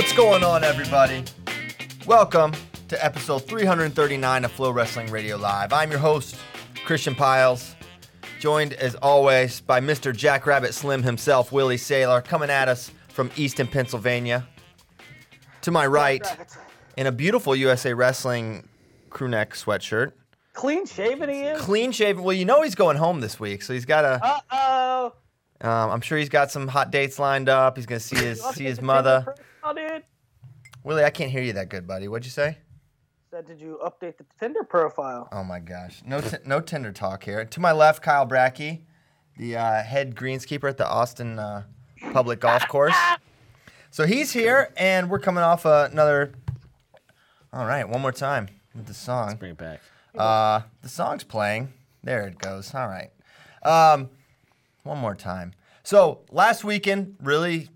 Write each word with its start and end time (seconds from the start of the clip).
What's 0.00 0.14
going 0.14 0.42
on, 0.42 0.64
everybody? 0.64 1.22
Welcome 2.06 2.54
to 2.88 3.04
episode 3.04 3.40
339 3.40 4.46
of 4.46 4.52
FloWrestling 4.56 5.10
Radio 5.10 5.36
Live. 5.36 5.74
I'm 5.74 5.90
your 5.90 6.00
host, 6.00 6.36
Christian 6.86 7.14
Pyles, 7.14 7.76
joined 8.40 8.72
as 8.72 8.94
always 8.94 9.60
by 9.60 9.78
Mr. 9.78 10.16
Jackrabbit 10.16 10.72
Slim 10.72 11.02
himself, 11.02 11.52
Willie 11.52 11.76
Saylor, 11.76 12.24
coming 12.24 12.48
at 12.48 12.66
us 12.66 12.90
from 13.10 13.30
Easton, 13.36 13.66
Pennsylvania. 13.66 14.48
To 15.60 15.70
my 15.70 15.86
right, 15.86 16.26
in 16.96 17.06
a 17.06 17.12
beautiful 17.12 17.54
USA 17.54 17.92
Wrestling 17.92 18.66
crew 19.10 19.28
neck 19.28 19.52
sweatshirt, 19.52 20.12
Clean 20.54 20.86
shaven 20.86 21.28
he 21.28 21.42
is. 21.42 21.60
clean 21.60 21.92
shaven. 21.92 22.24
Well, 22.24 22.34
you 22.34 22.46
know 22.46 22.62
he's 22.62 22.74
going 22.74 22.96
home 22.96 23.20
this 23.20 23.38
week, 23.38 23.60
so 23.60 23.74
he's 23.74 23.84
got 23.84 24.06
a. 24.06 24.18
Uh 24.24 24.40
oh. 24.50 25.12
Um, 25.60 25.90
I'm 25.90 26.00
sure 26.00 26.16
he's 26.16 26.30
got 26.30 26.50
some 26.50 26.68
hot 26.68 26.90
dates 26.90 27.18
lined 27.18 27.50
up. 27.50 27.76
He's 27.76 27.84
gonna 27.84 28.00
see 28.00 28.16
his 28.24 28.42
see 28.54 28.64
his 28.64 28.80
mother. 28.80 29.34
Oh, 29.62 29.74
dude. 29.74 30.02
Willie, 30.84 31.04
I 31.04 31.10
can't 31.10 31.30
hear 31.30 31.42
you 31.42 31.52
that 31.54 31.68
good, 31.68 31.86
buddy. 31.86 32.08
What'd 32.08 32.24
you 32.24 32.30
say? 32.30 32.58
Said, 33.30 33.46
did 33.46 33.60
you 33.60 33.78
update 33.84 34.16
the 34.16 34.24
Tinder 34.40 34.64
profile? 34.64 35.28
Oh 35.30 35.44
my 35.44 35.60
gosh, 35.60 36.02
no 36.04 36.20
t- 36.20 36.38
no 36.44 36.60
Tinder 36.60 36.90
talk 36.90 37.22
here. 37.22 37.44
To 37.44 37.60
my 37.60 37.70
left, 37.70 38.02
Kyle 38.02 38.26
Brackey, 38.26 38.80
the 39.36 39.56
uh, 39.56 39.82
head 39.82 40.16
greenskeeper 40.16 40.68
at 40.68 40.78
the 40.78 40.88
Austin 40.88 41.38
uh, 41.38 41.62
Public 42.12 42.40
Golf 42.40 42.66
Course. 42.66 42.96
So 43.92 44.04
he's 44.06 44.32
here, 44.32 44.72
and 44.76 45.08
we're 45.10 45.20
coming 45.20 45.44
off 45.44 45.64
uh, 45.64 45.88
another. 45.92 46.32
All 47.52 47.66
right, 47.66 47.88
one 47.88 48.00
more 48.00 48.12
time 48.12 48.48
with 48.74 48.86
the 48.86 48.94
song. 48.94 49.36
Bring 49.36 49.52
it 49.52 49.58
back. 49.58 49.80
Uh, 50.16 50.62
the 50.82 50.88
song's 50.88 51.22
playing. 51.22 51.72
There 52.02 52.26
it 52.26 52.38
goes. 52.38 52.74
All 52.74 52.88
right. 52.88 53.10
Um, 53.62 54.10
one 54.82 54.98
more 54.98 55.14
time. 55.14 55.52
So 55.84 56.20
last 56.32 56.64
weekend, 56.64 57.16
really, 57.22 57.68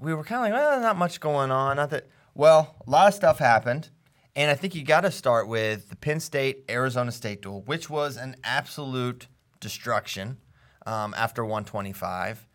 we 0.00 0.14
were 0.14 0.24
kind 0.24 0.46
of 0.46 0.52
like, 0.52 0.52
well, 0.52 0.80
not 0.80 0.96
much 0.96 1.20
going 1.20 1.50
on. 1.50 1.76
Not 1.76 1.90
that. 1.90 2.08
Well, 2.34 2.76
a 2.86 2.90
lot 2.90 3.08
of 3.08 3.14
stuff 3.14 3.38
happened, 3.38 3.90
and 4.34 4.50
I 4.50 4.54
think 4.54 4.74
you 4.74 4.84
got 4.84 5.02
to 5.02 5.10
start 5.10 5.48
with 5.48 5.88
the 5.88 5.96
Penn 5.96 6.20
State 6.20 6.64
Arizona 6.68 7.12
State 7.12 7.42
duel, 7.42 7.62
which 7.62 7.88
was 7.88 8.16
an 8.16 8.36
absolute 8.44 9.26
destruction 9.60 10.38
um, 10.86 11.14
after 11.16 11.44
125, 11.44 12.46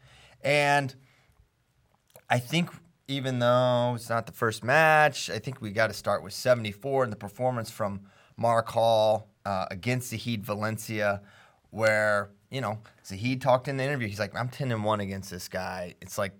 and 0.44 0.96
I 2.30 2.40
think 2.40 2.70
even 3.08 3.40
though 3.40 3.94
it's 3.96 4.10
not 4.10 4.26
the 4.26 4.32
first 4.32 4.64
match, 4.64 5.30
I 5.30 5.40
think 5.40 5.62
we 5.62 5.72
got 5.72 5.88
to 5.88 5.94
start 5.94 6.24
with 6.24 6.34
74 6.34 7.04
and 7.04 7.12
the 7.12 7.18
performance 7.18 7.70
from 7.70 8.02
Mark 8.38 8.70
Hall 8.70 9.28
uh, 9.46 9.66
against 9.70 10.10
Zahid 10.10 10.46
Valencia, 10.46 11.22
where 11.72 12.30
you 12.50 12.62
know 12.62 12.80
Zahid 13.06 13.42
talked 13.42 13.68
in 13.68 13.78
the 13.78 13.84
interview. 13.84 14.08
He's 14.08 14.20
like, 14.20 14.36
"I'm 14.36 14.50
10 14.50 14.72
and 14.72 14.84
one 14.84 15.00
against 15.02 15.30
this 15.30 15.48
guy." 15.48 15.96
It's 16.02 16.18
like, 16.18 16.34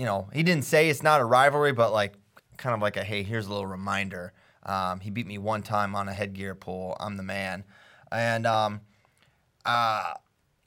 you 0.00 0.06
know, 0.06 0.30
he 0.32 0.42
didn't 0.42 0.64
say 0.64 0.88
it's 0.88 1.02
not 1.02 1.20
a 1.20 1.24
rivalry, 1.26 1.72
but 1.72 1.92
like, 1.92 2.14
kind 2.56 2.74
of 2.74 2.80
like 2.80 2.96
a 2.96 3.04
hey, 3.04 3.22
here's 3.22 3.46
a 3.46 3.50
little 3.50 3.66
reminder. 3.66 4.32
Um, 4.62 4.98
he 4.98 5.10
beat 5.10 5.26
me 5.26 5.36
one 5.36 5.62
time 5.62 5.94
on 5.94 6.08
a 6.08 6.14
headgear 6.14 6.54
pull. 6.54 6.96
I'm 6.98 7.18
the 7.18 7.22
man, 7.22 7.64
and 8.10 8.46
um, 8.46 8.80
uh, 9.66 10.14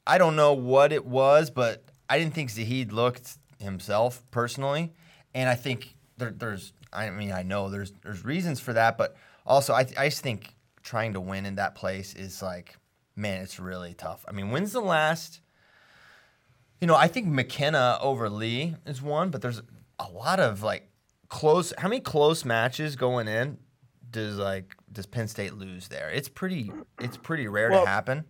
I 0.06 0.18
don't 0.18 0.36
know 0.36 0.52
what 0.52 0.92
it 0.92 1.04
was, 1.04 1.50
but 1.50 1.82
I 2.08 2.16
didn't 2.20 2.32
think 2.34 2.50
Zahid 2.50 2.92
looked 2.92 3.38
himself 3.58 4.22
personally, 4.30 4.92
and 5.34 5.48
I 5.48 5.56
think 5.56 5.96
there, 6.16 6.30
there's. 6.30 6.72
I 6.92 7.10
mean, 7.10 7.32
I 7.32 7.42
know 7.42 7.70
there's 7.70 7.92
there's 8.04 8.24
reasons 8.24 8.60
for 8.60 8.72
that, 8.74 8.96
but 8.96 9.16
also 9.44 9.74
I 9.74 9.80
I 9.98 10.10
just 10.10 10.22
think 10.22 10.54
trying 10.84 11.14
to 11.14 11.20
win 11.20 11.44
in 11.44 11.56
that 11.56 11.74
place 11.74 12.14
is 12.14 12.40
like, 12.40 12.76
man, 13.16 13.42
it's 13.42 13.58
really 13.58 13.94
tough. 13.94 14.24
I 14.28 14.32
mean, 14.32 14.50
when's 14.50 14.70
the 14.70 14.80
last? 14.80 15.40
You 16.84 16.88
know, 16.88 16.96
I 16.96 17.08
think 17.08 17.28
McKenna 17.28 17.96
over 18.02 18.28
Lee 18.28 18.76
is 18.84 19.00
one, 19.00 19.30
but 19.30 19.40
there's 19.40 19.62
a 19.98 20.06
lot 20.10 20.38
of 20.38 20.62
like 20.62 20.86
close. 21.30 21.72
How 21.78 21.88
many 21.88 22.02
close 22.02 22.44
matches 22.44 22.94
going 22.94 23.26
in 23.26 23.56
does 24.10 24.36
like 24.36 24.76
does 24.92 25.06
Penn 25.06 25.26
State 25.26 25.54
lose 25.54 25.88
there? 25.88 26.10
It's 26.10 26.28
pretty. 26.28 26.70
It's 27.00 27.16
pretty 27.16 27.48
rare 27.48 27.70
Well, 27.70 27.84
to 27.84 27.88
happen. 27.88 28.26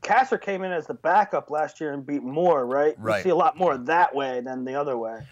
Cassar 0.00 0.38
came 0.38 0.62
in 0.62 0.70
as 0.70 0.86
the 0.86 0.94
backup 0.94 1.50
last 1.50 1.80
year 1.80 1.92
and 1.92 2.06
beat 2.06 2.22
Moore, 2.22 2.64
right? 2.64 2.94
Right. 2.98 3.16
You 3.16 3.22
see 3.24 3.30
a 3.30 3.34
lot 3.34 3.58
more 3.58 3.76
that 3.76 4.14
way 4.14 4.40
than 4.40 4.64
the 4.64 4.76
other 4.76 4.96
way. 4.96 5.26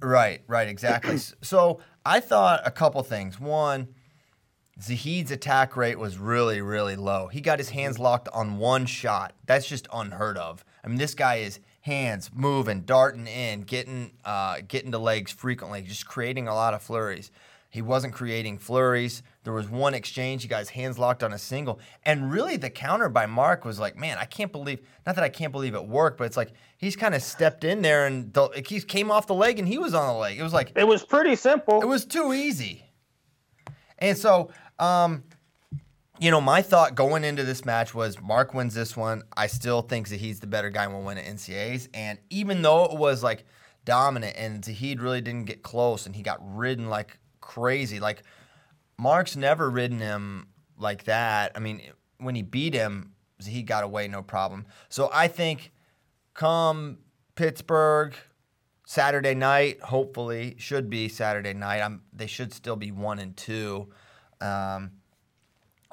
Right, 0.00 0.44
right, 0.46 0.68
exactly. 0.68 1.18
So 1.42 1.80
I 2.06 2.20
thought 2.20 2.62
a 2.64 2.70
couple 2.70 3.02
things. 3.02 3.38
One, 3.38 3.88
Zahid's 4.80 5.30
attack 5.30 5.76
rate 5.76 5.98
was 5.98 6.16
really, 6.16 6.62
really 6.62 6.96
low. 6.96 7.26
He 7.26 7.42
got 7.42 7.58
his 7.58 7.68
hands 7.68 7.98
locked 7.98 8.30
on 8.32 8.56
one 8.56 8.86
shot. 8.86 9.34
That's 9.44 9.68
just 9.68 9.86
unheard 9.92 10.38
of. 10.38 10.64
I 10.82 10.88
mean, 10.88 10.96
this 10.96 11.14
guy 11.14 11.36
is 11.36 11.60
hands 11.86 12.30
moving, 12.34 12.82
darting 12.82 13.26
in, 13.26 13.62
getting 13.62 14.12
uh, 14.24 14.58
getting 14.66 14.92
to 14.92 14.98
legs 14.98 15.32
frequently, 15.32 15.82
just 15.82 16.06
creating 16.06 16.48
a 16.48 16.54
lot 16.54 16.74
of 16.74 16.82
flurries. 16.82 17.30
He 17.70 17.82
wasn't 17.82 18.14
creating 18.14 18.58
flurries. 18.58 19.22
There 19.44 19.52
was 19.52 19.68
one 19.68 19.92
exchange. 19.92 20.42
He 20.42 20.48
got 20.48 20.60
his 20.60 20.70
hands 20.70 20.98
locked 20.98 21.22
on 21.22 21.32
a 21.32 21.38
single. 21.38 21.78
And 22.04 22.32
really, 22.32 22.56
the 22.56 22.70
counter 22.70 23.08
by 23.08 23.26
Mark 23.26 23.64
was 23.64 23.78
like, 23.78 23.96
man, 23.96 24.16
I 24.18 24.24
can't 24.24 24.50
believe, 24.50 24.80
not 25.04 25.14
that 25.14 25.24
I 25.24 25.28
can't 25.28 25.52
believe 25.52 25.74
it 25.74 25.86
worked, 25.86 26.16
but 26.16 26.24
it's 26.24 26.36
like 26.36 26.52
he's 26.78 26.96
kind 26.96 27.14
of 27.14 27.22
stepped 27.22 27.64
in 27.64 27.82
there 27.82 28.06
and 28.06 28.32
the, 28.32 28.48
he 28.66 28.80
came 28.80 29.10
off 29.10 29.26
the 29.26 29.34
leg 29.34 29.58
and 29.58 29.68
he 29.68 29.78
was 29.78 29.94
on 29.94 30.06
the 30.06 30.18
leg. 30.18 30.38
It 30.38 30.42
was 30.42 30.54
like, 30.54 30.72
It 30.74 30.88
was 30.88 31.04
pretty 31.04 31.36
simple. 31.36 31.82
it 31.82 31.86
was 31.86 32.04
too 32.06 32.32
easy. 32.32 32.84
And 33.98 34.16
so, 34.16 34.50
um, 34.78 35.24
you 36.18 36.30
know, 36.30 36.40
my 36.40 36.62
thought 36.62 36.94
going 36.94 37.24
into 37.24 37.44
this 37.44 37.64
match 37.64 37.94
was 37.94 38.20
Mark 38.20 38.54
wins 38.54 38.74
this 38.74 38.96
one. 38.96 39.22
I 39.36 39.46
still 39.46 39.82
think 39.82 40.08
that 40.08 40.20
he's 40.20 40.40
the 40.40 40.46
better 40.46 40.70
guy 40.70 40.84
and 40.84 40.94
will 40.94 41.02
win 41.02 41.18
at 41.18 41.24
NCAAs. 41.24 41.88
And 41.92 42.18
even 42.30 42.62
though 42.62 42.84
it 42.84 42.96
was 42.96 43.22
like 43.22 43.44
dominant 43.84 44.36
and 44.36 44.64
Zahid 44.64 45.00
really 45.00 45.20
didn't 45.20 45.44
get 45.44 45.62
close 45.62 46.06
and 46.06 46.16
he 46.16 46.22
got 46.22 46.38
ridden 46.40 46.88
like 46.88 47.18
crazy, 47.40 48.00
like 48.00 48.22
Mark's 48.98 49.36
never 49.36 49.68
ridden 49.68 49.98
him 49.98 50.48
like 50.78 51.04
that. 51.04 51.52
I 51.54 51.58
mean, 51.58 51.82
when 52.18 52.34
he 52.34 52.42
beat 52.42 52.74
him, 52.74 53.12
Zahid 53.42 53.66
got 53.66 53.84
away 53.84 54.08
no 54.08 54.22
problem. 54.22 54.66
So 54.88 55.10
I 55.12 55.28
think 55.28 55.72
come 56.32 56.98
Pittsburgh, 57.34 58.14
Saturday 58.86 59.34
night, 59.34 59.80
hopefully, 59.82 60.54
should 60.58 60.88
be 60.88 61.08
Saturday 61.08 61.52
night. 61.52 61.80
I'm, 61.80 62.02
they 62.12 62.26
should 62.26 62.52
still 62.52 62.76
be 62.76 62.92
one 62.92 63.18
and 63.18 63.36
two. 63.36 63.88
Um, 64.40 64.92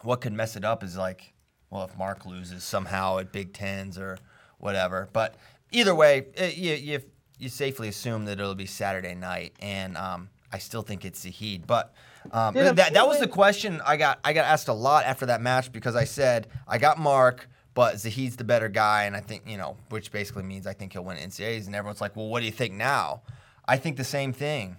what 0.03 0.21
could 0.21 0.33
mess 0.33 0.55
it 0.55 0.65
up 0.65 0.83
is 0.83 0.97
like, 0.97 1.33
well, 1.69 1.83
if 1.83 1.97
Mark 1.97 2.25
loses 2.25 2.63
somehow 2.63 3.17
at 3.17 3.31
Big 3.31 3.53
Tens 3.53 3.97
or 3.97 4.17
whatever. 4.59 5.09
But 5.11 5.35
either 5.71 5.95
way, 5.95 6.27
it, 6.35 6.55
you, 6.55 6.73
you 6.73 7.01
you 7.39 7.49
safely 7.49 7.87
assume 7.87 8.25
that 8.25 8.39
it'll 8.39 8.55
be 8.55 8.65
Saturday 8.65 9.15
night, 9.15 9.53
and 9.59 9.97
um, 9.97 10.29
I 10.51 10.59
still 10.59 10.81
think 10.81 11.03
it's 11.03 11.21
Zahid. 11.21 11.67
But 11.67 11.93
um, 12.31 12.53
that, 12.53 12.93
that 12.93 13.07
was 13.07 13.19
the 13.19 13.27
question 13.27 13.81
I 13.85 13.97
got. 13.97 14.19
I 14.23 14.33
got 14.33 14.45
asked 14.45 14.67
a 14.67 14.73
lot 14.73 15.05
after 15.05 15.25
that 15.25 15.41
match 15.41 15.71
because 15.71 15.95
I 15.95 16.05
said 16.05 16.47
I 16.67 16.77
got 16.77 16.99
Mark, 16.99 17.49
but 17.73 17.99
Zahid's 17.99 18.35
the 18.35 18.43
better 18.43 18.69
guy, 18.69 19.03
and 19.03 19.15
I 19.15 19.19
think 19.19 19.43
you 19.47 19.57
know, 19.57 19.77
which 19.89 20.11
basically 20.11 20.43
means 20.43 20.67
I 20.67 20.73
think 20.73 20.93
he'll 20.93 21.03
win 21.03 21.17
NCAAs. 21.17 21.65
And 21.65 21.75
everyone's 21.75 22.01
like, 22.01 22.15
well, 22.15 22.27
what 22.27 22.39
do 22.39 22.45
you 22.45 22.51
think 22.51 22.73
now? 22.73 23.23
I 23.67 23.77
think 23.77 23.97
the 23.97 24.03
same 24.03 24.33
thing. 24.33 24.77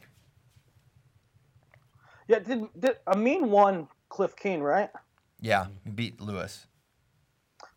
yeah, 2.28 2.38
did, 2.38 2.66
did 2.78 2.96
Amine 3.06 3.50
won 3.50 3.88
Cliff 4.08 4.36
Keen, 4.36 4.60
right? 4.60 4.90
Yeah, 5.44 5.66
he 5.84 5.90
beat 5.90 6.22
Lewis. 6.22 6.66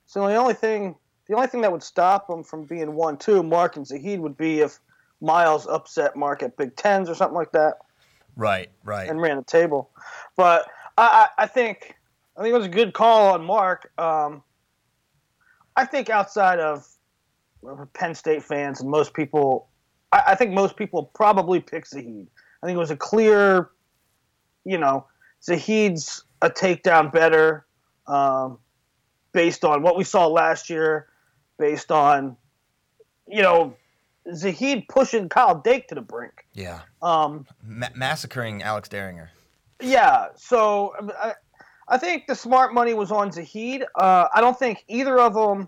So 0.05 0.25
the 0.25 0.35
only 0.35 0.53
thing, 0.53 0.95
the 1.27 1.35
only 1.35 1.47
thing 1.47 1.59
that 1.61 1.71
would 1.71 1.83
stop 1.83 2.29
him 2.29 2.41
from 2.41 2.63
being 2.63 2.95
one 2.95 3.17
two, 3.17 3.43
Mark 3.43 3.75
and 3.75 3.85
Zahid, 3.85 4.21
would 4.21 4.37
be 4.37 4.61
if 4.61 4.79
Myles 5.19 5.67
upset 5.67 6.15
Mark 6.15 6.41
at 6.41 6.55
Big 6.55 6.77
Tens 6.77 7.09
or 7.09 7.15
something 7.15 7.35
like 7.35 7.51
that 7.51 7.73
Right, 8.37 8.69
right. 8.85 9.09
and 9.09 9.19
ran 9.19 9.35
the 9.35 9.43
table. 9.43 9.89
But 10.37 10.65
I, 10.97 11.27
I, 11.37 11.43
I 11.43 11.47
think 11.47 11.93
I 12.37 12.41
think 12.41 12.53
it 12.53 12.57
was 12.57 12.67
a 12.67 12.69
good 12.69 12.93
call 12.93 13.33
on 13.33 13.43
Mark. 13.43 13.91
Um, 13.97 14.43
I 15.75 15.83
think 15.83 16.09
outside 16.09 16.59
of 16.59 16.87
Penn 17.91 18.15
State 18.15 18.43
fans 18.43 18.79
and 18.79 18.89
most 18.89 19.13
people, 19.13 19.67
I, 20.13 20.23
I 20.27 20.35
think 20.35 20.53
most 20.53 20.77
people 20.77 21.11
probably 21.13 21.59
pick 21.59 21.85
Zahid. 21.85 22.27
I 22.63 22.65
think 22.65 22.77
it 22.77 22.79
was 22.79 22.91
a 22.91 22.95
clear, 22.95 23.71
you 24.63 24.77
know, 24.77 25.05
Zahid's 25.43 26.23
a 26.41 26.49
takedown 26.49 27.11
better. 27.11 27.65
Um, 28.07 28.59
based 29.33 29.63
on 29.65 29.83
what 29.83 29.97
we 29.97 30.03
saw 30.03 30.25
last 30.25 30.69
year, 30.69 31.07
based 31.59 31.91
on, 31.91 32.37
you 33.27 33.41
know, 33.41 33.75
Zahid 34.33 34.87
pushing 34.87 35.29
Kyle 35.29 35.61
Dake 35.61 35.89
to 35.89 35.95
the 35.95 36.01
brink. 36.01 36.45
Yeah. 36.53 36.79
Um, 37.01 37.45
Ma- 37.63 37.89
massacring 37.95 38.63
Alex 38.63 38.89
Dieringer. 38.89 39.27
yeah, 39.81 40.27
so 40.35 40.95
I, 41.21 41.33
I 41.87 41.97
think 41.97 42.27
the 42.27 42.35
smart 42.35 42.73
money 42.73 42.93
was 42.93 43.11
on 43.11 43.31
Zahid. 43.31 43.83
Uh, 43.95 44.27
I 44.33 44.41
don't 44.41 44.57
think 44.57 44.83
either 44.87 45.19
of 45.19 45.33
them. 45.33 45.67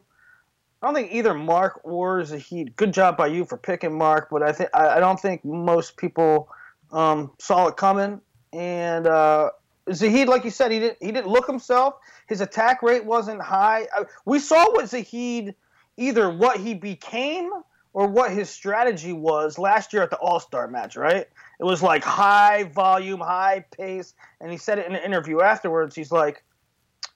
I 0.81 0.87
don't 0.87 0.95
think 0.95 1.11
either 1.11 1.33
Mark 1.33 1.81
or 1.83 2.23
Zahid. 2.23 2.75
Good 2.75 2.93
job 2.93 3.17
by 3.17 3.27
you 3.27 3.45
for 3.45 3.57
picking 3.57 3.95
Mark, 3.97 4.29
but 4.31 4.41
I 4.41 4.51
think 4.53 4.69
I, 4.73 4.97
I 4.97 4.99
don't 4.99 5.19
think 5.19 5.43
most 5.43 5.97
people 5.97 6.49
um, 6.91 7.31
saw 7.37 7.67
it 7.67 7.77
coming. 7.77 8.21
And 8.51 9.05
uh, 9.05 9.51
Zahid, 9.93 10.27
like 10.27 10.43
you 10.43 10.51
said, 10.51 10.71
he 10.71 10.79
didn't 10.79 10.97
he 11.01 11.11
didn't 11.11 11.27
look 11.27 11.47
himself. 11.47 11.95
His 12.27 12.41
attack 12.41 12.81
rate 12.81 13.05
wasn't 13.05 13.41
high. 13.41 13.87
We 14.25 14.39
saw 14.39 14.71
what 14.71 14.89
Zahid 14.89 15.55
either 15.97 16.29
what 16.29 16.59
he 16.59 16.73
became 16.73 17.49
or 17.93 18.07
what 18.07 18.31
his 18.31 18.49
strategy 18.49 19.13
was 19.13 19.57
last 19.57 19.93
year 19.93 20.03
at 20.03 20.09
the 20.09 20.17
All 20.17 20.39
Star 20.39 20.67
match. 20.67 20.95
Right? 20.95 21.27
It 21.59 21.63
was 21.63 21.81
like 21.81 22.03
high 22.03 22.63
volume, 22.63 23.19
high 23.19 23.65
pace, 23.71 24.13
and 24.41 24.51
he 24.51 24.57
said 24.57 24.79
it 24.79 24.87
in 24.87 24.95
an 24.95 25.03
interview 25.03 25.41
afterwards. 25.41 25.95
He's 25.95 26.11
like, 26.11 26.43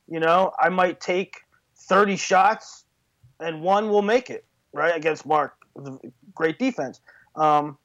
you 0.07 0.19
know, 0.19 0.51
I 0.59 0.69
might 0.69 0.99
take 0.99 1.41
thirty 1.75 2.15
shots 2.15 2.85
and 3.39 3.61
one 3.61 3.89
will 3.89 4.01
make 4.01 4.29
it 4.29 4.45
right 4.71 4.95
against 4.95 5.25
Mark. 5.25 5.55
Great 6.33 6.57
defense. 6.59 7.01
Um, 7.35 7.77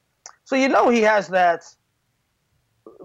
so 0.44 0.56
you 0.56 0.68
know 0.68 0.88
he 0.88 1.02
has 1.02 1.28
that 1.28 1.64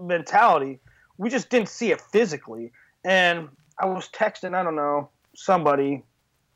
mentality. 0.00 0.80
We 1.18 1.30
just 1.30 1.48
didn't 1.50 1.68
see 1.68 1.90
it 1.92 2.00
physically. 2.00 2.72
And 3.04 3.48
I 3.78 3.86
was 3.86 4.08
texting, 4.08 4.54
I 4.54 4.62
don't 4.62 4.76
know, 4.76 5.10
somebody, 5.34 6.02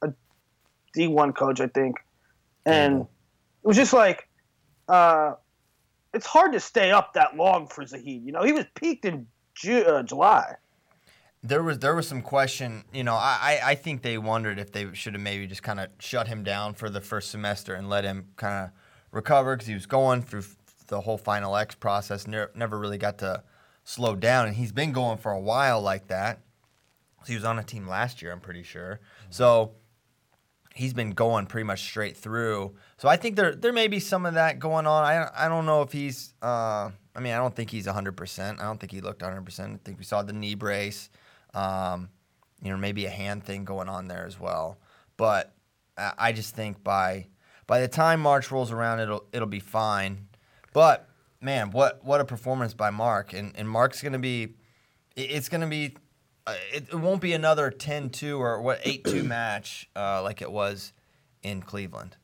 a 0.02 0.12
D1 0.96 1.36
coach, 1.36 1.60
I 1.60 1.68
think, 1.68 1.96
and 2.64 3.02
it 3.02 3.66
was 3.66 3.76
just 3.76 3.92
like, 3.92 4.28
uh, 4.88 5.34
it's 6.14 6.26
hard 6.26 6.52
to 6.52 6.60
stay 6.60 6.90
up 6.90 7.14
that 7.14 7.36
long 7.36 7.66
for 7.66 7.84
Zahid. 7.84 8.24
You 8.24 8.32
know, 8.32 8.42
he 8.42 8.52
was 8.52 8.64
peaked 8.74 9.04
in 9.04 9.26
Ju- 9.54 9.84
uh, 9.84 10.02
July. 10.02 10.56
There 11.42 11.62
was 11.62 11.78
there 11.78 11.94
was 11.94 12.08
some 12.08 12.22
question, 12.22 12.84
you 12.92 13.04
know. 13.04 13.14
I, 13.14 13.60
I 13.62 13.74
think 13.76 14.02
they 14.02 14.18
wondered 14.18 14.58
if 14.58 14.72
they 14.72 14.92
should 14.92 15.14
have 15.14 15.22
maybe 15.22 15.46
just 15.46 15.62
kind 15.62 15.78
of 15.78 15.88
shut 16.00 16.26
him 16.26 16.42
down 16.42 16.74
for 16.74 16.90
the 16.90 17.00
first 17.00 17.30
semester 17.30 17.74
and 17.74 17.88
let 17.88 18.02
him 18.04 18.28
kind 18.36 18.64
of 18.64 18.70
recover 19.12 19.54
because 19.54 19.68
he 19.68 19.74
was 19.74 19.86
going 19.86 20.22
through 20.22 20.42
the 20.88 21.00
whole 21.00 21.18
Final 21.18 21.56
X 21.56 21.76
process, 21.76 22.26
ne- 22.26 22.46
never 22.54 22.76
really 22.78 22.98
got 22.98 23.18
to 23.18 23.44
slow 23.88 24.14
down, 24.14 24.46
and 24.46 24.54
he's 24.54 24.70
been 24.70 24.92
going 24.92 25.16
for 25.16 25.32
a 25.32 25.40
while 25.40 25.80
like 25.80 26.08
that. 26.08 26.40
He 27.26 27.34
was 27.34 27.44
on 27.44 27.58
a 27.58 27.64
team 27.64 27.88
last 27.88 28.20
year, 28.20 28.30
I'm 28.32 28.40
pretty 28.40 28.62
sure. 28.62 29.00
So 29.30 29.72
he's 30.74 30.92
been 30.92 31.12
going 31.12 31.46
pretty 31.46 31.64
much 31.64 31.80
straight 31.80 32.14
through. 32.14 32.74
So 32.98 33.08
I 33.08 33.16
think 33.16 33.36
there 33.36 33.54
there 33.54 33.72
may 33.72 33.88
be 33.88 33.98
some 33.98 34.26
of 34.26 34.34
that 34.34 34.58
going 34.58 34.86
on. 34.86 35.04
I 35.04 35.30
I 35.34 35.48
don't 35.48 35.64
know 35.64 35.80
if 35.80 35.92
he's. 35.92 36.34
Uh, 36.42 36.90
I 37.16 37.20
mean, 37.20 37.32
I 37.32 37.38
don't 37.38 37.56
think 37.56 37.70
he's 37.70 37.86
100. 37.86 38.12
percent 38.12 38.60
I 38.60 38.64
don't 38.64 38.78
think 38.78 38.92
he 38.92 39.00
looked 39.00 39.22
100. 39.22 39.42
percent 39.42 39.74
I 39.74 39.80
think 39.84 39.98
we 39.98 40.04
saw 40.04 40.22
the 40.22 40.34
knee 40.34 40.54
brace. 40.54 41.08
Um, 41.54 42.10
you 42.62 42.70
know, 42.70 42.76
maybe 42.76 43.06
a 43.06 43.10
hand 43.10 43.42
thing 43.42 43.64
going 43.64 43.88
on 43.88 44.06
there 44.06 44.26
as 44.26 44.38
well. 44.38 44.78
But 45.16 45.54
I 45.96 46.12
I 46.18 46.32
just 46.32 46.54
think 46.54 46.84
by 46.84 47.28
by 47.66 47.80
the 47.80 47.88
time 47.88 48.20
March 48.20 48.50
rolls 48.50 48.70
around, 48.70 49.00
it'll 49.00 49.24
it'll 49.32 49.48
be 49.48 49.60
fine. 49.60 50.28
But 50.74 51.08
man, 51.40 51.70
what 51.70 52.04
what 52.04 52.20
a 52.20 52.24
performance 52.24 52.74
by 52.74 52.90
Mark! 52.90 53.32
And 53.32 53.52
and 53.56 53.68
Mark's 53.68 54.02
gonna 54.02 54.18
be, 54.18 54.54
it's 55.16 55.48
gonna 55.48 55.66
be, 55.66 55.96
uh, 56.46 56.54
it, 56.72 56.88
it 56.90 56.96
won't 56.96 57.20
be 57.20 57.32
another 57.32 57.70
10-2 57.70 58.38
or 58.38 58.60
what 58.62 58.82
8-2 58.82 59.24
match 59.26 59.88
uh, 59.96 60.22
like 60.22 60.42
it 60.42 60.50
was 60.50 60.92
in 61.42 61.62
Cleveland. 61.62 62.16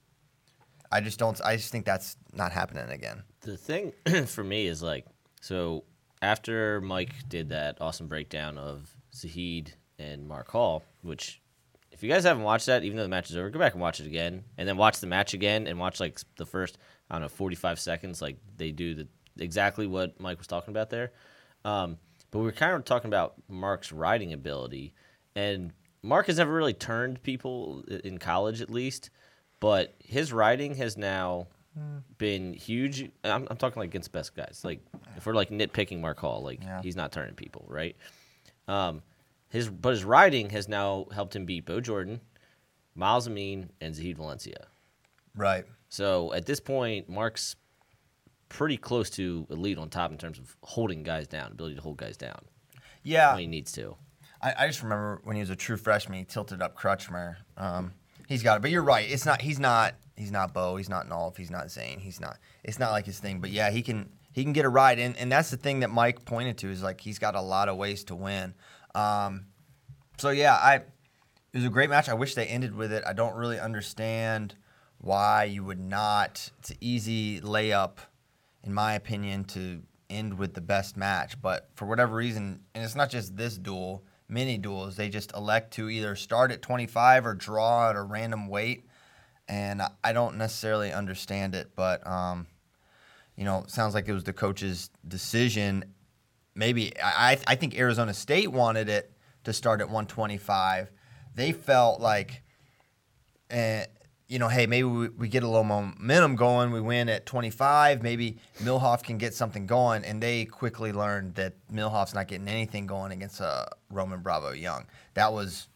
I 0.90 1.00
just 1.00 1.18
don't. 1.18 1.40
I 1.44 1.56
just 1.56 1.72
think 1.72 1.84
that's 1.84 2.16
not 2.32 2.52
happening 2.52 2.90
again. 2.90 3.24
The 3.40 3.56
thing 3.56 3.92
for 4.26 4.44
me 4.44 4.66
is 4.66 4.82
like, 4.82 5.06
so 5.40 5.84
after 6.22 6.80
Mike 6.80 7.28
did 7.28 7.48
that 7.50 7.78
awesome 7.80 8.06
breakdown 8.06 8.58
of 8.58 8.94
Zahid 9.14 9.74
and 9.98 10.26
Mark 10.26 10.50
Hall, 10.50 10.84
which 11.02 11.40
if 11.94 12.02
you 12.02 12.10
guys 12.10 12.24
haven't 12.24 12.42
watched 12.42 12.66
that, 12.66 12.84
even 12.84 12.96
though 12.98 13.02
the 13.04 13.08
match 13.08 13.30
is 13.30 13.36
over, 13.36 13.48
go 13.48 13.58
back 13.58 13.72
and 13.72 13.80
watch 13.80 14.00
it 14.00 14.06
again, 14.06 14.44
and 14.58 14.68
then 14.68 14.76
watch 14.76 15.00
the 15.00 15.06
match 15.06 15.32
again 15.32 15.66
and 15.66 15.78
watch 15.78 16.00
like 16.00 16.20
the 16.36 16.44
first 16.44 16.76
I 17.08 17.14
don't 17.14 17.22
know 17.22 17.28
forty 17.28 17.56
five 17.56 17.78
seconds. 17.80 18.20
Like 18.20 18.36
they 18.56 18.70
do 18.72 18.94
the 18.94 19.08
exactly 19.38 19.86
what 19.86 20.20
Mike 20.20 20.38
was 20.38 20.46
talking 20.46 20.70
about 20.72 20.90
there. 20.90 21.12
Um, 21.64 21.96
but 22.30 22.40
we 22.40 22.44
were 22.46 22.52
kind 22.52 22.74
of 22.74 22.84
talking 22.84 23.08
about 23.08 23.34
Mark's 23.48 23.92
riding 23.92 24.32
ability, 24.32 24.92
and 25.36 25.72
Mark 26.02 26.26
has 26.26 26.36
never 26.38 26.52
really 26.52 26.74
turned 26.74 27.22
people 27.22 27.82
in 28.04 28.18
college, 28.18 28.60
at 28.60 28.68
least. 28.70 29.10
But 29.60 29.94
his 30.00 30.32
riding 30.32 30.74
has 30.74 30.96
now 30.98 31.46
been 32.18 32.52
huge. 32.52 33.10
I'm, 33.24 33.46
I'm 33.50 33.56
talking 33.56 33.80
like 33.80 33.88
against 33.88 34.12
best 34.12 34.34
guys. 34.36 34.60
Like 34.64 34.80
if 35.16 35.26
we're 35.26 35.34
like 35.34 35.50
nitpicking 35.50 36.00
Mark 36.00 36.18
Hall, 36.18 36.42
like 36.42 36.62
Yeah. 36.62 36.82
he's 36.82 36.96
not 36.96 37.12
turning 37.12 37.34
people, 37.34 37.64
right? 37.68 37.96
Um, 38.68 39.02
his 39.54 39.70
but 39.70 39.90
his 39.90 40.04
riding 40.04 40.50
has 40.50 40.68
now 40.68 41.06
helped 41.14 41.34
him 41.34 41.46
beat 41.46 41.64
Bo 41.64 41.80
Jordan, 41.80 42.20
Myles 42.94 43.26
Amine, 43.26 43.70
and 43.80 43.94
Zahid 43.94 44.16
Valencia. 44.18 44.66
Right. 45.34 45.64
So 45.88 46.32
at 46.34 46.44
this 46.44 46.60
point, 46.60 47.08
Mark's 47.08 47.56
pretty 48.48 48.76
close 48.76 49.10
to 49.10 49.46
elite 49.50 49.78
on 49.78 49.88
top 49.88 50.10
in 50.10 50.18
terms 50.18 50.38
of 50.38 50.56
holding 50.62 51.02
guys 51.02 51.26
down, 51.26 51.52
ability 51.52 51.76
to 51.76 51.80
hold 51.80 51.96
guys 51.96 52.16
down 52.16 52.38
Yeah. 53.02 53.32
when 53.32 53.40
he 53.40 53.46
needs 53.46 53.72
to. 53.72 53.96
I, 54.42 54.54
I 54.58 54.66
just 54.66 54.82
remember 54.82 55.20
when 55.24 55.36
he 55.36 55.40
was 55.40 55.50
a 55.50 55.56
true 55.56 55.76
freshman, 55.76 56.18
he 56.18 56.24
tilted 56.24 56.60
up 56.60 56.76
Crutchmer. 56.76 57.36
Um, 57.56 57.92
he's 58.28 58.42
got 58.42 58.56
it, 58.56 58.62
but 58.62 58.70
you're 58.70 58.82
right. 58.82 59.08
It's 59.10 59.24
not. 59.24 59.40
He's 59.40 59.58
not. 59.58 59.94
He's 60.16 60.30
not 60.30 60.52
Bo. 60.52 60.76
He's 60.76 60.88
not 60.88 61.08
Nolf. 61.08 61.36
He's 61.36 61.50
not 61.50 61.70
Zane. 61.70 61.98
He's 61.98 62.20
not. 62.20 62.38
It's 62.62 62.78
not 62.78 62.90
like 62.92 63.06
his 63.06 63.18
thing. 63.18 63.40
But 63.40 63.50
yeah, 63.50 63.70
he 63.70 63.82
can. 63.82 64.10
He 64.32 64.42
can 64.42 64.52
get 64.52 64.64
a 64.64 64.68
ride, 64.68 64.98
and, 64.98 65.16
and 65.16 65.30
that's 65.30 65.50
the 65.50 65.56
thing 65.56 65.80
that 65.80 65.90
Mike 65.90 66.24
pointed 66.24 66.58
to 66.58 66.68
is 66.68 66.82
like 66.82 67.00
he's 67.00 67.20
got 67.20 67.36
a 67.36 67.40
lot 67.40 67.68
of 67.68 67.76
ways 67.76 68.02
to 68.04 68.16
win. 68.16 68.52
Um, 68.94 69.46
so 70.18 70.30
yeah, 70.30 70.54
I. 70.54 70.74
It 70.76 71.58
was 71.58 71.66
a 71.66 71.70
great 71.70 71.88
match. 71.88 72.08
I 72.08 72.14
wish 72.14 72.34
they 72.34 72.46
ended 72.46 72.74
with 72.74 72.92
it. 72.92 73.04
I 73.06 73.12
don't 73.12 73.36
really 73.36 73.60
understand 73.60 74.56
why 74.98 75.44
you 75.44 75.62
would 75.62 75.78
not. 75.78 76.50
It's 76.58 76.70
an 76.70 76.78
easy 76.80 77.40
layup, 77.40 77.98
in 78.64 78.74
my 78.74 78.94
opinion, 78.94 79.44
to 79.44 79.82
end 80.10 80.36
with 80.36 80.54
the 80.54 80.60
best 80.60 80.96
match. 80.96 81.40
But 81.40 81.68
for 81.76 81.86
whatever 81.86 82.16
reason, 82.16 82.60
and 82.74 82.82
it's 82.84 82.96
not 82.96 83.08
just 83.08 83.36
this 83.36 83.56
duel, 83.56 84.04
many 84.28 84.58
duels, 84.58 84.96
they 84.96 85.08
just 85.08 85.32
elect 85.34 85.74
to 85.74 85.88
either 85.88 86.16
start 86.16 86.50
at 86.50 86.62
25 86.62 87.26
or 87.26 87.34
draw 87.34 87.90
at 87.90 87.96
a 87.96 88.02
random 88.02 88.48
weight. 88.48 88.86
And 89.46 89.82
I- 90.02 90.12
don't 90.12 90.38
necessarily 90.38 90.92
understand 90.92 91.54
it, 91.54 91.72
but 91.76 92.04
um, 92.06 92.46
you 93.36 93.44
know, 93.44 93.64
sounds 93.68 93.94
like 93.94 94.08
it 94.08 94.12
was 94.12 94.24
the 94.24 94.32
coach's 94.32 94.90
decision. 95.06 95.84
Maybe 96.54 96.92
I, 97.02 97.38
I 97.46 97.54
think 97.56 97.78
Arizona 97.78 98.14
State 98.14 98.50
wanted 98.50 98.88
it 98.88 99.12
to 99.44 99.52
start 99.52 99.80
at 99.80 99.86
125. 99.86 100.90
They 101.34 101.52
felt 101.52 102.00
like, 102.00 102.42
uh, 103.50 103.84
you 104.28 104.38
know, 104.38 104.48
hey, 104.48 104.66
maybe 104.66 104.84
we, 104.84 105.08
we 105.08 105.28
get 105.28 105.42
a 105.42 105.46
little 105.46 105.64
momentum 105.64 106.36
going. 106.36 106.70
We 106.70 106.80
win 106.80 107.08
at 107.08 107.26
25. 107.26 108.02
Maybe 108.02 108.38
Millhof 108.62 109.02
can 109.02 109.18
get 109.18 109.34
something 109.34 109.66
going. 109.66 110.04
And 110.04 110.22
they 110.22 110.44
quickly 110.44 110.92
learned 110.92 111.34
that 111.34 111.54
Millhof's 111.72 112.14
not 112.14 112.28
getting 112.28 112.48
anything 112.48 112.86
going 112.86 113.12
against 113.12 113.40
uh, 113.40 113.66
Roman 113.90 114.20
Bravo 114.20 114.52
Young. 114.52 114.86
That 115.14 115.32
was, 115.32 115.68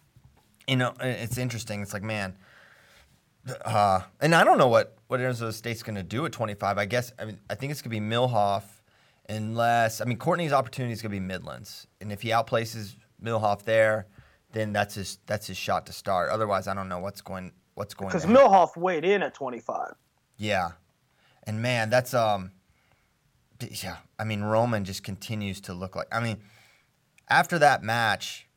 you 0.67 0.77
know, 0.77 0.95
it's 1.01 1.39
interesting. 1.39 1.83
It's 1.83 1.93
like, 1.93 2.03
man, 2.03 2.37
uh, 3.65 4.01
and 4.21 4.35
I 4.35 4.45
don't 4.45 4.59
know 4.59 4.69
what 4.69 4.97
what 5.07 5.21
Arizona 5.21 5.53
State's 5.53 5.83
going 5.83 5.97
to 5.97 6.03
do 6.03 6.27
at 6.27 6.33
25. 6.33 6.79
I 6.79 6.85
guess 6.85 7.13
I 7.19 7.25
mean 7.25 7.39
I 7.49 7.55
think 7.55 7.73
it's 7.73 7.83
going 7.83 7.95
to 7.95 8.01
be 8.01 8.15
Millhof, 8.15 8.63
unless 9.29 10.01
I 10.01 10.05
mean 10.05 10.19
Courtney's 10.19 10.53
opportunity 10.53 10.93
is 10.93 11.03
going 11.03 11.11
to 11.11 11.17
be 11.17 11.25
Midlands, 11.25 11.87
and 12.01 12.11
if 12.13 12.23
he 12.23 12.31
outplaces 12.31 12.97
Millhof 13.23 13.63
there, 13.63 14.07
then 14.53 14.73
that's 14.73 14.95
his 14.95 15.19
that's 15.27 15.47
his 15.47 15.57
shot 15.57 15.87
to 15.87 15.93
start. 15.93 16.31
Otherwise, 16.31 16.69
I 16.69 16.75
don't 16.75 16.89
know 16.89 16.99
what's 16.99 17.21
going 17.21 17.53
what's 17.75 17.95
going. 17.95 18.09
Because. 18.09 18.27
Millhof 18.27 18.77
weighed 18.77 19.05
in 19.05 19.23
at 19.23 19.35
25. 19.35 19.95
Yeah, 20.37 20.71
and 21.45 21.63
man, 21.63 21.91
that's 21.91 22.15
um, 22.15 22.53
yeah. 23.61 23.97
I 24.19 24.25
mean, 24.25 24.43
Roman 24.43 24.85
just 24.85 25.03
continues 25.03 25.61
to 25.63 25.75
look 25.75 25.97
like. 25.97 26.09
I 26.13 26.21
mean, 26.21 26.39
after 27.29 27.59
that 27.59 27.83
match, 27.83 28.48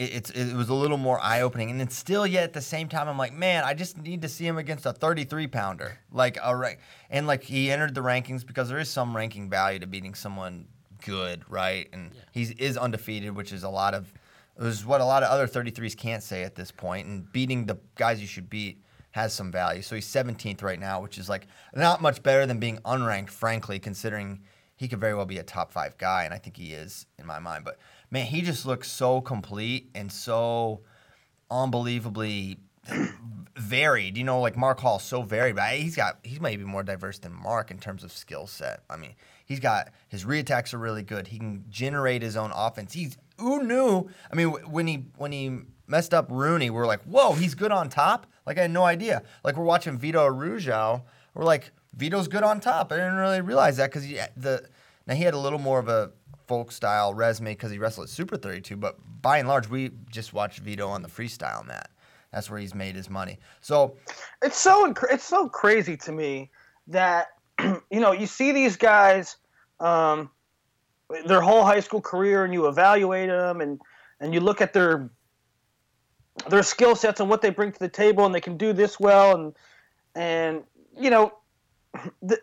it, 0.00 0.14
it's 0.14 0.30
it 0.30 0.54
was 0.54 0.70
a 0.70 0.74
little 0.74 0.96
more 0.96 1.20
eye 1.20 1.42
opening, 1.42 1.70
and 1.70 1.78
then 1.78 1.90
still, 1.90 2.26
yet 2.26 2.44
at 2.44 2.52
the 2.54 2.62
same 2.62 2.88
time, 2.88 3.06
I'm 3.06 3.18
like, 3.18 3.34
man, 3.34 3.64
I 3.64 3.74
just 3.74 3.98
need 3.98 4.22
to 4.22 4.28
see 4.28 4.46
him 4.46 4.56
against 4.56 4.86
a 4.86 4.92
33 4.92 5.46
pounder, 5.46 5.98
like 6.10 6.38
a 6.42 6.56
rank, 6.56 6.78
and 7.10 7.26
like 7.26 7.44
he 7.44 7.70
entered 7.70 7.94
the 7.94 8.00
rankings 8.00 8.46
because 8.46 8.70
there 8.70 8.78
is 8.78 8.88
some 8.88 9.14
ranking 9.14 9.50
value 9.50 9.78
to 9.78 9.86
beating 9.86 10.14
someone 10.14 10.66
good, 11.04 11.44
right? 11.48 11.88
And 11.92 12.12
he's 12.32 12.52
is 12.52 12.78
undefeated, 12.78 13.36
which 13.36 13.52
is 13.52 13.62
a 13.62 13.68
lot 13.68 13.94
of. 13.94 14.12
It 14.58 14.62
was 14.62 14.84
what 14.84 15.00
a 15.00 15.04
lot 15.04 15.22
of 15.22 15.30
other 15.30 15.46
33s 15.46 15.96
can't 15.96 16.22
say 16.22 16.42
at 16.42 16.54
this 16.54 16.70
point, 16.70 17.06
and 17.06 17.30
beating 17.32 17.66
the 17.66 17.78
guys 17.94 18.20
you 18.20 18.26
should 18.26 18.48
beat 18.48 18.82
has 19.12 19.34
some 19.34 19.50
value. 19.50 19.82
So 19.82 19.94
he's 19.94 20.06
17th 20.06 20.62
right 20.62 20.78
now, 20.78 21.00
which 21.00 21.18
is 21.18 21.28
like 21.28 21.46
not 21.74 22.00
much 22.00 22.22
better 22.22 22.46
than 22.46 22.58
being 22.58 22.78
unranked, 22.78 23.30
frankly, 23.30 23.78
considering 23.78 24.40
he 24.76 24.88
could 24.88 24.98
very 24.98 25.14
well 25.14 25.26
be 25.26 25.36
a 25.36 25.42
top 25.42 25.72
five 25.72 25.98
guy, 25.98 26.24
and 26.24 26.32
I 26.32 26.38
think 26.38 26.56
he 26.56 26.72
is 26.72 27.04
in 27.18 27.26
my 27.26 27.38
mind. 27.38 27.64
But 27.66 27.78
man, 28.10 28.26
he 28.26 28.42
just 28.42 28.66
looks 28.66 28.90
so 28.90 29.20
complete 29.20 29.90
and 29.94 30.10
so 30.10 30.82
unbelievably 31.50 32.58
varied. 33.56 34.16
You 34.16 34.24
know, 34.24 34.40
like 34.40 34.56
Mark 34.56 34.80
Hall's 34.80 35.02
so 35.02 35.22
varied, 35.22 35.56
but 35.56 35.74
he's 35.74 35.96
got 35.96 36.18
he's 36.22 36.40
maybe 36.40 36.64
more 36.64 36.82
diverse 36.82 37.18
than 37.18 37.32
Mark 37.32 37.70
in 37.70 37.78
terms 37.78 38.04
of 38.04 38.12
skill 38.12 38.46
set. 38.46 38.82
I 38.88 38.96
mean, 38.96 39.14
he's 39.44 39.60
got 39.60 39.90
his 40.08 40.24
reattacks 40.24 40.74
are 40.74 40.78
really 40.78 41.02
good. 41.02 41.28
He 41.28 41.38
can 41.38 41.64
generate 41.68 42.22
his 42.22 42.36
own 42.36 42.52
offense. 42.54 42.92
He's 42.92 43.16
who 43.38 43.62
knew? 43.62 44.08
I 44.30 44.36
mean, 44.36 44.48
when 44.48 44.86
he 44.86 45.06
when 45.16 45.32
he 45.32 45.60
messed 45.86 46.14
up 46.14 46.30
Rooney, 46.30 46.70
we're 46.70 46.86
like, 46.86 47.02
whoa, 47.02 47.34
he's 47.34 47.54
good 47.54 47.72
on 47.72 47.88
top. 47.88 48.26
Like 48.46 48.58
I 48.58 48.62
had 48.62 48.70
no 48.70 48.84
idea. 48.84 49.22
Like 49.44 49.56
we're 49.56 49.64
watching 49.64 49.98
Vito 49.98 50.26
Arujau, 50.28 51.02
we're 51.34 51.44
like, 51.44 51.72
Vito's 51.94 52.28
good 52.28 52.42
on 52.42 52.60
top. 52.60 52.92
I 52.92 52.96
didn't 52.96 53.16
really 53.16 53.40
realize 53.40 53.76
that 53.76 53.90
because 53.90 54.08
the 54.36 54.68
now 55.06 55.14
he 55.14 55.24
had 55.24 55.34
a 55.34 55.38
little 55.38 55.58
more 55.58 55.78
of 55.78 55.88
a 55.88 56.12
folk 56.50 56.72
style 56.72 57.14
resume 57.14 57.52
because 57.52 57.70
he 57.70 57.78
wrestled 57.78 58.06
at 58.06 58.10
Super 58.10 58.36
32, 58.36 58.76
but 58.76 58.98
by 59.22 59.38
and 59.38 59.46
large, 59.46 59.68
we 59.68 59.92
just 60.10 60.32
watched 60.32 60.58
Vito 60.58 60.88
on 60.88 61.00
the 61.00 61.08
freestyle 61.08 61.64
mat. 61.64 61.90
That's 62.32 62.50
where 62.50 62.58
he's 62.58 62.74
made 62.74 62.96
his 62.96 63.08
money. 63.08 63.38
So 63.60 63.94
it's 64.42 64.58
so 64.58 64.92
inc- 64.92 65.12
it's 65.12 65.22
so 65.22 65.48
crazy 65.48 65.96
to 65.98 66.10
me 66.10 66.50
that 66.88 67.28
you 67.60 68.00
know 68.00 68.10
you 68.10 68.26
see 68.26 68.50
these 68.50 68.76
guys 68.76 69.36
um, 69.78 70.28
their 71.24 71.40
whole 71.40 71.64
high 71.64 71.78
school 71.78 72.00
career 72.00 72.44
and 72.44 72.52
you 72.52 72.66
evaluate 72.66 73.28
them 73.28 73.60
and 73.60 73.80
and 74.18 74.34
you 74.34 74.40
look 74.40 74.60
at 74.60 74.72
their 74.72 75.08
their 76.48 76.64
skill 76.64 76.96
sets 76.96 77.20
and 77.20 77.30
what 77.30 77.42
they 77.42 77.50
bring 77.50 77.70
to 77.70 77.78
the 77.78 77.88
table 77.88 78.26
and 78.26 78.34
they 78.34 78.40
can 78.40 78.56
do 78.56 78.72
this 78.72 78.98
well 78.98 79.36
and 79.36 79.54
and 80.16 80.64
you 80.98 81.10
know 81.10 81.32
the, 82.22 82.40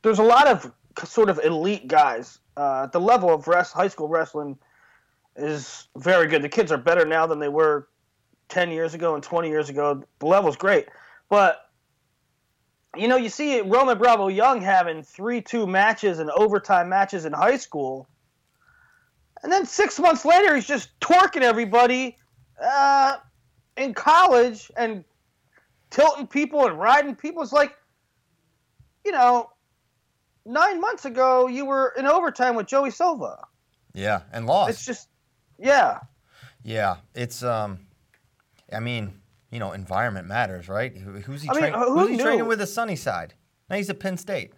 there's 0.00 0.18
a 0.18 0.22
lot 0.22 0.46
of 0.46 0.72
sort 1.04 1.28
of 1.28 1.38
elite 1.44 1.88
guys 1.88 2.38
uh, 2.58 2.86
the 2.86 2.98
level 2.98 3.32
of 3.32 3.46
rest, 3.46 3.72
high 3.72 3.86
school 3.86 4.08
wrestling 4.08 4.58
is 5.36 5.86
very 5.96 6.26
good. 6.26 6.42
The 6.42 6.48
kids 6.48 6.72
are 6.72 6.76
better 6.76 7.06
now 7.06 7.24
than 7.24 7.38
they 7.38 7.48
were 7.48 7.88
10 8.48 8.72
years 8.72 8.94
ago 8.94 9.14
and 9.14 9.22
20 9.22 9.48
years 9.48 9.68
ago. 9.68 10.02
The 10.18 10.26
level's 10.26 10.56
great. 10.56 10.88
But, 11.28 11.70
you 12.96 13.06
know, 13.06 13.16
you 13.16 13.28
see 13.28 13.60
Roman 13.60 13.96
Bravo 13.96 14.26
Young 14.26 14.60
having 14.60 15.04
3 15.04 15.40
2 15.40 15.68
matches 15.68 16.18
and 16.18 16.30
overtime 16.30 16.88
matches 16.88 17.24
in 17.24 17.32
high 17.32 17.58
school. 17.58 18.08
And 19.44 19.52
then 19.52 19.64
six 19.64 20.00
months 20.00 20.24
later, 20.24 20.56
he's 20.56 20.66
just 20.66 20.98
twerking 20.98 21.42
everybody 21.42 22.16
uh, 22.60 23.18
in 23.76 23.94
college 23.94 24.68
and 24.76 25.04
tilting 25.90 26.26
people 26.26 26.66
and 26.66 26.76
riding 26.76 27.14
people. 27.14 27.40
It's 27.44 27.52
like, 27.52 27.76
you 29.04 29.12
know, 29.12 29.50
nine 30.48 30.80
months 30.80 31.04
ago 31.04 31.46
you 31.46 31.64
were 31.64 31.94
in 31.96 32.06
overtime 32.06 32.56
with 32.56 32.66
Joey 32.66 32.90
Silva. 32.90 33.44
Yeah, 33.94 34.22
and 34.32 34.46
lost. 34.46 34.70
It's 34.70 34.84
just, 34.84 35.08
yeah. 35.58 36.00
Yeah, 36.64 36.96
it's 37.14 37.42
um, 37.42 37.78
I 38.72 38.80
mean, 38.80 39.20
you 39.50 39.58
know, 39.58 39.72
environment 39.72 40.26
matters, 40.26 40.68
right? 40.68 40.96
Who's 40.96 41.42
he, 41.42 41.48
I 41.48 41.52
mean, 41.52 41.60
train- 41.60 41.72
who 41.74 41.98
who's 42.00 42.10
he 42.10 42.16
training 42.18 42.46
with 42.46 42.58
the 42.58 42.66
sunny 42.66 42.96
side? 42.96 43.34
Now 43.70 43.76
he's 43.76 43.90
at 43.90 44.00
Penn 44.00 44.16
State. 44.16 44.52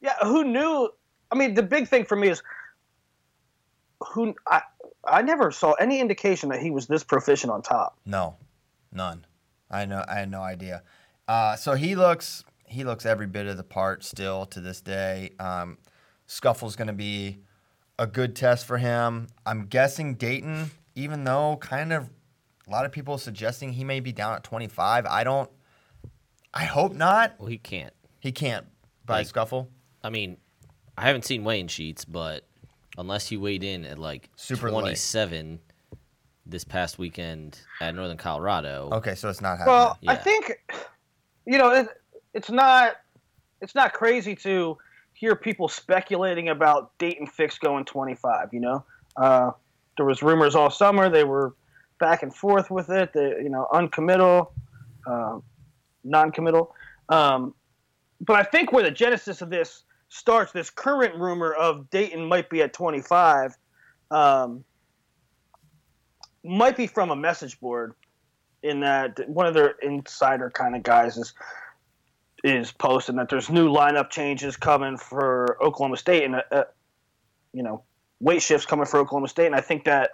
Yeah, 0.00 0.14
who 0.22 0.44
knew? 0.44 0.90
I 1.30 1.34
mean, 1.34 1.54
the 1.54 1.62
big 1.62 1.88
thing 1.88 2.04
for 2.04 2.16
me 2.16 2.28
is 2.28 2.42
who 4.12 4.34
I 4.46 4.62
I 5.04 5.22
never 5.22 5.50
saw 5.50 5.72
any 5.72 6.00
indication 6.00 6.48
that 6.50 6.60
he 6.60 6.70
was 6.70 6.86
this 6.86 7.02
proficient 7.04 7.52
on 7.52 7.62
top. 7.62 7.98
No, 8.06 8.36
none. 8.92 9.26
I 9.70 9.84
know. 9.86 10.04
I 10.06 10.16
had 10.20 10.30
no 10.30 10.42
idea. 10.42 10.82
Uh, 11.26 11.56
so 11.56 11.74
he 11.74 11.94
looks 11.94 12.44
he 12.72 12.84
looks 12.84 13.06
every 13.06 13.26
bit 13.26 13.46
of 13.46 13.56
the 13.56 13.62
part 13.64 14.02
still 14.04 14.46
to 14.46 14.60
this 14.60 14.80
day. 14.80 15.32
Um, 15.38 15.78
Scuffle's 16.26 16.76
going 16.76 16.86
to 16.88 16.92
be 16.94 17.38
a 17.98 18.06
good 18.06 18.34
test 18.34 18.66
for 18.66 18.78
him. 18.78 19.28
I'm 19.46 19.66
guessing 19.66 20.14
Dayton, 20.14 20.70
even 20.94 21.24
though 21.24 21.56
kind 21.60 21.92
of 21.92 22.08
a 22.66 22.70
lot 22.70 22.84
of 22.86 22.92
people 22.92 23.18
suggesting 23.18 23.72
he 23.74 23.84
may 23.84 24.00
be 24.00 24.12
down 24.12 24.34
at 24.34 24.42
25. 24.44 25.06
I 25.06 25.24
don't. 25.24 25.50
I 26.54 26.64
hope 26.64 26.92
not. 26.94 27.34
Well, 27.38 27.48
he 27.48 27.58
can't. 27.58 27.92
He 28.20 28.32
can't 28.32 28.66
by 29.04 29.18
Like- 29.18 29.26
Scuffle. 29.26 29.68
I 30.04 30.10
mean, 30.10 30.36
I 30.96 31.02
haven't 31.06 31.24
seen 31.24 31.44
weighing 31.44 31.68
sheets, 31.68 32.04
but 32.04 32.44
unless 32.98 33.28
he 33.28 33.36
weighed 33.36 33.64
in 33.64 33.84
at 33.84 33.98
like 33.98 34.28
Super 34.36 34.70
light. 34.70 34.80
27 34.80 35.60
this 36.44 36.64
past 36.64 36.98
weekend 36.98 37.58
at 37.80 37.94
Northern 37.94 38.16
Colorado, 38.16 38.88
Okay, 38.92 39.14
so 39.14 39.28
it's 39.28 39.40
not 39.40 39.58
happening. 39.58 39.74
Well, 39.74 39.98
I 40.08 40.16
think 40.16 40.60
you 41.46 41.56
know 41.56 41.70
it, 41.70 41.88
it's 42.34 42.50
not 42.50 42.96
it's 43.60 43.74
not 43.74 43.92
crazy 43.92 44.34
to 44.36 44.76
hear 45.14 45.36
people 45.36 45.68
speculating 45.68 46.48
about 46.48 46.96
Dayton 46.98 47.26
Fix 47.26 47.58
going 47.58 47.84
25. 47.84 48.48
You 48.52 48.60
know, 48.60 48.84
uh, 49.16 49.52
there 49.96 50.06
was 50.06 50.22
rumors 50.22 50.54
all 50.54 50.70
summer. 50.70 51.08
They 51.08 51.24
were 51.24 51.54
back 52.00 52.22
and 52.22 52.34
forth 52.34 52.70
with 52.70 52.90
it. 52.90 53.12
They, 53.12 53.28
you 53.42 53.48
know, 53.48 53.68
uncommittal, 53.72 54.52
uh, 55.06 55.38
non-committal. 56.02 56.74
Um, 57.08 57.54
but 58.20 58.36
I 58.36 58.42
think 58.42 58.72
where 58.72 58.82
the 58.82 58.90
genesis 58.90 59.42
of 59.42 59.50
this 59.50 59.84
starts, 60.08 60.52
this 60.52 60.70
current 60.70 61.14
rumor 61.14 61.52
of 61.54 61.88
Dayton 61.90 62.26
might 62.26 62.50
be 62.50 62.62
at 62.62 62.72
25, 62.72 63.56
um, 64.10 64.64
might 66.44 66.76
be 66.76 66.86
from 66.86 67.10
a 67.10 67.16
message 67.16 67.60
board 67.60 67.94
in 68.62 68.80
that 68.80 69.28
one 69.28 69.46
of 69.46 69.54
their 69.54 69.74
insider 69.82 70.50
kind 70.50 70.74
of 70.74 70.82
guys 70.82 71.16
is 71.16 71.32
is 72.44 72.72
posting 72.72 73.16
that 73.16 73.28
there's 73.28 73.48
new 73.50 73.68
lineup 73.68 74.10
changes 74.10 74.56
coming 74.56 74.96
for 74.96 75.56
Oklahoma 75.62 75.96
State 75.96 76.24
and 76.24 76.36
uh, 76.36 76.42
uh, 76.50 76.64
you 77.52 77.62
know 77.62 77.84
weight 78.20 78.42
shifts 78.42 78.66
coming 78.66 78.86
for 78.86 78.98
Oklahoma 79.00 79.28
State, 79.28 79.46
and 79.46 79.54
I 79.54 79.60
think 79.60 79.84
that 79.84 80.10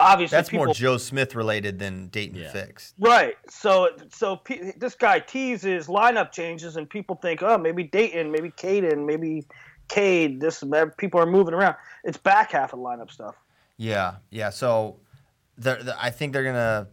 obviously 0.00 0.36
That's 0.36 0.48
people, 0.48 0.66
more 0.66 0.74
Joe 0.74 0.96
Smith 0.96 1.34
related 1.34 1.78
than 1.78 2.08
Dayton 2.08 2.36
Yeah. 2.38 2.50
Fixed. 2.50 2.94
right. 2.98 3.34
So 3.48 3.90
so 4.12 4.36
pe- 4.36 4.72
this 4.76 4.94
guy 4.94 5.18
teases 5.20 5.86
lineup 5.86 6.32
changes, 6.32 6.76
and 6.76 6.88
people 6.88 7.16
think, 7.16 7.42
oh, 7.42 7.58
maybe 7.58 7.84
Dayton, 7.84 8.30
maybe 8.30 8.50
Caden, 8.50 9.04
maybe 9.06 9.46
Cade. 9.88 10.40
This 10.40 10.62
people 10.96 11.20
are 11.20 11.26
moving 11.26 11.54
around. 11.54 11.76
It's 12.04 12.18
back 12.18 12.52
half 12.52 12.72
of 12.72 12.78
the 12.78 12.84
lineup 12.84 13.10
stuff. 13.10 13.34
Yeah, 13.76 14.16
yeah. 14.30 14.50
So, 14.50 15.00
they're, 15.58 15.82
they're- 15.82 15.96
I 16.00 16.10
think 16.10 16.32
they're 16.32 16.44
gonna. 16.44 16.88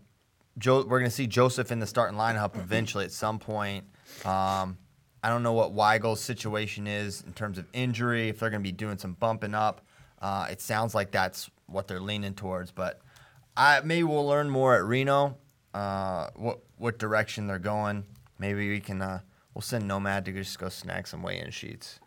Joe, 0.59 0.83
we're 0.85 0.99
gonna 0.99 1.09
see 1.09 1.27
Joseph 1.27 1.71
in 1.71 1.79
the 1.79 1.87
starting 1.87 2.17
lineup 2.17 2.55
eventually 2.55 3.05
at 3.05 3.11
some 3.11 3.39
point. 3.39 3.85
Um, 4.25 4.77
I 5.23 5.29
don't 5.29 5.43
know 5.43 5.53
what 5.53 5.73
Weigel's 5.73 6.21
situation 6.21 6.85
is 6.87 7.21
in 7.25 7.33
terms 7.33 7.57
of 7.57 7.65
injury. 7.73 8.29
If 8.29 8.39
they're 8.39 8.49
gonna 8.49 8.61
be 8.61 8.71
doing 8.71 8.97
some 8.97 9.13
bumping 9.13 9.55
up, 9.55 9.81
uh, 10.21 10.47
it 10.51 10.61
sounds 10.61 10.93
like 10.93 11.11
that's 11.11 11.49
what 11.67 11.87
they're 11.87 11.99
leaning 11.99 12.33
towards. 12.33 12.71
But 12.71 13.01
I 13.55 13.81
maybe 13.81 14.03
we'll 14.03 14.27
learn 14.27 14.49
more 14.49 14.75
at 14.75 14.83
Reno. 14.83 15.37
Uh, 15.73 16.27
what 16.35 16.59
what 16.77 16.99
direction 16.99 17.47
they're 17.47 17.59
going? 17.59 18.05
Maybe 18.37 18.69
we 18.69 18.79
can. 18.79 19.01
Uh, 19.01 19.19
we'll 19.53 19.61
send 19.61 19.87
Nomad 19.87 20.25
to 20.25 20.31
just 20.31 20.57
go 20.59 20.69
snag 20.69 21.07
some 21.07 21.23
weigh-in 21.23 21.51
sheets. 21.51 21.99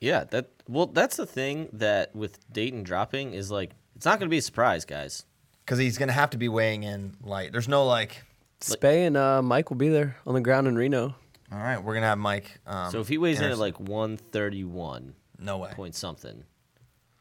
yeah, 0.00 0.24
that 0.24 0.50
well, 0.68 0.86
that's 0.86 1.16
the 1.16 1.26
thing 1.26 1.68
that 1.72 2.14
with 2.14 2.38
Dayton 2.52 2.82
dropping 2.84 3.34
is 3.34 3.50
like 3.50 3.72
it's 3.96 4.04
not 4.06 4.18
going 4.18 4.28
to 4.28 4.30
be 4.30 4.38
a 4.38 4.42
surprise, 4.42 4.84
guys. 4.84 5.24
Because 5.68 5.78
he's 5.78 5.98
gonna 5.98 6.12
have 6.12 6.30
to 6.30 6.38
be 6.38 6.48
weighing 6.48 6.82
in 6.82 7.14
light. 7.22 7.52
There's 7.52 7.68
no 7.68 7.84
like. 7.84 8.22
Spey 8.62 9.04
and 9.04 9.18
uh, 9.18 9.42
Mike 9.42 9.68
will 9.68 9.76
be 9.76 9.90
there 9.90 10.16
on 10.26 10.32
the 10.32 10.40
ground 10.40 10.66
in 10.66 10.76
Reno. 10.76 11.14
All 11.52 11.58
right, 11.58 11.76
we're 11.76 11.92
gonna 11.92 12.06
have 12.06 12.16
Mike. 12.16 12.58
Um, 12.66 12.90
So 12.90 13.00
if 13.00 13.08
he 13.08 13.18
weighs 13.18 13.36
in 13.38 13.44
at 13.44 13.52
Anderson. 13.52 13.60
like 13.60 13.78
131 13.80 15.14
no 15.38 15.58
way. 15.58 15.70
point 15.74 15.94
something, 15.94 16.42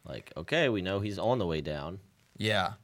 like 0.06 0.32
okay, 0.38 0.70
we 0.70 0.82
know 0.82 1.02
he's 1.02 1.20
on 1.20 1.40
the 1.40 1.46
way 1.46 1.60
down. 1.60 2.00
Yeah. 2.38 2.76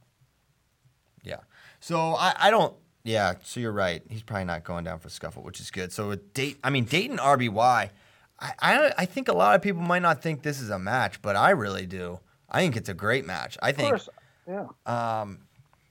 Yeah. 1.22 1.38
So 1.80 1.98
I, 2.14 2.34
I 2.38 2.50
don't. 2.50 2.74
Yeah. 3.02 3.32
So 3.42 3.58
you're 3.58 3.72
right. 3.72 4.02
He's 4.10 4.22
probably 4.22 4.44
not 4.44 4.64
going 4.64 4.84
down 4.84 4.98
for 4.98 5.08
scuffle, 5.08 5.42
which 5.42 5.60
is 5.60 5.70
good. 5.70 5.92
So 5.92 6.10
with 6.10 6.34
Dayton, 6.34 6.60
I 6.62 6.68
mean 6.68 6.84
Dayton 6.84 7.16
RBY, 7.16 7.88
I, 8.38 8.52
I 8.60 8.92
I 8.98 9.04
think 9.06 9.28
a 9.28 9.34
lot 9.34 9.54
of 9.56 9.62
people 9.62 9.80
might 9.80 10.02
not 10.02 10.20
think 10.22 10.42
this 10.42 10.60
is 10.60 10.68
a 10.68 10.78
match, 10.78 11.22
but 11.22 11.36
I 11.36 11.50
really 11.50 11.86
do. 11.86 12.20
I 12.50 12.60
think 12.60 12.76
it's 12.76 12.90
a 12.90 12.94
great 12.94 13.24
match. 13.24 13.56
I 13.62 13.70
Of 13.70 13.76
think. 13.76 13.88
course, 13.88 14.08
yeah. 14.46 14.66
Um, 14.84 15.38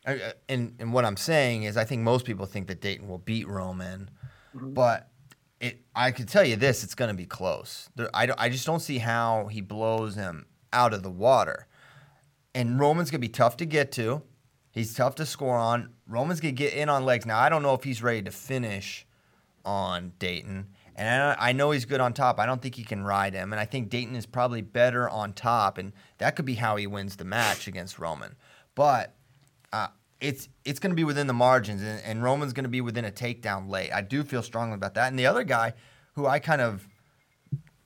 I- 0.05 0.13
I- 0.13 0.33
and 0.49 0.75
and 0.79 0.93
what 0.93 1.05
I'm 1.05 1.17
saying 1.17 1.63
is, 1.63 1.77
I 1.77 1.85
think 1.85 2.01
most 2.01 2.25
people 2.25 2.45
think 2.45 2.67
that 2.67 2.81
Dayton 2.81 3.07
will 3.07 3.19
beat 3.19 3.47
Roman, 3.47 4.09
mm-hmm. 4.55 4.73
but 4.73 5.09
it. 5.59 5.81
I 5.95 6.11
can 6.11 6.25
tell 6.25 6.43
you 6.43 6.55
this: 6.55 6.83
it's 6.83 6.95
going 6.95 7.09
to 7.09 7.17
be 7.17 7.25
close. 7.25 7.89
There, 7.95 8.09
I 8.13 8.29
I 8.37 8.49
just 8.49 8.65
don't 8.65 8.81
see 8.81 8.97
how 8.97 9.47
he 9.47 9.61
blows 9.61 10.15
him 10.15 10.45
out 10.71 10.93
of 10.93 11.03
the 11.03 11.11
water. 11.11 11.67
And 12.55 12.79
Roman's 12.79 13.09
going 13.09 13.19
to 13.19 13.27
be 13.27 13.31
tough 13.31 13.57
to 13.57 13.65
get 13.65 13.91
to. 13.93 14.21
He's 14.71 14.93
tough 14.93 15.15
to 15.15 15.25
score 15.25 15.57
on. 15.57 15.93
Roman's 16.07 16.39
going 16.39 16.55
to 16.55 16.57
get 16.57 16.73
in 16.73 16.89
on 16.89 17.05
legs. 17.05 17.25
Now 17.25 17.39
I 17.39 17.49
don't 17.49 17.63
know 17.63 17.73
if 17.73 17.83
he's 17.83 18.03
ready 18.03 18.21
to 18.23 18.31
finish 18.31 19.05
on 19.65 20.13
Dayton. 20.19 20.67
And 20.95 21.23
I, 21.23 21.49
I 21.49 21.51
know 21.53 21.71
he's 21.71 21.85
good 21.85 22.01
on 22.01 22.13
top. 22.13 22.39
I 22.39 22.45
don't 22.45 22.61
think 22.61 22.75
he 22.75 22.83
can 22.83 23.03
ride 23.03 23.33
him. 23.33 23.53
And 23.53 23.59
I 23.59 23.65
think 23.65 23.89
Dayton 23.89 24.15
is 24.15 24.25
probably 24.25 24.61
better 24.61 25.09
on 25.09 25.33
top. 25.33 25.77
And 25.77 25.93
that 26.19 26.35
could 26.35 26.45
be 26.45 26.55
how 26.55 26.75
he 26.75 26.85
wins 26.85 27.15
the 27.15 27.25
match 27.25 27.67
against 27.67 27.97
Roman. 27.97 28.35
But 28.75 29.15
uh, 29.73 29.87
it's 30.21 30.47
it's 30.63 30.79
going 30.79 30.91
to 30.91 30.95
be 30.95 31.03
within 31.03 31.27
the 31.27 31.33
margins. 31.33 31.81
And, 31.81 32.01
and 32.05 32.23
Roman's 32.23 32.53
going 32.53 32.63
to 32.63 32.69
be 32.69 32.79
within 32.79 33.03
a 33.03 33.11
takedown 33.11 33.69
late. 33.69 33.91
I 33.91 34.01
do 34.01 34.23
feel 34.23 34.41
strongly 34.41 34.75
about 34.75 34.93
that. 34.93 35.09
And 35.09 35.19
the 35.19 35.25
other 35.25 35.43
guy 35.43 35.73
who 36.13 36.25
I 36.25 36.39
kind 36.39 36.61
of, 36.61 36.87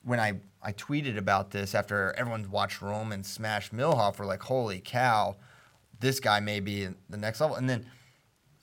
when 0.03 0.19
I, 0.19 0.33
I 0.61 0.73
tweeted 0.73 1.17
about 1.17 1.49
this 1.49 1.73
after 1.73 2.13
everyone 2.17 2.51
watched 2.51 2.81
Roman 2.81 3.23
smash 3.23 3.71
Millhof, 3.71 4.19
we're 4.19 4.25
like, 4.25 4.43
holy 4.43 4.81
cow. 4.83 5.37
this 5.99 6.19
guy 6.19 6.39
may 6.39 6.59
be 6.59 6.87
the 7.09 7.17
next 7.17 7.41
level. 7.41 7.55
And 7.55 7.69
then 7.69 7.85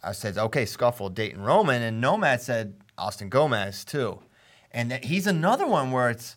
I 0.02 0.12
said, 0.12 0.36
okay, 0.36 0.66
scuffle 0.66 1.08
Dayton 1.08 1.42
Roman, 1.42 1.82
and 1.82 2.00
Nomad 2.00 2.40
said 2.42 2.74
Austin 2.96 3.28
Gomez 3.28 3.84
too, 3.84 4.20
and 4.70 4.92
he's 4.92 5.26
another 5.26 5.66
one 5.66 5.90
where 5.90 6.10
it's, 6.10 6.36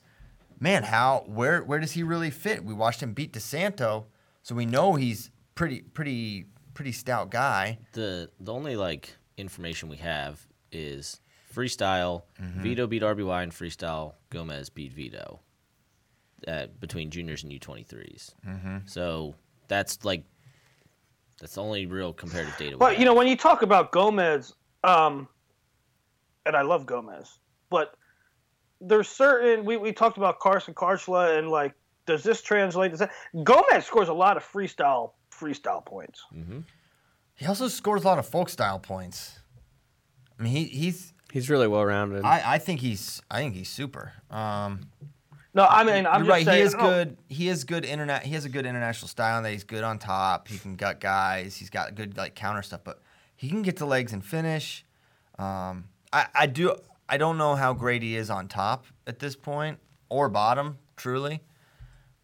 man, 0.60 0.84
how 0.84 1.24
where 1.28 1.64
where 1.64 1.80
does 1.80 1.92
he 1.92 2.04
really 2.04 2.32
fit? 2.32 2.64
We 2.64 2.74
watched 2.74 3.04
him 3.04 3.14
beat 3.14 3.34
DeSanto, 3.34 4.06
so 4.42 4.56
we 4.56 4.66
know 4.66 4.96
he's 4.96 5.30
pretty 5.56 5.82
pretty 5.82 6.46
pretty 6.78 6.92
stout 6.92 7.32
guy. 7.32 7.80
The 7.94 8.30
the 8.40 8.54
only 8.54 8.76
like 8.76 9.16
information 9.36 9.90
we 9.90 9.98
have 9.98 10.46
is 10.72 11.20
freestyle. 11.52 12.22
Mm-hmm. 12.40 12.62
Vito 12.62 12.86
beat 12.86 13.02
RBY 13.02 13.44
and 13.44 13.52
freestyle. 13.52 14.14
Gomez 14.30 14.70
beat 14.70 14.94
Vito. 14.94 15.40
Uh, 16.48 16.68
between 16.80 17.10
juniors 17.10 17.42
and 17.42 17.52
U23s. 17.52 18.36
Mm-hmm. 18.48 18.78
So 18.86 19.34
that's 19.68 20.06
like 20.06 20.24
that's 21.42 21.56
the 21.56 21.64
only 21.64 21.88
real 21.88 22.14
comparative 22.14 22.56
data. 22.58 22.76
we 22.76 22.80
But 22.80 23.00
you 23.00 23.06
know, 23.06 23.16
when 23.16 23.26
you 23.26 23.36
talk 23.36 23.64
about 23.64 23.92
Gomez, 23.92 24.54
um, 24.84 25.28
and 26.46 26.56
I 26.56 26.62
love 26.62 26.86
Gomez, 26.86 27.40
but 27.72 27.96
there's 28.80 29.08
certain 29.08 29.66
we, 29.66 29.78
we 29.78 29.94
talked 29.94 30.18
about 30.18 30.40
Carson 30.40 30.76
Kharchla 30.76 31.40
and 31.40 31.50
like, 31.50 31.74
does 32.06 32.22
this 32.22 32.44
translate? 32.44 32.92
Does 32.92 33.00
that 33.00 33.12
Gomez 33.44 33.84
scores 33.84 34.10
a 34.10 34.14
lot 34.14 34.38
of 34.38 34.44
freestyle 34.44 35.14
freestyle 35.40 35.86
points? 35.86 36.24
He 37.36 37.46
also 37.46 37.68
scores 37.68 38.04
a 38.04 38.08
lot 38.08 38.20
of 38.20 38.28
folk 38.28 38.50
style 38.50 38.80
points. 38.80 39.40
I 40.40 40.44
mean, 40.44 40.54
he 40.54 40.64
he's 40.66 41.14
He's 41.32 41.50
really 41.50 41.68
well 41.68 41.86
rounded. 41.86 42.24
I, 42.24 42.54
I 42.54 42.58
think 42.58 42.80
he's 42.80 43.22
I 43.30 43.40
think 43.40 43.56
he's 43.56 43.70
super. 43.70 44.14
Um, 44.32 44.90
No, 45.54 45.66
I 45.66 45.84
mean 45.84 46.06
I'm 46.06 46.22
just 46.22 46.30
right. 46.30 46.46
saying. 46.46 46.58
he 46.58 46.64
is 46.64 46.76
oh, 46.76 46.80
good. 46.80 47.18
He 47.28 47.50
is 47.50 47.64
good 47.64 47.86
internet. 47.86 48.24
He 48.24 48.34
has 48.34 48.46
a 48.46 48.50
good 48.50 48.66
international 48.66 49.08
style. 49.10 49.42
That 49.42 49.52
he's 49.52 49.64
good 49.64 49.84
on 49.84 50.00
top. 50.00 50.48
He 50.48 50.58
can 50.58 50.76
gut 50.76 51.00
guys. 51.00 51.56
He's 51.56 51.70
got 51.70 51.96
good 51.96 52.18
like 52.18 52.36
counter 52.36 52.62
stuff. 52.62 52.82
But 52.84 53.02
he 53.36 53.50
can 53.50 53.62
get 53.62 53.78
to 53.78 53.86
legs 53.86 54.14
and 54.14 54.24
finish. 54.24 54.86
Um, 55.38 55.90
I 56.14 56.28
I 56.34 56.46
do. 56.48 56.76
I 57.10 57.18
don't 57.18 57.38
know 57.38 57.56
how 57.56 57.74
great 57.74 58.02
he 58.02 58.16
is 58.16 58.30
on 58.30 58.48
top 58.48 58.86
at 59.06 59.20
this 59.20 59.36
point 59.36 59.80
or 60.10 60.30
bottom. 60.30 60.78
Truly, 60.96 61.42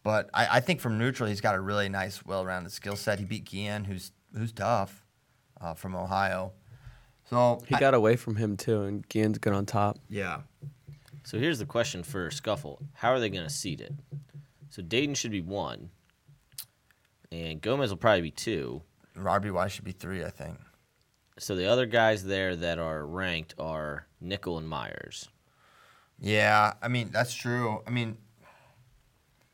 but 0.04 0.30
I, 0.34 0.48
I 0.58 0.60
think 0.60 0.80
from 0.82 0.98
neutral 0.98 1.28
he's 1.30 1.42
got 1.42 1.56
a 1.56 1.60
really 1.62 1.90
nice, 1.90 2.26
well-rounded 2.26 2.72
skill 2.72 2.96
set. 2.96 3.20
He 3.20 3.26
beat 3.26 3.46
Guillen, 3.46 3.86
who's 3.86 4.12
who's 4.38 4.52
tough, 4.52 5.06
uh, 5.62 5.74
from 5.74 5.96
Ohio. 5.96 6.54
So 7.30 7.62
he 7.68 7.76
I- 7.76 7.80
got 7.80 7.94
away 7.94 8.16
from 8.16 8.36
him 8.36 8.58
too, 8.58 8.82
and 8.84 9.08
Guillen's 9.10 9.38
good 9.40 9.54
on 9.54 9.66
top. 9.66 9.98
yeah. 10.10 10.42
So 11.26 11.40
here's 11.40 11.58
the 11.60 11.66
question 11.66 12.04
for 12.04 12.30
Scuffle: 12.32 12.80
How 12.96 13.12
are 13.12 13.20
they 13.20 13.30
going 13.30 13.46
to 13.48 13.50
seed 13.54 13.80
it? 13.80 13.94
So 14.70 14.82
Dayton 14.82 15.16
should 15.16 15.32
be 15.32 15.40
one, 15.42 15.90
and 17.32 17.62
Gomez 17.62 17.90
will 17.90 17.98
probably 17.98 18.22
be 18.22 18.32
two. 18.32 18.82
RBY 19.16 19.70
should 19.70 19.86
be 19.86 19.92
three, 19.92 20.24
I 20.26 20.30
think. 20.30 20.58
So 21.40 21.56
the 21.56 21.66
other 21.68 21.86
guys 21.86 22.26
there 22.26 22.56
that 22.58 22.78
are 22.80 23.06
ranked 23.06 23.56
are 23.58 24.08
Nickel 24.20 24.58
and 24.58 24.68
Myers. 24.68 25.30
Yeah, 26.20 26.74
I 26.82 26.88
mean 26.90 27.10
that's 27.12 27.34
true. 27.34 27.82
I 27.88 27.90
mean 27.90 28.18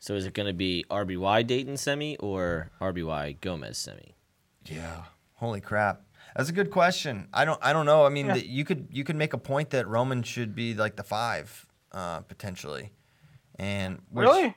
So 0.00 0.14
is 0.14 0.24
it 0.26 0.32
going 0.34 0.46
to 0.48 0.54
be 0.54 0.84
RBY 0.90 1.46
Dayton 1.46 1.76
semi 1.76 2.16
or 2.16 2.70
RBY 2.80 3.40
Gomez 3.40 3.76
semi? 3.78 4.14
Yeah. 4.64 5.02
Holy 5.34 5.60
crap. 5.60 6.02
That's 6.34 6.48
a 6.48 6.52
good 6.52 6.70
question. 6.70 7.28
I 7.34 7.44
don't. 7.44 7.58
I 7.62 7.72
don't 7.72 7.86
know. 7.86 8.06
I 8.06 8.08
mean, 8.08 8.26
Yeah. 8.26 8.34
that 8.34 8.46
you 8.46 8.64
could 8.64 8.88
you 8.90 9.04
could 9.04 9.16
make 9.16 9.32
a 9.34 9.38
point 9.38 9.70
that 9.70 9.86
Roman 9.86 10.22
should 10.22 10.54
be 10.54 10.74
like 10.74 10.96
the 10.96 11.02
five, 11.02 11.66
uh, 11.92 12.20
potentially. 12.20 12.92
And 13.56 14.00
which- 14.10 14.26
really? 14.26 14.54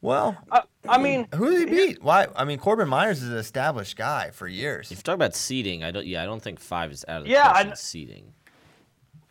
Well, 0.00 0.36
I, 0.50 0.62
I 0.88 0.98
mean, 0.98 1.28
who 1.32 1.50
did 1.52 1.68
he 1.68 1.74
beat? 1.92 2.02
Why? 2.02 2.26
I 2.34 2.44
mean, 2.44 2.58
Korbin 2.58 2.88
Myers 2.88 3.22
is 3.22 3.28
an 3.28 3.36
established 3.36 3.96
guy 3.96 4.30
for 4.30 4.48
years. 4.48 4.90
If 4.90 4.98
you 4.98 5.02
talk 5.02 5.14
about 5.14 5.36
seeding, 5.36 5.84
I 5.84 5.92
don't. 5.92 6.04
Yeah, 6.06 6.22
I 6.24 6.26
don't 6.26 6.42
think 6.42 6.58
five 6.58 6.90
is 6.90 7.04
out 7.06 7.18
of 7.18 7.24
the 7.24 7.30
Yeah, 7.30 7.46
I 7.46 7.50
question. 7.52 7.66
kn- 7.68 7.76
seeding. 7.76 8.32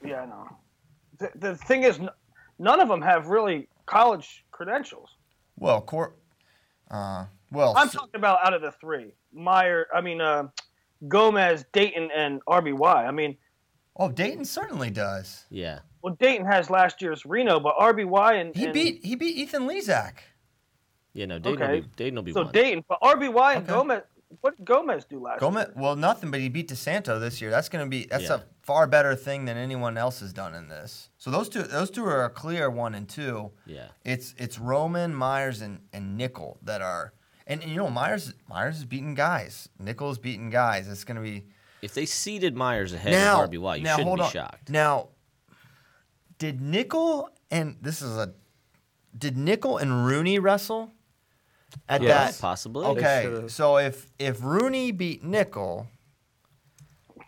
yeah, 0.05 0.23
no. 0.25 0.47
The, 1.17 1.29
the 1.35 1.55
thing 1.57 1.83
is, 1.83 1.99
none 2.57 2.79
of 2.79 2.87
them 2.87 3.01
have 3.01 3.27
really 3.27 3.67
college 3.85 4.45
credentials. 4.51 5.09
Well, 5.61 5.79
Cor. 5.81 6.15
Uh, 6.89 7.25
well, 7.51 7.75
I'm 7.77 7.87
so- 7.87 7.99
talking 7.99 8.15
about 8.15 8.39
out 8.45 8.53
of 8.53 8.61
the 8.63 8.71
three, 8.71 9.13
Meyer. 9.31 9.87
I 9.93 10.01
mean, 10.01 10.19
uh, 10.19 10.47
Gomez, 11.07 11.65
Dayton, 11.71 12.09
and 12.13 12.41
RBY. 12.47 13.07
I 13.07 13.11
mean, 13.11 13.37
oh, 13.95 14.09
Dayton 14.09 14.43
certainly 14.43 14.89
does. 14.89 15.45
Yeah. 15.49 15.79
well, 16.01 16.15
Dayton 16.19 16.47
has 16.47 16.71
last 16.71 16.99
year's 17.01 17.25
Reno, 17.27 17.59
but 17.59 17.75
RBY 17.77 18.41
and 18.41 18.55
He 18.55 18.65
and- 18.65 18.73
beat 18.73 19.05
he 19.05 19.15
beat 19.15 19.37
Ethan 19.37 19.67
Lizak. 19.67 20.13
Yeah. 21.13 21.27
No. 21.27 21.37
Dayton 21.37 21.61
Okay. 21.61 21.73
will 21.75 21.81
be. 21.83 21.87
Dayton 21.95 22.15
will 22.15 22.23
be 22.23 22.33
so 22.33 22.43
one. 22.43 22.51
Dayton, 22.53 22.83
but 22.89 22.99
RBY 23.03 23.55
and 23.57 23.63
Okay. 23.63 23.71
Gomez. 23.71 24.01
What 24.39 24.55
did 24.57 24.65
Gomez 24.65 25.03
do 25.05 25.19
last 25.19 25.39
Gomez, 25.41 25.65
year? 25.67 25.73
well, 25.75 25.95
nothing, 25.95 26.31
but 26.31 26.39
he 26.39 26.47
beat 26.47 26.69
DeSanto 26.69 27.19
this 27.19 27.41
year. 27.41 27.51
That's 27.51 27.67
gonna 27.69 27.87
be 27.87 28.05
that's 28.05 28.23
Yeah. 28.23 28.35
a 28.35 28.41
far 28.63 28.87
better 28.87 29.15
thing 29.15 29.45
than 29.45 29.57
anyone 29.57 29.97
else 29.97 30.21
has 30.21 30.31
done 30.31 30.55
in 30.55 30.69
this. 30.69 31.09
So 31.17 31.29
those 31.31 31.49
two, 31.49 31.63
those 31.63 31.91
two 31.91 32.05
are 32.05 32.23
a 32.23 32.29
clear 32.29 32.69
one 32.69 32.95
and 32.95 33.09
two. 33.09 33.51
Yeah. 33.65 33.87
It's 34.05 34.33
it's 34.37 34.57
Roman, 34.57 35.13
Myers, 35.13 35.61
and, 35.61 35.81
and 35.91 36.17
Nickel 36.17 36.57
that 36.63 36.81
are, 36.81 37.13
and, 37.45 37.61
and 37.61 37.69
you 37.71 37.77
know 37.77 37.89
Myers 37.89 38.33
Myers 38.47 38.77
is 38.77 38.85
beating 38.85 39.13
guys. 39.15 39.67
Nickel's 39.77 40.17
beating 40.17 40.49
guys. 40.49 40.87
It's 40.87 41.03
gonna 41.03 41.21
be 41.21 41.45
If 41.81 41.93
they 41.93 42.05
seeded 42.05 42.55
Myers 42.55 42.93
ahead 42.93 43.11
now. 43.11 43.43
of 43.43 43.49
RBY, 43.49 43.77
you 43.79 43.83
now 43.83 43.97
shouldn't 43.97 44.07
hold 44.07 44.19
be 44.19 44.23
on. 44.23 44.31
shocked. 44.31 44.69
Now, 44.69 45.09
did 46.37 46.61
Nickel 46.61 47.29
and 47.49 47.77
this 47.81 48.01
is 48.01 48.15
a, 48.17 48.33
did 49.17 49.37
Nickel 49.37 49.77
and 49.77 50.05
Rooney 50.05 50.39
wrestle? 50.39 50.91
At 51.89 52.01
Yes. 52.01 52.35
that 52.37 52.41
Possibly. 52.41 52.85
Okay, 52.85 53.21
should've. 53.23 53.51
so 53.51 53.77
if 53.77 54.07
if 54.19 54.41
Rooney 54.43 54.91
beat 54.91 55.23
Nickel, 55.23 55.87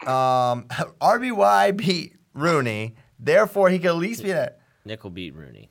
um, 0.06 0.66
RBY 1.02 1.78
beat 1.78 2.16
Rooney, 2.34 2.96
therefore 3.20 3.70
he 3.70 3.80
could 3.80 3.88
at 3.88 3.96
least 3.96 4.24
be 4.24 4.32
that. 4.32 4.60
Nickel 4.86 5.10
beat 5.10 5.34
Rooney. 5.36 5.70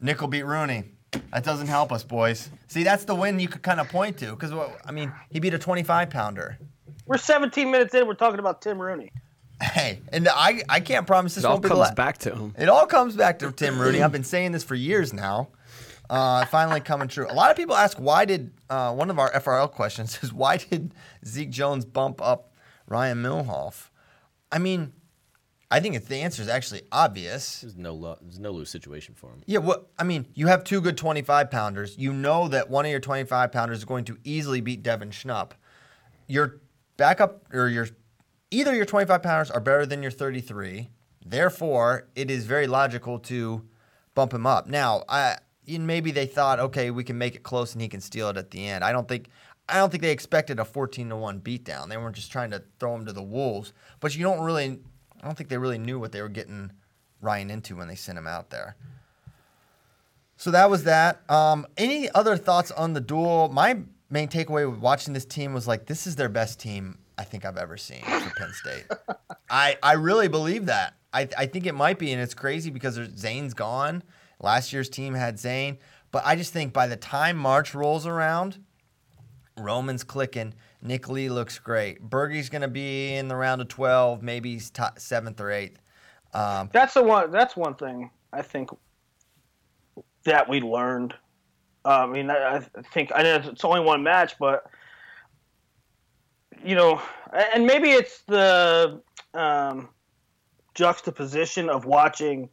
Nickel 0.00 0.28
beat 0.28 0.44
Rooney. 0.44 0.84
That 1.32 1.44
doesn't 1.44 1.66
help 1.68 1.92
us, 1.92 2.02
boys. 2.02 2.50
See, 2.68 2.82
that's 2.82 3.04
the 3.04 3.14
win 3.14 3.38
you 3.38 3.46
could 3.48 3.62
kind 3.62 3.80
of 3.80 3.88
point 3.88 4.18
to, 4.18 4.30
because 4.30 4.52
I 4.86 4.92
mean, 4.92 5.12
he 5.30 5.40
beat 5.40 5.52
a 5.54 5.58
25 5.58 6.08
pounder. 6.10 6.58
We're 7.06 7.18
17 7.18 7.70
minutes 7.70 7.94
in. 7.94 8.06
We're 8.06 8.14
talking 8.14 8.38
about 8.38 8.62
Tim 8.62 8.80
Rooney. 8.80 9.12
Hey, 9.60 10.00
and 10.12 10.26
I 10.28 10.62
I 10.68 10.80
can't 10.80 11.06
promise 11.06 11.34
this 11.36 11.44
It 11.44 11.46
all 11.46 11.52
won't 11.54 11.62
be 11.62 11.68
the 11.68 11.74
comes 11.76 11.88
la- 11.90 11.94
back 11.94 12.18
to 12.18 12.34
him. 12.34 12.54
It 12.58 12.68
all 12.68 12.86
comes 12.86 13.14
back 13.14 13.38
to 13.40 13.52
Tim 13.52 13.78
Rooney. 13.78 14.02
I've 14.02 14.10
been 14.10 14.24
saying 14.24 14.52
this 14.52 14.64
for 14.64 14.74
years 14.74 15.12
now. 15.12 15.48
Uh, 16.12 16.44
finally 16.44 16.78
coming 16.78 17.08
true. 17.08 17.26
A 17.30 17.32
lot 17.32 17.50
of 17.50 17.56
people 17.56 17.74
ask 17.74 17.96
why 17.96 18.26
did 18.26 18.52
uh, 18.68 18.92
one 18.92 19.08
of 19.08 19.18
our 19.18 19.32
FRL 19.32 19.70
questions 19.70 20.18
is 20.22 20.30
why 20.30 20.58
did 20.58 20.92
Zeke 21.24 21.48
Jones 21.48 21.86
bump 21.86 22.20
up 22.20 22.52
Ryan 22.86 23.22
Millhof? 23.22 23.88
I 24.52 24.58
mean, 24.58 24.92
I 25.70 25.80
think 25.80 26.04
the 26.04 26.16
answer 26.16 26.42
is 26.42 26.48
actually 26.48 26.82
obvious. 26.92 27.62
There's 27.62 27.78
no 27.78 27.94
lo- 27.94 28.18
there's 28.20 28.38
no 28.38 28.50
lose 28.50 28.68
situation 28.68 29.14
for 29.14 29.30
him. 29.30 29.42
Yeah, 29.46 29.60
well, 29.60 29.86
I 29.98 30.04
mean, 30.04 30.26
you 30.34 30.48
have 30.48 30.64
two 30.64 30.82
good 30.82 30.98
25 30.98 31.50
pounders. 31.50 31.96
You 31.96 32.12
know 32.12 32.46
that 32.48 32.68
one 32.68 32.84
of 32.84 32.90
your 32.90 33.00
25 33.00 33.50
pounders 33.50 33.78
is 33.78 33.86
going 33.86 34.04
to 34.04 34.18
easily 34.22 34.60
beat 34.60 34.82
Devin 34.82 35.12
Schnupp. 35.12 35.52
Your 36.26 36.60
backup 36.98 37.46
or 37.54 37.68
your 37.68 37.88
either 38.50 38.74
your 38.74 38.84
25 38.84 39.22
pounders 39.22 39.50
are 39.50 39.60
better 39.60 39.86
than 39.86 40.02
your 40.02 40.10
33. 40.10 40.90
Therefore, 41.24 42.08
it 42.14 42.30
is 42.30 42.44
very 42.44 42.66
logical 42.66 43.18
to 43.20 43.66
bump 44.14 44.34
him 44.34 44.46
up. 44.46 44.66
Now, 44.66 45.04
I 45.08 45.38
know, 45.66 45.84
maybe 45.84 46.10
they 46.10 46.26
thought, 46.26 46.60
okay, 46.60 46.90
we 46.90 47.04
can 47.04 47.18
make 47.18 47.34
it 47.34 47.42
close 47.42 47.72
and 47.72 47.82
he 47.82 47.88
can 47.88 48.00
steal 48.00 48.28
it 48.28 48.36
at 48.36 48.50
the 48.50 48.66
end. 48.66 48.84
I 48.84 48.92
don't 48.92 49.08
think 49.08 49.28
I 49.68 49.76
don't 49.76 49.90
think 49.90 50.02
they 50.02 50.10
expected 50.10 50.58
a 50.58 50.64
14 50.64 51.08
to 51.10 51.16
1 51.16 51.40
beatdown. 51.40 51.88
They 51.88 51.96
weren't 51.96 52.16
just 52.16 52.32
trying 52.32 52.50
to 52.50 52.62
throw 52.80 52.94
him 52.94 53.06
to 53.06 53.12
the 53.12 53.22
wolves. 53.22 53.72
But 54.00 54.16
you 54.16 54.22
don't 54.22 54.40
really 54.40 54.80
I 55.22 55.26
don't 55.26 55.36
think 55.36 55.50
they 55.50 55.58
really 55.58 55.78
knew 55.78 55.98
what 55.98 56.12
they 56.12 56.20
were 56.20 56.28
getting 56.28 56.72
Ryan 57.20 57.50
into 57.50 57.76
when 57.76 57.88
they 57.88 57.94
sent 57.94 58.18
him 58.18 58.26
out 58.26 58.50
there. 58.50 58.76
So 60.36 60.50
that 60.50 60.68
was 60.68 60.84
that. 60.84 61.22
Um, 61.30 61.66
any 61.76 62.10
other 62.10 62.36
thoughts 62.36 62.72
on 62.72 62.94
the 62.94 63.00
duel? 63.00 63.48
My 63.52 63.78
main 64.10 64.28
takeaway 64.28 64.68
with 64.68 64.80
watching 64.80 65.14
this 65.14 65.24
team 65.24 65.54
was 65.54 65.68
like, 65.68 65.86
this 65.86 66.06
is 66.06 66.16
their 66.16 66.28
best 66.28 66.58
team 66.58 66.98
I 67.16 67.22
think 67.22 67.44
I've 67.44 67.56
ever 67.56 67.76
seen 67.76 68.02
for 68.02 68.34
Penn 68.36 68.52
State. 68.52 68.84
I, 69.50 69.76
I 69.82 69.92
really 69.92 70.26
believe 70.26 70.66
that. 70.66 70.94
I, 71.12 71.28
I 71.38 71.46
think 71.46 71.66
it 71.66 71.74
might 71.74 71.98
be, 71.98 72.12
and 72.12 72.20
it's 72.20 72.34
crazy 72.34 72.70
because 72.70 72.98
Zane's 73.16 73.54
gone. 73.54 74.02
Last 74.42 74.72
year's 74.72 74.88
team 74.88 75.14
had 75.14 75.38
Zane. 75.38 75.78
But 76.10 76.24
I 76.26 76.36
just 76.36 76.52
think 76.52 76.72
by 76.72 76.86
the 76.86 76.96
time 76.96 77.36
March 77.36 77.74
rolls 77.74 78.06
around, 78.06 78.58
Roman's 79.56 80.04
clicking. 80.04 80.54
Nick 80.82 81.08
Lee 81.08 81.28
looks 81.28 81.58
great. 81.58 82.02
Bergie's 82.02 82.48
going 82.48 82.62
to 82.62 82.68
be 82.68 83.14
in 83.14 83.28
the 83.28 83.36
round 83.36 83.60
of 83.60 83.68
12, 83.68 84.22
maybe 84.22 84.52
he's 84.52 84.70
top, 84.70 84.98
seventh 84.98 85.40
or 85.40 85.50
eighth. 85.50 85.80
Um, 86.34 86.70
That's 86.72 86.94
the 86.94 87.02
one. 87.02 87.30
That's 87.30 87.56
one 87.56 87.74
thing 87.74 88.10
I 88.32 88.42
think 88.42 88.70
that 90.24 90.48
we 90.48 90.60
learned. 90.60 91.14
Uh, 91.84 91.88
I 91.88 92.06
mean, 92.06 92.30
I, 92.30 92.56
I 92.56 92.60
think 92.92 93.10
I 93.14 93.22
know 93.22 93.42
it's 93.44 93.64
only 93.64 93.80
one 93.80 94.02
match, 94.02 94.38
but 94.38 94.66
you 96.64 96.74
know, 96.74 97.02
and 97.54 97.66
maybe 97.66 97.90
it's 97.90 98.20
the 98.22 99.02
um, 99.34 99.88
juxtaposition 100.74 101.68
of 101.68 101.84
watching 101.84 102.48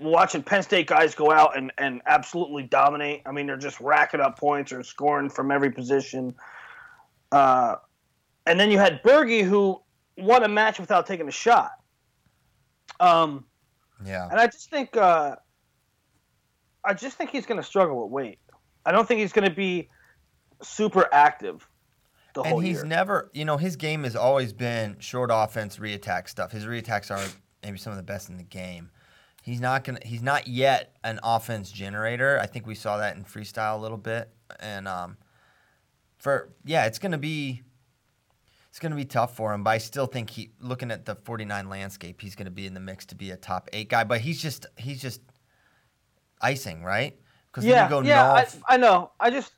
watching 0.00 0.42
Penn 0.42 0.62
State 0.62 0.86
guys 0.86 1.14
go 1.14 1.30
out 1.30 1.56
and, 1.56 1.72
and 1.78 2.00
absolutely 2.06 2.62
dominate. 2.64 3.22
I 3.26 3.32
mean, 3.32 3.46
they're 3.46 3.56
just 3.56 3.80
racking 3.80 4.20
up 4.20 4.38
points 4.38 4.72
or 4.72 4.82
scoring 4.82 5.28
from 5.30 5.50
every 5.50 5.70
position. 5.70 6.34
Uh, 7.32 7.76
and 8.46 8.58
then 8.58 8.70
you 8.70 8.78
had 8.78 9.02
Berge, 9.02 9.42
who 9.44 9.80
won 10.16 10.42
a 10.44 10.48
match 10.48 10.78
without 10.80 11.06
taking 11.06 11.28
a 11.28 11.32
shot. 11.32 11.72
Um, 13.00 13.44
Yeah. 14.04 14.28
and 14.30 14.40
I 14.40 14.46
just 14.46 14.70
think, 14.70 14.96
uh, 14.96 15.36
I 16.84 16.94
just 16.94 17.16
think 17.18 17.30
he's 17.30 17.46
going 17.46 17.60
to 17.60 17.66
struggle 17.66 18.02
with 18.02 18.10
weight. 18.12 18.38
I 18.86 18.92
don't 18.92 19.06
think 19.06 19.20
he's 19.20 19.32
going 19.32 19.48
to 19.48 19.54
be 19.54 19.88
super 20.62 21.06
active 21.12 21.68
the 22.34 22.42
whole 22.42 22.58
And 22.58 22.66
he's 22.66 22.78
year. 22.78 22.86
never, 22.86 23.30
you 23.34 23.44
know, 23.44 23.56
his 23.56 23.76
game 23.76 24.04
has 24.04 24.16
always 24.16 24.52
been 24.52 24.96
short 24.98 25.30
offense, 25.32 25.76
reattack 25.78 26.28
stuff. 26.28 26.52
His 26.52 26.64
reattacks 26.64 27.10
are 27.10 27.22
maybe 27.62 27.78
some 27.78 27.90
of 27.92 27.96
the 27.96 28.02
best 28.02 28.28
in 28.30 28.36
the 28.36 28.42
game. 28.44 28.90
He's 29.48 29.62
not 29.62 29.82
gonna. 29.82 30.00
He's 30.04 30.20
not 30.20 30.46
yet 30.46 30.94
an 31.02 31.20
offense 31.22 31.72
generator. 31.72 32.38
I 32.38 32.44
think 32.44 32.66
we 32.66 32.74
saw 32.74 32.98
that 32.98 33.16
in 33.16 33.24
freestyle 33.24 33.78
a 33.78 33.80
little 33.80 33.96
bit. 33.96 34.28
And 34.60 34.86
um, 34.86 35.16
for 36.18 36.50
yeah, 36.66 36.84
it's 36.84 36.98
gonna 36.98 37.16
be. 37.16 37.62
It's 38.68 38.78
gonna 38.78 38.94
be 38.94 39.06
tough 39.06 39.34
for 39.34 39.54
him, 39.54 39.64
but 39.64 39.70
I 39.70 39.78
still 39.78 40.04
think 40.04 40.28
he, 40.28 40.50
looking 40.60 40.90
at 40.90 41.06
the 41.06 41.14
49 41.14 41.70
landscape, 41.70 42.20
he's 42.20 42.36
gonna 42.36 42.50
be 42.50 42.66
in 42.66 42.74
the 42.74 42.80
mix 42.80 43.06
to 43.06 43.14
be 43.14 43.30
a 43.30 43.36
top 43.38 43.70
eight 43.72 43.88
guy. 43.88 44.04
But 44.04 44.20
he's 44.20 44.40
just, 44.40 44.66
he's 44.76 45.00
just 45.00 45.22
icing, 46.42 46.84
right? 46.84 47.18
Because 47.46 47.64
yeah, 47.64 47.84
you 47.84 47.88
go 47.88 48.02
yeah, 48.02 48.30
I, 48.30 48.46
I 48.68 48.76
know. 48.76 49.12
I 49.18 49.30
just 49.30 49.52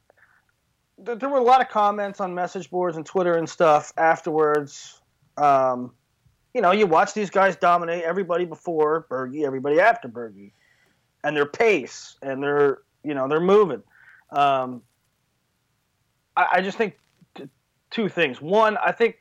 th- 1.04 1.18
there 1.18 1.28
were 1.28 1.38
a 1.38 1.42
lot 1.42 1.60
of 1.60 1.68
comments 1.68 2.20
on 2.20 2.32
message 2.32 2.70
boards 2.70 2.96
and 2.96 3.04
Twitter 3.04 3.34
and 3.34 3.48
stuff 3.48 3.92
afterwards. 3.96 5.02
Um, 5.36 5.92
you 6.54 6.60
know, 6.60 6.72
you 6.72 6.86
watch 6.86 7.14
these 7.14 7.30
guys 7.30 7.56
dominate 7.56 8.02
everybody 8.02 8.44
before 8.44 9.06
Bergie, 9.10 9.44
everybody 9.44 9.80
after 9.80 10.08
Bergie, 10.08 10.52
and 11.22 11.36
their 11.36 11.46
pace 11.46 12.16
and 12.22 12.42
their 12.42 12.78
you 13.04 13.14
know 13.14 13.28
they're 13.28 13.40
moving. 13.40 13.82
Um, 14.30 14.82
I, 16.36 16.46
I 16.54 16.60
just 16.60 16.76
think 16.76 16.96
t- 17.34 17.48
two 17.90 18.08
things. 18.08 18.40
One, 18.40 18.76
I 18.78 18.92
think 18.92 19.18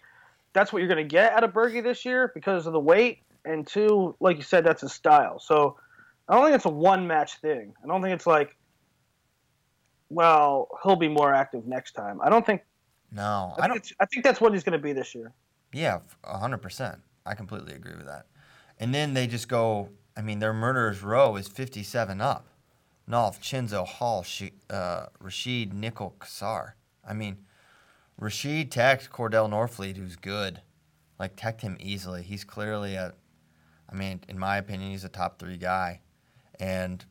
that's 0.54 0.74
what 0.74 0.80
you're 0.80 0.88
going 0.88 1.04
to 1.04 1.10
get 1.10 1.34
out 1.34 1.44
of 1.44 1.52
Bergie 1.52 1.84
this 1.84 2.06
year 2.06 2.32
because 2.34 2.66
of 2.66 2.74
the 2.74 2.80
weight, 2.80 3.20
and 3.46 3.66
two, 3.66 4.16
like 4.20 4.38
you 4.38 4.44
said, 4.44 4.66
that's 4.66 4.82
his 4.82 4.94
style. 4.94 5.40
So 5.40 5.78
I 6.28 6.36
don't 6.36 6.46
think 6.46 6.56
it's 6.56 6.66
a 6.66 6.70
one 6.70 7.06
match 7.08 7.40
thing. 7.42 7.74
I 7.84 7.88
don't 7.88 8.02
think 8.02 8.16
it's 8.16 8.28
like, 8.28 8.56
well, 10.10 10.70
he'll 10.84 10.96
be 10.96 11.08
more 11.08 11.34
active 11.34 11.68
next 11.68 11.92
time. 11.92 12.20
I 12.22 12.30
don't 12.30 12.46
think. 12.46 12.62
no, 13.12 13.54
I, 13.58 13.66
I 13.66 13.68
think, 13.70 13.84
don't. 13.84 13.94
I 14.00 14.06
think 14.06 14.24
that's 14.24 14.42
what 14.42 14.54
he's 14.54 14.64
going 14.64 14.74
to 14.74 14.84
be 14.84 14.94
this 14.94 15.14
year. 15.14 15.34
Yeah, 15.72 16.00
a 16.24 16.38
hundred 16.38 16.64
percent. 16.64 17.00
I 17.26 17.36
completely 17.36 17.74
agree 17.74 17.96
with 17.96 18.08
that. 18.08 18.26
And 18.80 18.94
then 18.94 19.14
they 19.14 19.28
just 19.28 19.48
go. 19.48 19.90
I 20.16 20.22
mean, 20.22 20.40
their 20.40 20.54
murderers 20.54 21.04
row 21.04 21.36
is 21.36 21.48
fifty-seven 21.48 22.22
up. 22.22 22.48
Nolf, 23.10 23.40
Cenzo, 23.40 23.86
Hall, 23.86 24.24
Shi 24.24 24.54
uh, 24.70 25.08
Rasheed, 25.24 25.74
Nickal, 25.74 26.14
Cassar. 26.20 26.76
I 27.08 27.14
mean, 27.14 27.38
Rasheed 28.22 28.70
teched 28.70 29.10
Kordell 29.10 29.50
Norfleet, 29.50 29.98
who's 29.98 30.16
good. 30.16 30.62
Like 31.20 31.36
teched 31.36 31.62
him 31.62 31.78
easily. 31.80 32.24
He's 32.24 32.44
clearly 32.44 32.96
a. 32.96 33.14
I 33.92 33.96
mean, 33.96 34.22
in 34.30 34.38
my 34.38 34.58
opinion, 34.58 34.92
he's 34.92 35.04
a 35.04 35.10
top 35.10 35.40
three 35.40 35.58
guy, 35.58 36.02
and 36.60 37.04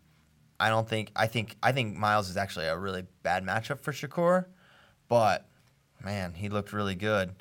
I 0.60 0.70
don't 0.70 0.88
think. 0.88 1.10
I 1.16 1.26
think. 1.26 1.56
I 1.62 1.72
think 1.72 1.96
Myles 1.96 2.30
is 2.30 2.36
actually 2.36 2.66
a 2.66 2.78
really 2.78 3.04
bad 3.22 3.44
matchup 3.44 3.80
for 3.80 3.92
Shakur, 3.92 4.46
but 5.08 5.46
man, 6.02 6.34
he 6.34 6.48
looked 6.48 6.72
really 6.72 6.94
good. 6.94 7.34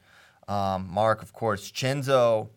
Um, 0.48 0.88
Mark, 0.90 1.22
of 1.22 1.32
course, 1.34 1.72
Cenzo. 1.72 2.50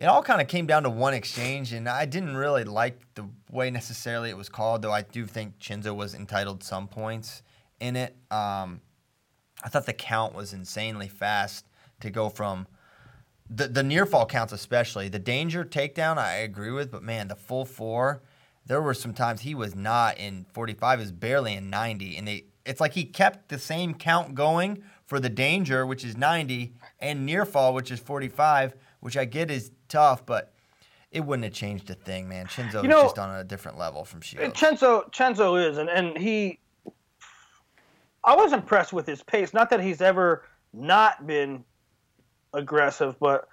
It 0.00 0.06
all 0.06 0.22
kind 0.22 0.40
of 0.40 0.48
came 0.48 0.66
down 0.66 0.84
to 0.84 0.90
one 0.90 1.12
exchange, 1.12 1.74
and 1.74 1.86
I 1.86 2.06
didn't 2.06 2.34
really 2.34 2.64
like 2.64 2.98
the 3.14 3.28
way 3.50 3.70
necessarily 3.70 4.30
it 4.30 4.36
was 4.36 4.48
called, 4.48 4.80
though 4.80 4.92
I 4.92 5.02
do 5.02 5.26
think 5.26 5.58
Cenzo 5.58 5.94
was 5.94 6.14
entitled 6.14 6.64
some 6.64 6.88
points 6.88 7.42
in 7.80 7.96
it. 7.96 8.16
Um, 8.30 8.80
I 9.62 9.68
thought 9.68 9.84
the 9.84 9.92
count 9.92 10.34
was 10.34 10.54
insanely 10.54 11.08
fast 11.08 11.66
to 12.00 12.08
go 12.08 12.30
from 12.30 12.66
the 13.50 13.68
the 13.68 13.82
near 13.82 14.06
fall 14.06 14.24
counts, 14.24 14.54
especially 14.54 15.10
the 15.10 15.18
danger 15.18 15.66
takedown. 15.66 16.16
I 16.16 16.36
agree 16.36 16.70
with, 16.70 16.90
but 16.90 17.02
man, 17.02 17.28
the 17.28 17.36
full 17.36 17.66
four. 17.66 18.22
There 18.64 18.80
were 18.80 18.94
some 18.94 19.12
times 19.12 19.40
he 19.40 19.54
was 19.54 19.74
not 19.74 20.18
in 20.18 20.46
45; 20.52 20.98
he 20.98 21.02
was 21.02 21.12
barely 21.12 21.54
in 21.54 21.68
90, 21.68 22.16
and 22.16 22.26
they. 22.26 22.44
It's 22.64 22.80
like 22.80 22.92
he 22.92 23.04
kept 23.04 23.48
the 23.48 23.58
same 23.58 23.94
count 23.94 24.34
going 24.34 24.82
for 25.04 25.18
the 25.18 25.30
danger, 25.30 25.84
which 25.84 26.04
is 26.04 26.16
90, 26.16 26.72
and 27.00 27.26
near 27.26 27.44
fall, 27.44 27.74
which 27.74 27.90
is 27.90 27.98
45, 27.98 28.74
which 29.00 29.16
I 29.16 29.24
get 29.24 29.50
is 29.50 29.72
tough, 29.90 30.24
but 30.24 30.52
it 31.10 31.20
wouldn't 31.20 31.44
have 31.44 31.52
changed 31.52 31.90
a 31.90 31.94
thing, 31.94 32.28
man. 32.28 32.46
Shinzo 32.46 32.74
You 32.74 32.78
is 32.80 32.84
know- 32.88 33.02
just 33.02 33.18
on 33.18 33.34
a 33.34 33.44
different 33.44 33.76
level 33.76 34.04
from 34.04 34.20
Shields. 34.22 34.58
Cenzo 34.58 35.10
Cenzo 35.12 35.56
is, 35.56 35.76
and, 35.76 35.90
and 35.90 36.16
he. 36.16 36.58
I 38.24 38.34
was 38.36 38.52
impressed 38.52 38.92
with 38.92 39.06
his 39.06 39.22
pace. 39.22 39.52
Not 39.54 39.70
that 39.70 39.80
he's 39.80 40.00
ever 40.02 40.44
not 40.72 41.26
been 41.26 41.64
aggressive, 42.52 43.18
but 43.18 43.48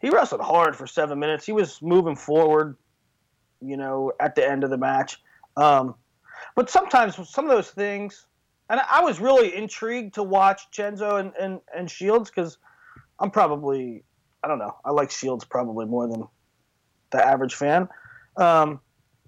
he 0.00 0.10
wrestled 0.10 0.40
hard 0.40 0.76
for 0.76 0.86
seven 0.86 1.18
minutes. 1.18 1.44
He 1.44 1.52
was 1.52 1.82
moving 1.82 2.14
forward, 2.16 2.76
you 3.60 3.76
know, 3.76 4.12
at 4.20 4.34
the 4.34 4.48
end 4.48 4.62
of 4.64 4.70
the 4.70 4.78
match. 4.78 5.20
Um, 5.56 5.96
but 6.54 6.70
sometimes 6.70 7.16
some 7.28 7.44
of 7.44 7.50
those 7.50 7.70
things, 7.70 8.26
and 8.70 8.80
I 8.90 9.02
was 9.02 9.20
really 9.20 9.54
intrigued 9.56 10.14
to 10.14 10.22
watch 10.22 10.70
Cenzo 10.70 11.18
and, 11.18 11.32
and, 11.40 11.60
and 11.76 11.90
Shields 11.90 12.30
because 12.30 12.58
I'm 13.18 13.30
probably, 13.30 14.04
I 14.42 14.48
don't 14.48 14.58
know, 14.58 14.76
I 14.84 14.90
like 14.90 15.10
Shields 15.10 15.44
probably 15.44 15.86
more 15.86 16.08
than 16.08 16.26
the 17.10 17.24
average 17.24 17.54
fan. 17.54 17.88
Um, 18.36 18.80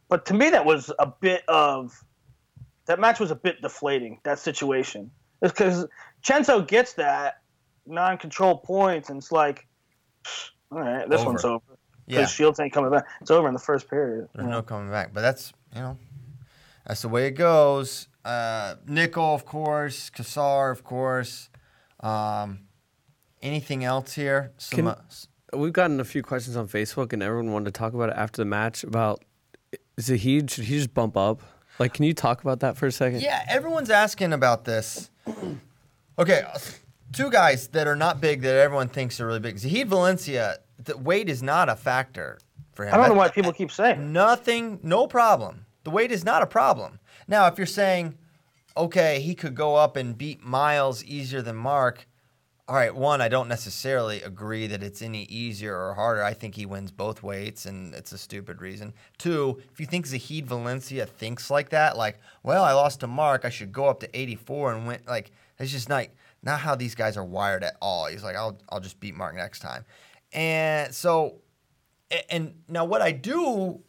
but 0.08 0.26
to 0.26 0.34
me, 0.34 0.50
that 0.50 0.64
was 0.64 0.92
a 0.98 1.06
bit 1.06 1.42
of 1.48 2.02
that 2.86 3.00
match 3.00 3.20
was 3.20 3.30
a 3.30 3.34
bit 3.36 3.62
deflating. 3.62 4.20
That 4.24 4.38
situation 4.38 5.10
is 5.42 5.52
because 5.52 5.86
Cenzo 6.22 6.66
gets 6.66 6.94
that 6.94 7.40
non-control 7.86 8.58
points, 8.58 9.08
and 9.08 9.18
it's 9.18 9.32
like, 9.32 9.66
all 10.70 10.80
right, 10.80 11.08
this 11.08 11.20
Over. 11.20 11.30
one's 11.30 11.44
over. 11.44 11.62
Because 12.06 12.20
Yeah. 12.20 12.26
Shields 12.26 12.60
ain't 12.60 12.72
coming 12.72 12.90
back. 12.90 13.06
It's 13.20 13.30
over 13.30 13.48
in 13.48 13.54
the 13.54 13.60
first 13.60 13.88
period. 13.88 14.28
There's 14.34 14.46
no 14.46 14.62
coming 14.62 14.90
back. 14.90 15.14
But 15.14 15.22
that's 15.22 15.52
you 15.74 15.80
know, 15.80 15.98
that's 16.86 17.02
the 17.02 17.08
way 17.08 17.26
it 17.26 17.32
goes. 17.32 18.08
Uh, 18.24 18.76
Nickal, 18.86 19.34
of 19.34 19.46
course. 19.46 20.10
Cassar, 20.10 20.70
of 20.70 20.84
course. 20.84 21.48
Um, 22.00 22.60
anything 23.44 23.84
else 23.84 24.14
here? 24.14 24.52
Some, 24.58 24.76
Can- 24.78 24.88
uh, 24.88 24.96
We've 25.56 25.72
gotten 25.72 26.00
a 26.00 26.04
few 26.04 26.22
questions 26.22 26.56
on 26.56 26.66
Facebook, 26.66 27.12
and 27.12 27.22
everyone 27.22 27.52
wanted 27.52 27.66
to 27.66 27.78
talk 27.78 27.94
about 27.94 28.08
it 28.08 28.16
after 28.16 28.42
the 28.42 28.46
match 28.46 28.82
about 28.82 29.22
Zahid. 30.00 30.50
Should 30.50 30.64
he 30.64 30.78
just 30.78 30.92
bump 30.94 31.16
up? 31.16 31.42
Like, 31.78 31.94
can 31.94 32.04
you 32.04 32.14
talk 32.14 32.40
about 32.42 32.60
that 32.60 32.76
for 32.76 32.86
a 32.86 32.92
second? 32.92 33.20
yeah, 33.22 33.44
everyone's 33.48 33.90
asking 33.90 34.32
about 34.32 34.64
this. 34.64 35.10
Okay, 36.16 36.42
uh, 36.42 36.56
two 37.12 37.28
guys 37.28 37.66
that 37.68 37.88
are 37.88 37.96
not 37.96 38.20
big 38.20 38.42
that 38.42 38.54
everyone 38.54 38.86
thinks 38.88 39.18
are 39.20 39.26
really 39.26 39.40
big. 39.40 39.58
Zahid 39.58 39.88
Valencia, 39.88 40.58
the 40.78 40.96
weight 40.96 41.28
is 41.28 41.42
not 41.42 41.68
a 41.68 41.74
factor 41.74 42.38
for 42.72 42.84
him. 42.86 42.94
I 42.94 42.98
don't 42.98 43.08
know 43.08 43.14
why 43.14 43.30
people 43.30 43.52
keep 43.52 43.72
saying. 43.72 44.12
Nothing, 44.12 44.78
no 44.84 45.08
problem. 45.08 45.66
The 45.82 45.90
weight 45.90 46.12
is 46.12 46.24
not 46.24 46.40
a 46.40 46.46
problem. 46.46 47.00
Now, 47.26 47.48
if 47.48 47.58
you're 47.58 47.66
saying, 47.66 48.16
okay, 48.76 49.18
he 49.22 49.34
could 49.34 49.56
go 49.56 49.74
up 49.74 49.96
and 49.96 50.16
beat 50.16 50.44
Myles 50.44 51.02
easier 51.02 51.42
than 51.42 51.56
Mark, 51.56 52.06
all 52.66 52.76
right, 52.76 52.94
one, 52.94 53.20
I 53.20 53.28
don't 53.28 53.48
necessarily 53.48 54.22
agree 54.22 54.66
that 54.68 54.82
it's 54.82 55.02
any 55.02 55.24
easier 55.24 55.76
or 55.76 55.92
harder. 55.92 56.22
I 56.22 56.32
think 56.32 56.54
he 56.54 56.64
wins 56.64 56.90
both 56.90 57.22
weights, 57.22 57.66
and 57.66 57.94
it's 57.94 58.12
a 58.12 58.18
stupid 58.18 58.62
reason. 58.62 58.94
Two, 59.18 59.60
if 59.70 59.80
you 59.80 59.84
think 59.84 60.06
Zahid 60.06 60.46
Valencia 60.46 61.04
thinks 61.04 61.50
like 61.50 61.68
that, 61.70 61.98
like, 61.98 62.20
well, 62.42 62.64
I 62.64 62.72
lost 62.72 63.00
to 63.00 63.06
Mark, 63.06 63.44
I 63.44 63.50
should 63.50 63.70
go 63.70 63.86
up 63.86 64.00
to 64.00 64.18
84 64.18 64.72
and 64.72 64.86
win, 64.86 65.00
like, 65.06 65.30
it's 65.58 65.72
just 65.72 65.90
not, 65.90 66.06
not 66.42 66.60
how 66.60 66.74
these 66.74 66.94
guys 66.94 67.18
are 67.18 67.24
wired 67.24 67.64
at 67.64 67.76
all. 67.82 68.06
He's 68.06 68.24
like, 68.24 68.34
I'll, 68.34 68.58
I'll 68.70 68.80
just 68.80 68.98
beat 68.98 69.14
Mark 69.14 69.34
next 69.34 69.60
time. 69.60 69.84
And 70.32 70.94
so, 70.94 71.42
and 72.30 72.54
now 72.66 72.86
what 72.86 73.02
I 73.02 73.12
do 73.12 73.82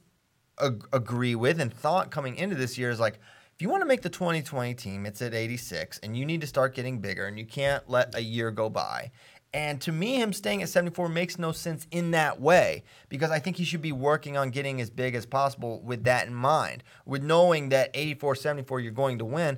ag- 0.62 0.88
agree 0.92 1.36
with 1.36 1.62
and 1.62 1.74
thought 1.74 2.12
coming 2.12 2.36
into 2.36 2.56
this 2.58 2.78
year 2.78 2.90
is 2.90 3.00
like, 3.00 3.20
if 3.56 3.62
you 3.62 3.70
want 3.70 3.82
to 3.82 3.88
make 3.88 4.02
the 4.02 4.10
2020 4.10 4.74
team, 4.74 5.06
it's 5.06 5.22
at 5.22 5.34
86, 5.34 6.00
and 6.00 6.18
you 6.18 6.26
need 6.26 6.42
to 6.42 6.48
start 6.48 6.76
getting 6.76 7.00
bigger, 7.00 7.26
and 7.26 7.40
you 7.40 7.46
can't 7.46 7.90
let 7.90 8.14
a 8.14 8.22
year 8.22 8.52
go 8.52 8.70
by. 8.70 9.12
And 9.54 9.80
to 9.82 9.94
me, 9.94 10.16
him 10.16 10.34
staying 10.34 10.62
at 10.62 10.68
74 10.68 11.08
makes 11.08 11.40
no 11.40 11.54
sense 11.54 11.88
in 11.90 12.12
that 12.12 12.42
way 12.42 12.84
because 13.08 13.32
I 13.32 13.40
think 13.40 13.56
he 13.56 13.64
should 13.64 13.82
be 13.82 13.94
working 13.94 14.36
on 14.36 14.50
getting 14.50 14.82
as 14.82 14.90
big 14.90 15.16
as 15.16 15.26
possible 15.26 15.80
with 15.82 16.04
that 16.04 16.28
in 16.28 16.36
mind, 16.36 16.84
with 17.06 17.24
knowing 17.24 17.70
that 17.70 17.92
84 17.94 18.36
74 18.36 18.82
you're 18.82 18.92
going 18.92 19.20
to 19.20 19.26
win. 19.26 19.58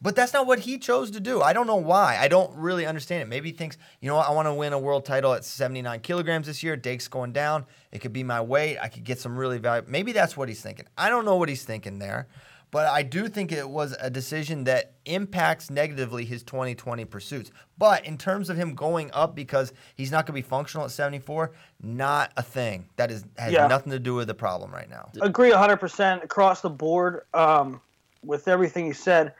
But 0.00 0.14
that's 0.14 0.32
not 0.32 0.46
what 0.46 0.60
he 0.60 0.78
chose 0.78 1.10
to 1.10 1.18
do. 1.18 1.42
I 1.42 1.52
don't 1.52 1.66
know 1.66 1.74
why. 1.74 2.18
I 2.20 2.28
don't 2.28 2.54
really 2.56 2.86
understand 2.86 3.22
it. 3.22 3.28
Maybe 3.28 3.50
he 3.50 3.56
thinks, 3.56 3.76
you 4.00 4.08
know 4.08 4.14
what, 4.14 4.28
I 4.28 4.30
want 4.30 4.46
to 4.46 4.54
win 4.54 4.72
a 4.72 4.78
world 4.78 5.04
title 5.04 5.32
at 5.32 5.44
79 5.44 5.98
kilograms 6.00 6.46
this 6.46 6.62
year. 6.62 6.76
Dake's 6.76 7.08
going 7.08 7.32
down. 7.32 7.64
It 7.90 7.98
could 7.98 8.12
be 8.12 8.22
my 8.22 8.40
weight. 8.40 8.78
I 8.78 8.86
could 8.86 9.02
get 9.02 9.18
some 9.18 9.36
really 9.36 9.58
value. 9.58 9.84
Maybe 9.88 10.12
that's 10.12 10.36
what 10.36 10.48
he's 10.48 10.60
thinking. 10.60 10.86
I 10.96 11.08
don't 11.08 11.24
know 11.24 11.34
what 11.34 11.48
he's 11.48 11.64
thinking 11.64 11.98
there. 11.98 12.28
But 12.76 12.88
I 12.88 13.04
do 13.04 13.26
think 13.28 13.52
it 13.52 13.70
was 13.70 13.96
a 14.02 14.10
decision 14.10 14.64
that 14.64 14.96
impacts 15.06 15.70
negatively 15.70 16.26
his 16.26 16.42
2020 16.42 17.06
pursuits. 17.06 17.50
But 17.78 18.04
in 18.04 18.18
terms 18.18 18.50
of 18.50 18.58
him 18.58 18.74
going 18.74 19.10
up 19.14 19.34
because 19.34 19.72
he's 19.94 20.10
not 20.10 20.26
going 20.26 20.34
to 20.38 20.46
be 20.46 20.46
functional 20.46 20.84
at 20.84 20.90
74, 20.90 21.52
not 21.80 22.34
a 22.36 22.42
thing. 22.42 22.90
That 22.96 23.10
is 23.10 23.24
has 23.38 23.54
Yeah. 23.54 23.66
nothing 23.66 23.92
to 23.92 23.98
do 23.98 24.14
with 24.14 24.26
the 24.26 24.34
problem 24.34 24.72
right 24.72 24.90
now. 24.90 25.08
agree 25.22 25.52
100% 25.52 26.22
across 26.22 26.60
the 26.60 26.68
board 26.68 27.22
um, 27.32 27.80
with 28.22 28.46
everything 28.46 28.86
you 28.86 28.92
said. 28.92 29.32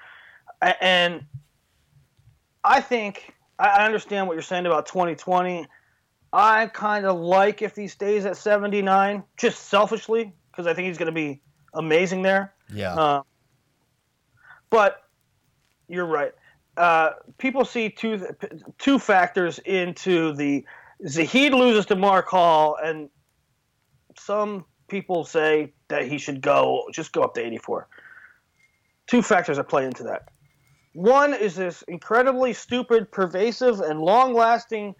And 0.80 1.22
I 2.64 2.80
think 2.80 3.34
I, 3.58 3.68
I 3.68 3.84
understand 3.84 4.28
what 4.28 4.32
you're 4.32 4.42
saying 4.42 4.64
about 4.64 4.86
2020. 4.86 5.66
I 6.32 6.68
kind 6.68 7.04
of 7.04 7.20
like 7.20 7.60
if 7.60 7.76
he 7.76 7.86
stays 7.86 8.24
at 8.24 8.38
79, 8.38 9.24
just 9.36 9.64
selfishly, 9.68 10.32
because 10.50 10.66
I 10.66 10.72
think 10.72 10.88
he's 10.88 10.96
going 10.96 11.04
to 11.04 11.12
be 11.12 11.42
amazing 11.74 12.22
there. 12.22 12.54
Yeah. 12.72 12.94
Uh, 12.94 13.22
but 14.70 15.02
you're 15.88 16.06
right. 16.06 16.32
Uh, 16.76 17.10
people 17.38 17.64
see 17.64 17.88
two 17.88 18.26
two 18.78 18.98
factors 18.98 19.58
into 19.60 20.34
the 20.34 20.64
Zahid 21.06 21.54
loses 21.54 21.86
to 21.86 21.96
Mark 21.96 22.28
Hall, 22.28 22.76
and 22.82 23.08
some 24.18 24.64
people 24.88 25.24
say 25.24 25.72
that 25.88 26.06
he 26.06 26.18
should 26.18 26.40
go 26.40 26.84
just 26.92 27.12
go 27.12 27.22
up 27.22 27.34
to 27.34 27.44
84. 27.44 27.88
Two 29.06 29.22
factors 29.22 29.56
that 29.56 29.68
play 29.68 29.84
into 29.84 30.02
that. 30.04 30.28
One 30.92 31.34
is 31.34 31.54
this 31.54 31.82
incredibly 31.82 32.52
stupid, 32.52 33.12
pervasive, 33.12 33.80
and 33.80 34.00
long-lasting 34.00 34.94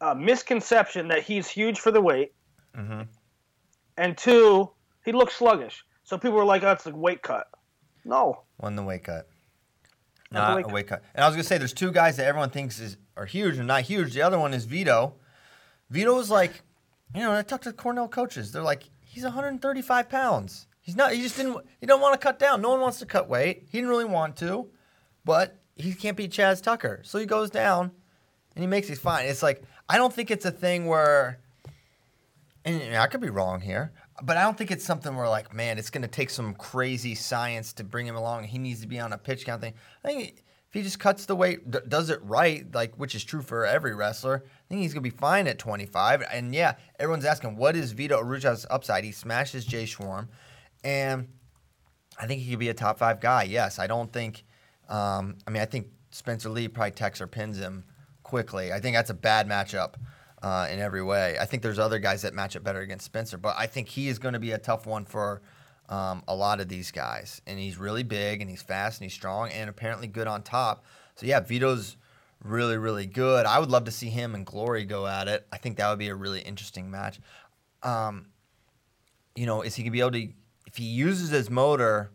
uh, 0.00 0.14
misconception 0.14 1.08
that 1.08 1.22
he's 1.22 1.46
huge 1.46 1.78
for 1.78 1.90
the 1.90 2.00
weight, 2.00 2.32
and 3.96 4.16
two, 4.16 4.70
he 5.04 5.12
looks 5.12 5.36
sluggish. 5.36 5.84
So 6.08 6.16
people 6.16 6.38
were 6.38 6.44
like, 6.46 6.62
"Oh, 6.62 6.72
it's 6.72 6.86
a 6.86 6.90
weight 6.90 7.22
cut." 7.22 7.48
No, 8.02 8.44
Won 8.58 8.76
the 8.76 8.82
weight 8.82 9.04
cut. 9.04 9.28
Not 10.30 10.40
the 10.40 10.48
Not 10.48 10.56
weight 10.56 10.60
a 10.60 10.64
cut. 10.64 10.72
weight 10.74 10.86
cut. 10.86 11.02
And 11.14 11.22
I 11.22 11.28
was 11.28 11.36
gonna 11.36 11.44
say, 11.44 11.58
there's 11.58 11.74
two 11.74 11.92
guys 11.92 12.16
that 12.16 12.24
everyone 12.26 12.48
thinks 12.48 12.80
is 12.80 12.96
are 13.14 13.26
huge 13.26 13.58
and 13.58 13.66
not 13.66 13.82
huge. 13.82 14.14
The 14.14 14.22
other 14.22 14.38
one 14.38 14.54
is 14.54 14.64
Vito. 14.64 15.14
Vito 15.90 16.14
was 16.14 16.30
like, 16.30 16.62
you 17.14 17.20
know, 17.20 17.32
I 17.34 17.42
talked 17.42 17.64
to 17.64 17.72
Cornell 17.74 18.08
coaches. 18.08 18.52
They're 18.52 18.62
like, 18.62 18.84
he's 19.04 19.24
135 19.24 20.08
pounds. 20.08 20.66
He's 20.80 20.96
not. 20.96 21.12
He 21.12 21.20
just 21.20 21.36
didn't. 21.36 21.58
He 21.78 21.86
don't 21.86 22.00
want 22.00 22.18
to 22.18 22.24
cut 22.26 22.38
down. 22.38 22.62
No 22.62 22.70
one 22.70 22.80
wants 22.80 22.98
to 23.00 23.06
cut 23.06 23.28
weight. 23.28 23.64
He 23.70 23.76
didn't 23.76 23.90
really 23.90 24.06
want 24.06 24.36
to, 24.36 24.70
but 25.26 25.58
he 25.76 25.92
can't 25.92 26.16
beat 26.16 26.30
Chaz 26.30 26.62
Tucker. 26.62 27.00
So 27.04 27.18
he 27.18 27.26
goes 27.26 27.50
down, 27.50 27.90
and 28.56 28.62
he 28.62 28.66
makes 28.66 28.88
it 28.88 28.96
fine. 28.96 29.26
It's 29.26 29.42
like 29.42 29.62
I 29.90 29.98
don't 29.98 30.14
think 30.14 30.30
it's 30.30 30.46
a 30.46 30.50
thing 30.50 30.86
where 30.86 31.40
and 32.64 32.96
I 32.96 33.06
could 33.06 33.20
be 33.20 33.30
wrong 33.30 33.60
here, 33.60 33.92
but 34.22 34.36
I 34.36 34.42
don't 34.42 34.58
think 34.58 34.70
it's 34.70 34.84
something 34.84 35.14
where 35.16 35.28
like, 35.28 35.54
man, 35.54 35.78
it's 35.78 35.90
going 35.90 36.02
to 36.02 36.08
take 36.08 36.30
some 36.30 36.54
crazy 36.54 37.14
science 37.14 37.72
to 37.74 37.84
bring 37.84 38.06
him 38.06 38.16
along. 38.16 38.44
He 38.44 38.58
needs 38.58 38.80
to 38.80 38.86
be 38.86 38.98
on 38.98 39.12
a 39.12 39.18
pitch 39.18 39.46
count 39.46 39.62
thing. 39.62 39.74
I 40.04 40.08
think 40.08 40.42
if 40.68 40.74
he 40.74 40.82
just 40.82 40.98
cuts 40.98 41.24
the 41.26 41.36
weight, 41.36 41.70
d- 41.70 41.78
does 41.88 42.10
it 42.10 42.20
right, 42.22 42.66
like 42.74 42.94
which 42.96 43.14
is 43.14 43.24
true 43.24 43.42
for 43.42 43.64
every 43.64 43.94
wrestler, 43.94 44.42
I 44.44 44.68
think 44.68 44.82
he's 44.82 44.92
going 44.92 45.02
to 45.02 45.10
be 45.10 45.16
fine 45.16 45.46
at 45.46 45.58
25. 45.58 46.24
And 46.30 46.54
yeah, 46.54 46.74
everyone's 46.98 47.24
asking, 47.24 47.56
what 47.56 47.74
is 47.74 47.92
Vito 47.92 48.20
Arujau's 48.20 48.66
upside? 48.68 49.04
He 49.04 49.12
smashes 49.12 49.64
Jay 49.64 49.84
Schwarm, 49.84 50.28
and 50.84 51.28
I 52.20 52.26
think 52.26 52.42
he 52.42 52.50
could 52.50 52.58
be 52.58 52.68
a 52.68 52.74
top 52.74 52.98
five 52.98 53.20
guy. 53.20 53.44
Yes, 53.44 53.78
I 53.78 53.86
don't 53.86 54.12
think. 54.12 54.44
Um, 54.88 55.36
I 55.46 55.50
mean, 55.50 55.62
I 55.62 55.66
think 55.66 55.88
Spencer 56.10 56.48
Lee 56.48 56.68
probably 56.68 56.90
texts 56.90 57.22
or 57.22 57.26
pins 57.26 57.58
him 57.58 57.84
quickly. 58.22 58.72
I 58.72 58.80
think 58.80 58.96
that's 58.96 59.10
a 59.10 59.14
bad 59.14 59.48
matchup 59.48 59.94
uh, 60.42 60.68
in 60.70 60.78
every 60.78 61.02
way. 61.02 61.36
I 61.40 61.44
think 61.44 61.62
there's 61.62 61.78
other 61.78 61.98
guys 61.98 62.22
that 62.22 62.34
match 62.34 62.56
up 62.56 62.64
better 62.64 62.80
against 62.80 63.04
Spencer, 63.04 63.38
but 63.38 63.56
I 63.58 63.66
think 63.66 63.88
he 63.88 64.08
is 64.08 64.18
going 64.18 64.34
to 64.34 64.38
be 64.38 64.52
a 64.52 64.58
tough 64.58 64.86
one 64.86 65.04
for 65.04 65.42
um, 65.88 66.22
a 66.28 66.34
lot 66.34 66.60
of 66.60 66.68
these 66.68 66.90
guys. 66.90 67.40
And 67.46 67.58
he's 67.58 67.78
really 67.78 68.02
big, 68.02 68.40
and 68.40 68.50
he's 68.50 68.62
fast, 68.62 69.00
and 69.00 69.04
he's 69.04 69.14
strong, 69.14 69.50
and 69.50 69.68
apparently 69.68 70.06
good 70.06 70.26
on 70.26 70.42
top. 70.42 70.84
So 71.16 71.26
yeah, 71.26 71.40
Vito's 71.40 71.96
really, 72.44 72.76
really 72.76 73.06
good. 73.06 73.46
I 73.46 73.58
would 73.58 73.70
love 73.70 73.84
to 73.84 73.90
see 73.90 74.08
him 74.08 74.34
and 74.34 74.46
Glory 74.46 74.84
go 74.84 75.06
at 75.06 75.28
it. 75.28 75.46
I 75.52 75.58
think 75.58 75.76
that 75.78 75.88
would 75.90 75.98
be 75.98 76.08
a 76.08 76.14
really 76.14 76.40
interesting 76.40 76.90
match. 76.90 77.20
Um, 77.82 78.26
you 79.34 79.46
know, 79.46 79.62
is 79.62 79.74
he 79.74 79.82
gonna 79.82 79.92
be 79.92 80.00
able 80.00 80.12
to? 80.12 80.28
If 80.66 80.76
he 80.76 80.84
uses 80.84 81.30
his 81.30 81.48
motor, 81.48 82.12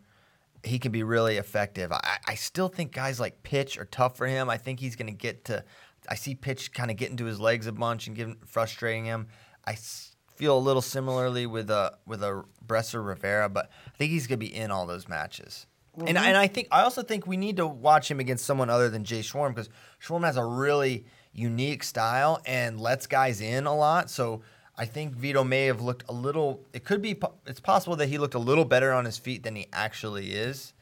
he 0.62 0.78
can 0.78 0.92
be 0.92 1.02
really 1.02 1.36
effective. 1.36 1.90
I, 1.92 2.18
I 2.26 2.34
still 2.34 2.68
think 2.68 2.92
guys 2.92 3.18
like 3.18 3.42
Pitch 3.42 3.78
are 3.78 3.84
tough 3.84 4.16
for 4.16 4.26
him. 4.26 4.48
I 4.48 4.56
think 4.56 4.80
he's 4.80 4.96
gonna 4.96 5.12
get 5.12 5.44
to. 5.46 5.64
I 6.08 6.14
see 6.16 6.34
Pitch 6.34 6.72
kind 6.72 6.90
of 6.90 6.96
getting 6.96 7.16
to 7.18 7.24
his 7.24 7.40
legs 7.40 7.66
a 7.66 7.72
bunch 7.72 8.06
and 8.06 8.16
getting 8.16 8.36
frustrating 8.46 9.04
him. 9.04 9.28
I 9.64 9.72
s- 9.72 10.16
feel 10.36 10.56
a 10.56 10.60
little 10.60 10.82
similarly 10.82 11.46
with 11.46 11.70
a 11.70 11.96
with 12.06 12.22
a 12.22 12.44
Bresser 12.66 13.04
Rivera, 13.04 13.48
but 13.48 13.70
I 13.86 13.96
think 13.96 14.10
he's 14.10 14.26
gonna 14.26 14.38
be 14.38 14.54
in 14.54 14.70
all 14.70 14.86
those 14.86 15.08
matches. 15.08 15.66
And 16.06 16.18
and 16.18 16.36
I 16.36 16.48
think 16.48 16.68
I 16.72 16.82
also 16.82 17.02
think 17.02 17.26
we 17.26 17.36
need 17.36 17.56
to 17.58 17.66
watch 17.66 18.10
him 18.10 18.18
against 18.20 18.44
someone 18.44 18.68
other 18.68 18.90
than 18.90 19.04
Jay 19.04 19.20
Schwarm 19.20 19.54
because 19.54 19.68
Schwarm 20.02 20.24
has 20.24 20.36
a 20.36 20.44
really 20.44 21.06
unique 21.32 21.82
style 21.84 22.40
and 22.46 22.80
lets 22.80 23.06
guys 23.06 23.40
in 23.40 23.66
a 23.66 23.74
lot. 23.74 24.10
So 24.10 24.42
I 24.76 24.86
think 24.86 25.14
Vito 25.14 25.44
may 25.44 25.66
have 25.66 25.80
looked 25.80 26.02
a 26.08 26.12
little. 26.12 26.66
It 26.72 26.84
could 26.84 27.00
be. 27.00 27.16
It's 27.46 27.60
possible 27.60 27.94
that 27.96 28.08
he 28.08 28.18
looked 28.18 28.34
a 28.34 28.40
little 28.40 28.64
better 28.64 28.92
on 28.92 29.04
his 29.04 29.18
feet 29.18 29.44
than 29.44 29.54
he 29.54 29.68
actually 29.72 30.32
is. 30.32 30.72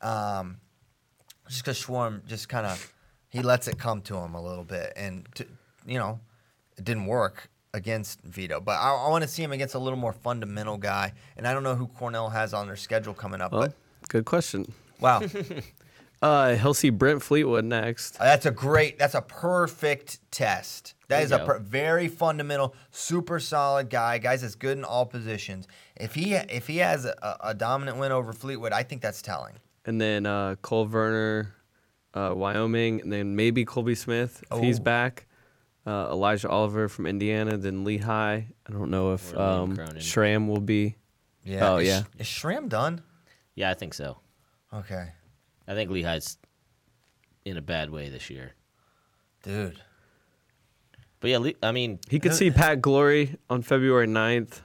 Um, 0.00 0.56
just 1.48 1.62
because 1.64 1.78
Schwarm 1.78 2.24
just 2.26 2.48
kind 2.48 2.66
of 2.66 2.92
he 3.32 3.40
lets 3.42 3.66
it 3.66 3.78
come 3.78 4.02
to 4.02 4.16
him 4.16 4.34
a 4.34 4.40
little 4.42 4.62
bit, 4.64 4.92
and 4.94 5.26
to, 5.34 5.46
you 5.86 5.98
know, 5.98 6.20
it 6.76 6.84
didn't 6.84 7.06
work 7.06 7.48
against 7.74 8.20
Vito. 8.22 8.60
But 8.60 8.72
I, 8.72 8.94
I 8.94 9.08
want 9.08 9.22
to 9.22 9.28
see 9.28 9.42
him 9.42 9.50
against 9.52 9.74
a 9.74 9.78
little 9.78 9.98
more 9.98 10.12
fundamental 10.12 10.76
guy, 10.76 11.14
and 11.36 11.48
I 11.48 11.54
don't 11.54 11.62
know 11.62 11.74
who 11.74 11.86
Cornell 11.86 12.28
has 12.28 12.52
on 12.52 12.66
their 12.66 12.76
schedule 12.76 13.14
coming 13.14 13.40
up. 13.40 13.52
Well, 13.52 13.62
but 13.62 13.72
good 14.08 14.26
question. 14.26 14.70
wow, 15.00 15.22
Uh, 16.22 16.54
he'll 16.54 16.72
see 16.72 16.88
Brent 16.90 17.20
Fleetwood 17.20 17.64
next. 17.64 18.16
that's 18.16 18.46
a 18.46 18.52
great. 18.52 18.96
That's 18.96 19.16
a 19.16 19.22
perfect 19.22 20.20
test. 20.30 20.94
That 21.08 21.24
is 21.24 21.32
a 21.32 21.40
per- 21.40 21.58
very 21.58 22.06
fundamental, 22.06 22.76
super 22.92 23.40
solid 23.40 23.90
guy. 23.90 24.18
Guys 24.18 24.42
that's 24.42 24.54
good 24.54 24.78
in 24.78 24.84
all 24.84 25.04
positions. 25.04 25.66
If 25.96 26.14
he 26.14 26.34
if 26.34 26.68
he 26.68 26.76
has 26.76 27.06
a, 27.06 27.36
a 27.40 27.54
dominant 27.54 27.98
win 27.98 28.12
over 28.12 28.32
Fleetwood, 28.32 28.72
I 28.72 28.84
think 28.84 29.02
that's 29.02 29.20
telling. 29.20 29.54
And 29.84 30.00
then 30.00 30.24
uh, 30.26 30.54
Cole 30.62 30.86
Werner, 30.86 31.56
uh, 32.14 32.32
Wyoming, 32.34 33.00
and 33.00 33.12
then 33.12 33.36
maybe 33.36 33.64
Colby 33.64 33.94
Smith 33.94 34.42
if 34.50 34.58
he's 34.60 34.78
Oh. 34.80 34.82
back. 34.82 35.26
Uh, 35.84 36.08
Elijah 36.12 36.48
Oliver 36.48 36.88
from 36.88 37.06
Indiana, 37.06 37.56
then 37.56 37.82
Lehigh. 37.82 38.42
I 38.66 38.72
don't 38.72 38.90
know 38.90 39.14
if 39.14 39.32
Or 39.32 39.36
Liam 39.38 39.58
um, 39.62 39.76
Cronin. 39.76 40.00
Schramm 40.00 40.46
will 40.48 40.60
be. 40.60 40.94
Yeah. 41.44 41.70
Oh, 41.72 41.76
is, 41.78 41.88
yeah. 41.88 42.02
Is 42.18 42.26
Shram 42.28 42.68
done? 42.68 43.02
Yeah, 43.56 43.70
I 43.70 43.74
think 43.74 43.92
so. 43.94 44.18
Okay, 44.72 45.08
I 45.66 45.74
think 45.74 45.90
Lehigh's 45.90 46.38
in 47.44 47.56
a 47.56 47.60
bad 47.62 47.90
way 47.90 48.08
this 48.08 48.30
year. 48.30 48.52
dude. 49.42 49.80
But 51.20 51.30
yeah, 51.30 51.38
Le- 51.38 51.52
I 51.62 51.72
mean, 51.72 51.98
He 52.08 52.18
could 52.20 52.34
see 52.34 52.50
Pat 52.50 52.80
Glory 52.80 53.36
on 53.50 53.62
February 53.62 54.06
9th. 54.08 54.60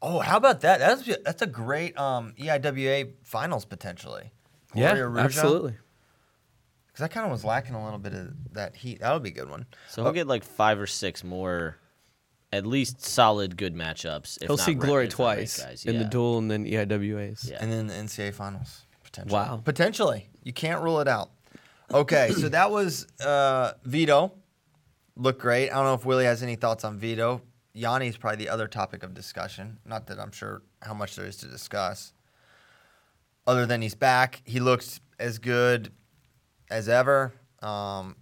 Oh, 0.00 0.20
how 0.20 0.36
about 0.36 0.60
that? 0.60 0.78
That's 0.78 1.04
that's 1.24 1.42
a 1.42 1.46
great 1.46 1.98
um, 1.98 2.34
EIWA 2.38 3.12
finals 3.24 3.64
potentially. 3.64 4.30
Yeah, 4.74 4.94
Gloria 4.94 5.24
absolutely. 5.24 5.74
Because 6.96 7.04
I 7.04 7.08
kind 7.08 7.26
of 7.26 7.30
was 7.32 7.44
lacking 7.44 7.74
a 7.74 7.84
little 7.84 7.98
bit 7.98 8.14
of 8.14 8.32
that 8.54 8.74
heat. 8.74 9.00
That 9.00 9.12
would 9.12 9.22
be 9.22 9.28
a 9.28 9.32
good 9.32 9.50
one. 9.50 9.66
so 9.90 10.02
he'll 10.02 10.14
get 10.14 10.26
like 10.26 10.42
five 10.42 10.80
or 10.80 10.86
six 10.86 11.22
more, 11.22 11.76
at 12.54 12.64
least 12.64 13.04
solid 13.04 13.58
good 13.58 13.74
matchups. 13.74 14.38
If 14.40 14.48
He'll 14.48 14.56
not 14.56 14.64
see 14.64 14.72
Glory 14.72 15.04
if 15.04 15.18
not 15.18 15.26
ranked 15.36 15.56
twice 15.56 15.62
guys. 15.62 15.84
in 15.84 15.98
the 15.98 16.04
Yeah. 16.04 16.08
duel 16.08 16.38
and 16.38 16.50
then 16.50 16.64
EIWAs. 16.64 17.50
Yeah. 17.50 17.58
And 17.60 17.70
then 17.70 17.88
the 17.88 17.92
NCAA 17.92 18.32
finals 18.32 18.86
potentially. 19.04 19.34
Wow. 19.38 19.60
Potentially, 19.62 20.30
you 20.42 20.54
can't 20.54 20.82
rule 20.82 21.00
it 21.00 21.06
out. 21.06 21.32
Okay, 21.92 22.30
so 22.30 22.48
that 22.48 22.70
was 22.70 23.06
uh, 23.20 23.74
Vito. 23.84 24.32
Looked 25.16 25.42
great. 25.42 25.68
I 25.70 25.74
don't 25.74 25.84
know 25.84 25.94
if 25.94 26.06
Willie 26.06 26.24
has 26.24 26.42
any 26.42 26.56
thoughts 26.56 26.82
on 26.82 26.98
Vito. 26.98 27.42
Yianni 27.76 28.08
is 28.08 28.16
probably 28.16 28.38
the 28.38 28.48
other 28.48 28.68
topic 28.68 29.02
of 29.02 29.12
discussion. 29.12 29.80
Not 29.84 30.06
that 30.06 30.18
I'm 30.18 30.32
sure 30.32 30.62
how 30.80 30.94
much 30.94 31.14
there 31.14 31.26
is 31.26 31.36
to 31.38 31.46
discuss. 31.46 32.14
Other 33.46 33.66
than 33.66 33.82
he's 33.82 33.94
back, 33.94 34.40
he 34.46 34.60
looks 34.60 34.98
as 35.18 35.38
good 35.38 35.92
as 36.70 36.88
ever. 36.88 37.32
Um, 37.62 38.16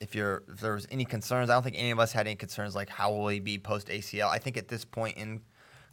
if 0.00 0.14
you're 0.14 0.44
if 0.48 0.60
there 0.60 0.74
was 0.74 0.86
any 0.90 1.04
concerns, 1.04 1.50
I 1.50 1.54
don't 1.54 1.62
think 1.62 1.76
any 1.78 1.90
of 1.90 1.98
us 1.98 2.12
had 2.12 2.26
any 2.26 2.36
concerns 2.36 2.74
like 2.74 2.88
how 2.88 3.12
will 3.12 3.28
he 3.28 3.40
be 3.40 3.58
post 3.58 3.88
ACL. 3.88 4.28
I 4.28 4.38
think 4.38 4.56
at 4.56 4.68
this 4.68 4.84
point 4.84 5.16
in 5.16 5.40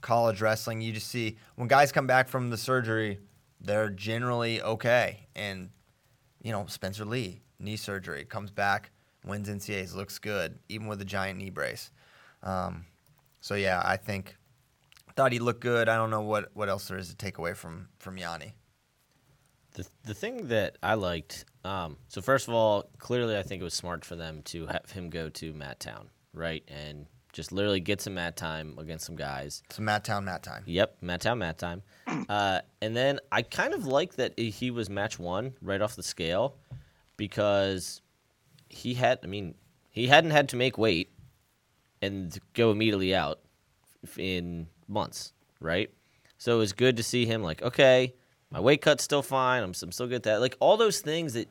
college 0.02 0.42
wrestling, 0.42 0.82
you 0.82 0.92
just 0.92 1.08
see 1.08 1.38
when 1.56 1.68
guys 1.68 1.92
come 1.92 2.08
back 2.08 2.28
from 2.28 2.50
the 2.50 2.58
surgery, 2.58 3.20
they're 3.60 3.90
generally 3.90 4.62
okay. 4.62 5.28
And 5.36 5.70
you 6.44 6.52
know, 6.52 6.66
Spencer 6.68 7.06
Lee 7.06 7.42
knee 7.60 7.78
surgery 7.78 8.26
comes 8.26 8.52
back, 8.52 8.92
wins 9.26 9.50
NCAAs, 9.50 9.96
looks 9.96 10.20
good, 10.20 10.60
even 10.70 10.88
with 10.88 11.02
a 11.02 11.06
giant 11.06 11.40
knee 11.40 11.50
brace. 11.50 11.90
Um, 12.44 12.86
so 13.42 13.56
yeah, 13.56 13.82
I 13.84 13.98
think 13.98 14.36
thought 15.16 15.32
he 15.32 15.40
looked 15.40 15.62
good. 15.62 15.90
I 15.90 15.96
don't 15.96 16.10
know 16.10 16.22
what 16.22 16.52
what 16.54 16.70
else 16.70 16.88
there 16.88 16.98
is 16.98 17.10
to 17.10 17.16
take 17.16 17.38
away 17.38 17.54
from 17.54 17.88
from 17.98 18.18
Yianni. 18.18 18.54
The 19.76 19.88
the 20.06 20.14
thing 20.14 20.48
that 20.48 20.78
I 20.82 20.96
liked, 20.96 21.46
um, 21.64 21.98
so 22.08 22.22
first 22.22 22.48
of 22.48 22.54
all, 22.54 22.90
clearly 22.98 23.38
I 23.38 23.44
think 23.44 23.62
it 23.62 23.64
was 23.64 23.74
smart 23.74 24.04
for 24.04 24.16
them 24.16 24.42
to 24.46 24.66
have 24.68 24.90
him 24.92 25.10
go 25.10 25.30
to 25.30 25.54
Matt 25.54 25.80
Town, 25.80 26.10
right, 26.34 26.64
and 26.68 27.06
just 27.36 27.52
literally 27.52 27.82
get 27.82 28.00
some 28.00 28.14
mat 28.14 28.38
time 28.38 28.76
against 28.78 29.06
some 29.06 29.18
guys. 29.18 29.62
It's 29.66 29.78
Matt 29.78 30.06
Town, 30.06 30.24
Matt 30.24 30.42
time. 30.42 30.64
Yep, 30.66 30.98
Matt 31.02 31.22
Town, 31.22 31.38
Matt 31.38 31.58
time. 31.58 31.84
Uh, 32.30 32.62
and 32.82 32.96
then 32.96 33.20
I 33.32 33.42
kind 33.42 33.74
of 33.74 33.86
like 33.86 34.16
that 34.16 34.40
he 34.40 34.72
was 34.72 34.90
match 34.90 35.20
one 35.20 35.54
right 35.62 35.82
off 35.82 35.96
the 35.96 36.02
scale 36.02 36.56
because 37.18 38.02
he 38.70 38.94
had, 38.94 39.20
I 39.22 39.28
mean, 39.28 39.54
he 39.92 40.08
hadn't 40.08 40.32
had 40.32 40.50
to 40.50 40.56
make 40.56 40.78
weight 40.78 41.12
and 42.02 42.36
go 42.54 42.72
immediately 42.72 43.14
out 43.14 43.42
in 44.18 44.68
months, 44.88 45.34
right? 45.60 45.92
So 46.38 46.56
it 46.56 46.60
was 46.60 46.74
good 46.74 46.98
to 46.98 47.04
see 47.04 47.26
him 47.26 47.44
like, 47.44 47.62
okay, 47.62 48.14
my 48.56 48.62
weight 48.62 48.82
cut's 48.82 49.04
still 49.04 49.22
fine. 49.22 49.64
I'm, 49.64 49.74
I'm 49.82 49.92
still 49.92 50.08
good 50.08 50.16
at 50.16 50.24
that. 50.24 50.40
Like 50.40 50.56
all 50.62 50.78
those 50.78 51.02
things 51.02 51.34
that 51.34 51.50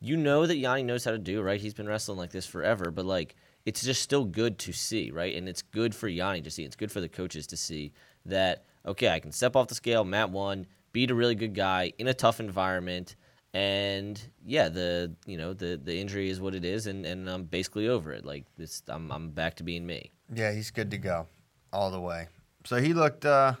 you 0.00 0.16
know 0.16 0.44
that 0.44 0.56
Yianni 0.56 0.84
knows 0.84 1.04
how 1.04 1.12
to 1.12 1.18
do, 1.18 1.40
right? 1.40 1.60
He's 1.60 1.72
been 1.72 1.86
wrestling 1.86 2.18
like 2.18 2.32
this 2.32 2.46
forever, 2.46 2.90
but 2.90 3.04
like 3.04 3.36
it's 3.64 3.80
just 3.80 4.02
still 4.02 4.24
good 4.24 4.58
to 4.58 4.72
see, 4.72 5.12
right? 5.12 5.36
And 5.36 5.48
it's 5.48 5.62
good 5.62 5.94
for 5.94 6.08
Yianni 6.08 6.42
to 6.42 6.50
see. 6.50 6.64
It's 6.64 6.74
good 6.74 6.90
for 6.90 7.00
the 7.00 7.08
coaches 7.08 7.46
to 7.46 7.56
see 7.56 7.92
that 8.26 8.64
okay, 8.84 9.08
I 9.08 9.20
can 9.20 9.30
step 9.30 9.54
off 9.54 9.68
the 9.68 9.76
scale, 9.76 10.02
Matt 10.02 10.30
one, 10.30 10.66
beat 10.90 11.12
a 11.12 11.14
really 11.14 11.36
good 11.36 11.54
guy 11.54 11.92
in 11.98 12.08
a 12.08 12.14
tough 12.14 12.40
environment, 12.40 13.14
and 13.54 14.20
yeah, 14.44 14.68
the 14.68 15.14
you 15.24 15.36
know 15.36 15.52
the 15.52 15.80
the 15.80 15.96
injury 15.96 16.28
is 16.28 16.40
what 16.40 16.56
it 16.56 16.64
is, 16.64 16.88
and 16.88 17.06
and 17.06 17.30
I'm 17.30 17.44
basically 17.44 17.86
over 17.86 18.12
it. 18.12 18.24
Like 18.24 18.46
this, 18.58 18.82
I'm 18.88 19.12
I'm 19.12 19.30
back 19.30 19.54
to 19.58 19.62
being 19.62 19.86
me. 19.86 20.10
Yeah, 20.34 20.50
he's 20.50 20.72
good 20.72 20.90
to 20.90 20.98
go 20.98 21.28
all 21.72 21.92
the 21.92 22.00
way. 22.00 22.26
So 22.64 22.80
he 22.80 22.94
looked 22.94 23.24
uh 23.24 23.54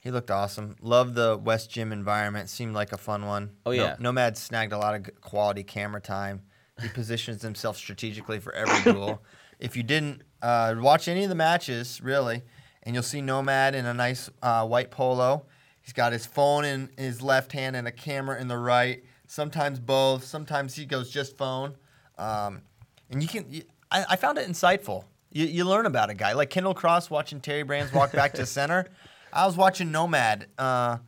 he 0.00 0.10
looked 0.10 0.30
awesome. 0.30 0.76
Loved 0.80 1.14
the 1.14 1.36
West 1.36 1.70
Gym 1.70 1.92
environment. 1.92 2.48
Seemed 2.48 2.74
like 2.74 2.92
a 2.92 2.96
fun 2.98 3.26
one. 3.26 3.50
Oh, 3.66 3.70
No- 3.70 3.76
yeah. 3.76 3.96
Nomad 3.98 4.36
snagged 4.36 4.72
a 4.72 4.78
lot 4.78 4.94
of 4.94 5.20
quality 5.20 5.62
camera 5.62 6.00
time. 6.00 6.42
He 6.80 6.88
positions 6.88 7.42
himself 7.42 7.76
strategically 7.76 8.38
for 8.40 8.54
every 8.54 8.92
duel. 8.92 9.22
If 9.58 9.76
you 9.76 9.82
didn't 9.82 10.22
uh, 10.40 10.74
watch 10.78 11.06
any 11.08 11.22
of 11.24 11.28
the 11.28 11.34
matches, 11.34 12.00
really, 12.02 12.42
and 12.82 12.94
you'll 12.94 13.02
see 13.02 13.20
Nomad 13.20 13.74
in 13.74 13.84
a 13.84 13.92
nice 13.92 14.30
uh, 14.42 14.66
white 14.66 14.90
polo. 14.90 15.44
He's 15.82 15.92
got 15.92 16.12
his 16.12 16.24
phone 16.24 16.64
in 16.64 16.88
his 16.96 17.20
left 17.20 17.52
hand 17.52 17.76
and 17.76 17.86
a 17.86 17.92
camera 17.92 18.40
in 18.40 18.48
the 18.48 18.56
right. 18.56 19.04
Sometimes 19.26 19.78
both. 19.78 20.24
Sometimes 20.24 20.74
he 20.74 20.86
goes 20.86 21.10
just 21.10 21.36
phone. 21.36 21.74
Um, 22.16 22.62
and 23.10 23.22
you 23.22 23.28
can. 23.28 23.44
You, 23.50 23.62
I, 23.90 24.04
I 24.10 24.16
found 24.16 24.38
it 24.38 24.48
insightful. 24.48 25.04
You, 25.30 25.44
you 25.46 25.64
learn 25.64 25.84
about 25.86 26.08
a 26.10 26.14
guy 26.14 26.32
like 26.32 26.48
Kendall 26.50 26.74
Cross 26.74 27.10
watching 27.10 27.40
Terry 27.40 27.62
Brands 27.62 27.92
walk 27.92 28.12
back 28.12 28.32
to 28.34 28.46
center. 28.46 28.86
I 29.32 29.46
was 29.46 29.56
watching 29.56 29.90
Nomad, 29.92 30.46
uh, 30.58 30.98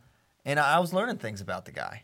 and 0.45 0.59
I 0.59 0.79
was 0.79 0.93
learning 0.93 1.17
things 1.17 1.41
about 1.41 1.65
the 1.65 1.71
guy. 1.71 2.03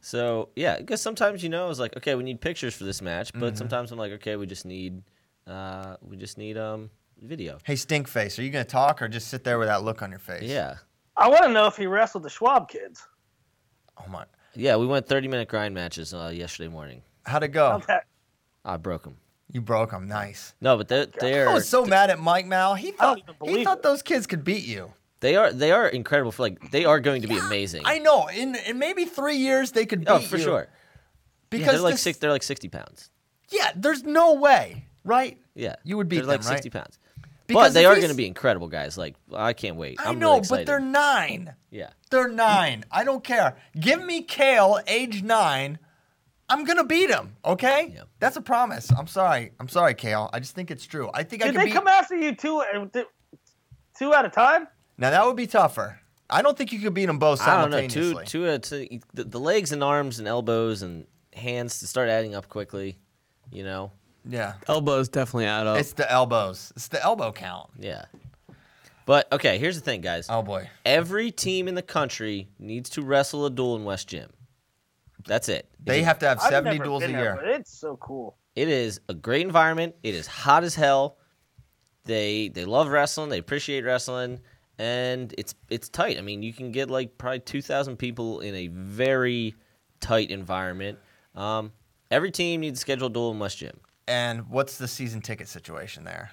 So 0.00 0.50
yeah, 0.54 0.76
because 0.78 1.00
sometimes 1.02 1.42
you 1.42 1.48
know, 1.48 1.64
I 1.64 1.68
was 1.68 1.80
like, 1.80 1.96
okay, 1.96 2.14
we 2.14 2.22
need 2.22 2.40
pictures 2.40 2.74
for 2.74 2.84
this 2.84 3.02
match, 3.02 3.32
but 3.32 3.40
Mm-hmm. 3.40 3.56
sometimes 3.56 3.90
I'm 3.92 3.98
like, 3.98 4.12
okay, 4.12 4.36
we 4.36 4.46
just 4.46 4.64
need, 4.64 5.02
uh, 5.46 5.96
we 6.00 6.16
just 6.16 6.38
need 6.38 6.56
um 6.56 6.90
video. 7.20 7.58
Hey, 7.64 7.74
Stinkface, 7.74 8.38
are 8.38 8.42
you 8.42 8.50
gonna 8.50 8.64
talk 8.64 9.02
or 9.02 9.08
just 9.08 9.28
sit 9.28 9.42
there 9.44 9.58
with 9.58 9.68
that 9.68 9.82
look 9.82 10.02
on 10.02 10.10
your 10.10 10.18
face? 10.20 10.42
Yeah, 10.44 10.76
I 11.16 11.28
want 11.28 11.44
to 11.44 11.52
know 11.52 11.66
if 11.66 11.76
he 11.76 11.86
wrestled 11.86 12.22
the 12.22 12.30
Schwab 12.30 12.68
kids. 12.68 13.06
Oh 13.98 14.08
my. 14.10 14.24
yeah, 14.54 14.76
we 14.76 14.86
went 14.86 15.06
30 15.08 15.26
minute 15.28 15.48
grind 15.48 15.74
matches 15.74 16.12
uh, 16.14 16.30
yesterday 16.32 16.68
morning. 16.68 17.02
How'd 17.24 17.42
it 17.42 17.48
go? 17.48 17.72
Okay. 17.72 17.98
I 18.64 18.76
broke 18.76 19.02
them. 19.04 19.16
You 19.50 19.60
broke 19.60 19.90
him. 19.92 20.06
Nice. 20.06 20.54
No, 20.60 20.76
but 20.76 20.86
they're, 20.88 21.06
they're 21.06 21.48
I 21.48 21.54
was 21.54 21.68
so 21.68 21.84
mad 21.86 22.10
at 22.10 22.18
Mike 22.20 22.46
Mal. 22.46 22.74
He 22.74 22.90
thought 22.92 23.20
he 23.44 23.64
thought 23.64 23.78
it. 23.78 23.82
those 23.82 24.02
kids 24.02 24.26
could 24.26 24.44
beat 24.44 24.64
you. 24.64 24.92
They 25.20 25.36
are 25.36 25.52
they 25.52 25.72
are 25.72 25.88
incredible. 25.88 26.32
For 26.32 26.42
like 26.42 26.70
they 26.70 26.84
are 26.84 27.00
going 27.00 27.22
to 27.22 27.28
be 27.28 27.38
amazing. 27.38 27.82
I 27.84 27.98
know. 27.98 28.28
In 28.28 28.54
in 28.54 28.78
maybe 28.78 29.04
three 29.04 29.36
years 29.36 29.72
they 29.72 29.86
could 29.86 30.00
beat 30.00 30.08
oh, 30.10 30.18
for 30.18 30.36
you. 30.36 30.42
sure. 30.44 30.68
Because 31.50 31.66
Yeah, 31.66 31.72
they're 31.72 31.80
like 31.80 31.94
this- 31.94 32.02
six. 32.02 32.18
They're 32.18 32.30
like 32.32 32.42
60 32.42 32.68
pounds. 32.68 33.10
Yeah, 33.50 33.70
there's 33.76 34.02
no 34.02 34.34
way, 34.34 34.86
right? 35.04 35.38
Yeah, 35.54 35.76
You 35.84 35.96
would 35.96 36.08
beat 36.08 36.16
they're 36.16 36.26
like 36.26 36.40
right? 36.40 36.54
60 36.54 36.70
pounds. 36.70 36.98
Because 37.46 37.68
but 37.68 37.74
they 37.74 37.86
are 37.86 37.94
going 37.94 38.08
to 38.08 38.14
be 38.14 38.26
incredible 38.26 38.66
guys. 38.68 38.98
Like 38.98 39.14
I 39.32 39.52
can't 39.52 39.76
wait. 39.76 40.00
I 40.00 40.10
I'm 40.10 40.18
know, 40.18 40.34
really 40.34 40.46
but 40.48 40.66
they're 40.66 40.80
nine. 40.80 41.54
yeah. 41.70 41.90
They're 42.10 42.28
nine. 42.28 42.84
I 42.90 43.04
don't 43.04 43.22
care. 43.22 43.56
Give 43.78 44.04
me 44.04 44.22
Kale, 44.22 44.80
age 44.88 45.22
nine. 45.22 45.78
I'm 46.48 46.64
gonna 46.64 46.84
beat 46.84 47.10
him. 47.10 47.36
Okay. 47.44 47.92
Yeah. 47.94 48.02
That's 48.20 48.36
a 48.36 48.40
promise. 48.40 48.90
I'm 48.96 49.06
sorry. 49.08 49.52
I'm 49.58 49.68
sorry, 49.68 49.94
Kale. 49.94 50.30
I 50.32 50.38
just 50.40 50.54
think 50.54 50.70
it's 50.70 50.86
true. 50.86 51.10
I 51.14 51.22
think 51.24 51.42
I 51.42 51.46
can. 51.46 51.54
Did 51.54 51.60
they 51.60 51.64
beat. 51.66 51.74
come 51.74 51.88
after 51.88 52.14
you 52.16 52.34
two, 52.36 52.58
uh, 52.58 52.86
two 53.98 54.12
at 54.14 54.24
a 54.24 54.28
time? 54.28 54.68
Now 54.98 55.10
that 55.10 55.24
would 55.26 55.36
be 55.36 55.46
tougher. 55.46 56.00
I 56.28 56.42
don't 56.42 56.58
think 56.58 56.72
you 56.72 56.80
could 56.80 56.94
beat 56.94 57.06
them 57.06 57.18
both 57.18 57.40
I 57.40 57.60
don't 57.60 57.70
know. 57.70 57.86
Two, 57.86 58.20
two, 58.24 58.46
uh, 58.46 58.58
two, 58.58 59.00
the, 59.14 59.24
the 59.24 59.38
legs 59.38 59.70
and 59.72 59.82
arms 59.84 60.18
and 60.18 60.26
elbows 60.26 60.82
and 60.82 61.06
hands 61.32 61.78
to 61.80 61.86
start 61.86 62.08
adding 62.08 62.34
up 62.34 62.48
quickly. 62.48 62.98
You 63.52 63.62
know. 63.62 63.92
Yeah. 64.28 64.54
Elbows 64.66 65.08
definitely 65.08 65.46
add 65.46 65.68
up. 65.68 65.78
It's 65.78 65.92
the 65.92 66.10
elbows. 66.10 66.72
It's 66.74 66.88
the 66.88 67.00
elbow 67.02 67.30
count. 67.30 67.70
Yeah. 67.78 68.06
But 69.04 69.32
okay, 69.32 69.58
here's 69.58 69.76
the 69.76 69.84
thing, 69.84 70.00
guys. 70.00 70.26
Oh 70.28 70.42
boy. 70.42 70.68
Every 70.84 71.30
team 71.30 71.68
in 71.68 71.76
the 71.76 71.82
country 71.82 72.48
needs 72.58 72.90
to 72.90 73.02
wrestle 73.02 73.46
a 73.46 73.50
duel 73.50 73.76
in 73.76 73.84
West 73.84 74.08
Gym. 74.08 74.30
That's 75.26 75.48
it. 75.48 75.68
They 75.84 76.02
have 76.02 76.18
to 76.20 76.28
have 76.28 76.40
I've 76.40 76.50
70 76.50 76.78
never 76.78 76.84
duels 76.84 77.02
a 77.04 77.06
been 77.06 77.16
there, 77.16 77.24
year. 77.24 77.36
but 77.36 77.48
it's 77.48 77.76
so 77.78 77.96
cool. 77.96 78.36
It 78.56 78.68
is 78.68 79.00
a 79.08 79.14
great 79.14 79.42
environment. 79.46 79.94
It 80.02 80.14
is 80.14 80.26
hot 80.26 80.64
as 80.64 80.74
hell. 80.74 81.18
They 82.04 82.48
they 82.48 82.64
love 82.64 82.88
wrestling. 82.88 83.28
They 83.28 83.38
appreciate 83.38 83.84
wrestling, 83.84 84.40
and 84.78 85.34
it's 85.38 85.54
it's 85.68 85.88
tight. 85.88 86.18
I 86.18 86.20
mean, 86.20 86.42
you 86.42 86.52
can 86.52 86.72
get 86.72 86.90
like 86.90 87.18
probably 87.18 87.40
two 87.40 87.62
thousand 87.62 87.96
people 87.96 88.40
in 88.40 88.54
a 88.54 88.68
very 88.68 89.54
tight 90.00 90.30
environment. 90.30 90.98
Um, 91.34 91.72
every 92.10 92.30
team 92.30 92.60
needs 92.60 92.78
to 92.78 92.80
schedule 92.80 93.08
a 93.08 93.10
duel 93.10 93.32
in 93.32 93.38
West 93.38 93.58
Gym. 93.58 93.78
And 94.08 94.48
what's 94.48 94.78
the 94.78 94.88
season 94.88 95.20
ticket 95.20 95.48
situation 95.48 96.04
there? 96.04 96.30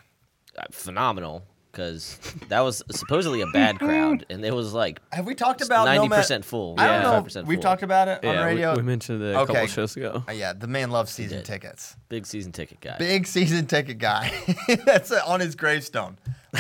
Uh, 0.58 0.64
phenomenal 0.72 1.44
because 1.74 2.20
that 2.50 2.60
was 2.62 2.84
supposedly 2.92 3.42
a 3.42 3.48
bad 3.48 3.80
crowd, 3.80 4.26
and 4.30 4.46
it 4.46 4.54
was 4.54 4.74
like 4.74 5.02
Have 5.12 5.26
we 5.26 5.34
talked 5.34 5.62
about 5.62 5.86
ninety 5.86 6.04
Nomad- 6.04 6.20
percent 6.20 6.46
full. 6.46 6.76
I 6.78 6.86
don't 6.88 7.02
yeah, 7.02 7.20
know. 7.20 7.24
5% 7.24 7.46
We've 7.46 7.58
full. 7.58 7.64
talked 7.64 7.82
about 7.84 8.08
it 8.08 8.24
on 8.24 8.34
yeah, 8.36 8.40
we- 8.46 8.52
radio. 8.54 8.76
We, 8.76 8.84
mentioned 8.84 9.22
it 9.24 9.34
a 9.36 9.40
Okay. 9.40 9.54
couple 9.54 9.68
shows 9.68 9.98
ago. 9.98 10.24
Uh, 10.28 10.32
yeah, 10.32 10.54
the 10.54 10.68
man 10.68 10.92
loves 10.92 11.12
season 11.12 11.40
did. 11.40 11.46
tickets. 11.46 11.96
Big 12.10 12.26
season 12.28 12.52
ticket 12.52 12.80
guy. 12.80 12.96
Big 13.00 13.26
season 13.26 13.66
ticket 13.66 13.98
guy. 13.98 14.32
That's 14.86 15.12
uh, 15.12 15.22
on 15.26 15.40
his 15.40 15.56
gravestone. 15.56 16.18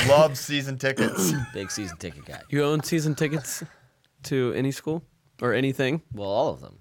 Loves 0.07 0.39
season 0.39 0.77
tickets. 0.79 1.31
Big 1.53 1.69
season 1.69 1.97
ticket 1.97 2.25
guy. 2.25 2.41
You 2.49 2.63
own 2.63 2.81
season 2.83 3.13
tickets 3.13 3.63
to 4.23 4.51
any 4.55 4.71
school 4.71 5.03
or 5.41 5.53
anything? 5.53 6.01
Well, 6.11 6.29
all 6.29 6.49
of 6.49 6.59
them. 6.59 6.79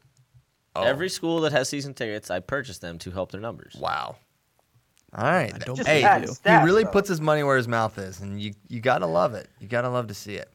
Oh. 0.75 0.85
Every 0.85 1.11
school 1.11 1.43
that 1.43 1.53
has 1.53 1.69
season 1.69 1.93
tickets, 1.93 2.31
I 2.31 2.41
purchase 2.41 2.79
them 2.79 2.99
to 3.01 3.11
help 3.11 3.31
their 3.31 3.43
numbers. 3.43 3.77
Wow. 3.79 4.17
All 5.15 5.25
right. 5.25 5.53
I 5.55 5.59
don't 5.59 5.77
Just 5.77 5.89
hey, 5.89 6.03
bad 6.03 6.29
he 6.29 6.65
really 6.65 6.85
though. 6.85 6.91
puts 6.91 7.09
his 7.09 7.21
money 7.21 7.43
where 7.43 7.57
his 7.57 7.69
mouth 7.69 7.99
is, 7.99 8.21
and 8.21 8.41
you 8.41 8.55
you 8.69 8.81
gotta 8.81 9.07
love 9.07 9.35
it. 9.35 9.49
You 9.61 9.69
gotta 9.69 9.91
love 9.91 10.07
to 10.09 10.15
see 10.15 10.37
it. 10.37 10.51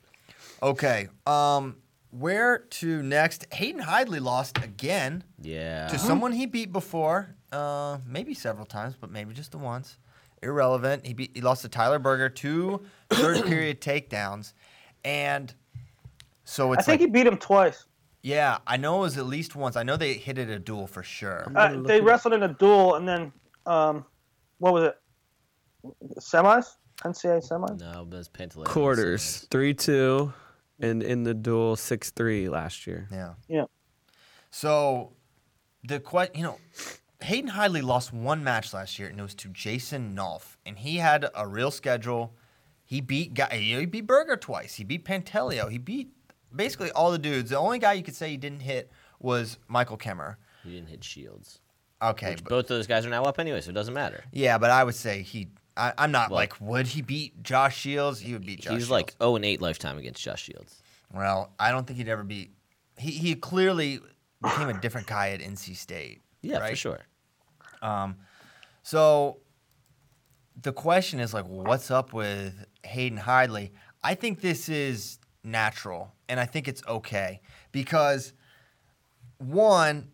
Okay. 0.64 1.10
Um, 1.28 1.76
where 2.10 2.60
to 2.60 3.04
next? 3.04 3.46
Hayden 3.54 3.82
Hidlay 3.82 4.20
lost 4.20 4.58
again 4.64 5.24
Yeah. 5.42 5.88
to 5.90 6.00
someone 6.00 6.32
he 6.32 6.48
beat 6.48 6.72
before, 6.74 7.36
uh, 7.52 8.00
maybe 8.08 8.34
several 8.34 8.66
times, 8.66 8.96
but 9.00 9.12
maybe 9.12 9.34
just 9.34 9.52
the 9.52 9.60
once. 9.60 9.98
Irrelevant. 10.42 11.06
He 11.06 11.14
beat, 11.14 11.32
he 11.36 11.42
lost 11.42 11.62
to 11.64 11.70
Tyler 11.70 12.00
Berger, 12.00 12.30
two 12.30 12.82
third 13.12 13.46
period 13.46 13.82
takedowns, 13.82 14.54
and 15.06 15.54
so 16.46 16.74
it's. 16.74 16.82
I 16.82 16.86
think 16.86 17.02
like, 17.02 17.08
he 17.08 17.12
beat 17.12 17.28
him 17.28 17.38
twice. 17.38 17.86
yeah, 18.24 18.58
I 18.66 18.78
know 18.78 18.98
it 18.98 19.02
was 19.02 19.18
at 19.20 19.26
least 19.28 19.56
once. 19.56 19.76
I 19.76 19.84
know 19.84 19.98
they 19.98 20.14
hit 20.14 20.38
it 20.40 20.50
a 20.50 20.58
duel 20.60 20.88
for 20.88 21.04
sure. 21.04 21.52
Uh, 21.56 21.72
look 21.74 21.88
they 21.88 21.98
it 21.98 22.04
wrestled 22.04 22.34
in 22.34 22.44
a 22.44 22.54
duel, 22.54 22.96
and 22.96 23.08
then 23.08 23.32
um, 23.66 24.06
what 24.60 24.74
was 24.74 24.84
it? 24.86 24.98
Semis? 26.20 26.66
NCAA 27.04 27.48
semis? 27.48 27.80
no, 27.80 28.06
but 28.10 28.18
it's 28.18 28.28
Pantaleo. 28.30 28.66
Quarters, 28.66 29.48
3 29.52 29.74
2, 29.74 30.34
and 30.80 31.04
in 31.04 31.24
the 31.24 31.34
duel, 31.34 31.76
6 31.76 32.10
3 32.12 32.50
last 32.50 32.88
year. 32.88 33.08
Yeah. 33.12 33.34
Yeah. 33.48 33.66
So 34.50 35.14
the 35.84 36.00
que- 36.00 36.32
you 36.34 36.42
know, 36.44 36.58
Hayden 37.22 37.52
Hidlay 37.52 37.84
lost 37.84 38.12
one 38.14 38.44
match 38.44 38.74
last 38.74 38.98
year, 38.98 39.10
and 39.10 39.20
it 39.20 39.24
was 39.24 39.36
to 39.36 39.50
Jason 39.50 40.16
Nolf, 40.16 40.58
and 40.66 40.80
he 40.80 40.98
had 40.98 41.28
a 41.36 41.48
real 41.48 41.70
schedule. 41.72 42.34
He 42.84 43.02
beat 43.02 43.34
guy, 43.36 43.56
he 43.58 43.86
beat 43.86 44.08
Berger 44.08 44.38
twice. 44.38 44.76
He 44.76 44.84
beat 44.84 45.06
Pantaleo. 45.06 45.70
He 45.70 45.78
beat 45.78 46.10
basically 46.56 46.90
all 46.92 47.12
the 47.12 47.20
dudes. 47.20 47.50
The 47.52 47.58
only 47.58 47.80
guy 47.80 47.94
you 47.94 48.04
could 48.04 48.16
say 48.16 48.30
he 48.30 48.38
didn't 48.38 48.62
hit 48.62 48.92
was 49.20 49.60
Michael 49.68 49.98
Kemerer. 49.98 50.38
He 50.64 50.72
didn't 50.72 50.90
hit 50.90 51.04
Shields. 51.04 51.60
Okay, 52.02 52.32
Which 52.32 52.44
but, 52.44 52.50
both 52.50 52.66
of 52.66 52.70
those 52.70 52.86
guys 52.88 53.06
are 53.06 53.10
now 53.10 53.24
up 53.24 53.40
anyway, 53.40 53.60
so 53.62 53.70
it 53.72 53.74
doesn't 53.74 53.94
matter. 53.94 54.24
yeah, 54.32 54.58
but 54.58 54.70
I 54.70 54.84
would 54.84 54.96
say 54.96 55.22
he. 55.24 55.48
I, 55.76 55.94
I'm 55.98 56.12
not 56.12 56.30
Well- 56.32 56.38
like 56.38 56.60
would 56.62 56.88
he 56.88 57.02
beat 57.02 57.42
Josh 57.44 57.78
Shields? 57.78 58.20
He 58.20 58.34
would 58.34 58.46
beat 58.46 58.62
Josh. 58.62 58.74
He's 58.74 58.82
Shields. 58.84 58.92
like 58.92 59.16
0 59.22 59.36
and 59.36 59.46
8 59.46 59.62
lifetime 59.62 59.98
against 59.98 60.22
Josh 60.24 60.44
Shields. 60.44 60.82
well, 61.14 61.54
I 61.60 61.72
don't 61.72 61.86
think 61.88 61.98
he'd 61.98 62.10
ever 62.10 62.24
beat. 62.24 62.52
He 62.98 63.12
he 63.12 63.36
clearly 63.36 64.00
became 64.42 64.70
a 64.70 64.80
different 64.80 65.08
guy 65.08 65.30
at 65.30 65.40
NC 65.40 65.76
State. 65.76 66.22
Yeah, 66.42 66.58
for 66.58 66.62
right? 66.64 66.78
sure. 66.78 67.00
Um, 67.82 68.18
so 68.84 69.38
the 70.62 70.72
question 70.74 71.20
is 71.20 71.34
like, 71.34 71.46
what's 71.46 71.92
up 71.92 72.14
with 72.14 72.54
Hayden 72.84 73.18
Hidlay? 73.20 73.72
I 74.04 74.16
think 74.16 74.42
this 74.42 74.70
is 74.70 75.20
natural, 75.44 76.14
and 76.30 76.40
I 76.40 76.46
think 76.46 76.68
it's 76.68 76.82
okay 76.88 77.42
because 77.72 78.34
one, 79.38 80.10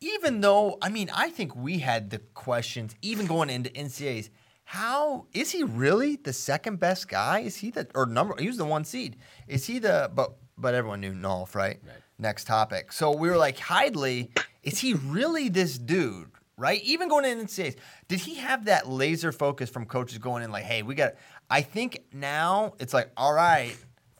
even 0.00 0.40
though 0.40 0.78
I 0.82 0.88
mean, 0.88 1.10
I 1.14 1.30
think 1.30 1.54
we 1.56 1.78
had 1.78 2.10
the 2.10 2.18
questions 2.18 2.94
even 3.02 3.26
going 3.26 3.50
into 3.50 3.70
NCAA's. 3.70 4.30
How 4.64 5.26
is 5.32 5.50
he 5.50 5.62
really 5.62 6.16
the 6.16 6.32
second 6.32 6.78
best 6.78 7.08
guy? 7.08 7.40
Is 7.40 7.56
he 7.56 7.70
the 7.70 7.88
or 7.94 8.04
number? 8.04 8.34
He 8.38 8.46
was 8.48 8.58
the 8.58 8.66
one 8.66 8.84
seed. 8.84 9.16
Is 9.46 9.66
he 9.66 9.78
the 9.78 10.10
but 10.14 10.34
but 10.58 10.74
everyone 10.74 11.00
knew 11.00 11.12
Nolf, 11.12 11.54
right? 11.54 11.80
Right. 11.86 11.96
Next 12.18 12.46
topic. 12.46 12.92
So 12.92 13.12
we 13.12 13.30
were 13.30 13.36
like, 13.36 13.56
Hidlay, 13.56 14.36
is 14.62 14.78
he 14.78 14.94
really 14.94 15.48
this 15.48 15.78
dude? 15.78 16.30
Right? 16.56 16.82
Even 16.82 17.08
going 17.08 17.24
into 17.24 17.44
NCAAs, 17.44 17.76
did 18.08 18.18
he 18.18 18.34
have 18.34 18.64
that 18.64 18.88
laser 18.88 19.30
focus 19.30 19.70
from 19.70 19.86
coaches 19.86 20.18
going 20.18 20.42
in 20.42 20.50
like, 20.50 20.64
hey, 20.64 20.82
we 20.82 20.96
got? 20.96 21.14
I 21.48 21.62
think 21.62 22.02
now 22.12 22.74
it's 22.80 22.92
like, 22.92 23.10
all 23.16 23.32
right, 23.32 23.76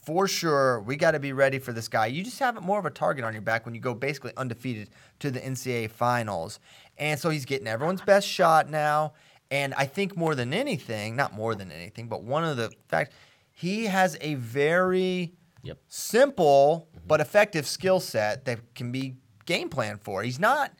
for 0.08 0.26
sure, 0.26 0.80
we 0.80 0.96
got 0.96 1.10
to 1.10 1.18
be 1.20 1.34
ready 1.34 1.58
for 1.58 1.70
this 1.70 1.86
guy. 1.86 2.06
You 2.06 2.24
just 2.24 2.38
have 2.38 2.62
more 2.62 2.78
of 2.78 2.86
a 2.86 2.90
target 2.90 3.26
on 3.26 3.34
your 3.34 3.42
back 3.42 3.66
when 3.66 3.74
you 3.74 3.80
go 3.82 3.92
basically 3.92 4.32
undefeated 4.38 4.88
to 5.18 5.30
the 5.30 5.38
NCAA 5.38 5.90
finals. 5.90 6.60
And 6.96 7.20
so 7.20 7.28
he's 7.28 7.44
getting 7.44 7.66
everyone's 7.66 8.00
best 8.00 8.26
shot 8.26 8.70
now. 8.70 9.12
And 9.50 9.74
I 9.74 9.84
think 9.84 10.16
more 10.16 10.34
than 10.34 10.54
anything, 10.54 11.14
not 11.14 11.34
more 11.34 11.54
than 11.54 11.70
anything, 11.70 12.08
but 12.08 12.22
one 12.22 12.42
of 12.42 12.56
the 12.56 12.70
facts, 12.88 13.14
he 13.52 13.84
has 13.84 14.16
a 14.22 14.32
very 14.36 15.34
Yep. 15.62 15.76
simple 15.88 16.88
but 17.06 17.20
effective 17.20 17.66
skill 17.66 18.00
set 18.00 18.46
that 18.46 18.74
can 18.74 18.90
be 18.90 19.16
game 19.44 19.68
planned 19.68 20.00
for. 20.00 20.22
He's 20.22 20.38
not. 20.40 20.72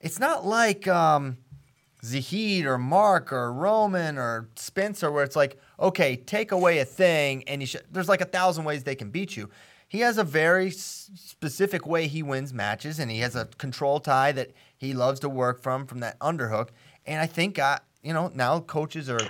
It's 0.00 0.20
not 0.20 0.46
like 0.46 0.86
um, 0.86 1.38
Zahid 2.04 2.66
or 2.66 2.78
Mark 2.78 3.32
or 3.32 3.52
Roman 3.52 4.16
or 4.16 4.48
Spencer, 4.54 5.10
where 5.10 5.24
it's 5.24 5.34
like, 5.34 5.58
okay, 5.78 6.16
take 6.16 6.52
away 6.52 6.78
a 6.78 6.84
thing, 6.84 7.44
and 7.46 7.60
you 7.60 7.66
should, 7.66 7.82
there's 7.90 8.08
like 8.08 8.20
a 8.20 8.26
thousand 8.26 8.64
ways 8.64 8.84
they 8.84 8.94
can 8.94 9.10
beat 9.10 9.36
you. 9.36 9.50
He 9.88 10.00
has 10.00 10.18
a 10.18 10.24
very 10.24 10.70
specific 10.70 11.86
way 11.86 12.08
he 12.08 12.22
wins 12.22 12.52
matches, 12.52 12.98
and 12.98 13.10
he 13.10 13.20
has 13.20 13.36
a 13.36 13.46
control 13.58 14.00
tie 14.00 14.32
that 14.32 14.50
he 14.76 14.94
loves 14.94 15.20
to 15.20 15.28
work 15.28 15.62
from 15.62 15.86
from 15.86 16.00
that 16.00 16.18
underhook. 16.18 16.70
And 17.06 17.20
I 17.20 17.26
think, 17.26 17.58
uh, 17.58 17.78
you 18.02 18.12
know, 18.12 18.30
now 18.34 18.60
coaches 18.60 19.08
are 19.08 19.20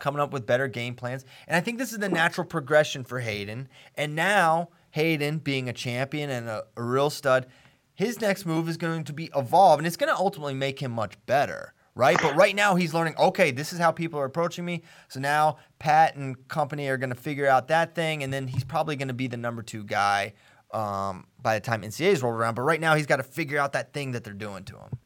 coming 0.00 0.20
up 0.20 0.32
with 0.32 0.44
better 0.44 0.66
game 0.66 0.94
plans. 0.96 1.24
And 1.46 1.56
I 1.56 1.60
think 1.60 1.78
this 1.78 1.92
is 1.92 1.98
the 1.98 2.08
natural 2.08 2.46
progression 2.46 3.04
for 3.04 3.20
Hayden. 3.20 3.68
And 3.94 4.16
now, 4.16 4.70
Hayden 4.90 5.38
being 5.38 5.68
a 5.68 5.72
champion 5.72 6.28
and 6.28 6.48
a, 6.48 6.64
a 6.76 6.82
real 6.82 7.08
stud, 7.08 7.46
his 7.94 8.20
next 8.20 8.44
move 8.44 8.68
is 8.68 8.76
going 8.76 9.04
to 9.04 9.12
be 9.12 9.30
evolve, 9.36 9.78
and 9.78 9.86
it's 9.86 9.96
going 9.96 10.12
to 10.12 10.18
ultimately 10.18 10.54
make 10.54 10.80
him 10.80 10.90
much 10.90 11.14
better, 11.26 11.74
right? 11.94 12.18
But 12.20 12.36
right 12.36 12.54
now, 12.54 12.74
he's 12.74 12.94
learning, 12.94 13.14
okay, 13.18 13.50
this 13.50 13.72
is 13.72 13.78
how 13.78 13.90
people 13.90 14.18
are 14.18 14.24
approaching 14.24 14.64
me. 14.64 14.82
So 15.08 15.20
now 15.20 15.58
Pat 15.78 16.16
and 16.16 16.48
company 16.48 16.88
are 16.88 16.96
going 16.96 17.10
to 17.10 17.16
figure 17.16 17.46
out 17.46 17.68
that 17.68 17.94
thing, 17.94 18.22
and 18.22 18.32
then 18.32 18.46
he's 18.46 18.64
probably 18.64 18.96
going 18.96 19.08
to 19.08 19.14
be 19.14 19.26
the 19.26 19.36
number 19.36 19.62
two 19.62 19.84
guy 19.84 20.34
um, 20.72 21.26
by 21.40 21.54
the 21.54 21.60
time 21.60 21.82
NCAA's 21.82 22.22
rolled 22.22 22.36
around. 22.36 22.54
But 22.54 22.62
right 22.62 22.80
now, 22.80 22.94
he's 22.94 23.06
got 23.06 23.16
to 23.16 23.22
figure 23.22 23.58
out 23.58 23.72
that 23.72 23.92
thing 23.92 24.12
that 24.12 24.24
they're 24.24 24.32
doing 24.32 24.64
to 24.64 24.76
him. 24.76 24.98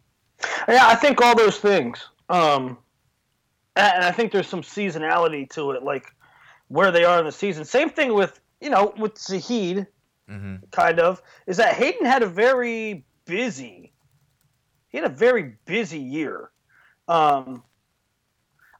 Yeah, 0.68 0.86
I 0.86 0.94
think 0.94 1.20
all 1.20 1.36
those 1.36 1.58
things. 1.58 2.08
Um, 2.28 2.78
and 3.76 4.04
I 4.04 4.10
think 4.10 4.32
there's 4.32 4.48
some 4.48 4.62
seasonality 4.62 5.48
to 5.50 5.72
it, 5.72 5.82
like 5.82 6.14
where 6.68 6.90
they 6.90 7.04
are 7.04 7.18
in 7.18 7.26
the 7.26 7.32
season. 7.32 7.64
Same 7.64 7.90
thing 7.90 8.14
with 8.14 8.40
you 8.60 8.70
know 8.70 8.94
with 8.98 9.18
Zahid, 9.18 9.86
kind 10.72 10.98
of 10.98 11.22
is 11.46 11.56
that 11.58 11.74
Hayden 11.74 12.06
had 12.06 12.22
a 12.22 12.26
very 12.26 13.04
busy. 13.26 13.92
He 14.88 14.98
had 14.98 15.06
a 15.06 15.14
very 15.14 15.56
busy 15.66 15.98
year. 15.98 16.50
Um, 17.08 17.62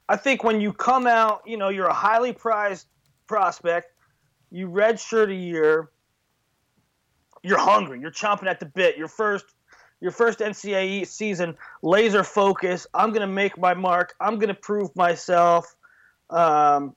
I 0.09 0.15
think 0.17 0.43
when 0.43 0.61
you 0.61 0.73
come 0.73 1.07
out, 1.07 1.41
you 1.45 1.57
know, 1.57 1.69
you're 1.69 1.87
a 1.87 1.93
highly 1.93 2.33
prized 2.33 2.87
prospect. 3.27 3.87
You 4.51 4.69
redshirt 4.69 5.29
a 5.29 5.35
year. 5.35 5.89
You're 7.43 7.59
hungry. 7.59 7.99
You're 7.99 8.11
chomping 8.11 8.47
at 8.47 8.59
the 8.59 8.65
bit. 8.65 8.97
Your 8.97 9.07
first 9.07 9.45
your 9.99 10.11
first 10.11 10.39
NCAA 10.39 11.07
season, 11.07 11.57
laser 11.81 12.23
focus. 12.23 12.85
I'm 12.93 13.09
going 13.09 13.21
to 13.21 13.27
make 13.33 13.57
my 13.57 13.73
mark. 13.73 14.13
I'm 14.19 14.35
going 14.35 14.49
to 14.49 14.53
prove 14.53 14.95
myself. 14.95 15.75
Um, 16.29 16.95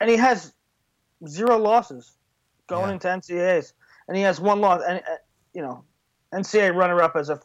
and 0.00 0.08
he 0.08 0.16
has 0.16 0.54
zero 1.28 1.58
losses 1.58 2.16
going 2.66 2.88
Yeah. 2.88 2.94
into 2.94 3.08
NCAAs, 3.08 3.72
and 4.08 4.16
he 4.16 4.22
has 4.22 4.40
one 4.40 4.60
loss. 4.60 4.82
And 4.86 5.00
uh, 5.00 5.16
you 5.52 5.60
know, 5.62 5.84
NCAA 6.34 6.74
runner-up 6.74 7.14
as 7.16 7.28
a 7.28 7.40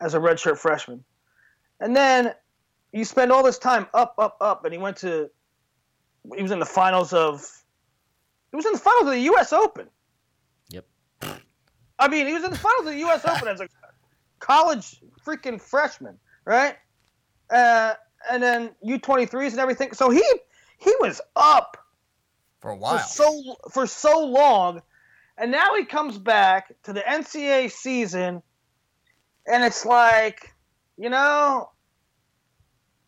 as 0.00 0.14
a 0.14 0.18
redshirt 0.18 0.58
freshman, 0.58 1.04
and 1.82 1.94
then 1.96 2.32
you 2.92 3.04
spend 3.04 3.32
all 3.32 3.42
this 3.42 3.58
time 3.58 3.86
up, 3.92 4.14
up, 4.18 4.36
up, 4.40 4.64
and 4.64 4.72
he 4.72 4.78
went 4.78 4.98
to. 4.98 5.28
He 6.36 6.42
was 6.42 6.52
in 6.52 6.60
the 6.60 6.64
finals 6.66 7.12
of. 7.12 7.44
He 8.50 8.56
was 8.56 8.64
in 8.66 8.72
the 8.72 8.78
finals 8.78 9.06
of 9.08 9.12
the 9.14 9.20
U.S. 9.20 9.52
Open. 9.52 9.88
Yep. 10.68 10.86
I 11.98 12.08
mean, 12.08 12.26
he 12.26 12.34
was 12.34 12.44
in 12.44 12.50
the 12.50 12.58
finals 12.58 12.86
of 12.86 12.92
the 12.92 12.98
U.S. 13.00 13.24
Open 13.24 13.48
as 13.48 13.60
a 13.60 13.68
college 14.38 15.00
freaking 15.26 15.60
freshman, 15.60 16.18
right? 16.44 16.76
Uh, 17.50 17.94
and 18.30 18.42
then 18.42 18.70
U23s 18.86 19.50
and 19.50 19.58
everything. 19.58 19.92
So 19.92 20.10
he 20.10 20.22
he 20.78 20.94
was 21.00 21.20
up 21.34 21.76
For 22.60 22.70
a 22.70 22.74
for 22.74 22.80
while. 22.80 22.98
so 22.98 23.56
for 23.70 23.86
so 23.86 24.24
long, 24.26 24.82
and 25.36 25.50
now 25.50 25.74
he 25.76 25.84
comes 25.84 26.18
back 26.18 26.72
to 26.84 26.92
the 26.92 27.00
NCAA 27.00 27.70
season, 27.72 28.42
and 29.46 29.64
it's 29.64 29.84
like, 29.86 30.51
you 31.02 31.10
know, 31.10 31.68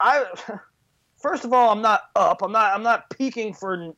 I 0.00 0.24
first 1.22 1.44
of 1.44 1.52
all, 1.52 1.70
I'm 1.70 1.80
not 1.80 2.02
up. 2.16 2.42
I'm 2.42 2.50
not. 2.50 2.74
I'm 2.74 2.82
not 2.82 3.08
peaking 3.08 3.54
for 3.54 3.94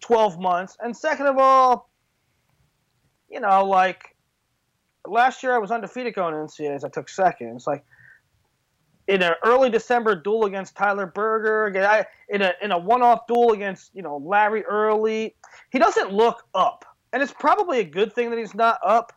12 0.00 0.38
months, 0.38 0.76
and 0.78 0.96
second 0.96 1.26
of 1.26 1.36
all, 1.36 1.90
you 3.28 3.40
know, 3.40 3.64
like 3.64 4.14
last 5.04 5.42
year 5.42 5.52
I 5.52 5.58
was 5.58 5.72
undefeated 5.72 6.14
going 6.14 6.32
to 6.32 6.38
NCAAs. 6.38 6.84
I 6.84 6.90
took 6.90 7.08
second. 7.08 7.56
It's 7.56 7.66
like 7.66 7.84
in 9.08 9.20
an 9.20 9.32
early 9.44 9.68
December 9.68 10.14
duel 10.14 10.44
against 10.44 10.76
Tyler 10.76 11.06
Berger, 11.06 11.76
I, 11.84 12.06
in 12.28 12.42
a 12.42 12.52
in 12.62 12.70
a 12.70 12.78
one-off 12.78 13.26
duel 13.26 13.50
against 13.50 13.90
you 13.94 14.02
know 14.02 14.18
Larry 14.24 14.62
Early, 14.62 15.34
he 15.72 15.80
doesn't 15.80 16.12
look 16.12 16.44
up, 16.54 16.84
and 17.12 17.20
it's 17.20 17.32
probably 17.32 17.80
a 17.80 17.84
good 17.84 18.12
thing 18.12 18.30
that 18.30 18.38
he's 18.38 18.54
not 18.54 18.78
up. 18.84 19.12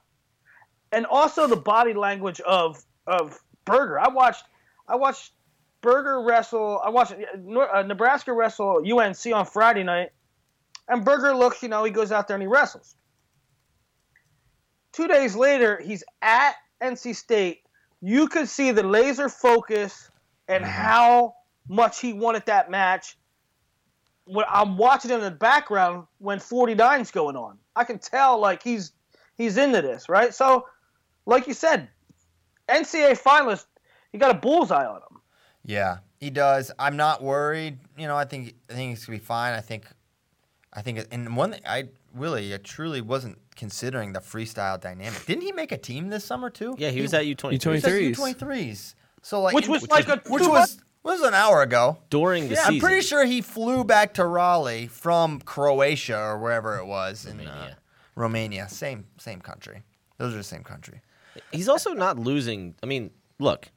And 0.91 1.05
also 1.05 1.45
the 1.45 1.55
body 1.55 1.93
language 1.93 2.41
of 2.41 2.83
of 3.05 3.39
Berger. 3.65 3.99
I 3.99 4.09
watched 4.09 4.45
I 4.87 4.95
watched 4.95 5.31
Berger 5.81 6.21
wrestle. 6.21 6.81
I 6.83 6.89
watched 6.89 7.13
uh, 7.13 7.83
Nebraska 7.83 8.33
wrestle 8.33 8.83
UNC 8.85 9.33
on 9.33 9.45
Friday 9.45 9.83
night, 9.83 10.09
and 10.87 11.05
Berger 11.05 11.35
looks. 11.35 11.61
You 11.61 11.69
know, 11.69 11.83
he 11.83 11.91
goes 11.91 12.11
out 12.11 12.27
there 12.27 12.35
and 12.35 12.41
he 12.41 12.47
wrestles. 12.47 12.95
Two 14.91 15.07
days 15.07 15.35
later, 15.35 15.81
he's 15.83 16.03
at 16.21 16.53
NC 16.81 17.15
State. 17.15 17.61
You 18.01 18.27
could 18.27 18.47
see 18.47 18.71
the 18.71 18.83
laser 18.83 19.29
focus 19.29 20.09
and 20.47 20.63
how 20.63 21.35
much 21.67 21.99
he 21.99 22.13
wanted 22.13 22.45
that 22.45 22.69
match. 22.69 23.17
When 24.25 24.45
I'm 24.49 24.77
watching 24.77 25.11
him 25.11 25.17
in 25.17 25.23
the 25.23 25.31
background 25.31 26.07
when 26.19 26.39
49's 26.39 27.11
going 27.11 27.35
on, 27.35 27.57
I 27.75 27.83
can 27.83 27.99
tell 27.99 28.39
like 28.39 28.63
he's 28.63 28.93
he's 29.35 29.57
into 29.57 29.81
this, 29.81 30.07
right? 30.07 30.33
So, 30.33 30.65
like 31.25 31.47
you 31.47 31.53
said, 31.53 31.89
NCAA 32.69 33.19
finalist, 33.19 33.65
he 34.11 34.17
got 34.17 34.31
a 34.31 34.39
bullseye 34.39 34.85
on 34.85 34.97
him. 34.97 35.19
Yeah, 35.65 35.97
he 36.19 36.29
does. 36.29 36.71
I'm 36.79 36.97
not 36.97 37.21
worried. 37.23 37.77
You 37.97 38.07
know, 38.07 38.15
I 38.17 38.25
think 38.25 38.55
I 38.69 38.73
think 38.73 38.93
it's 38.93 39.05
gonna 39.05 39.17
be 39.19 39.23
fine. 39.23 39.53
I 39.53 39.61
think, 39.61 39.85
I 40.73 40.81
think, 40.81 41.05
and 41.11 41.35
one 41.37 41.51
thing 41.51 41.61
I 41.65 41.89
really, 42.13 42.53
I 42.53 42.57
truly 42.57 43.01
wasn't 43.01 43.37
considering 43.55 44.13
the 44.13 44.19
freestyle 44.19 44.79
dynamic. 44.79 45.25
Didn't 45.25 45.43
he 45.43 45.51
make 45.51 45.71
a 45.71 45.77
team 45.77 46.09
this 46.09 46.25
summer 46.25 46.49
too? 46.49 46.75
Yeah, 46.77 46.89
he 46.89 47.01
was 47.01 47.13
at 47.13 47.23
U23. 47.23 47.59
U23. 47.59 48.17
U 48.27 48.33
threes. 48.33 48.95
So 49.21 49.41
like, 49.41 49.55
Which 49.55 49.65
in- 49.65 49.71
was 49.71 49.87
like 49.89 50.07
a 50.09 50.17
which 50.27 50.43
two 50.43 50.49
was 50.49 50.79
was 51.03 51.21
an 51.21 51.33
hour 51.33 51.61
ago. 51.61 51.97
during 52.09 52.47
the 52.49 52.55
Yeah, 52.55 52.61
season. 52.63 52.73
I'm 52.75 52.79
pretty 52.81 53.01
sure 53.01 53.25
he 53.25 53.41
flew 53.41 53.83
back 53.83 54.13
to 54.15 54.25
Raleigh 54.25 54.87
from 54.87 55.39
Croatia 55.41 56.17
or 56.17 56.39
wherever 56.39 56.77
it 56.77 56.85
was 56.85 57.25
in 57.25 57.39
uh, 57.39 57.43
Romania. 57.43 57.77
Romania. 58.15 58.69
Same 58.69 59.05
same 59.17 59.39
country. 59.39 59.83
Those 60.17 60.33
are 60.33 60.37
the 60.37 60.43
same 60.43 60.63
country. 60.63 61.01
He's 61.51 61.69
also 61.69 61.93
not 61.93 62.19
losing. 62.19 62.75
I 62.83 62.85
mean, 62.85 63.11
look, 63.39 63.69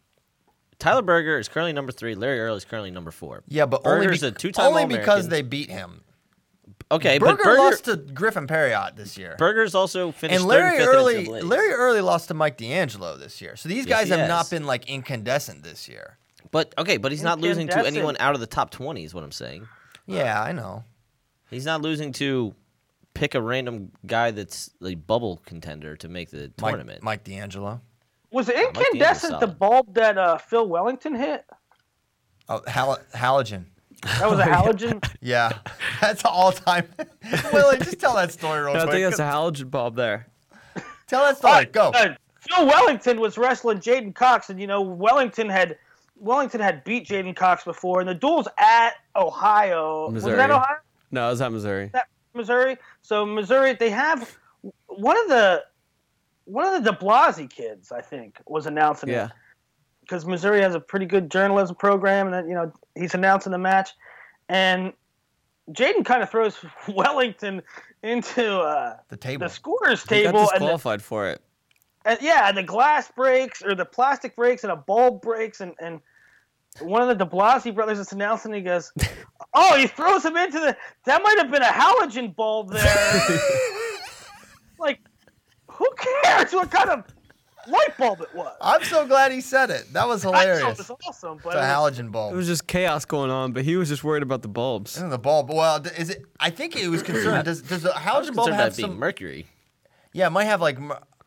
Tyler 0.79 1.03
Berger 1.03 1.39
is 1.39 1.49
currently 1.49 1.73
number 1.73 1.93
three. 1.93 2.15
Larry 2.15 2.41
Earl 2.41 2.57
is 2.57 2.65
currently 2.65 2.91
number 2.91 3.11
four. 3.11 3.43
Yeah, 3.49 3.67
but 3.67 3.83
only, 3.87 4.07
Berger's 4.07 4.21
be- 4.23 4.29
a 4.29 4.31
two-time 4.33 4.67
only 4.67 4.87
because 4.87 5.29
they 5.29 5.43
beat 5.43 5.71
him. 5.71 6.03
Okay, 6.91 7.19
Berger, 7.19 7.37
but 7.37 7.45
Berger, 7.45 7.59
lost 7.59 7.85
to 7.87 7.97
Griffin 7.97 8.47
Parriott 8.47 8.95
this 8.95 9.19
year. 9.19 9.35
Berger's 9.39 9.75
also 9.75 10.13
finished 10.13 10.41
and 10.43 10.49
third 10.51 10.59
Larry 10.59 10.77
and 10.77 10.85
fifth 10.85 11.27
in 11.29 11.33
Early, 11.35 11.43
Larry 11.43 11.73
Early 11.73 12.01
lost 12.01 12.29
to 12.29 12.35
Mike 12.35 12.57
D'Angelo 12.59 13.17
this 13.17 13.41
year. 13.41 13.57
So 13.57 13.69
these 13.69 13.87
guys 13.87 14.05
he 14.05 14.11
have 14.11 14.21
has. 14.21 14.29
not 14.29 14.51
been 14.51 14.67
like 14.67 14.89
incandescent 14.89 15.65
this 15.65 15.89
year. 15.89 16.19
But 16.53 16.73
okay, 16.79 16.97
but 16.97 17.11
he's 17.11 17.25
not 17.25 17.41
losing 17.41 17.67
to 17.69 17.85
anyone 17.85 18.17
out 18.21 18.35
of 18.35 18.41
the 18.41 18.47
top 18.47 18.71
twenty. 18.71 19.03
Is 19.03 19.15
what 19.15 19.25
I'm 19.25 19.33
saying. 19.33 19.67
Yeah, 20.07 20.41
I 20.41 20.53
know. 20.53 20.85
He's 21.51 21.65
not 21.65 21.83
losing 21.83 22.13
to 22.15 22.55
pick 23.17 23.35
a 23.35 23.41
random 23.41 23.91
guy 24.07 24.31
that's 24.31 24.71
a 24.85 24.95
bubble 24.95 25.41
contender 25.47 25.97
to 25.97 26.09
make 26.09 26.31
the 26.31 26.53
Mike, 26.61 26.73
tournament. 26.73 27.03
Mike 27.03 27.25
D'Angelo. 27.25 27.81
Was 28.31 28.49
Mike 28.49 28.57
incandescent 28.77 29.41
the 29.41 29.47
bulb 29.47 29.95
that 29.95 30.19
uh, 30.19 30.37
Phil 30.39 30.69
Wellington 30.69 31.15
hit? 31.15 31.45
Oh, 32.49 32.63
hal- 32.67 32.99
halogen. 33.15 33.65
That 34.03 34.31
was 34.31 34.39
a 34.39 34.45
halogen. 34.47 35.03
Yeah, 35.21 35.51
that's 36.01 36.25
all 36.25 36.53
time. 36.53 36.87
Willie, 37.53 37.79
just 37.79 37.99
tell 37.99 38.15
that 38.17 38.33
story 38.33 38.61
real 38.61 38.77
I 38.77 38.81
quick. 38.83 38.91
think 38.93 39.05
that's 39.05 39.19
a 39.19 39.23
halogen 39.25 39.71
bulb 39.71 39.97
there. 39.97 40.27
tell 41.07 41.23
that 41.25 41.39
story. 41.39 41.65
Go. 41.67 41.91
Uh, 41.95 42.15
Phil 42.41 42.67
Wellington 42.67 43.19
was 43.21 43.39
wrestling 43.39 43.79
Jaden 43.79 44.15
Cox, 44.15 44.51
and 44.51 44.61
you 44.61 44.67
know 44.67 44.83
Wellington 44.83 45.49
had 45.49 45.79
Wellington 46.19 46.61
had 46.61 46.85
beat 46.85 47.09
Jaden 47.09 47.35
Cox 47.35 47.65
before, 47.65 48.01
and 48.01 48.09
the 48.09 48.15
duel's 48.15 48.49
at 48.59 48.93
Ohio. 49.17 50.11
Was 50.11 50.25
that 50.25 50.51
Ohio? 50.51 50.77
No, 51.11 51.27
it 51.29 51.31
was 51.31 51.41
at 51.41 51.51
Missouri. 51.53 51.91
That 51.93 52.09
Missouri. 52.37 52.77
So 53.03 53.25
Missouri, 53.27 53.75
they 53.75 53.91
have 53.91 54.37
one 54.87 55.17
of 55.23 55.29
the 55.29 55.65
one 56.45 56.67
of 56.73 56.85
the 56.85 56.93
De 56.93 56.97
Blasi 56.97 57.49
kids, 57.51 57.91
I 57.91 58.01
think, 58.01 58.39
was 58.47 58.67
announcing 58.67 59.09
Yeah. 59.09 59.27
it 59.27 59.31
because 60.03 60.25
Missouri 60.25 60.61
has 60.61 60.75
a 60.77 60.81
pretty 60.81 61.07
good 61.07 61.31
journalism 61.31 61.75
program, 61.77 62.27
and 62.27 62.35
that, 62.35 62.47
you 62.49 62.55
know 62.55 62.73
he's 62.95 63.15
announcing 63.15 63.51
the 63.53 63.59
match, 63.59 63.91
and 64.49 64.93
Jaden 65.73 66.05
kind 66.05 66.23
of 66.23 66.31
throws 66.31 66.57
Wellington 66.89 67.63
into 68.05 68.59
uh, 68.61 68.97
The 69.09 69.17
table. 69.17 69.47
the 69.49 69.53
scorers 69.53 70.03
He 70.05 70.23
got 70.23 70.31
table, 70.33 70.39
and, 70.41 70.49
the, 70.49 70.53
disqualified 70.53 71.03
for 71.03 71.29
it. 71.29 71.41
and 72.05 72.19
yeah, 72.23 72.49
and 72.49 72.57
the 72.57 72.63
glass 72.63 73.11
breaks 73.11 73.63
or 73.65 73.75
the 73.75 73.85
plastic 73.85 74.37
breaks, 74.37 74.63
and 74.63 74.73
a 74.73 74.77
bulb 74.77 75.23
breaks, 75.23 75.61
and 75.61 75.75
and 75.81 76.01
one 76.81 77.03
of 77.03 77.09
the 77.09 77.25
De 77.25 77.31
Blasi 77.31 77.75
brothers 77.75 77.99
is 77.99 78.13
announcing. 78.13 78.53
He 78.53 78.61
goes, 78.61 78.93
"Oh, 79.55 79.77
he 79.77 79.87
throws 79.87 80.25
him 80.25 80.37
into 80.37 80.59
the. 80.61 80.77
That 81.05 81.23
might 81.23 81.39
have 81.39 81.51
been 81.51 81.63
a 81.63 81.67
halogen 81.67 82.35
bulb 82.35 82.73
there. 82.73 83.39
like, 84.79 85.01
who 85.69 85.87
cares 86.25 86.53
what 86.53 86.71
kind 86.71 86.91
of 86.91 87.05
light 87.69 87.97
bulb 87.99 88.21
it 88.21 88.35
was? 88.35 88.55
I'm 88.61 88.83
so 88.85 89.07
glad 89.07 89.33
he 89.33 89.41
said 89.41 89.71
it. 89.71 89.93
That 89.93 90.07
was 90.07 90.25
I 90.25 90.31
thought 90.33 90.41
hilarious. 90.43 90.79
it 90.81 90.89
was 90.89 90.99
awesome, 91.07 91.35
It's 91.37 91.45
but 91.45 91.57
a 91.57 91.59
it 91.59 91.61
was- 91.63 91.99
halogen 91.99 92.33
It 92.33 92.37
was 92.37 92.47
just 92.47 92.67
chaos 92.67 93.05
going 93.05 93.31
on, 93.31 93.53
but 93.53 93.65
he 93.65 93.77
was 93.77 93.89
just 93.89 94.05
worried 94.05 94.23
about 94.23 94.43
the 94.43 94.49
bulbs. 94.49 94.97
Isn't 94.97 95.11
the 95.11 95.19
bulb? 95.19 95.51
Well, 95.53 95.85
is 95.97 96.11
it? 96.11 96.23
I 96.41 96.51
think 96.51 96.77
it 96.77 96.89
was 96.89 97.03
concerned. 97.03 97.45
Does 97.45 97.63
does 97.63 97.83
the 97.83 97.91
halogen 97.91 98.35
bulb 98.35 98.51
have 98.53 98.75
some? 98.75 98.99
mercury. 98.99 99.47
Yeah, 100.13 100.27
it 100.27 100.31
might 100.31 100.45
have 100.45 100.61
like. 100.61 100.79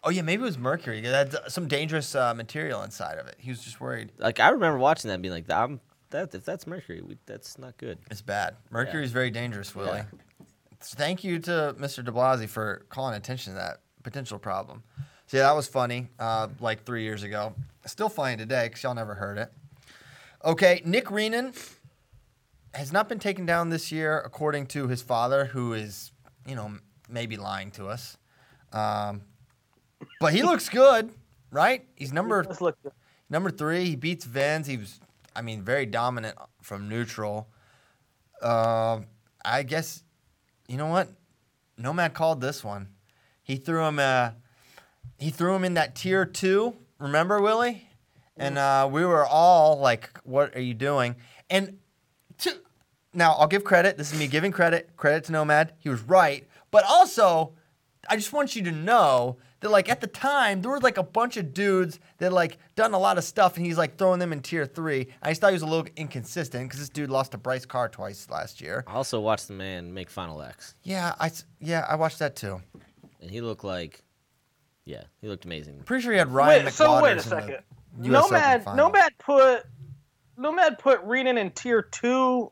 Oh 0.03 0.09
yeah, 0.09 0.21
maybe 0.21 0.43
it 0.43 0.45
was 0.45 0.57
mercury. 0.57 0.99
It 0.99 1.05
had 1.05 1.35
some 1.49 1.67
dangerous 1.67 2.15
uh, 2.15 2.33
material 2.33 2.83
inside 2.83 3.17
of 3.17 3.27
it. 3.27 3.35
He 3.37 3.49
was 3.49 3.61
just 3.61 3.81
worried. 3.81 4.11
Like 4.17 4.39
I 4.39 4.49
remember 4.49 4.77
watching 4.77 5.09
that 5.09 5.15
and 5.15 5.23
being 5.23 5.33
like, 5.33 5.49
I'm, 5.49 5.81
that 6.11 6.33
if 6.33 6.45
that's 6.45 6.65
mercury, 6.65 7.01
we, 7.01 7.17
that's 7.25 7.57
not 7.57 7.77
good. 7.77 7.99
It's 8.09 8.21
bad. 8.21 8.55
Mercury 8.71 9.03
is 9.03 9.11
very 9.11 9.29
dangerous, 9.29 9.75
Willie. 9.75 9.97
Yeah. 9.99 10.45
Thank 10.81 11.23
you 11.25 11.39
to 11.39 11.75
Mr. 11.77 12.03
De 12.03 12.11
Blasi 12.11 12.47
for 12.47 12.85
calling 12.89 13.15
attention 13.15 13.53
to 13.53 13.59
that 13.59 13.81
potential 14.03 14.39
problem. 14.39 14.83
So 15.27 15.37
yeah, 15.37 15.43
that 15.43 15.55
was 15.55 15.67
funny. 15.67 16.07
Uh, 16.17 16.47
like 16.59 16.85
three 16.85 17.03
years 17.03 17.23
ago. 17.23 17.53
Still 17.85 18.09
funny 18.09 18.37
today 18.37 18.67
because 18.67 18.81
y'all 18.83 18.95
never 18.95 19.15
heard 19.15 19.37
it. 19.37 19.51
Okay, 20.43 20.81
Nick 20.85 21.11
Renan 21.11 21.53
has 22.73 22.93
not 22.93 23.09
been 23.09 23.19
taken 23.19 23.45
down 23.45 23.69
this 23.69 23.91
year, 23.91 24.19
according 24.19 24.67
to 24.67 24.87
his 24.87 25.01
father, 25.01 25.45
who 25.45 25.73
is, 25.73 26.11
you 26.47 26.55
know, 26.55 26.77
maybe 27.09 27.35
lying 27.35 27.71
to 27.71 27.87
us. 27.87 28.17
Um, 28.71 29.21
but 30.19 30.33
he 30.33 30.43
looks 30.43 30.69
good, 30.69 31.11
right? 31.51 31.85
He's 31.95 32.13
number 32.13 32.45
look. 32.59 32.77
Number 33.29 33.51
three, 33.51 33.85
he 33.85 33.95
beats 33.95 34.25
Vans. 34.25 34.65
He 34.67 34.77
was, 34.77 34.99
I 35.35 35.41
mean, 35.41 35.61
very 35.61 35.85
dominant 35.85 36.35
from 36.61 36.89
neutral. 36.89 37.47
Um, 38.41 39.05
I 39.45 39.63
guess, 39.63 40.03
you 40.67 40.77
know 40.77 40.87
what? 40.87 41.09
Nomad 41.77 42.13
called 42.13 42.41
this 42.41 42.63
one. 42.63 42.89
He 43.43 43.55
threw 43.55 43.85
him. 43.85 43.99
Uh, 43.99 44.31
he 45.17 45.29
threw 45.29 45.55
him 45.55 45.63
in 45.63 45.75
that 45.75 45.95
tier 45.95 46.25
two. 46.25 46.75
Remember, 46.99 47.41
Willie? 47.41 47.87
And 48.37 48.57
uh, 48.57 48.87
we 48.91 49.05
were 49.05 49.25
all 49.25 49.79
like, 49.79 50.17
"What 50.23 50.55
are 50.55 50.61
you 50.61 50.73
doing?" 50.73 51.15
And 51.49 51.79
to, 52.39 52.53
now 53.13 53.33
I'll 53.33 53.47
give 53.47 53.63
credit. 53.63 53.97
This 53.97 54.13
is 54.13 54.19
me 54.19 54.27
giving 54.27 54.51
credit. 54.51 54.95
Credit 54.97 55.25
to 55.25 55.31
Nomad. 55.31 55.73
He 55.77 55.89
was 55.89 56.01
right. 56.01 56.47
But 56.71 56.85
also, 56.85 57.53
I 58.09 58.15
just 58.15 58.31
want 58.31 58.55
you 58.55 58.63
to 58.63 58.71
know 58.71 59.37
that 59.62 59.70
like 59.70 59.89
at 59.89 59.99
the 60.01 60.07
time 60.07 60.62
there 60.62 60.72
were 60.72 60.80
like 60.80 60.97
a 60.97 61.03
bunch 61.03 61.36
of 61.38 61.53
dudes 61.53 61.99
that 62.20 62.32
like 62.32 62.57
done 62.76 62.93
a 62.93 62.99
lot 62.99 63.18
of 63.18 63.24
stuff, 63.24 63.57
and 63.57 63.66
he's 63.66 63.78
like 63.78 63.97
throwing 63.97 64.20
them 64.20 64.32
in 64.34 64.41
tier 64.41 64.66
three. 64.66 65.07
I 65.22 65.30
just 65.30 65.41
thought 65.41 65.49
he 65.51 65.53
was 65.53 65.62
a 65.62 65.68
little 65.68 65.88
inconsistent 65.95 66.66
because 66.70 66.80
this 66.80 66.89
dude 66.89 67.10
lost 67.10 67.32
to 67.34 67.38
Bryce 67.38 67.66
Carr 67.66 67.89
twice 67.89 68.30
last 68.30 68.62
year. 68.62 68.84
I 68.88 68.93
also 68.93 69.20
watched 69.20 69.47
the 69.47 69.53
man 69.53 69.93
make 69.93 70.10
Final 70.10 70.41
X, 70.41 70.76
Yeah, 70.84 71.14
I 71.20 71.28
s- 71.28 71.45
yeah 71.60 71.86
I 71.89 71.95
watched 71.95 72.20
that 72.20 72.36
too. 72.36 72.62
and 73.22 73.30
he 73.30 73.41
looked 73.41 73.64
like, 73.64 74.01
yeah, 74.86 75.03
he 75.22 75.28
looked 75.28 75.45
amazing. 75.45 75.82
Pretty 75.86 76.03
sure 76.03 76.14
he 76.14 76.18
had 76.20 76.32
Ryan 76.32 76.66
Wait, 76.66 76.74
so 76.74 77.01
wait 77.01 77.12
a 77.12 77.16
McWaters 77.18 77.22
second. 77.24 77.57
the 77.97 78.16
US 78.16 78.26
Open 78.26 78.38
Nomad. 78.66 78.76
Nomad 78.78 79.12
put 79.20 79.64
Nomad 80.38 80.80
put 80.80 81.01
Renan 81.03 81.38
in 81.38 81.51
tier 81.51 81.82
two. 81.82 82.51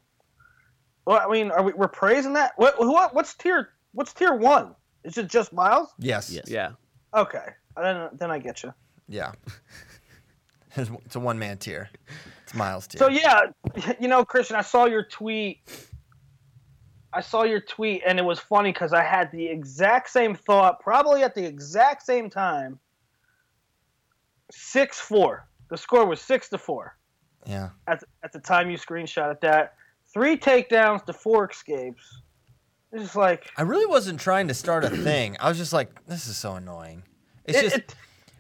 Well, 1.06 1.22
I 1.26 1.32
mean, 1.32 1.52
are 1.52 1.64
we 1.64 1.72
we're 1.74 1.88
praising 1.88 2.34
that? 2.34 2.52
What, 2.58 2.78
what 2.80 3.16
what's 3.16 3.34
tier 3.34 3.70
what's 3.94 4.12
tier 4.14 4.34
one? 4.34 4.76
Is 5.06 5.18
it 5.18 5.30
just 5.30 5.54
Myles? 5.54 5.94
Yes. 6.00 6.30
Yes. 6.30 6.50
Yeah. 6.50 6.72
Okay, 7.14 7.46
then 7.76 8.10
then 8.14 8.32
I 8.32 8.40
get 8.40 8.64
you. 8.64 8.74
Yeah. 9.08 9.32
it's 10.76 11.16
a 11.16 11.20
one 11.20 11.40
man 11.40 11.58
tier. 11.58 11.90
It's 12.44 12.54
Myles 12.54 12.88
tier. 12.88 13.00
So 13.00 13.10
yeah, 13.10 13.52
you 14.00 14.08
know, 14.08 14.24
Christian, 14.26 14.56
I 14.56 14.62
saw 14.62 14.86
your 14.86 15.04
tweet. 15.04 15.60
I 17.14 17.22
saw 17.22 17.44
your 17.44 17.62
tweet, 17.62 18.04
and 18.06 18.20
it 18.20 18.22
was 18.24 18.40
funny 18.40 18.72
because 18.72 18.94
I 18.94 19.04
had 19.04 19.32
the 19.32 19.46
exact 19.48 20.10
same 20.10 20.36
thought, 20.36 20.82
probably 20.82 21.24
at 21.24 21.34
the 21.34 21.46
exact 21.46 22.06
same 22.06 22.30
time. 22.30 22.80
Six 24.52 25.00
four. 25.00 25.48
The 25.70 25.78
score 25.78 26.06
was 26.06 26.22
six 26.22 26.48
to 26.50 26.58
four. 26.58 26.98
yeah. 27.46 27.70
at, 27.88 28.04
at 28.24 28.32
the 28.32 28.40
time 28.40 28.70
you 28.70 28.78
screenshotted 28.78 29.42
that. 29.42 29.74
Three 30.14 30.38
takedowns 30.38 31.06
to 31.06 31.14
four 31.14 31.50
escapes. 31.50 32.22
It's 32.92 33.04
just 33.04 33.16
like 33.16 33.52
I 33.58 33.64
really 33.64 33.86
wasn't 33.86 34.20
trying 34.20 34.48
to 34.48 34.54
start 34.54 34.84
a 34.86 34.90
thing. 34.90 35.36
I 35.40 35.50
was 35.50 35.58
just 35.58 35.74
like, 35.74 36.06
this 36.06 36.28
is 36.28 36.38
so 36.38 36.54
annoying. 36.54 37.04
It's 37.46 37.58
it- 37.58 37.62
just 37.64 37.76
it- 37.78 37.96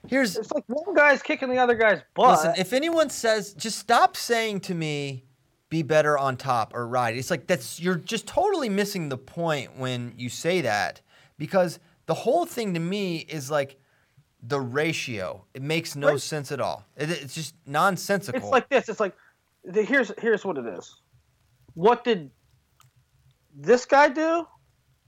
here's 0.07 0.37
it's 0.37 0.51
like 0.51 0.63
one 0.67 0.95
guy's 0.95 1.21
kicking 1.21 1.49
the 1.49 1.57
other 1.57 1.75
guy's 1.75 2.01
butt. 2.13 2.37
Listen, 2.37 2.53
if 2.57 2.71
anyone 2.73 3.09
says, 3.09 3.53
just 3.53 3.77
stop 3.77 4.15
saying 4.15 4.61
to 4.61 4.73
me, 4.73 5.25
be 5.69 5.83
better 5.83 6.17
on 6.17 6.37
top 6.37 6.73
or 6.73 6.87
ride. 6.87 7.17
It's 7.17 7.29
like 7.29 7.45
that's 7.47 7.79
you're 7.79 7.95
just 7.95 8.25
totally 8.25 8.69
missing 8.69 9.09
the 9.09 9.17
point 9.17 9.77
when 9.77 10.13
you 10.17 10.29
say 10.29 10.61
that 10.61 11.01
because 11.37 11.79
the 12.05 12.13
whole 12.13 12.45
thing 12.45 12.73
to 12.75 12.79
me 12.79 13.17
is 13.17 13.51
like 13.51 13.77
the 14.41 14.61
ratio. 14.61 15.43
It 15.53 15.61
makes 15.61 15.95
no 15.97 16.11
Right. 16.11 16.21
sense 16.21 16.53
at 16.53 16.61
all. 16.61 16.85
It, 16.95 17.09
it's 17.11 17.35
just 17.35 17.53
nonsensical. 17.65 18.39
it's 18.39 18.49
like 18.49 18.69
this. 18.69 18.87
It's 18.87 19.01
like 19.01 19.13
the, 19.65 19.83
here's 19.83 20.09
here's 20.19 20.45
what 20.45 20.57
it 20.57 20.65
is. 20.67 21.01
What 21.73 22.05
did 22.05 22.31
this 23.59 23.85
guy 23.85 24.09
do? 24.09 24.47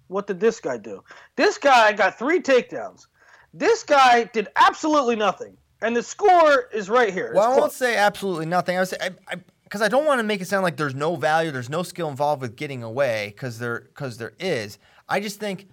What 0.07 0.27
did 0.27 0.39
this 0.39 0.59
guy 0.59 0.77
do? 0.77 1.03
This 1.35 1.57
guy 1.57 1.93
got 1.93 2.17
three 2.17 2.41
takedowns. 2.41 3.05
This 3.53 3.83
guy 3.83 4.23
did 4.25 4.47
absolutely 4.55 5.15
nothing, 5.15 5.55
and 5.81 5.95
the 5.95 6.03
score 6.03 6.67
is 6.73 6.89
right 6.89 7.13
here. 7.13 7.31
well, 7.35 7.43
It's 7.43 7.45
I 7.45 7.49
won't 7.49 7.59
close. 7.61 7.75
say 7.75 7.95
absolutely 7.95 8.45
nothing. 8.47 8.75
I 8.75 8.79
would 8.79 8.89
say 8.89 8.97
I. 9.01 9.09
I 9.27 9.35
because 9.63 9.83
I 9.83 9.87
don't 9.87 10.05
want 10.05 10.17
to 10.17 10.23
make 10.23 10.41
it 10.41 10.47
sound 10.47 10.63
like 10.63 10.77
there's 10.77 10.95
no 10.95 11.15
value, 11.15 11.51
there's 11.51 11.69
no 11.69 11.83
skill 11.83 12.09
involved 12.09 12.41
with 12.41 12.55
getting 12.55 12.81
away, 12.81 13.31
because 13.35 13.59
there, 13.59 13.81
because 13.81 14.17
there 14.17 14.33
is. 14.39 14.79
I 15.07 15.19
just 15.19 15.39
think 15.39 15.67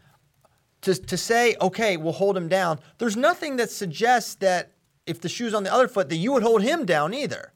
to, 0.82 0.94
to 0.94 1.16
say, 1.16 1.56
okay, 1.62 1.96
we'll 1.96 2.12
hold 2.12 2.36
him 2.36 2.46
down, 2.46 2.78
there's 2.98 3.16
nothing 3.16 3.56
that 3.56 3.70
suggests 3.70 4.34
that 4.34 4.72
if 5.06 5.22
the 5.22 5.30
shoe's 5.30 5.54
on 5.54 5.62
the 5.62 5.72
other 5.72 5.88
foot, 5.88 6.10
that 6.10 6.16
you 6.16 6.30
would 6.32 6.42
hold 6.42 6.60
him 6.60 6.84
down 6.84 7.14
either. 7.14 7.54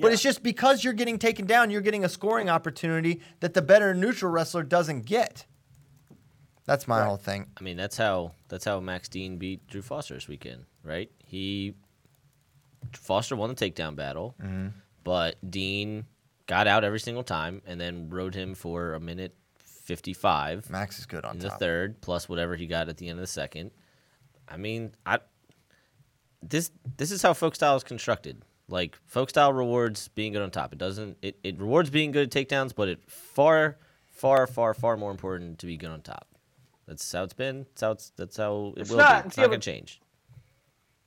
But 0.00 0.08
Yeah. 0.08 0.12
it's 0.14 0.22
just 0.22 0.42
because 0.42 0.84
you're 0.84 0.92
getting 0.92 1.18
taken 1.18 1.46
down, 1.46 1.70
you're 1.70 1.80
getting 1.80 2.04
a 2.04 2.08
scoring 2.08 2.48
opportunity 2.48 3.20
that 3.40 3.54
the 3.54 3.62
better 3.62 3.94
neutral 3.94 4.30
wrestler 4.30 4.62
doesn't 4.62 5.02
get. 5.06 5.44
That's 6.66 6.86
my 6.86 7.02
whole 7.04 7.16
thing. 7.16 7.46
I 7.58 7.62
mean, 7.62 7.76
that's 7.76 7.96
how 7.96 8.32
that's 8.48 8.64
how 8.64 8.78
Max 8.80 9.08
Dean 9.08 9.38
beat 9.38 9.66
Drew 9.66 9.82
Foster 9.82 10.14
this 10.14 10.28
weekend, 10.28 10.66
right? 10.84 11.10
He 11.24 11.74
Foster 12.92 13.34
won 13.36 13.48
the 13.48 13.56
takedown 13.56 13.96
battle, 13.96 14.34
Mm-hmm. 14.40 14.68
but 15.02 15.36
Dean 15.50 16.04
got 16.46 16.66
out 16.66 16.84
every 16.84 17.00
single 17.00 17.22
time 17.24 17.60
and 17.66 17.80
then 17.80 18.08
rode 18.10 18.34
him 18.34 18.54
for 18.54 18.94
a 18.94 19.00
minute 19.00 19.34
fifty-five 19.56 20.68
Max 20.70 20.98
is 20.98 21.06
good 21.06 21.24
on 21.24 21.36
in 21.36 21.38
the 21.40 21.50
third, 21.50 22.00
plus 22.02 22.28
whatever 22.28 22.54
he 22.56 22.66
got 22.66 22.88
at 22.90 22.98
the 22.98 23.08
end 23.08 23.18
of 23.18 23.22
the 23.22 23.26
second. 23.26 23.70
I 24.46 24.58
mean, 24.58 24.94
I 25.06 25.20
this 26.42 26.70
this 26.98 27.10
is 27.10 27.22
how 27.22 27.32
folk 27.32 27.54
style 27.54 27.76
is 27.76 27.82
constructed. 27.82 28.42
Like 28.68 28.98
folk 29.06 29.30
style 29.30 29.52
rewards 29.52 30.08
being 30.08 30.32
good 30.34 30.42
on 30.42 30.50
top. 30.50 30.72
It 30.72 30.78
doesn't. 30.78 31.16
It, 31.22 31.38
it 31.42 31.58
rewards 31.58 31.88
being 31.90 32.10
good 32.12 32.34
at 32.34 32.48
takedowns, 32.48 32.74
but 32.74 32.88
it 32.88 33.00
far, 33.08 33.78
far, 34.12 34.46
far, 34.46 34.74
far 34.74 34.96
more 34.96 35.10
important 35.10 35.58
to 35.60 35.66
be 35.66 35.76
good 35.76 35.90
on 35.90 36.02
top. 36.02 36.26
That's 36.86 37.10
how 37.10 37.22
it's 37.24 37.32
been. 37.34 37.64
That's 37.70 37.80
how 37.82 37.90
it's. 37.92 38.10
That's 38.16 38.36
how 38.36 38.74
it 38.76 38.80
It's 38.82 38.90
will 38.90 38.98
not- 38.98 39.24
be. 39.24 39.28
It's 39.28 39.36
yeah, 39.38 39.44
not 39.44 39.50
gonna 39.50 39.60
change. 39.60 40.00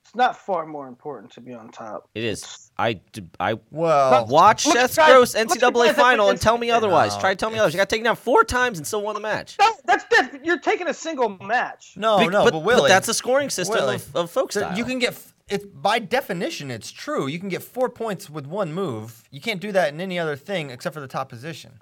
It's 0.03 0.15
not 0.15 0.35
far 0.35 0.65
more 0.65 0.87
important 0.87 1.31
to 1.33 1.41
be 1.41 1.53
on 1.53 1.69
top. 1.69 2.09
It 2.15 2.23
is. 2.23 2.71
I 2.77 2.93
d- 2.93 3.27
I 3.39 3.59
Well, 3.69 4.25
watch 4.25 4.63
Seth 4.63 4.95
guys- 4.95 5.09
Gross 5.09 5.35
NCAA 5.35 5.93
final 5.93 6.29
and 6.29 6.41
tell 6.41 6.57
me 6.57 6.69
otherwise. 6.71 7.13
No, 7.13 7.21
Try 7.21 7.29
to 7.33 7.35
tell 7.37 7.49
me 7.49 7.57
otherwise. 7.57 7.73
You 7.73 7.77
got 7.77 7.87
taken 7.89 8.03
down 8.03 8.15
four 8.17 8.43
times 8.43 8.77
and 8.77 8.85
still 8.85 9.03
won 9.03 9.13
the 9.15 9.21
match. 9.21 9.55
No, 9.59 9.71
that's 9.85 10.03
diff- 10.09 10.41
you're 10.43 10.59
taking 10.59 10.87
a 10.89 10.93
single 10.93 11.29
match. 11.29 11.93
no, 11.95 12.17
Be- 12.19 12.27
no, 12.27 12.43
but, 12.43 12.51
but, 12.53 12.63
Willie, 12.63 12.89
that's 12.89 13.07
a 13.07 13.13
scoring 13.13 13.49
system 13.51 13.75
Willie, 13.77 13.95
of, 13.97 14.15
of 14.15 14.31
folk 14.31 14.51
style. 14.51 14.75
You 14.77 14.83
can 14.83 14.99
get 14.99 15.13
f- 15.51 15.55
it's 15.61 15.65
by 15.65 15.99
definition 15.99 16.71
it's 16.71 16.91
true. 16.91 17.27
You 17.27 17.39
can 17.39 17.49
get 17.49 17.63
four 17.63 17.89
points 17.89 18.29
with 18.29 18.45
one 18.47 18.73
move. 18.73 19.23
You 19.31 19.41
can't 19.41 19.59
do 19.61 19.71
that 19.71 19.93
in 19.93 20.01
any 20.01 20.17
other 20.19 20.35
thing 20.35 20.69
except 20.69 20.93
for 20.93 20.99
the 21.01 21.07
top 21.07 21.29
position. 21.29 21.73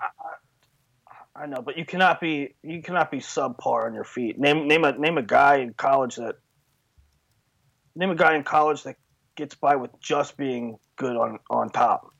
I 1.36 1.46
know, 1.46 1.62
but 1.62 1.78
you 1.78 1.86
cannot 1.86 2.20
be 2.20 2.56
you 2.64 2.82
cannot 2.82 3.12
be 3.12 3.20
subpar 3.20 3.86
on 3.86 3.94
your 3.94 4.04
feet. 4.04 4.38
Name 4.38 4.68
name 4.68 4.84
a 4.84 4.92
name 4.98 5.18
a 5.18 5.22
guy 5.22 5.58
in 5.58 5.74
college 5.74 6.16
that 6.18 6.36
name 7.96 8.10
a 8.12 8.16
guy 8.16 8.36
in 8.36 8.44
college 8.44 8.84
that 8.84 8.98
gets 9.36 9.56
by 9.56 9.76
with 9.78 9.92
just 10.02 10.36
being 10.36 10.78
good 10.98 11.16
on 11.16 11.40
on 11.50 11.70
top. 11.70 12.14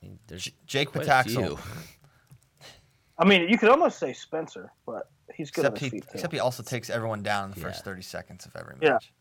I 0.00 0.06
mean, 0.06 0.18
there's 0.28 0.48
Jake 0.66 0.92
quite 0.92 1.06
Pataxel. 1.06 1.58
I 3.18 3.24
mean, 3.24 3.48
you 3.48 3.58
could 3.58 3.68
almost 3.68 3.98
say 3.98 4.12
Spencer, 4.12 4.72
but 4.86 5.10
he's 5.34 5.50
good 5.50 5.64
Except 5.64 5.76
on 5.76 5.80
his 5.80 5.84
he, 5.84 5.90
feet 5.90 6.02
too. 6.04 6.10
except 6.14 6.32
he 6.32 6.40
also 6.40 6.62
takes 6.62 6.88
everyone 6.90 7.22
down 7.22 7.46
in 7.46 7.50
the 7.52 7.60
first 7.60 7.84
30 7.84 8.02
seconds 8.02 8.46
of 8.46 8.54
every 8.56 8.76
Yeah. 8.80 8.92
match. 8.92 9.12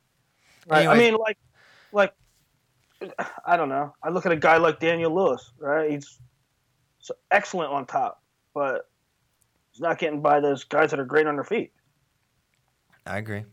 right? 0.68 0.88
I 0.88 0.98
mean, 0.98 1.16
like 1.16 1.38
like 1.94 2.14
I 3.46 3.58
don't 3.58 3.70
know. 3.70 3.94
I 4.04 4.10
look 4.10 4.26
at 4.26 4.32
a 4.32 4.38
guy 4.38 4.58
like 4.58 4.80
Daniel 4.80 5.14
Lewis, 5.14 5.52
right? 5.60 5.90
He's 5.90 6.20
so 7.00 7.16
excellent 7.32 7.72
on 7.72 7.86
top, 7.86 8.22
but 8.54 8.90
he's 9.72 9.82
not 9.82 9.98
getting 9.98 10.22
by 10.22 10.40
those 10.40 10.64
guys 10.64 10.92
that 10.92 11.00
are 11.00 11.06
great 11.06 11.26
on 11.26 11.36
their 11.36 11.44
feet. 11.44 11.72
I 13.06 13.18
agree. 13.18 13.46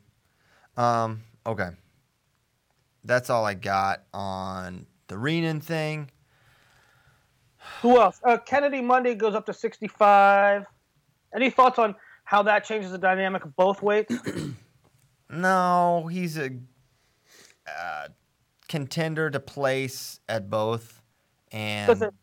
Um, 0.77 1.23
okay. 1.47 1.71
That's 3.05 3.31
all 3.31 3.47
I 3.47 3.55
got 3.55 4.03
on 4.13 4.87
the 5.07 5.17
Renan 5.17 5.61
thing. 5.61 6.11
Who 7.81 7.99
else? 7.99 8.21
Uh, 8.23 8.37
Kennedy 8.37 8.83
Monday 8.83 9.15
goes 9.15 9.35
up 9.35 9.47
to 9.47 9.55
65. 9.55 10.67
Any 11.35 11.49
thoughts 11.49 11.79
on 11.79 11.95
how 12.25 12.43
that 12.43 12.65
changes 12.65 12.91
the 12.91 12.99
dynamic 12.99 13.45
of 13.45 13.57
both 13.57 13.83
weights? 13.83 14.15
No, 15.31 16.09
he's 16.11 16.39
a 16.39 16.51
uh, 17.67 18.09
contender 18.69 19.31
to 19.31 19.41
place 19.41 20.21
at 20.29 20.49
both, 20.51 21.03
and 21.53 21.87
Does 21.89 22.03
it- 22.03 22.15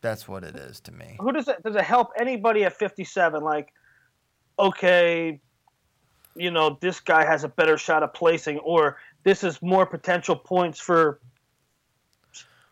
that's 0.00 0.26
what 0.28 0.44
it 0.44 0.56
is 0.56 0.80
to 0.80 0.92
me. 0.92 1.16
Who 1.20 1.32
does 1.32 1.48
it 1.48 1.62
does 1.62 1.76
it 1.76 1.82
help 1.84 2.10
anybody 2.18 2.64
at 2.64 2.72
57? 2.72 3.42
Like, 3.42 3.72
okay, 4.58 5.40
you 6.34 6.50
know, 6.50 6.78
this 6.80 7.00
guy 7.00 7.24
has 7.24 7.44
a 7.44 7.48
better 7.48 7.76
shot 7.78 8.02
of 8.02 8.12
placing, 8.14 8.58
or 8.60 8.98
this 9.22 9.44
is 9.44 9.60
more 9.62 9.86
potential 9.86 10.36
points 10.36 10.80
for. 10.80 11.20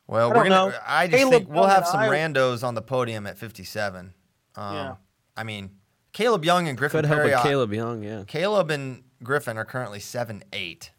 Well, 0.07 0.33
I 0.33 0.37
we're 0.37 0.43
gonna. 0.49 0.49
know. 0.51 0.73
I 0.87 1.07
just 1.07 1.19
Caleb 1.19 1.33
think 1.35 1.49
we'll 1.51 1.67
have 1.67 1.87
some 1.87 2.01
I- 2.01 2.09
randos 2.09 2.67
on 2.67 2.75
the 2.75 2.83
podium 2.83 3.27
at 3.27 3.39
57. 3.39 4.13
Um, 4.57 4.75
Yeah. 4.75 4.95
I 5.37 5.45
mean, 5.45 5.71
Caleb 6.13 6.45
Young 6.45 6.67
and 6.67 6.77
Griffin 6.77 7.03
Could 7.03 7.07
help 7.07 7.21
Perry. 7.21 7.31
with 7.33 7.43
Caleb 7.43 7.73
Young, 7.73 8.03
yeah. 8.03 8.25
Caleb 8.27 8.71
and 8.73 9.05
Griffin 9.23 9.57
are 9.57 9.65
currently 9.65 10.01
seven 10.01 10.43
eight. 10.53 10.91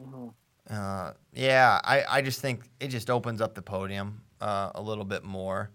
Mm-hmm. 0.00 0.28
Uh, 0.72 1.12
yeah, 1.34 1.80
I, 1.84 2.04
I 2.08 2.22
just 2.22 2.40
think 2.40 2.62
it 2.80 2.88
just 2.88 3.10
opens 3.10 3.40
up 3.40 3.54
the 3.54 3.62
podium 3.62 4.22
uh, 4.40 4.70
a 4.74 4.80
little 4.80 5.04
bit 5.04 5.22
more. 5.22 5.70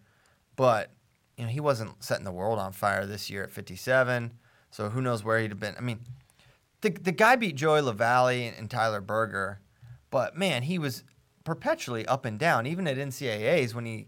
But 0.55 0.91
you 1.37 1.45
know, 1.45 1.51
he 1.51 1.59
wasn't 1.59 2.03
setting 2.03 2.25
the 2.25 2.31
world 2.31 2.57
on 2.57 2.71
fire 2.71 3.05
this 3.05 3.29
year 3.29 3.43
at 3.43 3.51
57. 3.51 4.33
So 4.71 4.89
who 4.89 5.01
knows 5.01 5.23
where 5.23 5.39
he'd 5.39 5.51
have 5.51 5.59
been? 5.59 5.75
I 5.77 5.81
mean, 5.81 5.99
the 6.81 6.89
the 6.89 7.11
guy 7.11 7.35
beat 7.35 7.55
Joey 7.55 7.81
Lavalley 7.81 8.47
and, 8.47 8.57
and 8.57 8.69
Tyler 8.69 9.01
Berger, 9.01 9.61
but 10.09 10.35
man, 10.35 10.63
he 10.63 10.79
was 10.79 11.03
perpetually 11.43 12.05
up 12.07 12.25
and 12.25 12.39
down. 12.39 12.65
Even 12.65 12.87
at 12.87 12.97
NCAA's 12.97 13.75
when 13.75 13.85
he, 13.85 14.07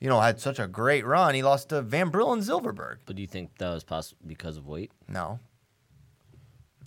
you 0.00 0.08
know, 0.08 0.20
had 0.20 0.40
such 0.40 0.58
a 0.58 0.66
great 0.66 1.04
run, 1.04 1.34
he 1.34 1.42
lost 1.42 1.68
to 1.68 1.82
Van 1.82 2.08
Brill 2.08 2.32
and 2.32 2.42
Silverberg. 2.42 3.00
But 3.04 3.16
do 3.16 3.22
you 3.22 3.28
think 3.28 3.58
that 3.58 3.72
was 3.72 3.84
possible 3.84 4.22
because 4.26 4.56
of 4.56 4.66
weight? 4.66 4.90
No, 5.06 5.38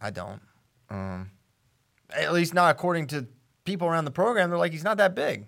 I 0.01 0.09
don't. 0.09 0.41
Um, 0.89 1.31
at 2.09 2.33
least 2.33 2.53
not 2.53 2.71
according 2.71 3.07
to 3.07 3.27
people 3.63 3.87
around 3.87 4.05
the 4.05 4.11
program. 4.11 4.49
They're 4.49 4.59
like 4.59 4.71
he's 4.71 4.83
not 4.83 4.97
that 4.97 5.15
big. 5.15 5.45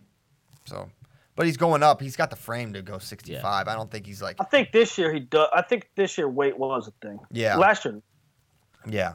So, 0.66 0.90
but 1.36 1.46
he's 1.46 1.58
going 1.58 1.84
up. 1.84 2.02
He's 2.02 2.16
got 2.16 2.30
the 2.30 2.36
frame 2.36 2.74
to 2.74 2.82
go 2.82 2.98
65. 2.98 3.68
I 3.68 3.76
don't 3.76 3.92
think 3.92 4.06
he's 4.06 4.22
like 4.22 4.38
I 4.40 4.46
think 4.46 4.72
this 4.72 4.98
year 4.98 5.14
he 5.14 5.20
does. 5.20 5.48
I 5.54 5.62
think 5.62 5.90
this 5.96 6.18
year 6.18 6.30
weight 6.30 6.58
was 6.58 6.88
a 6.88 6.94
thing. 7.06 7.20
Yeah. 7.32 7.56
Last 7.58 7.86
year, 7.86 8.02
yeah. 8.88 9.14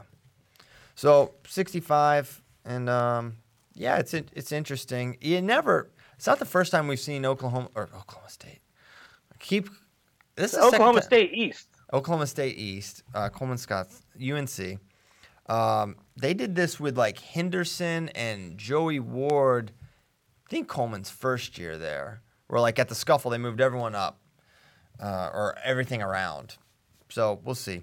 So 0.95 1.33
65 1.47 2.41
and 2.65 2.89
um, 2.89 3.37
yeah, 3.73 3.97
it's 3.97 4.13
it's 4.13 4.51
interesting. 4.51 5.17
You 5.21 5.41
never. 5.41 5.89
It's 6.15 6.27
not 6.27 6.39
the 6.39 6.45
first 6.45 6.71
time 6.71 6.87
we've 6.87 6.99
seen 6.99 7.25
Oklahoma 7.25 7.69
or 7.73 7.83
Oklahoma 7.83 8.29
State. 8.29 8.59
Keep 9.39 9.69
this 10.35 10.53
is 10.53 10.59
Oklahoma 10.59 11.01
State 11.01 11.31
East. 11.33 11.67
Oklahoma 11.93 12.27
State 12.27 12.57
East, 12.57 13.03
uh, 13.13 13.29
Coleman 13.29 13.57
Scott, 13.57 13.87
UNC. 14.15 14.79
Um, 15.47 15.95
they 16.17 16.33
did 16.33 16.55
this 16.55 16.79
with 16.79 16.97
like 16.97 17.19
Henderson 17.19 18.09
and 18.09 18.57
Joey 18.57 18.99
Ward. 18.99 19.71
I 20.47 20.49
think 20.49 20.67
Coleman's 20.67 21.09
first 21.09 21.57
year 21.57 21.77
there, 21.77 22.21
where 22.47 22.59
like 22.61 22.77
at 22.79 22.89
the 22.89 22.95
scuffle 22.95 23.31
they 23.31 23.37
moved 23.37 23.61
everyone 23.61 23.95
up 23.95 24.19
uh, 25.01 25.29
or 25.33 25.57
everything 25.63 26.01
around. 26.01 26.57
So 27.09 27.39
we'll 27.43 27.55
see 27.55 27.81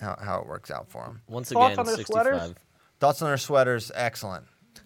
how, 0.00 0.16
how 0.22 0.40
it 0.40 0.46
works 0.46 0.70
out 0.70 0.90
for 0.90 1.04
them. 1.04 1.22
Once 1.28 1.50
Thoughts 1.50 1.72
again, 1.74 1.78
on 1.80 1.86
their 1.86 1.96
65. 1.96 2.22
sweaters? 2.24 2.54
Thoughts 3.00 3.22
on 3.22 3.28
their 3.28 3.36
sweaters? 3.38 3.90
Excellent. 3.94 4.44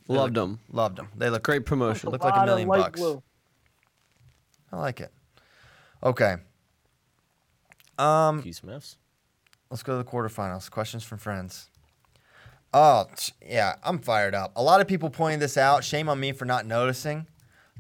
They 0.09 0.15
Loved 0.15 0.35
look- 0.37 0.49
them. 0.49 0.59
Loved 0.73 0.97
them. 0.99 1.09
They 1.17 1.31
look 1.31 1.43
Great 1.43 1.67
promotion. 1.67 2.11
Look 2.11 2.23
like 2.25 2.35
a 2.35 2.37
lot 2.39 2.49
of 2.49 2.53
million 2.53 2.69
light 2.69 2.79
bucks. 2.81 3.01
blue. 3.01 3.23
I 4.73 4.77
like 4.79 5.01
it. 5.01 5.13
Okay. 6.03 6.37
Um, 7.99 8.43
Q 8.43 8.53
Smiths. 8.53 8.97
Let's 9.71 9.83
go 9.83 9.93
to 9.97 9.99
the 10.05 10.09
quarterfinals. 10.11 10.71
Questions 10.71 11.05
from 11.05 11.19
friends. 11.19 11.71
Oh, 12.75 13.07
yeah, 13.47 13.77
I'm 13.85 14.01
fired 14.01 14.35
up. 14.35 14.53
A 14.57 14.63
lot 14.63 14.81
of 14.81 14.89
people 14.89 15.09
pointing 15.09 15.39
this 15.39 15.57
out. 15.57 15.85
Shame 15.85 16.09
on 16.09 16.19
me 16.19 16.33
for 16.33 16.45
not 16.45 16.67
noticing. 16.67 17.27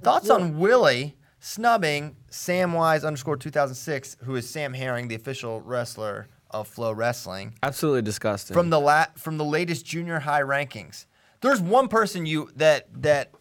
Thoughts 0.01 0.30
on 0.30 0.59
Willie 0.59 1.16
snubbing 1.40 2.16
Samwise 2.30 3.05
underscore 3.05 3.36
2006, 3.36 4.16
who 4.24 4.36
is 4.36 4.49
Sam 4.49 4.72
Herring, 4.72 5.09
the 5.09 5.14
official 5.16 5.61
wrestler 5.61 6.28
of 6.51 6.72
FloWrestling, 6.72 7.53
Absolutely 7.62 8.03
disgusting. 8.03 8.55
from 8.55 8.70
the 8.70 8.78
la- 8.80 9.07
from 9.16 9.36
the 9.36 9.45
latest 9.45 9.84
junior 9.84 10.20
high 10.20 10.42
rankings. 10.42 11.07
There's 11.40 11.61
one 11.61 11.88
person 11.88 12.24
you 12.26 12.51
that 12.57 12.86
that 13.03 13.32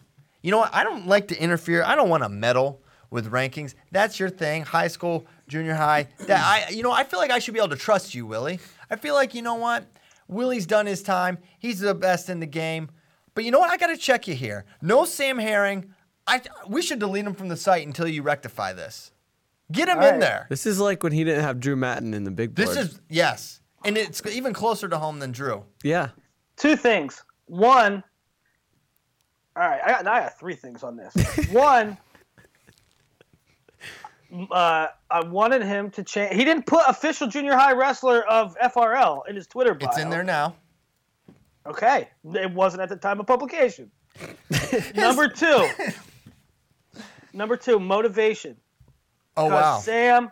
you 0.42 0.50
know 0.50 0.58
what? 0.58 0.74
I 0.74 0.84
don't 0.84 1.06
like 1.08 1.28
to 1.28 1.40
interfere. 1.40 1.84
I 1.84 1.96
don't 1.96 2.10
want 2.10 2.24
to 2.24 2.30
meddle 2.30 2.82
with 3.12 3.32
rankings. 3.32 3.76
That's 3.92 4.20
your 4.20 4.30
thing. 4.32 4.64
High 4.64 4.88
school, 4.88 5.28
junior 5.48 5.76
high. 5.76 6.08
That 6.28 6.42
I 6.44 6.72
you 6.72 6.82
know, 6.82 6.92
I 6.92 7.04
feel 7.04 7.20
like 7.20 7.30
I 7.32 7.38
should 7.38 7.54
be 7.54 7.60
able 7.60 7.70
to 7.70 7.76
trust 7.76 8.16
you, 8.16 8.26
Willie. 8.26 8.60
I 8.90 8.96
feel 8.96 9.14
like 9.14 9.36
you 9.36 9.44
know 9.44 9.56
what? 9.56 9.86
Willie's 10.28 10.66
done 10.66 10.86
his 10.86 11.02
time. 11.04 11.38
He's 11.60 11.80
the 11.80 11.94
best 11.96 12.30
in 12.30 12.40
the 12.40 12.46
game. 12.46 12.90
But 13.36 13.44
you 13.46 13.52
know 13.52 13.60
what? 13.60 13.70
I 13.72 13.78
got 13.78 13.88
to 13.88 13.98
check 13.98 14.28
you 14.28 14.36
here. 14.36 14.66
No 14.82 15.06
Sam 15.06 15.38
Herring. 15.38 15.94
I 16.28 16.42
we 16.68 16.82
should 16.82 17.00
delete 17.00 17.26
him 17.26 17.34
from 17.34 17.50
the 17.50 17.58
site 17.58 17.86
until 17.86 18.08
you 18.08 18.22
rectify 18.24 18.74
this. 18.74 19.12
Get 19.72 19.90
him 19.90 19.98
All 20.00 20.04
in 20.06 20.12
right. 20.12 20.20
there. 20.20 20.46
this 20.50 20.66
is 20.66 20.80
like 20.80 21.04
when 21.04 21.12
he 21.12 21.24
didn't 21.24 21.44
have 21.44 21.60
Drew 21.60 21.76
Mattin 21.76 22.14
in 22.14 22.24
the 22.24 22.32
big 22.32 22.54
board. 22.56 22.68
This 22.70 22.78
is 22.78 23.02
yes. 23.10 23.60
And 23.84 23.98
it's 23.98 24.26
even 24.26 24.54
closer 24.54 24.88
to 24.88 24.98
home 24.98 25.20
than 25.20 25.32
Drew. 25.32 25.64
yeah. 25.84 26.10
Two 26.56 26.76
things. 26.76 27.24
One. 27.48 28.04
All 29.56 29.64
right, 29.68 29.82
I 29.84 29.88
got, 29.90 30.08
I 30.08 30.20
got 30.22 30.40
three 30.40 30.56
things 30.56 30.84
on 30.84 30.96
this. 30.96 31.14
One. 31.52 31.98
Uh, 34.34 34.88
I 35.12 35.24
wanted 35.26 35.62
him 35.62 35.92
to 35.92 36.04
change. 36.04 36.36
He 36.36 36.44
didn't 36.44 36.66
put 36.66 36.84
official 36.88 37.28
junior 37.28 37.56
high 37.56 37.74
wrestler 37.74 38.24
of 38.28 38.58
FRL 38.58 39.28
in 39.30 39.36
his 39.36 39.48
Twitter 39.48 39.74
bio. 39.74 39.90
It's 39.90 40.00
in 40.00 40.10
there 40.10 40.24
now. 40.24 40.56
Okay, 41.66 42.10
it 42.34 42.52
wasn't 42.52 42.82
at 42.82 42.90
the 42.90 42.96
time 42.96 43.20
of 43.20 43.28
publication. 43.28 43.92
Number 44.96 45.28
two. 45.28 45.68
Number 47.34 47.58
two, 47.58 47.80
motivation. 47.80 48.58
Oh 49.38 49.46
wow. 49.46 49.80
Sam, 49.80 50.30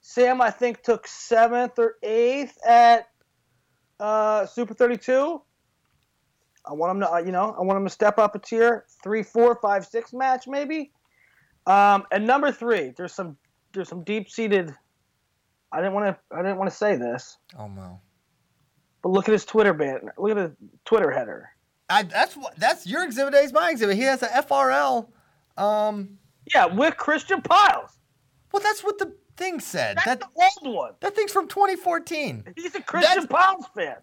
Sam, 0.00 0.40
I 0.40 0.50
think 0.50 0.82
took 0.82 1.06
seventh 1.06 1.78
or 1.78 1.96
eighth 2.02 2.58
at 2.66 3.08
uh, 4.00 4.46
Super 4.46 4.74
32. 4.74 5.40
I 6.64 6.72
want 6.74 6.96
him 6.96 7.00
to, 7.00 7.12
uh, 7.12 7.18
you 7.18 7.32
know, 7.32 7.54
I 7.58 7.62
want 7.62 7.78
him 7.78 7.84
to 7.84 7.90
step 7.90 8.18
up 8.18 8.34
a 8.34 8.38
tier, 8.38 8.84
three, 9.02 9.22
four, 9.22 9.56
five, 9.56 9.86
six 9.86 10.12
match 10.12 10.46
maybe. 10.46 10.92
Um, 11.66 12.04
and 12.10 12.26
number 12.26 12.52
three, 12.52 12.92
there's 12.96 13.14
some, 13.14 13.36
there's 13.72 13.88
some 13.88 14.04
deep 14.04 14.28
seated. 14.30 14.74
I 15.72 15.78
didn't 15.78 15.94
want 15.94 16.06
to, 16.30 16.36
I 16.36 16.42
didn't 16.42 16.58
want 16.58 16.70
to 16.70 16.76
say 16.76 16.96
this, 16.96 17.38
Oh 17.58 17.66
no. 17.68 18.00
but 19.02 19.08
look 19.10 19.28
at 19.28 19.32
his 19.32 19.44
Twitter 19.44 19.72
ban. 19.72 20.10
Look 20.18 20.32
at 20.32 20.36
his 20.36 20.50
Twitter 20.84 21.10
header. 21.10 21.48
I, 21.88 22.02
that's 22.04 22.36
what 22.36 22.56
that's 22.56 22.86
your 22.86 23.04
exhibit 23.04 23.34
A 23.34 23.38
is 23.38 23.52
my 23.52 23.70
exhibit. 23.70 23.96
He 23.96 24.02
has 24.02 24.22
a 24.22 24.28
FRL. 24.28 25.08
Um, 25.56 26.18
Yeah, 26.54 26.66
with 26.66 26.96
Christian 26.96 27.40
Pyles. 27.42 27.90
well, 28.52 28.62
that's 28.62 28.82
what 28.84 28.98
the 28.98 29.12
thing 29.36 29.60
said. 29.60 29.96
That's 29.96 30.06
That 30.06 30.20
the 30.20 30.26
old 30.66 30.74
one. 30.74 30.92
that 31.00 31.14
thing's 31.14 31.32
from 31.32 31.48
2014. 31.48 32.44
He's 32.56 32.74
a 32.74 32.82
Christian 32.82 33.14
that's, 33.14 33.26
Pyles 33.26 33.66
fan. 33.74 33.96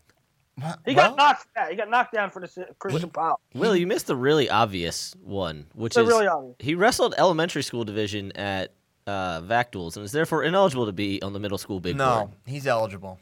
He 0.86 0.94
Well, 0.94 1.10
got 1.10 1.18
knocked. 1.18 1.48
Yeah, 1.56 1.70
he 1.70 1.76
got 1.78 1.90
knocked 1.90 2.14
down 2.14 2.32
for 2.32 2.42
the 2.42 2.68
Christian 2.80 3.10
Pyles. 3.12 3.40
Will, 3.54 3.76
you 3.76 3.88
missed 3.88 4.08
the 4.08 4.16
really 4.16 4.50
obvious 4.50 5.16
one, 5.24 5.68
which 5.74 5.94
The 5.96 6.02
is 6.02 6.08
really 6.08 6.28
obvious. 6.28 6.56
he 6.60 6.76
wrestled 6.76 7.16
elementary 7.18 7.64
school 7.64 7.86
division 7.86 8.32
at 8.34 8.74
uh, 9.10 9.42
VAC 9.42 9.72
duels 9.72 9.98
and 9.98 10.06
is 10.06 10.12
therefore 10.12 10.44
ineligible 10.44 10.86
to 10.86 10.92
be 10.94 11.22
on 11.22 11.34
the 11.34 11.40
middle 11.40 11.58
school 11.58 11.80
big 11.80 11.98
board. 11.98 12.08
No, 12.08 12.32
he's 12.46 12.68
eligible. 12.68 13.20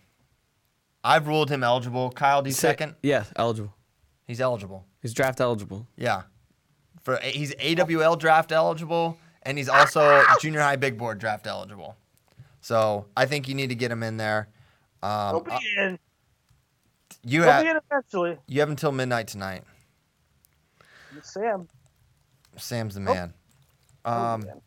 I've 1.04 1.28
ruled 1.28 1.50
him 1.50 1.64
eligible. 1.64 2.10
Kyle, 2.12 2.42
D 2.42 2.52
Sa- 2.52 2.60
second. 2.68 2.96
Yeah, 3.02 3.24
eligible. 3.36 3.74
He's 4.26 4.42
eligible. 4.42 4.86
He's 5.02 5.14
draft 5.14 5.40
eligible. 5.40 5.88
Yeah. 5.96 6.24
For 7.04 7.18
he's 7.24 7.54
AWL 7.60 8.18
draft 8.18 8.52
eligible, 8.52 9.18
and 9.44 9.58
he's 9.58 9.70
also 9.70 10.24
junior 10.42 10.60
high 10.60 10.76
big 10.76 10.98
board 10.98 11.20
draft 11.20 11.48
eligible. 11.48 11.96
So 12.60 13.06
I 13.16 13.26
think 13.26 13.48
you 13.48 13.56
need 13.56 13.70
to 13.70 13.76
get 13.76 13.90
him 13.92 14.04
in 14.04 14.18
there. 14.18 14.50
Um, 15.02 15.36
He'll 15.36 15.40
be 15.60 15.68
in. 15.78 16.00
you 17.24 17.44
He'll 17.44 17.52
have 17.52 17.64
be 17.64 17.70
in 17.70 17.78
eventually. 17.90 18.38
you 18.48 18.60
have 18.60 18.70
until 18.70 18.92
midnight 18.92 19.28
tonight. 19.30 19.64
Sam. 21.22 21.68
Sam's 22.58 22.96
the 22.96 23.00
man. 23.02 23.34
Oh, 24.04 24.12
Um, 24.12 24.42
man. 24.42 24.62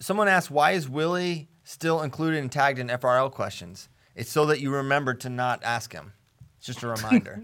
Someone 0.00 0.28
asked 0.28 0.50
why 0.50 0.72
is 0.72 0.88
Willie 0.88 1.48
still 1.64 2.02
included 2.02 2.40
and 2.40 2.50
tagged 2.50 2.78
in 2.78 2.88
FRL 2.88 3.30
questions? 3.30 3.88
It's 4.14 4.30
so 4.30 4.46
that 4.46 4.60
you 4.60 4.70
remember 4.74 5.14
to 5.14 5.28
not 5.28 5.62
ask 5.62 5.92
him. 5.92 6.12
It's 6.58 6.66
just 6.66 6.82
a 6.82 6.88
reminder. 6.94 7.42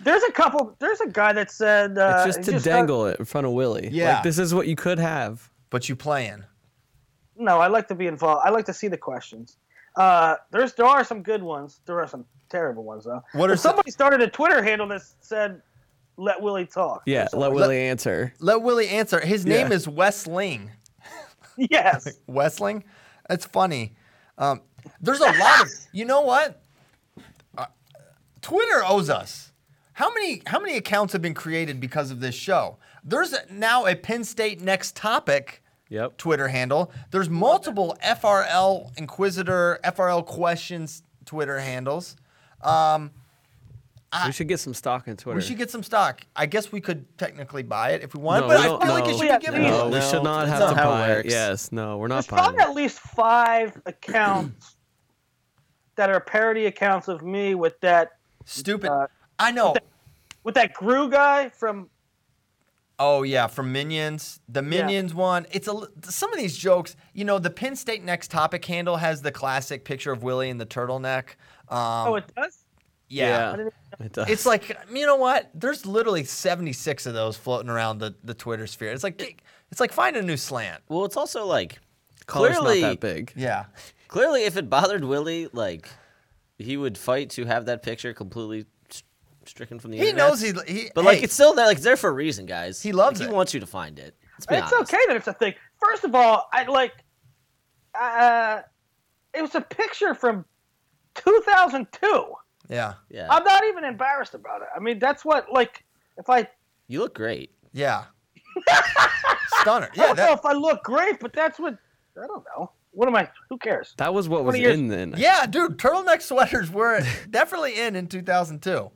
There's 0.00 0.22
a 0.24 0.32
couple. 0.32 0.74
There's 0.78 1.00
a 1.00 1.08
guy 1.08 1.32
that 1.34 1.50
said. 1.50 1.98
Uh, 1.98 2.24
it's 2.26 2.36
just 2.36 2.48
to 2.48 2.52
got- 2.52 2.62
dangle 2.62 3.06
it 3.06 3.18
in 3.18 3.24
front 3.26 3.46
of 3.46 3.52
Willie. 3.52 3.88
Yeah. 3.92 4.14
Like, 4.14 4.22
this 4.24 4.38
is 4.38 4.54
what 4.54 4.66
you 4.66 4.74
could 4.76 4.98
have. 4.98 5.48
but 5.70 5.88
you 5.88 5.94
playing. 5.96 6.44
no, 7.36 7.58
I 7.58 7.68
like 7.68 7.86
to 7.88 7.94
be 7.94 8.06
involved. 8.06 8.42
I 8.44 8.50
like 8.50 8.64
to 8.66 8.72
see 8.74 8.88
the 8.88 8.96
questions. 8.98 9.56
Uh, 9.96 10.36
there's 10.50 10.72
there 10.74 10.86
are 10.86 11.04
some 11.04 11.22
good 11.22 11.42
ones. 11.42 11.80
There 11.86 12.00
are 12.00 12.06
some 12.08 12.24
terrible 12.48 12.82
ones 12.84 13.04
though. 13.04 13.22
What 13.32 13.50
are 13.50 13.54
But 13.54 13.60
somebody 13.60 13.90
started 13.90 14.20
a 14.22 14.28
Twitter 14.28 14.62
handle 14.62 14.88
that 14.88 15.02
said, 15.20 15.60
"Let 16.16 16.40
Willie 16.40 16.66
talk." 16.66 17.02
Yeah, 17.06 17.28
let 17.32 17.52
Willie 17.52 17.78
answer. 17.78 18.32
Let 18.40 18.62
Willie 18.62 18.88
answer. 18.88 19.20
His 19.20 19.44
name 19.44 19.68
Yeah. 19.68 19.74
is 19.76 19.86
Westling. 19.86 20.70
yes. 21.70 22.18
Westling. 22.26 22.84
That's 23.28 23.44
funny. 23.44 23.94
Um, 24.38 24.62
there's 25.00 25.20
a 25.20 25.24
lot 25.38 25.62
of. 25.62 25.68
You 25.92 26.04
know 26.04 26.20
what? 26.20 26.62
Uh, 27.58 27.66
Twitter 28.42 28.82
owes 28.86 29.10
us. 29.10 29.52
How 29.92 30.12
many 30.14 30.40
how 30.46 30.60
many 30.60 30.76
accounts 30.76 31.12
have 31.12 31.20
been 31.20 31.34
created 31.34 31.80
because 31.80 32.10
of 32.10 32.20
this 32.20 32.34
show? 32.34 32.78
There's 33.04 33.34
now 33.50 33.86
a 33.86 33.94
Penn 33.96 34.24
State 34.24 34.60
next 34.60 34.94
topic 34.96 35.62
Yep. 35.90 36.16
Twitter 36.18 36.46
handle. 36.46 36.92
There's 37.10 37.28
multiple 37.28 37.96
FRL 38.04 38.96
Inquisitor 38.96 39.80
FRL 39.84 40.24
questions 40.24 41.02
Twitter 41.24 41.58
handles. 41.58 42.16
Um, 42.62 43.10
we 44.26 44.32
should 44.32 44.48
get 44.48 44.58
some 44.60 44.74
stock 44.74 45.06
in 45.08 45.16
Twitter. 45.16 45.36
we 45.36 45.42
should 45.42 45.56
get 45.58 45.70
some 45.70 45.82
stock. 45.82 46.22
I 46.34 46.46
guess 46.46 46.72
we 46.72 46.80
could 46.80 47.16
technically 47.18 47.62
buy 47.62 47.90
it 47.90 48.02
if 48.02 48.14
we 48.14 48.20
want, 48.20 48.42
No, 48.42 48.48
but 48.48 48.58
we 48.58 48.64
I 48.64 48.66
don't- 48.66 48.82
feel 48.82 48.92
like 48.92 49.04
no. 49.04 49.10
it 49.10 49.16
should 49.18 49.26
Yeah, 49.28 49.38
be 49.38 49.44
given. 49.46 49.60
please. 49.62 49.70
No, 49.70 49.88
we 49.88 50.00
should 50.00 50.22
not 50.24 50.48
have 50.48 50.58
to 50.58 50.64
not 50.66 50.76
how 50.76 50.90
it 50.90 50.94
buy 50.94 51.10
it. 51.12 51.26
Yes, 51.26 51.70
no, 51.72 51.96
we're 51.98 52.08
not 52.08 52.14
There's 52.16 52.26
buying 52.28 52.42
probably 52.42 52.62
it. 52.62 52.68
at 52.68 52.74
least 52.74 52.98
five 53.00 53.80
accounts 53.86 54.76
that 55.96 56.10
are 56.10 56.20
parody 56.20 56.66
accounts 56.66 57.08
of 57.08 57.22
me 57.22 57.54
with 57.54 57.78
that 57.80 58.10
Stupid. 58.46 58.90
Uh, 58.90 59.06
I 59.38 59.52
know. 59.52 59.74
with 60.44 60.54
that 60.56 60.74
Gru 60.74 61.08
guy 61.10 61.48
from. 61.50 61.88
Oh 62.98 63.22
yeah, 63.22 63.46
from 63.46 63.72
Minions, 63.72 64.40
the 64.48 64.60
Minions 64.60 65.14
one. 65.14 65.46
It's 65.52 65.68
a 65.68 65.74
some 66.02 66.32
of 66.32 66.38
these 66.38 66.54
jokes. 66.56 66.96
You 67.14 67.24
know, 67.24 67.38
the 67.38 67.48
Penn 67.48 67.74
State 67.76 68.04
Next 68.04 68.30
Topic 68.30 68.62
handle 68.66 68.96
has 68.98 69.22
the 69.22 69.32
classic 69.32 69.84
picture 69.86 70.12
of 70.12 70.22
Willie 70.22 70.50
in 70.50 70.58
the 70.58 70.66
turtleneck. 70.66 71.36
Um, 71.68 72.08
Oh, 72.08 72.14
it 72.16 72.24
does. 72.36 72.59
Yeah. 73.10 73.56
Yeah, 73.56 73.68
it 74.06 74.12
does. 74.12 74.30
It's 74.30 74.46
like 74.46 74.76
you 74.92 75.04
know 75.04 75.16
what? 75.16 75.50
There's 75.54 75.84
literally 75.84 76.24
76 76.24 77.04
of 77.06 77.12
those 77.14 77.36
floating 77.36 77.68
around 77.68 77.98
the, 77.98 78.14
the 78.24 78.32
Twitter 78.34 78.66
sphere. 78.66 78.92
It's 78.92 79.02
like 79.04 79.42
it's 79.70 79.80
like 79.80 79.92
find 79.92 80.16
a 80.16 80.22
new 80.22 80.36
slant. 80.38 80.82
Well, 80.88 81.04
it's 81.04 81.16
also 81.16 81.44
like 81.44 81.78
color's 82.26 82.56
clearly, 82.56 82.80
not 82.80 82.88
that 82.88 83.00
big. 83.00 83.32
Yeah. 83.36 83.66
clearly, 84.08 84.44
if 84.44 84.56
it 84.56 84.70
bothered 84.70 85.04
Willie, 85.04 85.48
like 85.52 85.88
he 86.58 86.76
would 86.76 86.96
fight 86.96 87.30
to 87.30 87.44
have 87.44 87.66
that 87.66 87.82
picture 87.82 88.12
completely 88.14 88.66
s- 88.90 89.02
stricken 89.46 89.78
from 89.80 89.90
the 89.90 89.98
He 89.98 90.08
internet. 90.08 90.28
knows 90.30 90.40
he. 90.40 90.52
he 90.66 90.90
But 90.94 91.04
like, 91.04 91.22
it's 91.22 91.34
still 91.34 91.54
there. 91.54 91.66
Like, 91.66 91.76
it's 91.78 91.84
there 91.84 91.96
for 91.96 92.10
a 92.10 92.12
reason, 92.12 92.46
guys. 92.46 92.80
He 92.82 92.92
loves 92.92 93.18
Like, 93.20 93.28
it. 93.28 93.30
He 93.30 93.34
wants 93.36 93.54
you 93.54 93.60
to 93.60 93.66
find 93.66 93.98
it. 93.98 94.14
Let's 94.34 94.46
be 94.46 94.54
It's 94.56 94.72
honest. 94.72 94.92
okay 94.94 95.02
that 95.08 95.16
it's 95.16 95.26
a 95.26 95.32
thing. 95.32 95.54
First 95.80 96.04
of 96.04 96.14
all, 96.14 96.48
I 96.52 96.64
like. 96.64 96.92
Uh, 98.00 98.60
it 99.34 99.42
was 99.42 99.54
a 99.54 99.60
picture 99.60 100.14
from 100.14 100.44
2002. 101.14 102.34
Yeah 102.70 102.94
Yeah, 103.10 103.26
I'm 103.30 103.44
not 103.44 103.64
even 103.66 103.84
embarrassed 103.84 104.34
about 104.34 104.62
it. 104.62 104.68
I 104.74 104.78
mean, 104.80 104.98
that's 104.98 105.24
what 105.24 105.52
like 105.52 105.84
if 106.16 106.30
I. 106.30 106.48
you 106.88 107.00
look 107.00 107.14
great. 107.14 107.50
yeah. 107.72 108.04
Stunner. 109.60 109.90
I 109.92 109.96
Yeah. 109.96 110.06
don't 110.06 110.16
know 110.16 110.22
That, 110.26 110.38
if 110.38 110.44
I 110.46 110.52
look 110.52 110.82
great, 110.84 111.20
but 111.20 111.32
that's 111.32 111.58
what 111.58 111.76
I 112.16 112.26
don't 112.26 112.44
know. 112.56 112.70
What 112.92 113.08
am 113.08 113.14
I? 113.16 113.28
Who 113.48 113.58
cares? 113.58 113.94
That 113.98 114.12
was 114.12 114.28
what 114.28 114.44
was 114.44 114.54
of 114.56 114.60
years- 114.60 114.78
in 114.78 114.88
then. 114.88 115.14
yeah, 115.16 115.46
dude. 115.46 115.78
Turtleneck 115.78 116.22
sweaters 116.22 116.70
were 116.70 117.00
definitely 117.30 117.78
in 117.80 117.94
in 117.96 118.06
2002. 118.08 118.90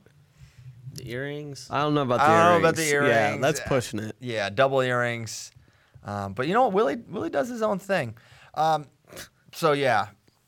The 0.95 1.11
earrings. 1.11 1.67
I 1.71 1.81
don't 1.81 1.93
know 1.93 2.01
about 2.01 2.17
the 2.19 2.23
I 2.23 2.27
don't 2.27 2.35
know 2.37 2.43
earrings. 2.49 2.59
about 2.63 2.75
the 2.75 2.83
Yeah, 2.85 3.27
earrings. 3.27 3.41
that's 3.41 3.59
pushing 3.61 3.99
it. 3.99 4.15
Yeah, 4.19 4.49
double 4.49 4.81
earrings. 4.81 5.51
Um, 6.03 6.33
but 6.33 6.47
you 6.47 6.53
know 6.53 6.63
what? 6.63 6.73
Willie 6.73 6.97
Willie 7.09 7.29
does 7.29 7.49
his 7.49 7.61
own 7.61 7.79
thing. 7.79 8.17
Um, 8.53 8.85
so 9.53 9.71
yeah, 9.71 10.07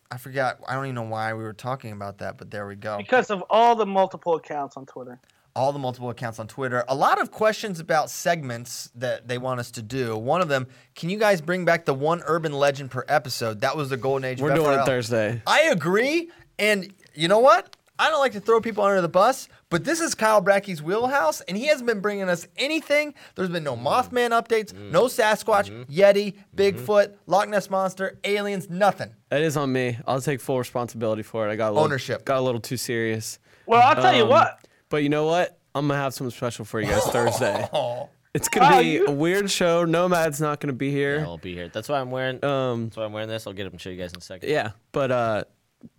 I 0.10 0.18
forgot. 0.18 0.60
I 0.68 0.76
don't 0.76 0.86
even 0.86 0.95
know 0.95 1.03
why 1.03 1.34
we 1.34 1.43
were 1.43 1.53
talking 1.53 1.91
about 1.91 2.20
that, 2.20 2.38
but 2.38 2.49
there 2.51 2.68
we 2.68 2.76
go. 2.76 2.97
Because 2.97 3.30
of 3.30 3.43
all 3.49 3.76
the 3.76 3.86
multiple 3.86 4.36
accounts 4.36 4.78
on 4.78 4.86
Twitter. 4.86 5.20
All 5.55 5.74
the 5.74 5.80
multiple 5.80 6.10
accounts 6.10 6.39
on 6.39 6.47
Twitter. 6.47 6.84
A 6.88 6.95
lot 6.95 7.20
of 7.20 7.32
questions 7.32 7.80
about 7.80 8.10
segments 8.10 8.91
that 8.95 9.28
they 9.28 9.38
want 9.38 9.60
us 9.60 9.72
to 9.72 9.82
do. 9.82 10.16
One 10.16 10.41
of 10.41 10.49
them, 10.49 10.68
can 10.95 11.10
you 11.10 11.18
guys 11.18 11.41
bring 11.41 11.66
back 11.66 11.86
the 11.86 11.95
one 11.95 12.22
urban 12.26 12.53
legend 12.53 12.91
per 12.91 13.03
episode? 13.08 13.62
That 13.62 13.76
was 13.76 13.89
the 13.89 13.97
golden 13.97 14.26
age. 14.26 14.39
We're 14.39 14.51
of 14.51 14.55
doing 14.58 14.78
FRL. 14.78 14.84
it 14.84 14.86
Thursday. 14.86 15.41
I 15.47 15.62
agree. 15.64 16.30
And 16.60 16.93
you 17.14 17.28
know 17.28 17.39
what? 17.39 17.76
I 18.00 18.10
don't 18.10 18.20
like 18.20 18.34
to 18.34 18.39
throw 18.39 18.62
people 18.62 18.84
under 18.84 19.02
the 19.02 19.10
bus, 19.10 19.50
but 19.70 19.84
this 19.84 20.00
is 20.00 20.14
Kyle 20.14 20.41
Bracky's 20.41 20.82
wheelhouse, 20.84 21.41
and 21.41 21.58
he 21.58 21.66
hasn't 21.68 21.88
been 21.88 22.00
bringing 22.00 22.30
us 22.30 22.48
anything. 22.58 23.14
There's 23.36 23.50
been 23.50 23.64
no 23.64 23.76
Mothman 23.76 24.30
updates, 24.32 24.72
no 24.74 25.06
Sasquatch, 25.06 25.86
Yeti, 25.88 26.36
Bigfoot, 26.56 27.14
Loch 27.26 27.50
Ness 27.50 27.70
Monster, 27.70 28.20
aliens, 28.24 28.70
nothing. 28.70 29.10
That 29.30 29.41
is 29.41 29.58
on 29.58 29.72
me. 29.72 29.98
I'll 30.06 30.22
take 30.22 30.39
full 30.41 30.60
responsibility 30.60 31.24
for 31.24 31.48
it. 31.48 31.52
I 31.52 31.56
got 31.56 31.70
a 31.70 31.72
little, 31.72 31.84
Ownership. 31.86 32.24
Got 32.26 32.38
a 32.38 32.41
little 32.41 32.62
too 32.62 32.78
serious. 32.78 33.39
Well, 33.66 33.82
I'll 33.82 33.95
tell 33.95 34.16
you 34.16 34.24
Um, 34.24 34.30
what. 34.30 34.60
But 34.89 35.04
you 35.04 35.10
know 35.10 35.26
what? 35.26 35.58
I'm 35.76 35.88
gonna 35.88 36.00
have 36.00 36.14
something 36.14 36.36
special 36.36 36.66
for 36.66 36.80
you 36.80 36.88
guys 36.88 37.04
Thursday. 37.12 37.68
Oh, 37.74 38.10
It's 38.34 38.48
gonna 38.48 38.76
Wow, 38.76 38.82
be 38.82 38.88
you- 38.89 39.08
a 39.08 39.12
weird 39.12 39.50
show. 39.50 39.86
Nomad's 39.86 40.39
not 40.39 40.60
gonna 40.60 40.72
be 40.74 40.88
Yeah, 40.88 40.91
here. 40.93 41.20
I'll 41.26 41.38
be 41.39 41.54
here. 41.56 41.68
That's 41.70 41.89
why 41.89 42.00
I'm 42.00 42.12
wearing. 42.12 42.43
Um, 42.45 42.86
that's 42.86 42.98
why 42.98 43.06
I'm 43.06 43.12
wearing 43.14 43.28
this. 43.30 43.48
I'll 43.48 43.54
get 43.54 43.66
up 43.66 43.72
and 43.74 43.82
show 43.82 43.89
you 43.89 43.98
guys 43.98 44.12
in 44.14 44.20
a 44.20 44.22
second. 44.22 44.50
yeah, 44.50 44.72
but 44.91 45.12
uh, 45.12 45.43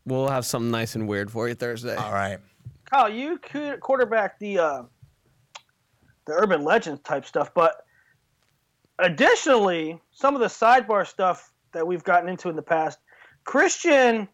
we'll 0.05 0.29
have 0.29 0.45
something 0.47 0.71
nice 0.71 0.95
and 0.95 1.09
weird 1.09 1.31
for 1.31 1.49
you 1.49 1.55
Thursday. 1.55 1.95
all 1.97 2.13
right. 2.13 2.39
Kyle, 2.85 3.09
you 3.09 3.39
qu- 3.39 3.77
quarterback 3.79 4.39
the 4.39 4.59
uh, 4.59 4.83
the 6.27 6.33
urban 6.33 6.65
legends 6.65 7.01
type 7.03 7.25
stuff, 7.27 7.53
but 7.55 7.85
additionally, 8.99 10.01
some 10.11 10.35
of 10.35 10.41
the 10.41 10.47
sidebar 10.47 11.07
stuff 11.07 11.53
that 11.73 11.87
we've 11.87 12.05
gotten 12.05 12.29
into 12.29 12.49
in 12.49 12.57
the 12.57 12.63
past, 12.63 12.99
Christian, 13.45 14.29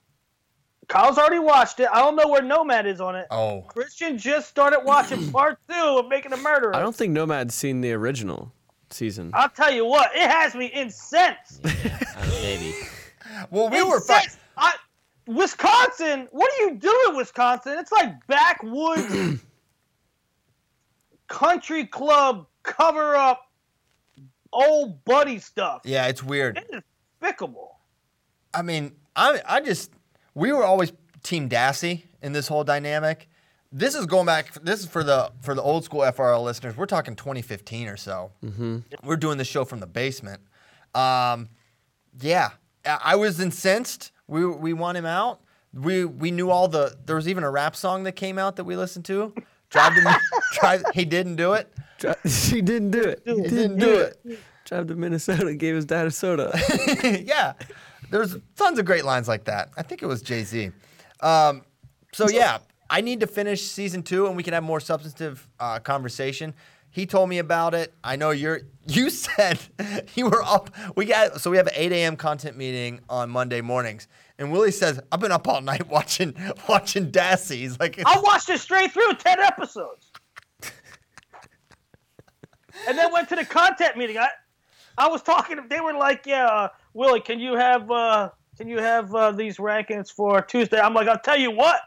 Kyle's 0.88 1.18
already 1.18 1.38
watched 1.38 1.80
it. 1.80 1.88
I 1.92 2.00
don't 2.00 2.16
know 2.16 2.28
where 2.28 2.42
Nomad 2.42 2.86
is 2.86 3.00
on 3.00 3.16
it. 3.16 3.26
Oh, 3.30 3.62
Christian 3.62 4.18
just 4.18 4.48
started 4.48 4.80
watching 4.84 5.30
part 5.32 5.58
two 5.68 5.74
of 5.74 6.08
Making 6.08 6.32
a 6.32 6.36
Murderer. 6.36 6.74
I 6.74 6.80
don't 6.80 6.94
think 6.94 7.12
Nomad's 7.12 7.54
seen 7.54 7.80
the 7.80 7.92
original 7.92 8.52
season. 8.90 9.30
I'll 9.34 9.48
tell 9.48 9.72
you 9.72 9.84
what, 9.84 10.10
it 10.14 10.30
has 10.30 10.54
me 10.54 10.66
incensed. 10.66 11.64
Uh, 12.16 12.24
maybe. 12.42 12.72
well, 13.50 13.68
we 13.68 13.82
were 13.82 14.00
fine. 14.00 14.18
Incensed. 14.18 14.38
I, 14.56 14.74
Wisconsin, 15.26 16.28
what 16.30 16.50
do 16.56 16.64
you 16.64 16.74
do 16.76 17.06
in 17.08 17.16
Wisconsin? 17.16 17.76
It's 17.78 17.92
like 17.92 18.26
backwoods 18.26 19.40
country 21.28 21.86
club 21.86 22.46
cover 22.62 23.16
up 23.16 23.50
old 24.52 25.04
buddy 25.04 25.38
stuff. 25.38 25.82
Yeah, 25.84 26.06
it's 26.06 26.22
weird. 26.22 26.58
It 26.58 26.66
is 26.72 26.82
despicable. 27.20 27.78
I 28.52 28.62
mean, 28.62 28.92
I 29.16 29.40
I 29.46 29.60
just 29.60 29.90
we 30.34 30.52
were 30.52 30.64
always 30.64 30.92
Team 31.22 31.48
Dassey 31.48 32.04
in 32.22 32.32
this 32.32 32.48
whole 32.48 32.64
dynamic. 32.64 33.28
This 33.72 33.96
is 33.96 34.06
going 34.06 34.26
back. 34.26 34.54
This 34.62 34.80
is 34.80 34.86
for 34.86 35.02
the 35.02 35.32
for 35.40 35.54
the 35.54 35.62
old 35.62 35.84
school 35.84 36.00
FRL 36.00 36.44
listeners. 36.44 36.76
We're 36.76 36.86
talking 36.86 37.16
2015 37.16 37.88
or 37.88 37.96
so. 37.96 38.30
Mm-hmm. 38.44 38.78
We're 39.02 39.16
doing 39.16 39.38
the 39.38 39.44
show 39.44 39.64
from 39.64 39.80
the 39.80 39.86
basement. 39.86 40.42
Um, 40.94 41.48
yeah, 42.20 42.50
I 42.86 43.00
I 43.02 43.16
was 43.16 43.40
incensed. 43.40 44.12
We 44.26 44.46
we 44.46 44.72
want 44.72 44.96
him 44.96 45.06
out. 45.06 45.40
We 45.72 46.04
we 46.04 46.30
knew 46.30 46.50
all 46.50 46.68
the. 46.68 46.96
There 47.04 47.16
was 47.16 47.28
even 47.28 47.44
a 47.44 47.50
rap 47.50 47.76
song 47.76 48.04
that 48.04 48.12
came 48.12 48.38
out 48.38 48.56
that 48.56 48.64
we 48.64 48.76
listened 48.76 49.04
to. 49.06 49.34
Drive 49.70 49.94
to 49.94 50.20
drive. 50.60 50.84
He 50.94 51.04
didn't 51.04 51.36
do 51.36 51.52
it. 51.54 51.72
She 52.26 52.60
didn't 52.62 52.90
do 52.90 53.02
it. 53.02 53.22
He 53.24 53.42
didn't 53.42 53.78
do 53.78 53.98
it. 53.98 54.38
Drive 54.64 54.86
to 54.86 54.94
Minnesota 54.94 55.54
gave 55.54 55.74
his 55.74 55.84
dad 55.84 56.06
a 56.06 56.10
soda. 56.10 56.58
yeah, 57.24 57.52
there's 58.10 58.36
tons 58.56 58.78
of 58.78 58.86
great 58.86 59.04
lines 59.04 59.28
like 59.28 59.44
that. 59.44 59.70
I 59.76 59.82
think 59.82 60.02
it 60.02 60.06
was 60.06 60.22
Jay 60.22 60.42
Z. 60.42 60.70
Um, 61.20 61.62
so 62.12 62.28
yeah, 62.28 62.58
I 62.88 63.00
need 63.00 63.20
to 63.20 63.26
finish 63.26 63.62
season 63.62 64.02
two, 64.02 64.26
and 64.26 64.36
we 64.36 64.42
can 64.42 64.54
have 64.54 64.62
more 64.62 64.80
substantive 64.80 65.46
uh, 65.60 65.80
conversation. 65.80 66.54
He 66.94 67.06
told 67.06 67.28
me 67.28 67.38
about 67.38 67.74
it. 67.74 67.92
I 68.02 68.16
know 68.16 68.30
you're. 68.30 68.60
You 68.86 69.08
said 69.08 69.58
you 70.14 70.28
were 70.28 70.42
up. 70.42 70.68
We 70.94 71.06
got 71.06 71.40
so 71.40 71.50
we 71.50 71.56
have 71.56 71.66
an 71.68 71.72
8 71.74 71.90
a.m. 71.92 72.16
content 72.16 72.54
meeting 72.58 73.00
on 73.08 73.30
Monday 73.30 73.62
mornings, 73.62 74.08
and 74.38 74.52
Willie 74.52 74.72
says 74.72 75.00
I've 75.10 75.20
been 75.20 75.32
up 75.32 75.48
all 75.48 75.62
night 75.62 75.88
watching 75.88 76.34
watching 76.68 77.10
Dassey. 77.10 77.56
He's 77.56 77.80
like, 77.80 77.98
I 78.04 78.20
watched 78.20 78.50
it 78.50 78.60
straight 78.60 78.92
through, 78.92 79.14
10 79.14 79.40
episodes. 79.40 80.12
and 82.86 82.98
then 82.98 83.10
went 83.10 83.30
to 83.30 83.36
the 83.36 83.46
content 83.46 83.96
meeting. 83.96 84.18
I 84.18 84.28
I 84.98 85.08
was 85.08 85.22
talking 85.22 85.58
they 85.70 85.80
were 85.80 85.94
like, 85.94 86.26
"Yeah, 86.26 86.46
uh, 86.46 86.68
Willie, 86.92 87.22
can 87.22 87.40
you 87.40 87.54
have 87.56 87.90
uh 87.90 88.28
can 88.58 88.68
you 88.68 88.80
have 88.80 89.14
uh, 89.14 89.32
these 89.32 89.56
rankings 89.56 90.10
for 90.12 90.42
Tuesday?" 90.42 90.78
I'm 90.78 90.92
like, 90.92 91.08
"I'll 91.08 91.18
tell 91.18 91.38
you 91.38 91.50
what. 91.52 91.80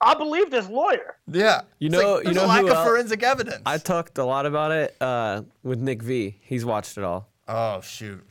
I 0.00 0.14
believe 0.14 0.50
this 0.50 0.68
lawyer." 0.68 1.16
yeah, 1.26 1.62
You 1.78 1.88
know- 1.90 2.14
like, 2.14 2.18
you 2.18 2.24
there's 2.24 2.36
know 2.36 2.44
a 2.44 2.46
lack 2.46 2.60
who 2.62 2.68
of 2.70 2.76
el- 2.76 2.84
forensic 2.84 3.22
evidence. 3.22 3.62
I 3.66 3.78
talked 3.78 4.18
a 4.18 4.24
lot 4.24 4.46
about 4.46 4.70
it 4.72 4.96
uh, 5.00 5.42
with 5.62 5.80
Nick 5.80 6.02
V. 6.02 6.36
He's 6.40 6.64
watched 6.64 6.96
it 6.98 7.04
all. 7.04 7.28
Oh 7.48 7.80
shoot, 7.80 8.24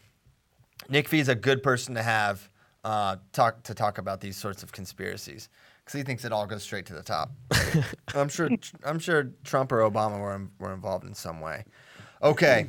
Nick 0.89 1.09
V 1.09 1.19
is 1.19 1.27
a 1.29 1.35
good 1.35 1.63
person 1.63 1.95
to 1.95 2.03
have 2.03 2.49
uh, 2.83 3.17
talk 3.33 3.63
to 3.63 3.73
talk 3.73 3.97
about 3.97 4.21
these 4.21 4.37
sorts 4.37 4.63
of 4.63 4.71
conspiracies 4.71 5.49
because 5.83 5.97
he 5.97 6.03
thinks 6.03 6.23
it 6.23 6.31
all 6.31 6.45
goes 6.45 6.63
straight 6.63 6.85
to 6.85 6.93
the 6.93 7.01
top. 7.03 7.31
I'm 8.15 8.29
sure. 8.29 8.49
I'm 8.85 8.99
sure 8.99 9.31
Trump 9.43 9.71
or 9.71 9.79
Obama 9.79 10.19
were 10.19 10.41
were 10.59 10.73
involved 10.73 11.03
in 11.05 11.13
some 11.13 11.41
way. 11.41 11.65
Okay, 12.21 12.67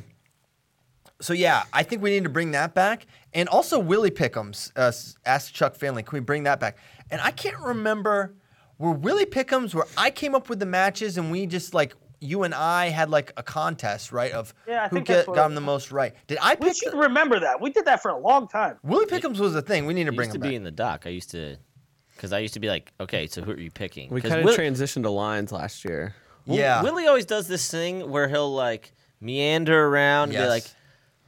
so 1.21 1.33
yeah, 1.33 1.63
I 1.73 1.83
think 1.83 2.01
we 2.01 2.09
need 2.11 2.23
to 2.23 2.29
bring 2.29 2.51
that 2.51 2.73
back, 2.73 3.05
and 3.33 3.47
also 3.49 3.79
Willie 3.79 4.11
Pickums 4.11 4.71
uh, 4.75 4.91
asked 5.25 5.53
Chuck 5.53 5.75
Finley, 5.75 6.03
can 6.03 6.13
we 6.15 6.19
bring 6.19 6.43
that 6.43 6.59
back? 6.59 6.77
And 7.11 7.19
I 7.21 7.31
can't 7.31 7.57
remember 7.59 8.35
were 8.79 8.91
Willie 8.91 9.25
Pickums 9.27 9.75
where 9.75 9.85
I 9.97 10.09
came 10.09 10.33
up 10.33 10.49
with 10.49 10.59
the 10.59 10.65
matches 10.65 11.17
and 11.17 11.29
we 11.31 11.45
just 11.45 11.73
like 11.75 11.93
you 12.21 12.43
and 12.43 12.53
I 12.53 12.89
had 12.89 13.09
like 13.09 13.31
a 13.37 13.43
contest, 13.43 14.11
right? 14.11 14.31
Of 14.31 14.53
Yeah, 14.67 14.89
who 14.89 15.01
get, 15.01 15.25
got 15.27 15.37
it 15.37 15.45
him 15.45 15.55
the 15.55 15.61
most 15.61 15.91
right. 15.91 16.13
Did 16.27 16.37
I 16.41 16.55
We 16.59 16.67
pick? 16.69 16.77
should 16.77 16.93
the- 16.93 16.97
remember 16.97 17.39
that. 17.39 17.61
We 17.61 17.69
did 17.69 17.85
that 17.85 18.01
for 18.01 18.09
a 18.11 18.17
long 18.17 18.47
time. 18.47 18.77
Willie 18.83 19.05
Pickums 19.05 19.37
was 19.37 19.55
a 19.55 19.61
thing. 19.61 19.85
We 19.85 19.93
need 19.93 20.05
to 20.05 20.09
It 20.11 20.15
bring 20.15 20.29
used 20.29 20.31
to 20.31 20.37
him 20.37 20.41
be 20.41 20.47
back. 20.49 20.55
in 20.55 20.63
the 20.63 20.71
doc. 20.71 21.03
I 21.05 21.09
used 21.09 21.29
to, 21.31 21.55
because 22.15 22.33
I 22.33 22.39
used 22.39 22.55
to 22.55 22.59
be 22.59 22.67
like, 22.67 22.91
okay, 22.99 23.27
so 23.27 23.41
who 23.41 23.51
are 23.51 23.57
you 23.59 23.71
picking? 23.71 24.09
We 24.09 24.19
'Cause 24.21 24.29
kind 24.31 24.41
of 24.41 24.45
Will- 24.47 24.57
transitioned 24.57 25.03
to 25.03 25.09
lines 25.11 25.51
last 25.53 25.85
year. 25.85 26.13
Will- 26.45 26.57
yeah. 26.57 26.81
Willie 26.81 27.07
always 27.07 27.25
does 27.25 27.47
this 27.47 27.69
thing 27.71 28.09
where 28.09 28.27
he'll 28.27 28.53
like 28.53 28.91
meander 29.21 29.87
around 29.87 30.23
and 30.29 30.33
Yes. 30.33 30.43
be 30.43 30.49
like, 30.49 30.63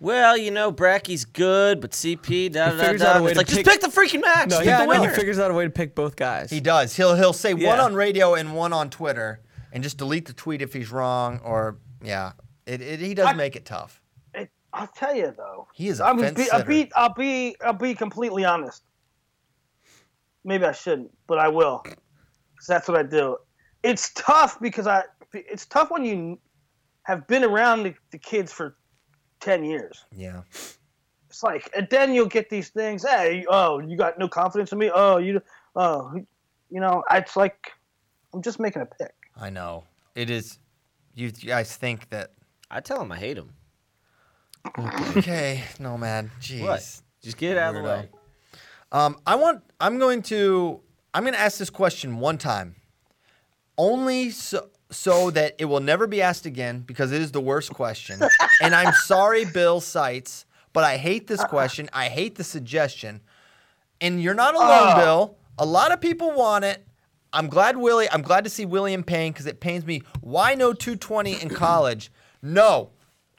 well, 0.02 0.36
you 0.36 0.52
know, 0.52 0.72
Bracky's 0.72 1.24
good, 1.26 1.80
but 1.80 1.92
CP, 1.92 2.52
da 2.52 2.72
da 2.72 2.76
da. 2.78 2.84
figures 2.84 3.02
out 3.04 3.16
a 3.16 3.20
da. 3.20 3.24
way 3.26 3.32
It's 3.32 3.36
to 3.36 3.40
like, 3.40 3.48
just 3.48 3.58
pick- 3.60 3.66
pick 3.68 3.82
the 3.82 3.88
freaking 3.88 4.22
match. 4.22 4.50
No, 4.50 4.58
pick 4.58 4.66
yeah, 4.66 4.80
the 4.80 4.86
no, 4.88 4.94
he 4.94 5.00
winner. 5.00 5.14
figures 5.14 5.40
out 5.40 5.52
a 5.52 5.54
way 5.54 5.64
to 5.64 5.70
pick 5.70 5.96
both 5.96 6.16
guys. 6.16 6.50
He 6.50 6.60
does. 6.60 6.96
He'll 6.96 7.16
he'll 7.16 7.32
say 7.34 7.54
one 7.54 7.62
Yeah. 7.62 7.82
on 7.84 7.94
radio 7.94 8.34
and 8.34 8.56
one 8.56 8.74
on 8.74 8.90
Twitter, 8.90 9.42
and 9.72 9.82
just 9.84 9.98
delete 9.98 10.26
the 10.26 10.34
tweet 10.34 10.62
if 10.62 10.74
he's 10.74 10.92
wrong. 10.92 11.40
Or 11.44 11.78
yeah, 12.04 12.32
it, 12.66 12.82
it 12.82 13.00
he 13.00 13.14
does 13.14 13.28
I- 13.28 13.34
make 13.34 13.56
it 13.56 13.66
tough. 13.66 14.02
It, 14.34 14.50
I'll 14.74 14.88
tell 14.88 15.16
you 15.16 15.34
though. 15.38 15.68
He 15.74 15.88
is 15.88 16.00
a 16.00 16.06
I'm 16.06 16.18
fence 16.20 16.36
be, 16.38 16.50
I'll 16.50 16.60
sitter. 16.60 16.70
be 16.70 16.92
I'll 16.96 17.14
be 17.14 17.56
I'll 17.64 17.74
be 17.74 17.94
completely 17.94 18.44
honest. 18.44 18.84
Maybe 20.44 20.66
I 20.66 20.72
shouldn't, 20.72 21.12
but 21.28 21.38
I 21.38 21.48
will, 21.50 21.84
because 21.84 22.68
that's 22.68 22.88
what 22.88 22.98
I 22.98 23.04
do. 23.04 23.38
It's 23.84 24.12
tough 24.16 24.60
because 24.60 24.88
I. 24.88 25.04
It's 25.34 25.66
tough 25.68 25.92
when 25.92 26.04
you 26.04 26.40
have 27.04 27.26
been 27.28 27.44
around 27.44 27.84
the, 27.84 27.94
the 28.12 28.18
kids 28.18 28.52
for 28.52 28.76
ten 29.42 29.64
years. 29.66 30.06
Yeah. 30.16 30.42
It's 31.30 31.44
like, 31.44 31.70
and 31.76 31.88
then 31.90 32.14
you'll 32.14 32.26
get 32.28 32.50
these 32.50 32.70
things. 32.70 33.04
Hey, 33.04 33.46
oh, 33.50 33.80
you 33.80 33.98
got 33.98 34.20
no 34.20 34.28
confidence 34.28 34.72
in 34.72 34.78
me. 34.78 34.92
Oh, 34.94 35.18
you, 35.18 35.42
oh, 35.76 36.14
you 36.70 36.80
know, 36.80 37.04
it's 37.12 37.36
like 37.36 37.72
I'm 38.34 38.42
just 38.42 38.60
making 38.60 38.82
a 38.82 38.86
pick. 38.86 39.14
I 39.40 39.50
know. 39.50 39.86
It 40.16 40.30
is. 40.30 40.60
You 41.16 41.32
guys 41.32 41.76
think 41.76 42.10
that? 42.10 42.34
I 42.70 42.80
tell 42.80 43.02
him 43.02 43.12
I 43.12 43.18
hate 43.18 43.38
him. 43.38 43.54
Okay, 45.18 45.64
no 45.80 45.98
man. 45.98 46.32
Jeez. 46.40 46.62
What? 46.62 47.02
Just 47.22 47.38
get 47.38 47.52
it 47.52 47.58
out 47.58 47.76
of 47.76 47.82
the 47.82 47.88
way. 47.88 48.10
Um, 48.92 49.18
I 49.26 49.36
want. 49.36 49.64
I'm 49.80 50.00
going 50.00 50.22
to. 50.24 50.82
I'm 51.14 51.24
going 51.24 51.34
to 51.34 51.40
ask 51.40 51.58
this 51.58 51.70
question 51.70 52.20
one 52.20 52.38
time, 52.38 52.76
only 53.78 54.30
so 54.30 54.70
so 54.92 55.32
that 55.32 55.56
it 55.58 55.66
will 55.66 55.80
never 55.80 56.06
be 56.08 56.22
asked 56.22 56.46
again 56.46 56.80
because 56.82 57.12
it 57.12 57.22
is 57.22 57.32
the 57.32 57.42
worst 57.42 57.72
question. 57.74 58.22
and 58.62 58.76
I'm 58.76 58.94
sorry, 58.94 59.46
Bill 59.46 59.80
Sites, 59.82 60.46
but 60.74 60.84
I 60.84 60.98
hate 60.98 61.28
this 61.28 61.40
uh-uh. 61.42 61.48
question. 61.48 61.90
I 61.94 62.10
hate 62.10 62.36
the 62.36 62.44
suggestion. 62.44 63.22
And 64.00 64.22
you're 64.22 64.34
not 64.34 64.56
alone, 64.56 64.94
Oh. 64.94 64.96
Bill. 64.98 65.38
A 65.58 65.66
lot 65.66 65.92
of 65.92 66.02
people 66.02 66.32
want 66.34 66.66
it. 66.66 66.86
I'm 67.34 67.48
glad 67.48 67.78
Willie. 67.78 68.10
I'm 68.12 68.22
glad 68.24 68.44
to 68.44 68.50
see 68.50 68.66
Willie 68.66 68.94
in 68.94 69.04
pain 69.04 69.32
because 69.32 69.46
it 69.46 69.60
pains 69.60 69.86
me. 69.86 70.02
Why 70.20 70.56
no 70.56 70.74
220 70.74 71.42
in 71.42 71.50
college? 71.50 72.12
No, 72.42 72.90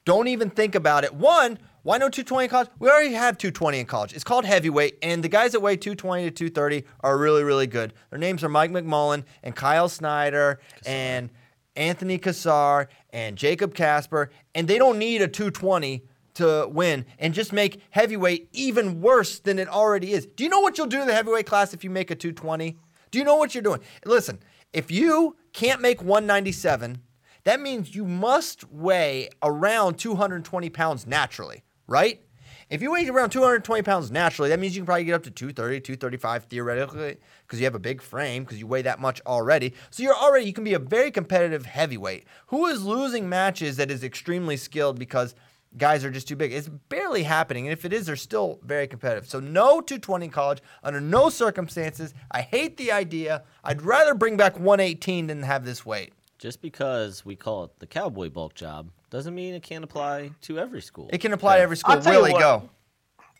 don't 0.04 0.28
even 0.28 0.48
think 0.50 0.74
about 0.74 1.04
it. 1.04 1.12
One, 1.12 1.58
why 1.82 1.98
no 1.98 2.08
220 2.08 2.44
in 2.44 2.50
college? 2.50 2.68
We 2.78 2.88
already 2.88 3.12
have 3.14 3.36
220 3.36 3.80
in 3.80 3.86
college. 3.86 4.12
It's 4.14 4.24
called 4.24 4.44
heavyweight, 4.44 4.98
and 5.02 5.22
the 5.22 5.28
guys 5.28 5.52
that 5.52 5.60
weigh 5.60 5.76
220 5.76 6.24
to 6.24 6.30
230 6.30 6.84
are 7.00 7.18
really, 7.18 7.42
really 7.42 7.66
good. 7.66 7.92
Their 8.10 8.18
names 8.20 8.44
are 8.44 8.48
Mike 8.48 8.70
McMullan 8.70 9.24
and 9.42 9.54
Kyle 9.56 9.88
Snyder 9.88 10.60
and 10.86 11.28
Anthony 11.76 12.18
Cassar 12.18 12.88
and 13.10 13.36
Jacob 13.36 13.74
Kasper, 13.74 14.30
and 14.54 14.68
they 14.68 14.78
don't 14.78 14.98
need 14.98 15.22
a 15.22 15.28
220 15.28 16.02
to 16.34 16.66
win 16.70 17.04
and 17.18 17.34
just 17.34 17.52
make 17.52 17.82
heavyweight 17.90 18.48
even 18.52 19.00
worse 19.00 19.38
than 19.38 19.58
it 19.58 19.68
already 19.68 20.12
is. 20.12 20.26
Do 20.26 20.44
you 20.44 20.50
know 20.50 20.60
what 20.60 20.78
you'll 20.78 20.86
do 20.86 21.00
to 21.00 21.04
the 21.04 21.14
heavyweight 21.14 21.46
class 21.46 21.74
if 21.74 21.84
you 21.84 21.90
make 21.90 22.10
a 22.10 22.14
220? 22.14 22.76
Do 23.10 23.18
you 23.18 23.24
know 23.24 23.36
what 23.36 23.54
you're 23.54 23.62
doing? 23.62 23.80
Listen, 24.04 24.38
if 24.72 24.90
you 24.90 25.36
can't 25.52 25.82
make 25.82 26.00
197, 26.00 27.02
that 27.44 27.60
means 27.60 27.94
you 27.94 28.04
must 28.04 28.70
weigh 28.70 29.28
around 29.42 29.96
220 29.98 30.70
pounds 30.70 31.06
naturally, 31.06 31.62
right? 31.86 32.22
If 32.70 32.82
you 32.82 32.92
weigh 32.92 33.08
around 33.08 33.30
220 33.30 33.82
pounds 33.82 34.10
naturally, 34.10 34.48
that 34.50 34.58
means 34.58 34.74
you 34.74 34.82
can 34.82 34.86
probably 34.86 35.04
get 35.04 35.14
up 35.14 35.22
to 35.24 35.30
230, 35.30 35.80
235 35.80 36.44
theoretically 36.44 37.16
because 37.46 37.58
you 37.58 37.64
have 37.64 37.74
a 37.74 37.80
big 37.80 38.00
frame 38.00 38.44
because 38.44 38.58
you 38.58 38.66
weigh 38.66 38.82
that 38.82 39.00
much 39.00 39.20
already. 39.26 39.74
So 39.90 40.02
you're 40.02 40.14
already, 40.14 40.46
you 40.46 40.52
can 40.52 40.64
be 40.64 40.74
a 40.74 40.78
very 40.78 41.10
competitive 41.10 41.66
heavyweight. 41.66 42.26
Who 42.46 42.66
is 42.66 42.84
losing 42.84 43.28
matches 43.28 43.76
that 43.76 43.90
is 43.90 44.04
extremely 44.04 44.56
skilled 44.56 44.98
because 44.98 45.34
guys 45.76 46.04
are 46.04 46.10
just 46.10 46.28
too 46.28 46.36
big? 46.36 46.52
It's 46.52 46.68
barely 46.68 47.24
happening. 47.24 47.66
And 47.66 47.72
if 47.72 47.84
it 47.84 47.92
is, 47.92 48.06
they're 48.06 48.16
still 48.16 48.60
very 48.62 48.86
competitive. 48.86 49.28
So 49.28 49.40
no 49.40 49.80
220 49.80 50.26
in 50.26 50.30
college 50.30 50.62
under 50.82 51.00
no 51.00 51.28
circumstances. 51.28 52.14
I 52.30 52.42
hate 52.42 52.76
the 52.76 52.92
idea. 52.92 53.44
I'd 53.64 53.82
rather 53.82 54.14
bring 54.14 54.36
back 54.36 54.58
118 54.58 55.26
than 55.26 55.42
have 55.42 55.64
this 55.64 55.84
weight. 55.84 56.12
Just 56.38 56.60
because 56.60 57.24
we 57.24 57.36
call 57.36 57.64
it 57.64 57.78
the 57.78 57.86
cowboy 57.86 58.28
bulk 58.28 58.54
job 58.54 58.90
doesn't 59.12 59.34
mean 59.34 59.54
it 59.54 59.62
can't 59.62 59.84
apply 59.84 60.30
to 60.40 60.58
every 60.58 60.80
school. 60.82 61.08
It 61.12 61.18
can 61.18 61.32
apply 61.32 61.58
to 61.58 61.62
every 61.62 61.76
school. 61.76 61.94
I'll 61.94 62.00
tell 62.02 62.26
you 62.26 62.32
what. 62.32 62.40
go. 62.40 62.70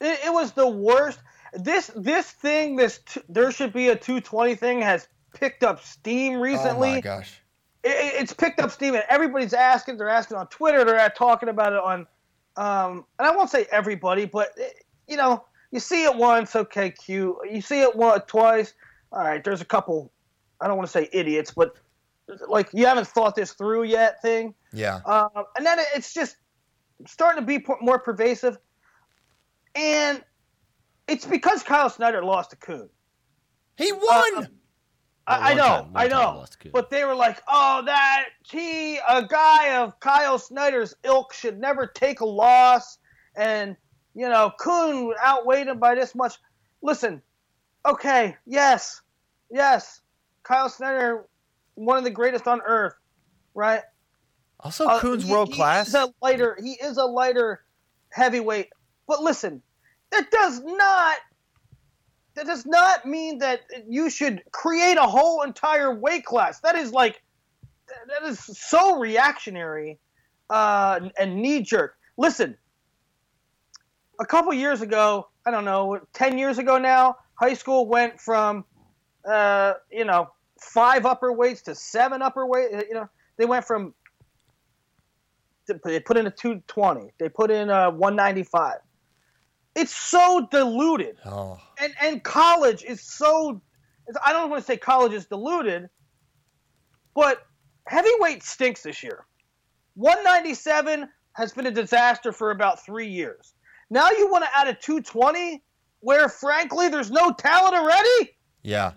It, 0.01 0.20
it 0.27 0.33
was 0.33 0.53
the 0.53 0.68
worst. 0.68 1.18
This 1.55 1.91
this 1.97 2.31
thing, 2.31 2.77
this 2.77 3.01
t- 3.07 3.23
there 3.29 3.51
should 3.51 3.73
be 3.73 3.89
a 3.89 3.97
220 3.97 4.55
thing 4.55 4.83
has 4.83 5.09
picked 5.35 5.64
up 5.64 5.83
steam 5.83 6.39
recently. 6.41 6.91
Oh 6.91 6.95
my 6.97 7.01
gosh. 7.01 7.41
it, 7.83 7.89
it- 7.89 8.20
it's 8.23 8.33
picked 8.35 8.61
up 8.61 8.70
steam 8.70 8.95
and 8.95 9.05
everybody's 9.09 9.55
asking 9.55 9.97
they're 9.97 10.09
asking 10.09 10.37
on 10.37 10.47
twitter 10.49 10.85
they're 10.85 11.09
talking 11.11 11.49
about 11.49 11.73
it 11.73 11.79
on 11.83 12.07
um, 12.57 13.05
and 13.18 13.27
i 13.27 13.35
won't 13.35 13.49
say 13.51 13.66
everybody 13.73 14.25
but 14.27 14.51
it, 14.59 14.85
you 15.09 15.16
know 15.16 15.43
you 15.73 15.81
see 15.81 16.05
it 16.05 16.14
once 16.14 16.55
okay 16.55 16.91
cute 16.91 17.35
you 17.51 17.61
see 17.62 17.81
it 17.81 17.97
one 17.97 18.20
twice 18.29 18.75
all 19.11 19.25
right 19.25 19.43
there's 19.43 19.62
a 19.62 19.64
couple 19.64 20.12
i 20.61 20.68
don't 20.68 20.77
want 20.77 20.87
to 20.87 20.93
say 20.93 21.09
idiots 21.12 21.51
but 21.51 21.75
like 22.49 22.68
you 22.73 22.87
haven't 22.87 23.07
thought 23.09 23.35
this 23.35 23.53
through 23.53 23.83
yet 23.85 24.20
thing 24.23 24.55
Yeah. 24.73 25.01
um, 25.07 25.45
and 25.57 25.66
then 25.66 25.79
it's 25.95 26.14
just 26.14 26.37
starting 27.07 27.43
to 27.43 27.47
be 27.47 27.64
more 27.81 27.99
pervasive 27.99 28.59
and 29.75 30.23
it's 31.09 31.25
because 31.27 31.62
kyle 31.62 31.91
snyder 31.91 32.25
lost 32.25 32.51
to 32.51 32.57
Coon. 32.57 32.89
He 33.77 33.91
won. 33.93 34.37
uh, 34.37 34.47
I, 35.27 35.53
I 35.53 35.55
know, 35.55 35.62
time- 35.66 35.93
I 35.95 36.09
know. 36.09 36.37
lost 36.37 36.61
to 36.61 36.70
But 36.70 36.91
they 36.91 37.05
were 37.05 37.14
like, 37.14 37.43
"Oh, 37.49 37.83
that 37.87 38.27
he, 38.45 38.99
a 39.09 39.25
guy 39.27 39.77
of 39.77 39.99
Kyle 40.01 40.39
Snyder's 40.39 40.95
ilk, 41.05 41.33
should 41.33 41.59
never 41.59 41.87
take 41.87 42.20
a 42.20 42.25
loss." 42.27 42.99
And 43.35 43.77
you 44.14 44.29
know, 44.29 44.53
Coon 44.61 45.14
outweighed 45.25 45.68
him 45.68 45.79
by 45.79 45.95
this 45.95 46.14
much. 46.14 46.35
Listen, 46.83 47.23
okay, 47.87 48.37
yes, 48.47 49.01
yes, 49.51 50.03
Kyle 50.43 50.68
Snyder, 50.68 51.27
one 51.75 51.97
of 51.99 52.05
the 52.05 52.11
greatest 52.11 52.47
on 52.47 52.61
earth, 52.66 52.95
right? 53.55 53.83
also, 54.61 54.87
Uh, 54.87 55.01
Coon's 55.01 55.25
he- 55.25 55.31
world 55.33 55.49
he 55.49 55.55
class. 55.55 55.89
is 55.89 55.95
a 55.95 56.12
lighter. 56.23 56.57
He 56.62 56.73
is 56.75 56.97
a 56.97 57.05
lighter 57.05 57.64
heavyweight. 58.12 58.68
But 59.09 59.20
listen, 59.23 59.62
that 60.11 60.31
does 60.31 60.61
not. 60.61 61.16
That 62.35 62.47
does 62.47 62.64
not 62.64 63.05
mean 63.05 63.39
that 63.39 63.61
you 63.87 64.09
should 64.09 64.43
create 64.53 64.97
a 64.97 65.03
whole 65.07 65.43
entire 65.43 65.95
weight 65.95 66.25
class. 66.25 66.61
That 66.61 66.77
is 66.77 66.91
like, 66.93 67.20
that 68.09 68.27
is 68.27 68.39
so 68.41 68.99
reactionary 68.99 69.99
uh, 70.49 71.11
and 71.18 71.37
knee 71.43 71.61
jerk. 71.61 71.95
Listen, 72.16 72.57
a 74.20 74.25
couple 74.25 74.55
years 74.55 74.81
ago, 74.81 75.29
I 75.45 75.51
don't 75.51 75.64
know, 75.66 76.01
ten 76.14 76.39
years 76.39 76.57
ago 76.59 76.79
now, 76.79 77.16
high 77.35 77.55
school 77.55 77.87
went 77.87 78.18
from, 78.20 78.64
uh, 79.29 79.75
you 79.91 80.05
know, 80.05 80.29
five 80.62 81.04
upper 81.06 81.32
weights 81.32 81.62
to 81.62 81.74
seven 81.74 82.22
upper 82.22 82.46
weight. 82.46 82.70
You 82.88 82.94
know, 82.94 83.08
they 83.36 83.44
went 83.44 83.64
from 83.64 83.94
they 85.84 86.00
put 86.00 86.16
in 86.16 86.26
a 86.26 86.30
220. 86.30 87.12
They 87.18 87.28
put 87.28 87.50
in 87.50 87.70
a 87.70 87.90
195. 87.90 88.78
It's 89.74 89.94
so 89.94 90.46
diluted. 90.50 91.16
oh, 91.24 91.58
And 91.80 91.94
and 92.00 92.22
college 92.22 92.84
is 92.84 93.00
so 93.00 93.60
I 94.24 94.32
don't 94.32 94.50
want 94.50 94.62
to 94.62 94.66
say 94.66 94.76
college 94.76 95.12
is 95.12 95.26
diluted, 95.26 95.88
but 97.14 97.46
heavyweight 97.86 98.42
stinks 98.42 98.82
this 98.82 99.02
year. 99.02 99.24
197 99.94 101.08
has 101.34 101.52
been 101.52 101.66
a 101.66 101.70
disaster 101.70 102.32
for 102.32 102.50
about 102.50 102.84
3 102.84 103.06
years. 103.06 103.54
Now 103.90 104.10
you 104.10 104.30
want 104.30 104.44
to 104.44 104.50
add 104.54 104.68
a 104.68 104.74
220 104.74 105.62
where 106.00 106.28
frankly 106.28 106.88
there's 106.88 107.10
no 107.10 107.32
talent 107.32 107.74
already? 107.74 108.36
yeah, 108.62 108.92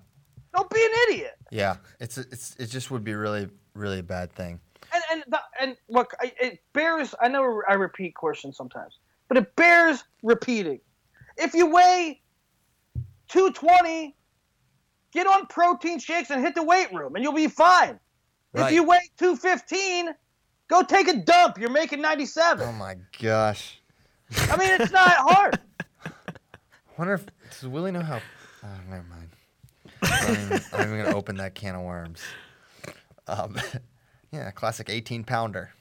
Don't 0.55 0.69
be 0.69 0.83
an 0.83 0.91
idiot. 1.09 1.35
yeah. 1.51 1.75
It's 1.99 2.17
it's 2.17 2.55
it 2.57 2.67
just 2.67 2.89
would 2.91 3.03
be 3.03 3.13
really 3.13 3.49
really 3.73 3.99
a 3.99 4.03
bad 4.03 4.31
thing. 4.33 4.59
and 4.93 5.03
and 5.11 5.23
the, 5.27 5.39
and 5.59 5.75
look, 5.89 6.13
it 6.21 6.59
bears. 6.73 7.13
I 7.21 7.27
know 7.27 7.61
I 7.67 7.73
repeat 7.73 8.15
questions 8.15 8.55
sometimes, 8.55 8.99
but 9.27 9.37
it 9.37 9.55
bears 9.55 10.03
repeating. 10.23 10.79
If 11.37 11.53
you 11.53 11.65
weigh 11.69 12.21
220, 13.27 14.15
get 15.11 15.27
on 15.27 15.47
protein 15.47 15.99
shakes 15.99 16.29
and 16.29 16.41
hit 16.41 16.55
the 16.55 16.63
weight 16.63 16.93
room, 16.93 17.15
and 17.15 17.23
you'll 17.23 17.33
be 17.33 17.47
fine. 17.47 17.99
Right. 18.53 18.67
If 18.67 18.71
you 18.73 18.83
weigh 18.83 19.09
215, 19.17 20.13
go 20.69 20.83
take 20.83 21.09
a 21.09 21.17
dump. 21.17 21.57
You're 21.57 21.69
making 21.69 22.01
97. 22.01 22.65
Oh 22.65 22.71
my 22.71 22.95
gosh. 23.21 23.81
I 24.49 24.55
mean, 24.55 24.69
it's 24.79 24.93
not 24.93 25.11
hard. 25.17 25.59
I 26.05 26.09
Wonder 26.97 27.15
if 27.15 27.25
does 27.49 27.67
Willie 27.67 27.91
know 27.91 27.99
how? 28.01 28.21
Oh, 28.63 28.67
never 28.89 29.03
mind. 29.09 29.24
I'm 30.11 30.31
even, 30.33 30.61
I'm 30.73 30.81
even 30.93 31.03
gonna 31.05 31.17
open 31.17 31.37
that 31.37 31.55
can 31.55 31.75
of 31.75 31.81
worms. 31.81 32.21
Um, 33.27 33.57
yeah, 34.31 34.51
classic 34.51 34.89
18 34.89 35.23
pounder. 35.23 35.71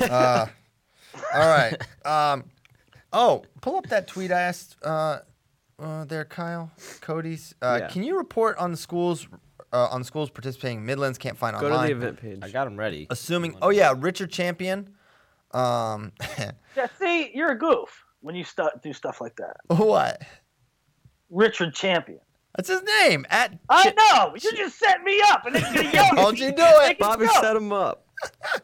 Uh, 0.00 0.46
all 1.34 1.48
right. 1.48 1.76
Um, 2.04 2.44
oh, 3.12 3.44
pull 3.60 3.76
up 3.76 3.86
that 3.88 4.06
tweet 4.08 4.30
I 4.32 4.40
asked 4.40 4.76
uh, 4.82 5.20
uh, 5.78 6.04
there, 6.04 6.24
Kyle. 6.24 6.70
Cody's. 7.00 7.54
Uh, 7.62 7.78
Yeah. 7.82 7.88
Can 7.88 8.02
you 8.02 8.16
report 8.18 8.56
on 8.58 8.70
the 8.70 8.76
schools 8.76 9.26
uh, 9.72 9.88
on 9.90 10.04
schools 10.04 10.30
participating? 10.30 10.84
Midlands 10.84 11.18
can't 11.18 11.36
find 11.36 11.56
Go 11.58 11.66
online. 11.66 11.88
to 11.90 11.94
the 11.94 12.00
event 12.00 12.20
page. 12.20 12.38
I 12.42 12.50
got 12.50 12.64
them 12.64 12.76
ready. 12.78 13.06
Assuming. 13.10 13.56
Oh 13.62 13.70
yeah, 13.70 13.94
Richard 13.96 14.30
Champion. 14.30 14.94
Um, 15.52 16.12
Yeah, 16.76 16.86
see, 16.98 17.30
you're 17.34 17.52
a 17.52 17.58
goof 17.58 18.04
when 18.22 18.34
you 18.34 18.44
stu- 18.44 18.70
do 18.82 18.92
stuff 18.94 19.20
like 19.20 19.36
that. 19.36 19.56
what? 19.68 20.22
Richard 21.28 21.74
Champion. 21.74 22.20
That's 22.56 22.68
his 22.68 22.82
name. 22.82 23.24
At 23.30 23.58
I 23.68 23.84
Chi- 23.84 23.94
know. 23.96 24.34
You 24.34 24.56
just 24.56 24.78
set 24.78 25.02
me 25.02 25.20
up, 25.28 25.46
and 25.46 25.54
then 25.56 25.62
you're 25.74 25.84
gonna 25.84 25.94
yell. 25.94 26.14
Don't 26.14 26.38
you 26.38 26.52
do 26.52 26.64
it? 26.64 26.98
Bobby 26.98 27.26
go. 27.26 27.32
set 27.40 27.56
him 27.56 27.72
up. 27.72 28.06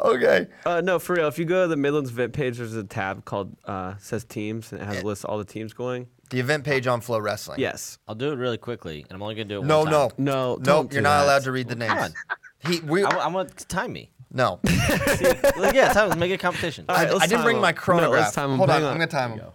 Okay. 0.00 0.48
Uh, 0.64 0.80
no, 0.80 0.98
for 0.98 1.14
real. 1.14 1.28
If 1.28 1.38
you 1.38 1.44
go 1.44 1.62
to 1.62 1.68
the 1.68 1.76
Midlands 1.76 2.10
event 2.10 2.32
page, 2.32 2.58
there's 2.58 2.74
a 2.74 2.82
tab 2.82 3.24
called 3.24 3.56
uh, 3.64 3.94
says 3.98 4.24
teams, 4.24 4.72
and 4.72 4.82
it 4.82 4.84
has 4.86 4.96
Yeah. 4.96 5.02
a 5.02 5.04
list 5.04 5.24
of 5.24 5.30
all 5.30 5.38
the 5.38 5.44
teams 5.44 5.72
going. 5.72 6.08
The 6.30 6.40
event 6.40 6.64
page 6.64 6.88
on 6.88 7.00
FloWrestling. 7.00 7.58
Yes. 7.58 7.98
I'll 8.08 8.16
do 8.16 8.32
it 8.32 8.36
really 8.36 8.58
quickly, 8.58 9.02
and 9.08 9.12
I'm 9.12 9.22
only 9.22 9.36
gonna 9.36 9.44
do 9.48 9.60
it. 9.60 9.64
No, 9.64 9.80
one 9.82 9.90
no, 9.90 10.08
time. 10.08 10.16
No. 10.18 10.54
Nope, 10.56 10.62
don't 10.64 10.92
you're 10.92 11.00
not 11.02 11.18
that. 11.20 11.24
allowed 11.26 11.42
to 11.44 11.52
read 11.52 11.68
the 11.68 11.76
Come 11.76 11.96
names. 11.96 12.14
on. 12.64 12.72
He, 12.72 12.80
we, 12.80 13.04
I, 13.04 13.08
I 13.10 13.28
want 13.28 13.56
to 13.56 13.66
time 13.66 13.92
me. 13.92 14.10
no. 14.32 14.58
Like, 14.64 15.74
yeah, 15.74 15.92
time. 15.92 16.08
Let's 16.08 16.16
make 16.18 16.32
it 16.32 16.34
a 16.34 16.38
competition. 16.38 16.86
All 16.88 16.96
right, 16.96 17.06
I, 17.08 17.12
let's 17.12 17.24
I 17.24 17.26
didn't 17.28 17.44
bring 17.44 17.56
him. 17.56 17.62
my 17.62 17.70
No, 17.70 17.76
chronograph. 17.76 18.20
let's 18.24 18.34
time 18.34 18.50
him. 18.50 18.56
Hold 18.58 18.70
on, 18.70 18.80
Hang 18.82 18.90
I'm 18.90 18.94
gonna 18.94 19.06
time 19.06 19.38
him. 19.38 19.46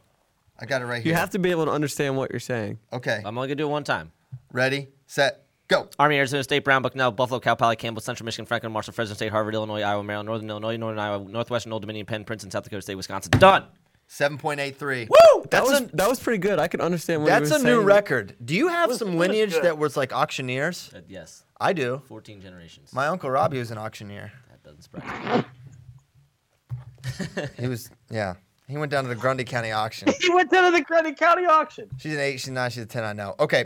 I 0.62 0.66
got 0.66 0.82
it 0.82 0.86
right 0.86 1.02
here. 1.02 1.12
You 1.12 1.18
have 1.18 1.32
to 1.32 1.40
be 1.40 1.50
able 1.52 1.66
to 1.66 1.72
understand 1.72 2.16
what 2.18 2.32
you're 2.32 2.40
saying. 2.40 2.78
Okay, 2.94 3.22
I'm 3.26 3.38
only 3.38 3.48
gonna 3.48 3.56
do 3.56 3.66
it 3.68 3.72
one 3.72 3.84
time. 3.84 4.12
ready, 4.54 4.90
set, 5.08 5.44
go. 5.68 5.90
Army, 5.98 6.18
Arizona 6.18 6.44
State, 6.44 6.64
Brown, 6.64 6.82
Bucknell, 6.84 7.12
Buffalo, 7.12 7.40
Cal 7.40 7.56
Poly, 7.56 7.76
Campbell, 7.76 8.02
Central 8.02 8.26
Michigan, 8.26 8.46
Franklin, 8.46 8.72
Marshall, 8.72 8.94
Fresno 8.94 9.16
State, 9.16 9.32
Harvard, 9.32 9.56
Illinois, 9.56 9.82
Iowa, 9.82 10.04
Maryland, 10.04 10.28
Northern 10.28 10.50
Illinois, 10.50 10.78
Northern 10.78 11.00
Iowa, 11.00 11.28
Northwestern, 11.28 11.74
Old 11.74 11.82
Dominion, 11.82 12.06
Penn, 12.06 12.24
Princeton, 12.24 12.52
South 12.52 12.64
Dakota 12.64 12.82
State, 12.84 12.96
Wisconsin. 12.96 13.32
Done. 13.40 13.66
Seven 14.08 14.38
point 14.38 14.60
eight 14.60 14.78
three. 14.78 15.06
That 15.06 15.50
That's 15.52 15.70
was 15.70 15.82
a 15.82 15.90
that 15.96 16.10
was 16.10 16.20
pretty 16.20 16.38
good. 16.40 16.60
I 16.60 16.68
could 16.68 16.82
understand 16.82 17.24
what 17.24 17.32
he 17.32 17.40
that's 17.40 17.52
a 17.52 17.60
new 17.60 17.76
saying. 17.78 17.86
record. 17.86 18.36
Do 18.44 18.54
you 18.54 18.68
have 18.68 18.90
was- 18.90 19.00
some 19.00 19.18
lineage 19.18 19.54
that 19.54 19.78
was 19.78 19.96
like 19.96 20.12
auctioneers? 20.14 20.92
Uh, 20.94 21.00
yes, 21.08 21.44
I 21.62 21.72
do. 21.74 22.02
14 22.08 22.42
generations. 22.42 22.92
My 22.94 23.08
uncle 23.08 23.30
Robbie 23.32 23.58
was 23.60 23.72
an 23.72 23.78
auctioneer. 23.78 24.34
that 24.50 24.62
doesn't 24.64 24.82
surprise 24.84 25.46
me. 25.46 27.44
He 27.58 27.68
was, 27.68 27.90
yeah. 28.10 28.36
He 28.72 28.78
went 28.78 28.90
down 28.92 29.04
to 29.04 29.10
the 29.10 29.16
Grundy 29.16 29.44
County 29.44 29.72
auction. 29.72 30.08
He 30.22 30.30
went 30.34 30.50
down 30.50 30.72
to 30.72 30.78
the 30.78 30.84
Grundy 30.84 31.14
County 31.14 31.46
auction. 31.46 31.90
She's 31.98 32.14
an 32.14 32.20
eight, 32.22 32.40
she's 32.40 32.50
nine, 32.50 32.70
she's 32.72 32.84
a 32.84 32.86
ten. 32.86 33.04
I 33.04 33.12
know. 33.14 33.36
Okay, 33.40 33.66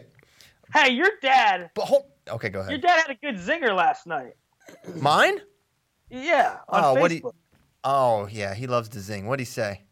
Hey, 0.74 0.92
your 0.94 1.10
dad, 1.22 1.70
but 1.76 1.86
hold. 1.86 2.06
Okay, 2.28 2.50
go 2.50 2.62
ahead. 2.62 2.72
your 2.72 2.80
dad 2.82 3.02
had 3.06 3.12
a 3.12 3.16
good 3.16 3.36
zinger 3.36 3.76
last 3.76 4.08
night. 4.08 4.34
Mine? 4.96 5.38
Yeah, 6.10 6.58
on 6.68 6.84
Oh, 6.84 6.88
Facebook. 6.96 7.00
what 7.02 7.08
do 7.10 7.16
you- 7.18 7.34
Oh 7.84 8.28
yeah, 8.32 8.56
he 8.56 8.66
loves 8.66 8.90
to 8.90 9.00
zing. 9.00 9.28
What'd 9.28 9.40
he 9.40 9.46
say? 9.46 9.84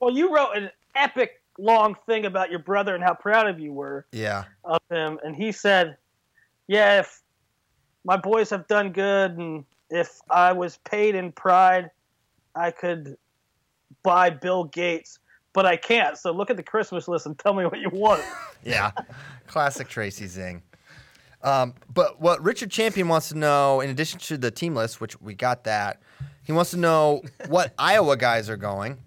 Well, 0.00 0.10
you 0.16 0.34
wrote 0.34 0.56
an 0.56 0.70
epic 0.94 1.42
long 1.58 1.94
thing 2.06 2.24
about 2.24 2.48
your 2.50 2.60
brother 2.60 2.94
and 2.94 3.04
how 3.04 3.12
proud 3.12 3.46
of 3.46 3.60
you 3.60 3.74
were 3.74 4.06
Yeah. 4.10 4.44
of 4.64 4.80
him, 4.90 5.18
and 5.22 5.36
he 5.36 5.52
said, 5.52 5.98
"Yeah, 6.66 7.00
if 7.00 7.20
my 8.04 8.16
boys 8.16 8.48
have 8.48 8.66
done 8.68 8.90
good, 8.92 9.32
and 9.36 9.66
if 9.90 10.18
I 10.30 10.52
was 10.52 10.78
paid 10.78 11.14
in 11.14 11.30
pride, 11.30 11.90
I 12.54 12.70
could 12.70 13.18
buy 14.02 14.30
Bill 14.30 14.64
Gates, 14.64 15.18
but 15.52 15.66
I 15.66 15.76
can't. 15.76 16.16
So 16.18 16.32
look 16.32 16.50
at 16.50 16.56
the 16.56 16.62
Christmas 16.62 17.08
list 17.08 17.26
and 17.26 17.38
tell 17.38 17.54
me 17.54 17.64
what 17.64 17.78
you 17.80 17.90
want." 17.92 18.22
Yeah, 18.64 18.92
classic 19.48 19.88
Tracy 19.88 20.28
Zing. 20.28 20.62
Um, 21.42 21.74
but 21.92 22.20
what 22.20 22.40
Richard 22.44 22.70
Champion 22.70 23.08
wants 23.08 23.30
to 23.30 23.36
know, 23.36 23.80
in 23.80 23.90
addition 23.90 24.20
to 24.20 24.38
the 24.38 24.52
team 24.52 24.76
list, 24.76 25.00
which 25.00 25.20
we 25.20 25.34
got 25.34 25.64
that, 25.64 26.00
he 26.44 26.52
wants 26.52 26.70
to 26.70 26.76
know 26.76 27.22
what 27.48 27.72
Iowa 27.78 28.16
guys 28.16 28.48
are 28.48 28.56
going. 28.56 28.98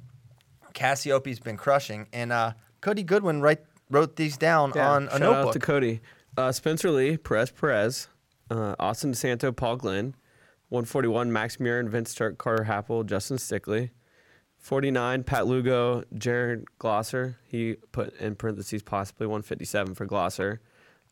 Cassioppi's 0.74 1.40
been 1.40 1.56
crushing, 1.58 2.08
and 2.12 2.34
uh, 2.34 2.52
Cody 2.82 3.04
Goodwin 3.04 3.42
write, 3.42 3.62
wrote 3.90 4.18
these 4.18 4.36
down 4.36 4.74
Yeah, 4.76 4.92
on 4.92 5.08
a 5.08 5.12
shout 5.12 5.20
notebook. 5.22 5.48
out 5.48 5.54
to 5.54 5.60
Cody. 5.60 6.02
Uh, 6.38 6.52
Spencer 6.52 6.92
Lee, 6.92 7.16
Perez 7.16 7.52
Perez, 7.52 8.10
uh, 8.52 8.76
Austin 8.78 9.14
DeSanto, 9.14 9.56
Paul 9.56 9.78
Glynn, 9.78 10.16
141, 10.68 11.32
Max 11.32 11.62
Muir 11.62 11.80
and 11.80 11.90
Vince 11.90 12.12
Stark, 12.12 12.38
Carter 12.38 12.66
Happel, 12.66 13.06
Justin 13.06 13.38
Stickley. 13.38 13.92
49, 14.66 15.24
Pat 15.26 15.46
Lugo, 15.46 16.04
Jared 16.18 16.66
Glosser. 16.80 17.36
He 17.46 17.76
put 17.92 18.20
in 18.20 18.34
parentheses 18.34 18.82
possibly 18.82 19.28
157 19.28 19.94
for 19.94 20.08
Glosser. 20.08 20.58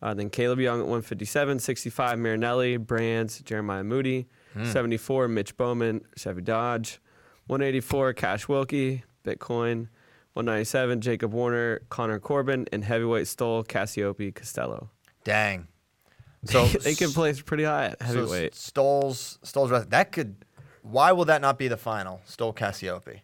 Uh, 0.02 0.16
then 0.16 0.32
Kaleb 0.32 0.60
Young 0.60 0.80
at 0.80 0.86
157, 0.88 1.60
65, 1.60 2.18
Marinelli, 2.18 2.78
Brands, 2.78 3.42
Jeremiah 3.42 3.84
Moody, 3.84 4.28
74, 4.64 5.28
Mitch 5.28 5.56
Bowman, 5.56 6.02
Chevy 6.18 6.42
Dodge, 6.42 7.00
184, 7.46 8.14
Cash 8.14 8.48
Wilkie, 8.48 9.04
Bitcoin, 9.24 9.88
197, 10.34 11.00
Jacob 11.02 11.32
Warner, 11.32 11.82
Connor 11.90 12.18
Corbin, 12.20 12.66
and 12.72 12.84
heavyweight 12.84 13.28
stole 13.28 13.64
Cassioppi 13.64 14.34
Costello. 14.34 14.90
Dang. 15.24 15.68
So 16.46 16.66
they 16.84 16.96
can 16.96 17.12
place 17.12 17.40
pretty 17.40 17.66
high 17.66 17.86
at 17.86 18.00
so 18.00 18.06
heavyweight. 18.08 18.56
Stoles, 18.56 19.38
Stoles, 19.44 19.70
Wrestling- 19.70 19.90
that 19.92 20.12
could. 20.12 20.44
Why 20.82 21.12
will 21.12 21.26
that 21.26 21.40
not 21.42 21.60
be 21.60 21.68
the 21.68 21.78
final? 21.78 22.20
Stole 22.26 22.52
Cassioppi. 22.52 23.22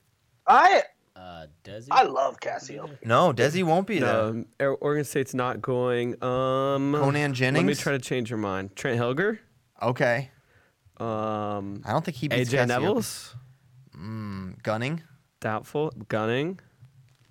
I 0.50 0.84
Uh, 1.16 1.46
Desi? 1.64 1.88
I 1.92 2.04
love 2.04 2.40
Cassio. 2.40 2.90
No, 3.06 3.32
Desi 3.34 3.64
won't 3.64 3.86
be 3.88 4.00
there. 4.00 4.16
Um, 4.22 4.46
Or- 4.60 4.76
Oregon 4.76 5.04
State's 5.06 5.34
not 5.34 5.62
going. 5.62 6.14
Um, 6.24 6.94
Conan 6.98 7.34
Jennings. 7.34 7.64
Let 7.64 7.68
me 7.68 7.76
try 7.76 7.92
to 7.94 8.00
change 8.00 8.30
your 8.30 8.40
mind. 8.40 8.76
Trent 8.76 9.00
Hilger, 9.00 9.40
Okay. 9.82 10.32
um, 10.98 11.82
I 11.86 11.92
don't 11.92 12.04
think 12.06 12.18
he 12.18 12.28
beats 12.30 12.50
AJ 12.52 12.60
Cassioppi. 12.64 12.68
Nevels, 12.68 13.36
Gunning. 14.64 15.04
doubtful. 15.40 15.92
Gunning, 16.08 16.60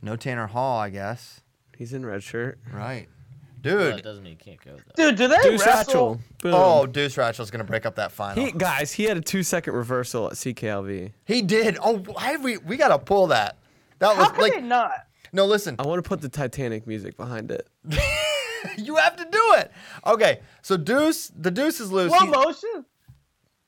No 0.02 0.16
Tanner 0.16 0.46
Hall, 0.46 0.78
I 0.78 0.90
guess. 0.90 1.40
he's 1.76 1.92
in 1.92 2.04
red 2.06 2.22
shirt. 2.22 2.58
Right. 2.72 3.08
Well, 3.64 3.76
Dude. 3.78 3.94
that 3.96 4.02
doesn't 4.04 4.22
mean 4.22 4.32
you 4.32 4.38
can't 4.38 4.64
go 4.64 4.76
though. 4.76 5.11
Dude, 5.11 5.16
do 5.16 5.28
they 5.28 5.36
Deuce 5.42 5.66
wrestle? 5.66 6.16
Ratchel. 6.16 6.20
Boom. 6.42 6.54
Oh, 6.54 6.86
Deuce 6.86 7.16
Ratchel's 7.16 7.50
gonna 7.50 7.64
break 7.64 7.86
up 7.86 7.96
that 7.96 8.12
final. 8.12 8.44
He, 8.44 8.52
guys, 8.52 8.92
he 8.92 9.04
had 9.04 9.16
a 9.16 9.20
two 9.20 9.42
second 9.42 9.74
reversal 9.74 10.26
at 10.28 10.34
CKLV. 10.34 11.12
He 11.24 11.42
did. 11.42 11.76
Oh, 11.82 11.98
why 11.98 12.32
have 12.32 12.44
we 12.44 12.59
we 12.59 12.76
gotta 12.76 12.98
pull 12.98 13.28
that. 13.28 13.59
That 13.98 14.16
was 14.16 14.26
How 14.26 14.32
can 14.32 14.40
like 14.42 14.54
they 14.54 14.61
not? 14.61 14.92
no. 15.32 15.44
Listen, 15.46 15.74
I 15.78 15.86
want 15.86 16.02
to 16.02 16.09
put 16.09 16.20
the 16.20 16.28
Titanic 16.28 16.86
music 16.86 17.16
behind 17.16 17.50
it. 17.50 17.66
you 18.78 18.96
have 18.96 19.16
to 19.16 19.24
do 19.24 19.54
it. 19.59 19.72
Okay, 20.06 20.40
so 20.62 20.76
Deuce, 20.76 21.32
the 21.36 21.50
Deuce 21.50 21.80
is 21.80 21.90
loose. 21.90 22.12
Slow 22.12 22.26
He- 22.26 22.30
motion. 22.30 22.84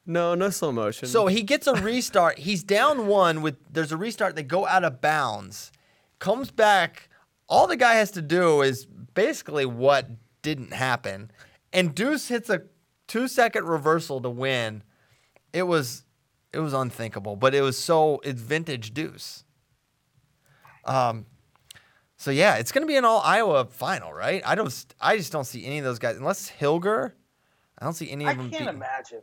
No, 0.06 0.34
no 0.34 0.50
slow 0.50 0.72
motion. 0.72 1.08
so 1.08 1.26
he 1.26 1.42
gets 1.42 1.66
a 1.66 1.74
restart. 1.74 2.38
He's 2.38 2.62
down 2.64 3.06
one 3.06 3.42
with. 3.42 3.56
There's 3.72 3.92
a 3.92 3.96
restart. 3.96 4.34
They 4.34 4.42
go 4.42 4.66
out 4.66 4.82
of 4.84 5.00
bounds. 5.00 5.70
Comes 6.18 6.50
back. 6.50 7.08
All 7.48 7.66
the 7.66 7.76
guy 7.76 7.94
has 7.94 8.10
to 8.12 8.22
do 8.22 8.62
is 8.62 8.86
basically 9.14 9.66
what 9.66 10.08
didn't 10.42 10.72
happen, 10.72 11.30
and 11.72 11.94
Deuce 11.94 12.28
hits 12.28 12.48
a 12.50 12.62
two 13.06 13.28
second 13.28 13.64
reversal 13.66 14.20
to 14.22 14.30
win. 14.30 14.82
It 15.52 15.64
was 15.64 16.04
it 16.52 16.58
was 16.60 16.72
unthinkable, 16.72 17.36
but 17.36 17.54
it 17.54 17.60
was 17.62 17.78
so 17.78 18.20
it's 18.24 18.40
vintage 18.40 18.92
Deuce. 18.94 19.44
Um, 20.84 21.26
so 22.16 22.30
yeah, 22.30 22.56
it's 22.56 22.72
gonna 22.72 22.86
be 22.86 22.96
an 22.96 23.04
all 23.04 23.20
Iowa 23.24 23.66
final, 23.66 24.12
right? 24.12 24.42
I 24.44 24.54
don't, 24.54 24.72
I 25.00 25.16
just 25.16 25.32
don't 25.32 25.44
see 25.44 25.64
any 25.64 25.78
of 25.78 25.84
those 25.84 25.98
guys 25.98 26.16
unless 26.16 26.50
Hilger. 26.50 27.12
I 27.78 27.84
don't 27.84 27.94
see 27.94 28.10
any 28.10 28.26
I 28.26 28.32
of 28.32 28.36
them. 28.38 28.46
I 28.46 28.50
can't 28.50 28.62
beating- 28.64 28.74
imagine. 28.76 29.22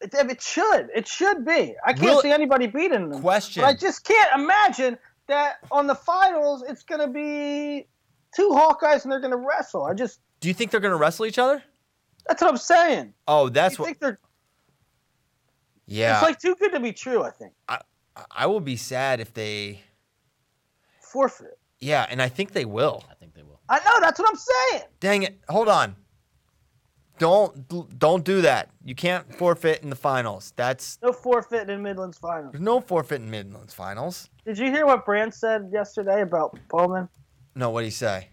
It, 0.00 0.14
it 0.14 0.40
should. 0.40 0.90
It 0.94 1.08
should 1.08 1.44
be. 1.44 1.74
I 1.84 1.92
can't 1.92 2.02
Will- 2.04 2.20
see 2.20 2.30
anybody 2.30 2.68
beating 2.68 3.08
them. 3.10 3.20
Question. 3.20 3.62
But 3.62 3.68
I 3.68 3.74
just 3.74 4.04
can't 4.04 4.40
imagine 4.40 4.96
that 5.26 5.56
on 5.72 5.88
the 5.88 5.96
finals 5.96 6.62
it's 6.68 6.84
going 6.84 7.00
to 7.00 7.08
be 7.08 7.88
two 8.38 8.50
Hawkeyes 8.50 9.02
and 9.02 9.10
they're 9.12 9.20
going 9.20 9.32
to 9.32 9.36
wrestle. 9.36 9.84
I 9.84 9.94
just 9.94 10.20
Do 10.40 10.48
you 10.48 10.54
think 10.54 10.70
they're 10.70 10.80
gonna 10.80 10.96
wrestle 10.96 11.26
each 11.26 11.38
other? 11.38 11.62
that's 12.28 12.40
what 12.42 12.50
I'm 12.50 12.56
saying. 12.56 13.14
Oh, 13.26 13.48
that's 13.48 13.76
I 13.78 13.82
what. 13.82 13.86
think 13.86 13.98
they're. 14.00 14.18
Yeah, 15.86 16.14
It's 16.14 16.22
like 16.22 16.38
too 16.38 16.54
good 16.60 16.72
to 16.72 16.80
be 16.80 16.92
true. 16.92 17.22
I 17.22 17.30
think 17.30 17.52
I, 17.68 17.80
I 18.30 18.46
will 18.46 18.60
be 18.60 18.76
sad 18.76 19.20
if 19.20 19.32
they. 19.32 19.80
forfeit. 21.00 21.58
Yeah, 21.80 22.06
and 22.10 22.20
I 22.20 22.28
think 22.28 22.52
they 22.52 22.64
will. 22.64 23.04
I 23.10 23.14
think 23.14 23.34
they 23.34 23.42
will. 23.42 23.60
I 23.68 23.78
know. 23.78 24.00
That's 24.00 24.18
what 24.18 24.28
I'm 24.28 24.36
saying. 24.36 24.82
Dang 25.00 25.22
it! 25.22 25.38
Hold 25.48 25.68
on. 25.68 25.96
Don't 27.18 27.98
don't 27.98 28.22
do 28.24 28.42
that. 28.42 28.70
You 28.84 28.94
can't 28.94 29.34
forfeit 29.34 29.82
in 29.82 29.90
the 29.90 29.96
finals. 29.96 30.52
That's 30.56 30.98
No 31.02 31.12
forfeit 31.12 31.68
in 31.70 31.82
Midlands 31.82 32.18
finals. 32.18 32.52
there's 32.52 32.62
no 32.62 32.80
forfeit 32.80 33.20
in 33.22 33.30
Midlands 33.30 33.74
finals. 33.74 34.28
Did 34.44 34.58
you 34.58 34.70
hear 34.70 34.86
what 34.86 35.04
Brand 35.04 35.32
said 35.34 35.70
yesterday 35.72 36.22
about 36.22 36.56
Bowman? 36.68 37.08
No, 37.58 37.70
what 37.70 37.74
would 37.74 37.84
he 37.86 37.90
say? 37.90 38.28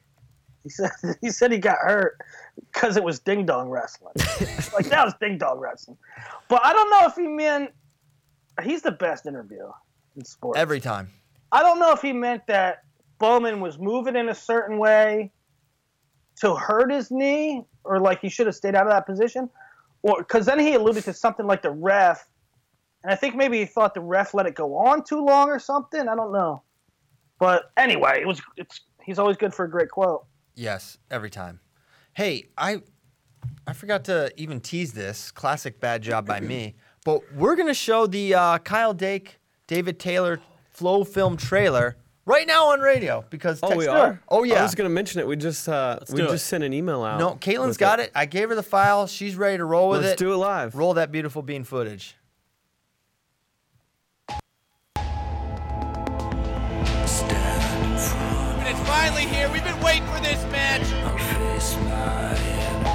He 0.61 0.69
said 0.69 0.91
he 1.21 1.31
said 1.31 1.51
he 1.51 1.57
got 1.57 1.79
hurt 1.79 2.19
because 2.71 2.95
it 2.95 3.03
was 3.03 3.19
ding 3.19 3.45
dong 3.45 3.69
wrestling. 3.69 4.13
like 4.73 4.85
that 4.89 5.03
was 5.03 5.15
ding 5.19 5.39
dong 5.39 5.57
wrestling. 5.57 5.97
But 6.47 6.63
I 6.63 6.73
don't 6.73 6.89
know 6.91 7.07
if 7.07 7.15
he 7.15 7.27
meant 7.27 7.71
he's 8.63 8.83
the 8.83 8.91
best 8.91 9.25
interview 9.25 9.65
in 10.15 10.23
sports. 10.23 10.59
Every 10.59 10.79
time. 10.79 11.09
I 11.51 11.63
don't 11.63 11.79
know 11.79 11.91
if 11.91 12.03
he 12.03 12.13
meant 12.13 12.45
that 12.47 12.83
Bowman 13.17 13.61
was 13.61 13.79
moving 13.79 14.15
in 14.15 14.29
a 14.29 14.35
certain 14.35 14.77
way 14.77 15.31
to 16.41 16.53
hurt 16.53 16.91
his 16.91 17.09
knee, 17.09 17.63
or 17.83 17.99
like 17.99 18.21
he 18.21 18.29
should 18.29 18.45
have 18.45 18.55
stayed 18.55 18.75
out 18.75 18.85
of 18.85 18.91
that 18.91 19.07
position, 19.07 19.49
or 20.03 20.19
because 20.19 20.45
then 20.45 20.59
he 20.59 20.75
alluded 20.75 21.03
to 21.05 21.13
something 21.13 21.47
like 21.47 21.63
the 21.63 21.71
ref, 21.71 22.27
and 23.03 23.11
I 23.11 23.15
think 23.15 23.35
maybe 23.35 23.57
he 23.57 23.65
thought 23.65 23.95
the 23.95 24.01
ref 24.01 24.35
let 24.35 24.45
it 24.45 24.53
go 24.53 24.75
on 24.75 25.03
too 25.03 25.25
long 25.25 25.49
or 25.49 25.57
something. 25.57 26.07
I 26.07 26.15
don't 26.15 26.31
know, 26.31 26.61
but 27.39 27.71
anyway, 27.77 28.19
it 28.21 28.27
was 28.27 28.39
it's 28.57 28.81
he's 29.05 29.19
always 29.19 29.37
good 29.37 29.53
for 29.53 29.65
a 29.65 29.69
great 29.69 29.89
quote. 29.89 30.25
Yes, 30.55 30.97
every 31.11 31.29
time. 31.29 31.59
Hey, 32.13 32.47
I 32.57 32.81
I 33.67 33.73
forgot 33.73 34.05
to 34.05 34.31
even 34.37 34.59
tease 34.59 34.93
this. 34.93 35.31
Classic 35.31 35.79
bad 35.79 36.01
job 36.01 36.25
by 36.25 36.39
me. 36.39 36.75
But 37.03 37.21
we're 37.35 37.55
gonna 37.55 37.73
show 37.73 38.07
the 38.07 38.33
uh, 38.33 38.57
Kyle 38.59 38.93
Dake, 38.93 39.37
David 39.67 39.99
Taylor 39.99 40.39
Flo 40.71 41.03
film 41.03 41.37
trailer 41.37 41.95
right 42.25 42.47
now 42.47 42.69
on 42.71 42.79
radio 42.79 43.23
because 43.29 43.59
Oh, 43.61 43.75
we 43.75 43.87
are. 43.87 44.19
Oh 44.29 44.43
yeah 44.43 44.59
I 44.59 44.63
was 44.63 44.75
gonna 44.75 44.89
mention 44.89 45.19
it. 45.19 45.27
We 45.27 45.35
just 45.35 45.69
uh, 45.69 45.99
we 46.09 46.17
do 46.17 46.25
it. 46.25 46.31
just 46.31 46.47
sent 46.47 46.63
an 46.63 46.73
email 46.73 47.03
out. 47.03 47.19
no, 47.19 47.35
Caitlin's 47.35 47.67
with 47.69 47.77
got 47.77 47.99
it. 47.99 48.11
I 48.15 48.25
gave 48.25 48.49
her 48.49 48.55
the 48.55 48.63
file. 48.63 49.05
She's 49.07 49.35
ready 49.35 49.57
to 49.57 49.65
roll 49.65 49.89
with 49.89 50.01
Let's 50.01 50.13
it. 50.13 50.17
do 50.25 50.33
it 50.33 50.37
live. 50.37 50.73
Roll 50.75 50.95
that 50.95 51.11
beautiful 51.11 51.41
bean 51.43 51.63
footage. 51.63 52.15
Finally 58.95 59.25
here. 59.25 59.51
We've 59.51 59.63
been 59.63 59.79
waiting 59.81 60.07
for 60.07 60.21
this 60.21 60.41
match. 60.51 60.87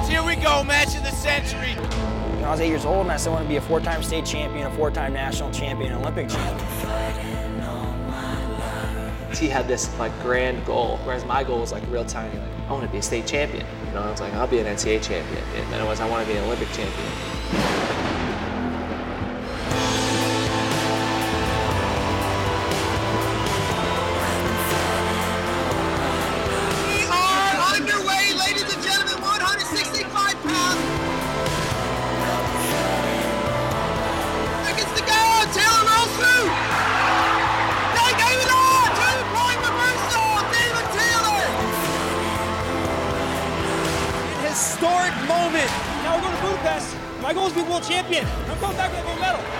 Here 0.09 0.23
we 0.23 0.35
go, 0.35 0.63
match 0.63 0.95
of 0.95 1.03
the 1.03 1.11
century. 1.11 1.73
When 1.75 2.43
I 2.43 2.49
was 2.49 2.59
eight 2.59 2.69
years 2.69 2.85
old 2.85 3.01
and 3.01 3.11
I 3.11 3.17
still 3.17 3.33
want 3.33 3.45
to 3.45 3.49
be 3.49 3.57
a 3.57 3.61
four-time 3.61 4.01
state 4.01 4.25
champion, 4.25 4.65
a 4.65 4.71
four-time 4.71 5.13
national 5.13 5.51
champion, 5.51 5.91
an 5.91 5.99
Olympic 5.99 6.27
champion. 6.27 6.67
he 9.35 9.47
had 9.47 9.67
this 9.67 9.97
like 9.97 10.11
grand 10.21 10.65
goal, 10.65 10.97
whereas 11.03 11.23
my 11.25 11.43
goal 11.43 11.59
was 11.59 11.71
like 11.71 11.83
real 11.89 12.05
tiny. 12.05 12.37
Like 12.37 12.49
I 12.67 12.73
want 12.73 12.85
to 12.85 12.91
be 12.91 12.97
a 12.97 13.01
state 13.01 13.27
champion. 13.27 13.65
You 13.85 13.93
know, 13.93 14.01
I 14.01 14.11
was 14.11 14.21
like 14.21 14.33
I'll 14.33 14.47
be 14.47 14.59
an 14.59 14.65
NCAA 14.65 15.03
champion, 15.03 15.43
and 15.55 15.71
then 15.71 15.81
it 15.81 15.85
was 15.85 15.99
I 15.99 16.09
want 16.09 16.27
to 16.27 16.31
be 16.31 16.37
an 16.37 16.43
Olympic 16.45 16.67
champion. 16.69 18.20
Historic 44.81 45.13
moment. 45.29 45.69
Now 46.01 46.15
we're 46.15 46.23
going 46.23 46.35
to 46.35 46.41
Budapest. 46.41 46.97
My 47.21 47.33
goal 47.33 47.45
is 47.45 47.53
to 47.53 47.61
be 47.61 47.69
world 47.69 47.83
champion. 47.83 48.25
I'm 48.49 48.59
going 48.59 48.75
back 48.75 48.89
with 48.89 49.01
a 49.01 49.03
gold 49.03 49.19
medal. 49.19 49.50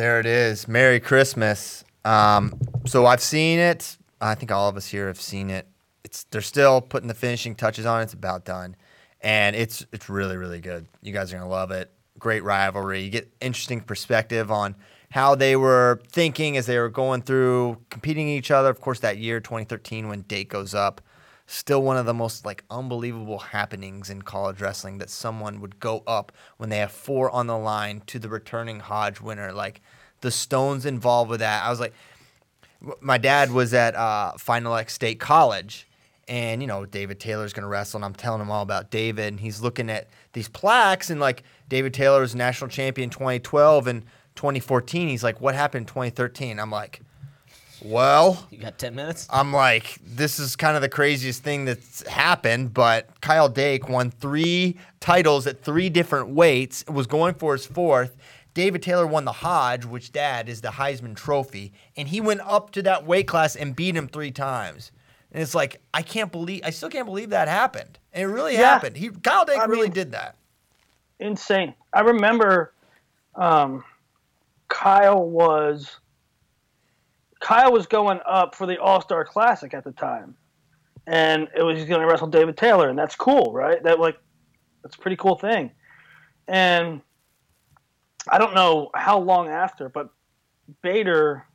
There 0.00 0.18
it 0.18 0.24
is. 0.24 0.66
Merry 0.66 0.98
Christmas. 0.98 1.84
Um, 2.06 2.58
so 2.86 3.04
I've 3.04 3.20
seen 3.20 3.58
it. 3.58 3.98
I 4.18 4.34
think 4.34 4.50
all 4.50 4.66
of 4.66 4.78
us 4.78 4.86
here 4.86 5.08
have 5.08 5.20
seen 5.20 5.50
it. 5.50 5.66
It's 6.04 6.24
they're 6.30 6.40
still 6.40 6.80
putting 6.80 7.06
the 7.06 7.12
finishing 7.12 7.54
touches 7.54 7.84
on. 7.84 8.00
it. 8.00 8.04
It's 8.04 8.14
about 8.14 8.46
done, 8.46 8.76
and 9.20 9.54
it's 9.54 9.84
it's 9.92 10.08
really 10.08 10.38
really 10.38 10.62
good. 10.62 10.86
You 11.02 11.12
guys 11.12 11.34
are 11.34 11.36
gonna 11.36 11.50
love 11.50 11.70
it. 11.70 11.90
Great 12.18 12.42
rivalry. 12.44 13.02
You 13.02 13.10
get 13.10 13.30
interesting 13.42 13.82
perspective 13.82 14.50
on 14.50 14.74
how 15.10 15.34
they 15.34 15.54
were 15.54 16.00
thinking 16.10 16.56
as 16.56 16.64
they 16.64 16.78
were 16.78 16.88
going 16.88 17.20
through 17.20 17.76
competing 17.90 18.26
each 18.26 18.50
other. 18.50 18.70
Of 18.70 18.80
course, 18.80 19.00
that 19.00 19.18
year 19.18 19.38
2013 19.38 20.08
when 20.08 20.22
Dake 20.22 20.48
goes 20.48 20.72
up, 20.74 21.02
still 21.50 21.82
one 21.82 21.96
of 21.96 22.06
the 22.06 22.14
most 22.14 22.46
like 22.46 22.62
unbelievable 22.70 23.38
happenings 23.38 24.08
in 24.08 24.22
college 24.22 24.60
wrestling 24.60 24.98
that 24.98 25.10
someone 25.10 25.60
would 25.60 25.80
go 25.80 26.00
up 26.06 26.30
when 26.58 26.70
they 26.70 26.78
have 26.78 26.92
four 26.92 27.28
on 27.28 27.48
the 27.48 27.58
line 27.58 28.00
to 28.06 28.20
the 28.20 28.28
returning 28.28 28.78
Hodge 28.78 29.20
winner. 29.20 29.52
Like 29.52 29.80
the 30.20 30.30
Stones 30.30 30.86
involved 30.86 31.28
with 31.28 31.40
that. 31.40 31.64
I 31.64 31.70
was 31.70 31.80
like, 31.80 31.92
my 33.00 33.18
dad 33.18 33.50
was 33.50 33.74
at 33.74 33.96
uh, 33.96 34.32
Final 34.38 34.76
X 34.76 34.94
State 34.94 35.18
College, 35.18 35.88
and 36.28 36.62
you 36.62 36.68
know 36.68 36.86
David 36.86 37.18
Taylor's 37.18 37.52
gonna 37.52 37.66
wrestle, 37.66 37.98
and 37.98 38.04
I'm 38.04 38.14
telling 38.14 38.40
him 38.40 38.50
all 38.50 38.62
about 38.62 38.92
David, 38.92 39.26
and 39.26 39.40
he's 39.40 39.60
looking 39.60 39.90
at 39.90 40.08
these 40.32 40.48
plaques, 40.48 41.10
and 41.10 41.20
like 41.20 41.42
David 41.68 41.92
Taylor 41.92 42.20
was 42.20 42.36
national 42.36 42.70
champion 42.70 43.10
2012 43.10 43.88
and 43.88 44.02
2014. 44.36 45.08
He's 45.08 45.24
like, 45.24 45.40
what 45.40 45.56
happened 45.56 45.82
in 45.82 45.86
2013? 45.86 46.60
I'm 46.60 46.70
like, 46.70 47.00
well. 47.82 48.46
You 48.50 48.58
got 48.58 48.78
10 48.78 48.94
minutes? 48.94 49.26
I'm 49.30 49.52
like, 49.52 49.98
this 50.04 50.38
is 50.38 50.56
kind 50.56 50.76
of 50.76 50.82
the 50.82 50.88
craziest 50.88 51.42
thing 51.42 51.64
that's 51.64 52.06
happened. 52.08 52.72
But 52.74 53.20
Kyle 53.20 53.48
Dake 53.48 53.88
won 53.88 54.10
three 54.10 54.76
titles 55.00 55.46
at 55.46 55.62
three 55.62 55.88
different 55.88 56.28
weights, 56.30 56.84
was 56.88 57.06
going 57.06 57.34
for 57.34 57.52
his 57.52 57.66
fourth. 57.66 58.16
David 58.52 58.82
Taylor 58.82 59.06
won 59.06 59.24
the 59.24 59.32
Hodge, 59.32 59.84
which 59.84 60.10
dad 60.12 60.48
is 60.48 60.60
the 60.60 60.68
Heisman 60.70 61.14
Trophy, 61.14 61.72
and 61.96 62.08
he 62.08 62.20
went 62.20 62.40
up 62.40 62.72
to 62.72 62.82
that 62.82 63.06
weight 63.06 63.28
class 63.28 63.54
and 63.54 63.76
beat 63.76 63.94
him 63.94 64.08
three 64.08 64.32
times. 64.32 64.90
And 65.30 65.40
it's 65.40 65.54
like, 65.54 65.80
I 65.94 66.02
can't 66.02 66.32
believe, 66.32 66.62
I 66.64 66.70
still 66.70 66.88
can't 66.90 67.06
believe 67.06 67.30
that 67.30 67.46
happened. 67.46 67.98
And 68.12 68.24
it 68.24 68.26
really 68.26 68.54
Yeah. 68.54 68.72
happened. 68.72 68.96
He 68.96 69.08
Kyle 69.10 69.44
Dake 69.44 69.58
I 69.58 69.66
really 69.66 69.82
mean- 69.84 69.92
did 69.92 70.10
that. 70.12 70.34
insane. 71.20 71.74
I 71.92 72.00
remember 72.00 72.72
um, 73.36 73.84
Kyle 74.68 75.24
was 75.24 75.99
Kyle 77.40 77.72
was 77.72 77.86
going 77.86 78.20
up 78.26 78.54
for 78.54 78.66
the 78.66 78.78
All 78.78 79.00
Star 79.00 79.24
Classic 79.24 79.72
at 79.74 79.84
the 79.84 79.92
time, 79.92 80.36
and 81.06 81.48
it 81.56 81.62
was 81.62 81.78
he's 81.78 81.88
going 81.88 82.00
to 82.00 82.06
wrestle 82.06 82.28
David 82.28 82.56
Taylor, 82.56 82.88
and 82.88 82.98
that's 82.98 83.16
cool, 83.16 83.52
right? 83.52 83.82
That 83.82 83.98
like 83.98 84.16
that's 84.82 84.96
a 84.96 84.98
pretty 84.98 85.16
cool 85.16 85.36
thing. 85.36 85.70
And 86.46 87.00
I 88.28 88.38
don't 88.38 88.54
know 88.54 88.90
how 88.94 89.18
long 89.18 89.48
after, 89.48 89.88
but 89.88 90.10
Bader 90.82 91.46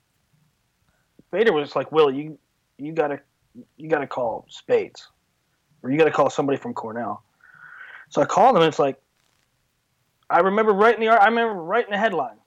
Bader 1.31 1.53
was 1.53 1.76
like, 1.76 1.91
"Will 1.91 2.11
you 2.11 2.38
you 2.77 2.93
gotta 2.93 3.22
you 3.77 3.88
gotta 3.88 4.07
call 4.07 4.45
Spades, 4.49 5.07
or 5.84 5.91
you 5.91 5.97
gotta 5.97 6.11
call 6.11 6.30
somebody 6.30 6.57
from 6.57 6.73
Cornell." 6.73 7.23
So 8.09 8.22
I 8.22 8.26
called 8.26 8.55
him, 8.55 8.64
and 8.64 8.69
it's 8.69 8.80
like. 8.80 8.99
I 10.27 10.39
remember 10.39 10.73
writing 10.73 11.01
the 11.01 11.09
I 11.09 11.27
remember 11.27 11.53
writing 11.53 11.91
the 11.91 11.99
headline. 11.99 12.38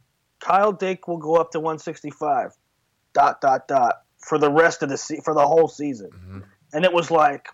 Kyle 0.41 0.73
Dake 0.73 1.07
will 1.07 1.17
go 1.17 1.37
up 1.37 1.53
to 1.53 1.61
165. 1.61 2.53
Dot 3.13 3.41
dot 3.41 3.69
dot 3.69 4.03
for 4.19 4.39
the 4.39 4.51
rest 4.51 4.83
of 4.83 4.89
the 4.89 4.97
se- 4.97 5.21
for 5.25 5.35
the 5.35 5.47
whole 5.47 5.69
season. 5.69 6.11
Mm-hmm. 6.11 6.41
And 6.73 6.85
it 6.85 6.93
was 6.93 7.11
like 7.11 7.49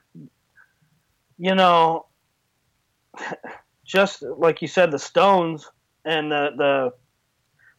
you 1.38 1.54
know 1.54 2.06
just 3.84 4.22
like 4.22 4.62
you 4.62 4.68
said 4.68 4.90
the 4.90 4.98
Stones 4.98 5.70
and 6.04 6.30
the 6.30 6.50
the 6.56 6.92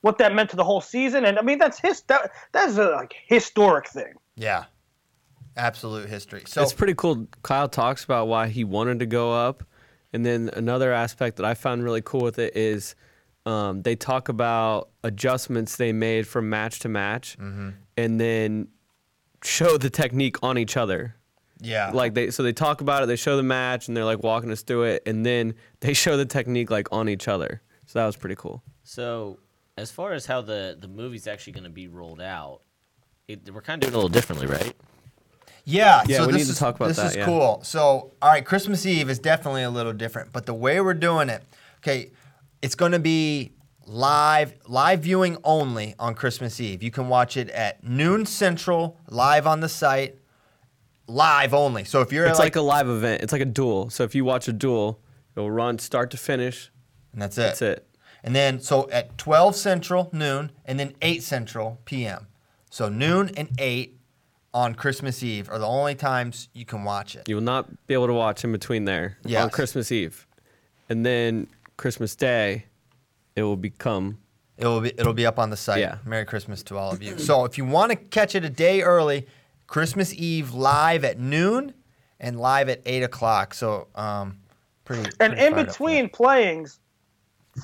what 0.02 0.18
that 0.20 0.36
meant 0.36 0.52
to 0.52 0.56
the 0.56 0.64
whole 0.64 0.82
season 0.82 1.26
and 1.26 1.40
I 1.40 1.42
mean 1.42 1.58
that's 1.58 1.80
his 1.80 2.02
that, 2.04 2.32
that's 2.52 2.78
a 2.78 2.90
like 2.90 3.16
historic 3.28 3.88
thing. 3.90 4.14
Yeah. 4.36 4.66
Absolute 5.58 6.10
history. 6.10 6.44
So 6.48 6.62
it's 6.62 6.74
pretty 6.74 6.96
cool. 6.96 7.28
Kyle 7.42 7.70
talks 7.70 8.04
about 8.04 8.28
why 8.28 8.50
he 8.50 8.66
wanted 8.66 9.00
to 9.00 9.06
go 9.06 9.32
up, 9.32 9.64
and 10.12 10.26
then 10.26 10.50
another 10.52 10.92
aspect 10.92 11.38
that 11.38 11.46
I 11.46 11.54
found 11.54 11.82
really 11.82 12.02
cool 12.02 12.20
with 12.20 12.38
it 12.40 12.58
is 12.58 12.94
um, 13.46 13.82
they 13.84 13.96
talk 13.96 14.30
about 14.30 14.90
adjustments 15.04 15.76
they 15.78 15.94
made 15.94 16.28
from 16.28 16.50
match 16.50 16.80
to 16.80 16.90
match, 16.90 17.38
Mm-hmm. 17.38 17.70
and 17.98 18.20
then 18.20 18.68
show 19.44 19.78
the 19.78 19.90
technique 19.90 20.38
on 20.42 20.58
each 20.58 20.76
other. 20.78 21.16
yeah. 21.62 21.92
Like 21.94 22.14
they, 22.16 22.32
so 22.32 22.42
they 22.44 22.54
talk 22.54 22.82
about 22.82 23.04
it, 23.04 23.06
they 23.06 23.16
show 23.16 23.38
the 23.38 23.44
match, 23.44 23.88
and 23.88 23.96
they're 23.96 24.06
like 24.06 24.24
walking 24.24 24.52
us 24.52 24.64
through 24.64 24.84
it, 24.84 25.04
and 25.06 25.26
then 25.26 25.54
they 25.82 25.94
show 25.94 26.18
the 26.18 26.26
technique 26.26 26.70
like 26.72 26.88
on 26.92 27.08
each 27.10 27.28
other. 27.28 27.62
So 27.86 28.00
that 28.00 28.06
was 28.08 28.16
pretty 28.16 28.36
cool. 28.36 28.64
So, 28.84 29.38
as 29.78 29.92
far 29.92 30.14
as 30.14 30.26
how 30.26 30.42
the, 30.42 30.76
the 30.80 30.88
movie's 30.88 31.28
actually 31.28 31.54
going 31.54 31.66
to 31.66 31.70
be 31.70 31.88
rolled 31.88 32.22
out, 32.22 32.62
it, 33.28 33.52
we're 33.54 33.62
kind 33.62 33.84
of 33.84 33.88
doing 33.90 33.94
it 33.94 33.96
a 33.96 33.98
little 33.98 34.10
differently, 34.10 34.48
right? 34.48 34.74
Yeah, 35.66 36.04
Yeah, 36.08 36.18
so 36.18 36.28
we 36.28 36.34
this 36.34 36.48
need 36.48 36.54
to 36.54 36.60
talk 36.60 36.76
about 36.76 36.90
this 36.90 37.00
is 37.00 37.16
yeah. 37.16 37.26
cool. 37.26 37.60
So, 37.64 38.12
all 38.22 38.30
right, 38.30 38.46
Christmas 38.46 38.86
Eve 38.86 39.10
is 39.10 39.18
definitely 39.20 39.64
a 39.64 39.70
little 39.70 39.94
different, 39.94 40.32
but 40.32 40.46
the 40.46 40.54
way 40.54 40.80
we're 40.80 40.94
doing 40.94 41.28
it, 41.30 41.44
okay, 41.80 42.12
it's 42.66 42.74
going 42.76 42.92
to 42.94 43.00
be 43.00 43.52
live, 43.86 44.56
live 44.68 45.02
viewing 45.02 45.38
only 45.44 45.94
on 46.00 46.16
Christmas 46.16 46.60
Eve. 46.60 46.82
You 46.82 46.90
can 46.90 47.08
watch 47.10 47.38
it 47.38 47.50
at 47.52 47.84
noon 47.84 48.26
central, 48.26 48.98
live 49.08 49.46
on 49.46 49.60
the 49.60 49.70
site, 49.70 50.16
live 51.08 51.54
only. 51.54 51.84
So 51.84 52.02
if 52.02 52.12
you're 52.12 52.26
It's 52.26 52.40
at 52.40 52.44
like, 52.44 52.56
a 52.56 52.62
live 52.62 52.90
event. 52.90 53.22
It's 53.22 53.32
like 53.32 53.44
a 53.44 53.46
duel. 53.46 53.90
So 53.92 54.04
if 54.04 54.16
you 54.16 54.26
watch 54.26 54.48
a 54.48 54.54
duel, 54.54 55.00
It'll 55.36 55.52
run 55.52 55.78
start 55.80 56.10
to 56.12 56.18
finish. 56.18 56.72
and 57.14 57.22
that's 57.22 57.38
it. 57.38 57.42
That's 57.42 57.62
it. 57.62 57.88
And 58.24 58.34
then 58.36 58.60
so 58.62 58.90
at 58.90 59.18
12 59.20 59.56
Central 59.56 60.10
noon, 60.14 60.52
and 60.66 60.80
then 60.80 60.94
8 61.02 61.22
Central 61.22 61.78
p.m. 61.86 62.28
So 62.72 62.88
noon 62.90 63.30
and 63.38 63.50
8 63.60 64.00
on 64.54 64.74
Christmas 64.76 65.22
Eve 65.22 65.50
are 65.50 65.60
the 65.60 65.68
only 65.68 65.94
times 65.94 66.48
you 66.54 66.64
can 66.66 66.86
watch 66.86 67.16
it. 67.18 67.28
You 67.28 67.36
will 67.36 67.44
not 67.44 67.86
be 67.86 67.94
able 67.94 68.08
to 68.08 68.14
watch 68.14 68.44
in 68.46 68.52
between 68.54 68.86
there 68.86 69.18
Yes. 69.26 69.44
on 69.44 69.50
Christmas 69.50 69.92
Eve, 69.92 70.26
and 70.90 71.06
then 71.06 71.48
Christmas 71.78 72.16
Day, 72.16 72.66
it 73.36 73.44
will 73.44 73.58
become 73.58 74.20
It 74.58 74.66
will 74.66 74.82
be 74.82 74.90
it'll 74.98 75.14
be 75.14 75.26
up 75.26 75.40
on 75.40 75.50
the 75.50 75.58
site. 75.58 75.80
Yeah. 75.82 75.98
Merry 76.06 76.26
Christmas 76.26 76.64
to 76.64 76.78
all 76.78 76.92
of 76.92 77.02
you. 77.04 77.18
So 77.18 77.46
if 77.46 77.58
you 77.58 77.66
want 77.66 77.92
to 77.92 77.96
catch 77.96 78.36
it 78.36 78.46
a 78.46 78.50
day 78.50 78.82
early, 78.82 79.28
Christmas 79.68 80.14
Eve 80.14 80.54
live 80.54 81.04
at 81.04 81.20
noon 81.20 81.74
and 82.20 82.40
live 82.40 82.70
at 82.70 82.82
eight 82.86 83.04
o'clock. 83.04 83.54
So 83.54 83.88
um, 83.96 84.40
pretty. 84.86 85.04
And 85.20 85.34
pretty 85.34 85.46
in 85.46 85.54
fired 85.54 85.68
up 85.68 85.68
for 85.68 85.72
between 85.74 86.10
playings, 86.10 86.80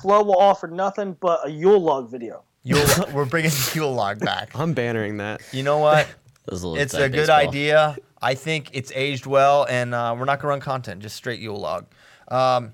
Flo 0.00 0.22
will 0.22 0.36
offer 0.38 0.68
nothing 0.68 1.16
but 1.20 1.46
a 1.46 1.50
Yule 1.50 1.80
log 1.80 2.10
video. 2.10 2.44
that. 2.64 3.06
Yule, 3.08 3.14
we're 3.14 3.24
bringing 3.24 3.50
Yule 3.74 3.92
log 3.94 4.20
back. 4.20 4.50
I'm 4.58 4.74
bannering 4.74 5.18
that. 5.18 5.40
You 5.52 5.62
know 5.62 5.78
what? 5.78 6.06
That 6.44 6.54
a 6.54 6.66
little 6.66 6.76
It's 6.82 6.94
a 6.94 7.08
good 7.08 7.12
baseball. 7.28 7.36
idea. 7.36 7.96
I 8.20 8.34
think 8.34 8.70
it's 8.72 8.90
aged 8.96 9.26
well, 9.26 9.64
and 9.70 9.94
uh, 9.94 10.12
we're 10.18 10.24
not 10.24 10.40
gonna 10.40 10.48
run 10.48 10.60
content, 10.60 11.00
just 11.00 11.14
straight 11.14 11.38
Yule 11.38 11.60
log. 11.60 11.86
Um, 12.26 12.72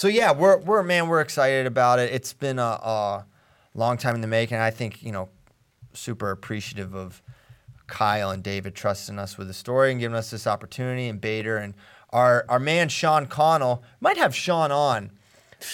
so 0.00 0.08
yeah, 0.08 0.32
we're 0.32 0.56
we're 0.56 0.82
man, 0.82 1.08
we're 1.08 1.20
excited 1.20 1.66
about 1.66 1.98
it. 1.98 2.10
It's 2.10 2.32
been 2.32 2.58
a, 2.58 2.62
a 2.62 3.26
long 3.74 3.98
time 3.98 4.14
in 4.14 4.22
the 4.22 4.26
making. 4.26 4.56
I 4.56 4.70
think 4.70 5.02
you 5.02 5.12
know, 5.12 5.28
super 5.92 6.30
appreciative 6.30 6.94
of 6.94 7.20
Kyle 7.86 8.30
and 8.30 8.42
David 8.42 8.74
trusting 8.74 9.18
us 9.18 9.36
with 9.36 9.46
the 9.46 9.52
story 9.52 9.90
and 9.90 10.00
giving 10.00 10.16
us 10.16 10.30
this 10.30 10.46
opportunity, 10.46 11.06
and 11.06 11.20
Bader 11.20 11.58
and 11.58 11.74
our 12.08 12.46
our 12.48 12.58
man 12.58 12.88
Sean 12.88 13.26
Connell 13.26 13.82
might 14.00 14.16
have 14.16 14.34
Sean 14.34 14.72
on 14.72 15.10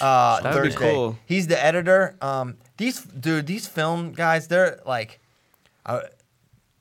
uh, 0.00 0.40
That'd 0.40 0.72
be 0.72 0.76
cool. 0.76 1.16
He's 1.24 1.46
the 1.46 1.64
editor. 1.64 2.16
Um, 2.20 2.56
these 2.78 3.04
dude, 3.04 3.46
these 3.46 3.68
film 3.68 4.10
guys, 4.10 4.48
they're 4.48 4.80
like. 4.84 5.20
I, 5.84 6.00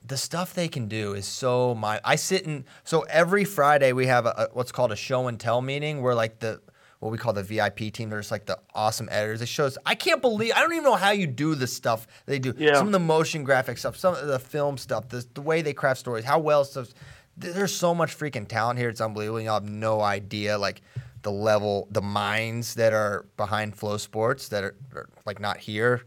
the 0.07 0.17
stuff 0.17 0.53
they 0.53 0.67
can 0.67 0.87
do 0.87 1.13
is 1.13 1.25
so 1.25 1.73
my 1.73 1.99
I 2.05 2.15
sit 2.15 2.43
in 2.43 2.65
so 2.83 3.01
every 3.09 3.43
Friday 3.43 3.91
we 3.91 4.05
have 4.05 4.27
a, 4.27 4.29
a 4.29 4.47
what's 4.53 4.71
called 4.71 4.91
a 4.91 4.95
show 4.95 5.27
and 5.27 5.39
tell 5.39 5.63
meeting 5.63 6.03
where 6.03 6.13
like 6.13 6.37
the 6.37 6.61
what 7.05 7.11
we 7.11 7.17
call 7.19 7.33
the 7.33 7.43
VIP 7.43 7.93
team. 7.93 8.09
They're 8.09 8.19
just 8.19 8.31
like 8.31 8.45
the 8.47 8.57
awesome 8.73 9.07
editors 9.11 9.41
it 9.41 9.47
shows 9.47 9.77
I 9.85 9.93
can't 9.95 10.21
believe 10.21 10.53
I 10.55 10.61
don't 10.61 10.71
even 10.73 10.83
know 10.83 10.95
how 10.95 11.11
you 11.11 11.27
do 11.27 11.53
the 11.55 11.67
stuff 11.67 12.07
they 12.25 12.39
do 12.39 12.53
Yeah. 12.57 12.73
some 12.75 12.87
of 12.87 12.93
the 12.93 12.99
motion 12.99 13.43
graphic 13.43 13.77
stuff 13.77 13.95
some 13.95 14.15
of 14.15 14.25
the 14.27 14.39
film 14.39 14.77
stuff 14.77 15.07
the, 15.09 15.23
the 15.35 15.41
way 15.41 15.61
they 15.61 15.73
craft 15.73 15.99
stories 15.99 16.25
how 16.25 16.39
well 16.39 16.65
stuff 16.65 16.89
there's 17.37 17.75
so 17.75 17.93
much 17.93 18.17
freaking 18.17 18.47
talent 18.47 18.79
here 18.79 18.89
it's 18.89 19.01
unbelievable 19.01 19.39
y'all 19.39 19.53
have 19.61 19.69
no 19.69 20.01
idea 20.01 20.57
like 20.57 20.81
the 21.21 21.31
level 21.31 21.87
the 21.91 22.01
minds 22.01 22.73
that 22.75 22.91
are 22.93 23.25
behind 23.37 23.75
FloSports 23.77 24.49
that 24.49 24.63
are, 24.63 24.75
are 24.95 25.09
like 25.25 25.39
not 25.39 25.57
here 25.57 26.03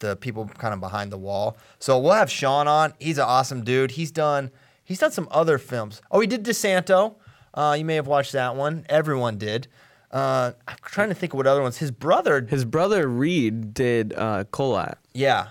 the 0.00 0.16
people 0.16 0.46
kind 0.46 0.74
of 0.74 0.80
behind 0.80 1.10
the 1.10 1.16
wall. 1.16 1.56
So 1.78 1.98
we'll 1.98 2.12
have 2.12 2.30
Sean 2.30 2.68
on. 2.68 2.92
He's 3.00 3.16
an 3.16 3.24
awesome 3.24 3.64
dude. 3.64 3.92
He's 3.92 4.10
done 4.10 4.50
he's 4.84 4.98
done 4.98 5.10
some 5.12 5.26
other 5.30 5.56
films. 5.56 6.02
Oh, 6.10 6.20
he 6.20 6.26
did 6.26 6.44
DeSanto. 6.44 7.14
Uh, 7.54 7.74
you 7.78 7.84
may 7.86 7.94
have 7.94 8.06
watched 8.06 8.32
that 8.32 8.54
one. 8.56 8.84
Everyone 8.90 9.38
did. 9.38 9.68
Uh, 10.16 10.52
I'm 10.66 10.76
trying 10.84 11.08
to 11.10 11.14
think 11.14 11.32
of 11.32 11.36
what 11.36 11.46
other 11.46 11.60
ones. 11.62 11.76
His 11.76 11.90
brother, 11.90 12.46
His 12.48 12.64
brother 12.64 13.06
Reed 13.08 13.74
did 13.74 14.14
uh, 14.16 14.44
Kolat. 14.50 14.94
yeah. 15.12 15.48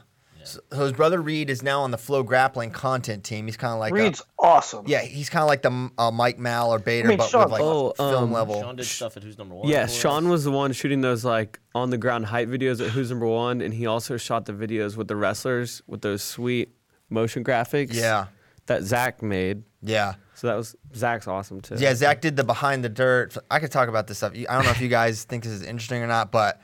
So 0.48 0.60
his 0.84 0.92
brother 0.92 1.20
Reed 1.24 1.50
is 1.50 1.64
now 1.64 1.82
on 1.82 1.90
the 1.90 1.98
FloGrappling 1.98 2.72
content 2.72 3.24
team. 3.24 3.48
He's 3.48 3.58
kind 3.58 3.74
of 3.74 3.80
like 3.80 3.92
a- 3.92 3.96
Reed's 3.96 4.22
awesome. 4.38 4.86
yeah, 4.88 5.02
he's 5.02 5.28
kind 5.28 5.42
of 5.42 5.48
like 5.48 5.64
the 5.64 5.90
uh, 5.98 6.12
Mike 6.12 6.38
Mal 6.38 6.72
or 6.72 6.78
Bader, 6.78 7.08
I 7.08 7.10
mean, 7.10 7.18
but 7.18 7.30
Sean- 7.30 7.46
with 7.46 7.54
like 7.54 7.62
Oh, 7.64 7.94
film 7.98 8.26
um, 8.26 8.32
level. 8.32 8.62
Sean 8.62 8.76
did 8.76 8.86
stuff 8.86 9.18
at 9.18 9.24
Who's 9.24 9.40
Number 9.40 9.56
One. 9.56 9.68
Yeah, 9.68 9.80
for 9.88 9.92
us. 9.92 10.00
Sean 10.00 10.30
was 10.30 10.44
the 10.44 10.52
one 10.52 10.72
shooting 10.72 11.02
those 11.02 11.26
like 11.26 11.60
on 11.74 11.90
the 11.90 11.98
ground 11.98 12.28
height 12.28 12.48
videos 12.48 12.80
at 12.80 12.92
Who's 12.92 13.10
Number 13.10 13.26
One, 13.26 13.60
and 13.60 13.74
he 13.74 13.88
also 13.88 14.18
shot 14.18 14.46
the 14.46 14.54
videos 14.54 14.96
with 14.96 15.08
the 15.08 15.16
wrestlers 15.16 15.82
with 15.88 16.02
those 16.02 16.22
sweet 16.22 16.76
motion 17.10 17.44
graphics. 17.44 17.96
Yeah. 17.96 18.28
that 18.68 18.84
Zach 18.84 19.24
made. 19.24 19.64
Yeah. 19.82 20.14
So 20.36 20.48
that 20.48 20.56
was 20.56 20.76
Zach's 20.96 21.28
awesome 21.28 21.62
too. 21.62 21.76
Yeah, 21.78 21.94
Zach 21.96 22.22
did 22.22 22.36
the 22.36 22.44
behind 22.44 22.84
the 22.84 22.90
dirt. 22.90 23.36
I 23.50 23.60
could 23.60 23.72
talk 23.72 23.88
about 23.90 24.08
this 24.08 24.18
stuff. 24.18 24.34
I 24.36 24.44
don't 24.56 24.66
know 24.66 24.72
if 24.72 24.82
you 24.82 24.90
guys 24.90 25.24
think 25.24 25.44
this 25.44 25.54
is 25.54 25.64
interesting 25.64 26.02
or 26.04 26.08
not, 26.08 26.32
but 26.32 26.62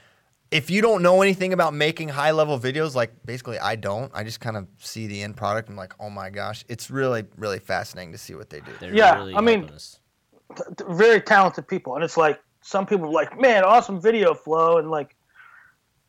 if 0.52 0.70
you 0.70 0.82
don't 0.82 1.02
know 1.02 1.22
anything 1.22 1.54
about 1.54 1.74
making 1.74 2.10
high 2.10 2.32
level 2.32 2.60
videos, 2.60 2.94
like 2.96 3.12
basically 3.26 3.58
I 3.58 3.78
don't, 3.78 4.12
I 4.14 4.24
just 4.26 4.42
kind 4.42 4.58
of 4.58 4.68
see 4.78 5.08
the 5.08 5.22
end 5.24 5.38
product 5.38 5.70
and 5.70 5.76
I'm 5.76 5.78
like, 5.78 5.94
oh 6.00 6.10
my 6.10 6.30
gosh, 6.30 6.66
it's 6.68 6.92
really, 6.92 7.24
really 7.38 7.60
fascinating 7.60 8.12
to 8.12 8.18
see 8.18 8.36
what 8.36 8.50
they 8.50 8.60
do. 8.60 8.72
They're 8.80 8.94
Yeah, 8.94 9.16
really 9.20 9.36
I 9.36 9.42
mean- 9.42 9.60
helping 9.60 9.76
us. 9.76 10.00
Th- 10.58 10.90
very 10.90 11.22
talented 11.22 11.66
people, 11.70 11.96
and 11.96 12.04
it's 12.04 12.18
like 12.18 12.42
some 12.60 12.86
people 12.86 13.06
are 13.06 13.12
like, 13.14 13.40
"Man, 13.40 13.64
awesome 13.64 14.02
video 14.02 14.34
Flo," 14.34 14.80
and 14.80 14.92
like, 14.92 15.16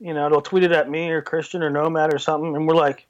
you 0.01 0.13
know, 0.13 0.29
they'll 0.29 0.41
tweet 0.43 0.65
it 0.65 0.73
at 0.73 0.91
me 0.91 1.09
or 1.11 1.23
Christian 1.23 1.63
or 1.63 1.71
Nomad 1.71 2.13
or 2.13 2.19
something, 2.19 2.57
and 2.57 2.67
we're 2.67 2.75
like, 2.75 3.07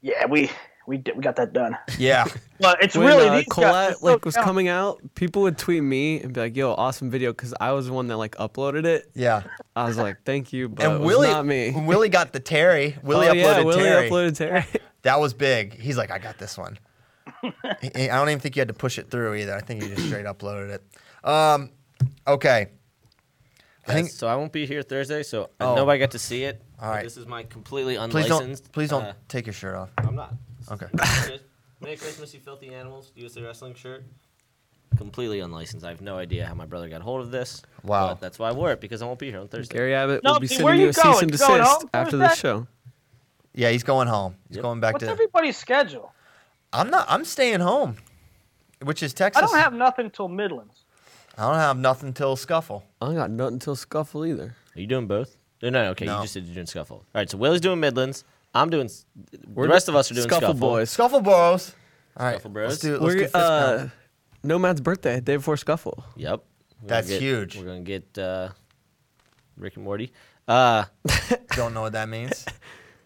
"Yeah, 0.00 0.24
we 0.24 0.50
we 0.86 0.98
did, 0.98 1.16
we 1.16 1.22
got 1.22 1.36
that 1.36 1.52
done." 1.52 1.76
Yeah. 1.98 2.24
But 2.58 2.82
it's 2.82 2.96
when 2.96 3.06
really 3.08 3.28
uh, 3.28 3.36
these 3.36 3.44
guys 3.48 3.64
Kolat 3.66 3.90
are 3.90 3.94
so 3.96 4.06
like 4.06 4.24
was 4.24 4.32
talented. 4.34 4.48
coming 4.48 4.68
out, 4.68 5.02
people 5.14 5.42
would 5.42 5.58
tweet 5.58 5.82
me 5.82 6.22
and 6.22 6.32
be 6.32 6.40
like, 6.40 6.56
"Yo, 6.56 6.72
awesome 6.72 7.10
video," 7.10 7.30
because 7.32 7.52
I 7.60 7.72
was 7.72 7.86
the 7.88 7.92
one 7.92 8.06
that 8.06 8.16
like 8.16 8.34
uploaded 8.36 8.86
it. 8.86 9.10
Yeah. 9.14 9.42
I 9.76 9.84
was 9.84 9.98
like, 9.98 10.22
"Thank 10.24 10.54
you," 10.54 10.70
but 10.70 10.82
and 10.86 10.94
it 10.94 10.98
was 11.00 11.06
Willie, 11.06 11.28
not 11.28 11.44
me. 11.44 11.72
when 11.72 11.84
Willie 11.84 12.08
got 12.08 12.32
the 12.32 12.40
Terry. 12.40 12.96
Willie 13.02 13.28
oh, 13.28 13.32
uploaded 13.34 13.36
yeah, 13.36 13.62
Willie 13.62 13.82
Terry. 13.82 14.10
uploaded 14.10 14.36
Terry. 14.38 14.64
That 15.02 15.20
was 15.20 15.34
big. 15.34 15.78
He's 15.78 15.96
like, 15.98 16.10
I 16.10 16.18
got 16.18 16.38
this 16.38 16.56
one. 16.58 16.78
I 17.44 17.76
don't 17.92 18.28
even 18.28 18.40
think 18.40 18.56
you 18.56 18.60
had 18.60 18.68
to 18.68 18.74
push 18.74 18.98
it 18.98 19.08
through 19.10 19.34
either. 19.34 19.54
I 19.54 19.60
think 19.60 19.82
you 19.82 19.94
just 19.94 20.06
straight 20.08 20.24
uploaded 20.24 20.70
it. 20.80 21.28
Um, 21.28 21.70
okay. 22.26 22.68
I 23.86 23.92
think 23.92 24.08
Yes, 24.08 24.16
so 24.16 24.26
I 24.26 24.34
won't 24.34 24.50
be 24.50 24.66
here 24.66 24.82
Thursday, 24.82 25.22
so 25.22 25.50
Oh. 25.60 25.76
nobody 25.76 26.00
got 26.00 26.10
to 26.12 26.18
see 26.18 26.42
it. 26.42 26.60
All 26.80 26.88
but 26.88 26.94
right. 26.94 27.04
This 27.04 27.16
is 27.16 27.26
my 27.26 27.44
completely 27.44 27.96
please 28.08 28.26
don't 28.26 28.42
unlicensed. 28.42 28.72
please 28.72 28.88
don't 28.90 29.04
uh, 29.04 29.12
take 29.28 29.46
your 29.46 29.52
shirt 29.52 29.76
off. 29.76 29.90
I'm 29.98 30.16
not. 30.16 30.34
Okay. 30.70 30.86
Merry 31.80 31.96
Christmas, 31.96 32.32
you 32.34 32.40
filthy 32.40 32.74
animals. 32.74 33.12
USA 33.14 33.42
Wrestling 33.42 33.74
shirt. 33.74 34.04
Completely 34.96 35.40
unlicensed. 35.40 35.84
I 35.84 35.90
have 35.90 36.00
no 36.00 36.16
idea 36.16 36.46
how 36.46 36.54
my 36.54 36.64
brother 36.64 36.88
got 36.88 37.02
hold 37.02 37.20
of 37.20 37.30
this. 37.30 37.62
Wow. 37.82 38.08
But 38.08 38.20
that's 38.20 38.38
why 38.38 38.48
I 38.48 38.52
wore 38.52 38.72
it 38.72 38.80
because 38.80 39.02
I 39.02 39.06
won't 39.06 39.18
be 39.18 39.30
here 39.30 39.40
on 39.40 39.48
Thursday. 39.48 39.74
Gary 39.74 39.94
Abbott 39.94 40.22
No, 40.24 40.32
will 40.34 40.40
be 40.40 40.46
dude, 40.48 40.62
where 40.62 40.72
sending 40.72 40.80
you 40.80 40.84
you 40.86 40.90
a 40.90 40.94
cease 40.94 41.02
going? 41.02 41.22
and 41.24 41.32
You 41.32 41.38
going 41.38 41.58
desist 41.60 41.80
home 41.82 41.90
after 41.92 42.18
Thursday? 42.18 42.28
the 42.28 42.34
show. 42.34 42.66
Yeah, 43.54 43.70
he's 43.70 43.82
going 43.82 44.08
home. 44.08 44.36
He's 44.48 44.56
Yep. 44.56 44.62
going 44.62 44.80
back 44.80 44.90
to 44.92 44.94
What's 44.94 45.04
to. 45.06 45.10
everybody's 45.10 45.56
schedule? 45.56 46.12
I'm 46.72 46.90
not. 46.90 47.06
I'm 47.10 47.24
staying 47.24 47.60
home, 47.60 47.96
which 48.82 49.02
is 49.02 49.12
Texas. 49.12 49.42
I 49.42 49.46
don't 49.46 49.58
have 49.58 49.72
nothing 49.74 50.10
till 50.10 50.28
Midlands. 50.28 50.84
I 51.38 51.42
don't 51.42 51.54
have 51.56 51.76
nothing 51.78 52.12
till 52.14 52.36
scuffle. 52.36 52.84
I 53.00 53.12
got 53.14 53.30
nothing 53.30 53.58
till 53.58 53.76
scuffle 53.76 54.24
either. 54.24 54.54
Are 54.74 54.80
you 54.80 54.86
doing 54.86 55.06
both? 55.06 55.36
No, 55.62 55.70
no, 55.70 55.90
okay. 55.90 56.06
No. 56.06 56.16
You 56.16 56.22
just 56.22 56.34
said 56.34 56.44
you're 56.44 56.54
doing 56.54 56.66
Scuffle. 56.66 56.96
All 56.98 57.04
right, 57.14 57.28
so 57.30 57.38
Willie's 57.38 57.62
doing 57.62 57.80
Midlands. 57.80 58.24
I'm 58.60 58.70
doing. 58.70 58.86
s- 58.86 59.04
We're 59.46 59.66
the 59.66 59.72
rest 59.72 59.88
of 59.88 59.96
us 59.96 60.10
are 60.10 60.14
doing 60.14 60.26
Scuffle 60.28 60.48
Scuffle. 60.48 60.58
Boys. 60.68 60.90
Scuffle 60.90 61.20
bros. 61.20 61.74
All 62.16 62.26
right, 62.26 62.34
Scuffle 62.34 62.50
bros. 62.50 62.68
let's 62.70 62.80
do. 62.82 62.92
Let's 62.92 63.02
We're 63.02 63.12
do 63.14 63.20
fist 63.20 63.34
uh, 63.36 63.76
pound. 63.78 63.90
Nomad's 64.42 64.80
birthday, 64.80 65.20
day 65.20 65.36
before 65.36 65.56
scuffle. 65.56 66.04
Yep. 66.16 66.44
We're 66.82 66.88
gonna 66.88 66.88
That's 66.88 67.08
get- 67.08 67.20
huge. 67.22 67.56
We're 67.58 67.64
gonna 67.64 67.80
get 67.80 68.18
uh, 68.18 68.50
Rick 69.56 69.76
and 69.76 69.84
Morty. 69.84 70.12
Uh, 70.46 70.84
Don't 71.56 71.74
know 71.74 71.80
what 71.82 71.92
that 71.94 72.08
means. 72.08 72.44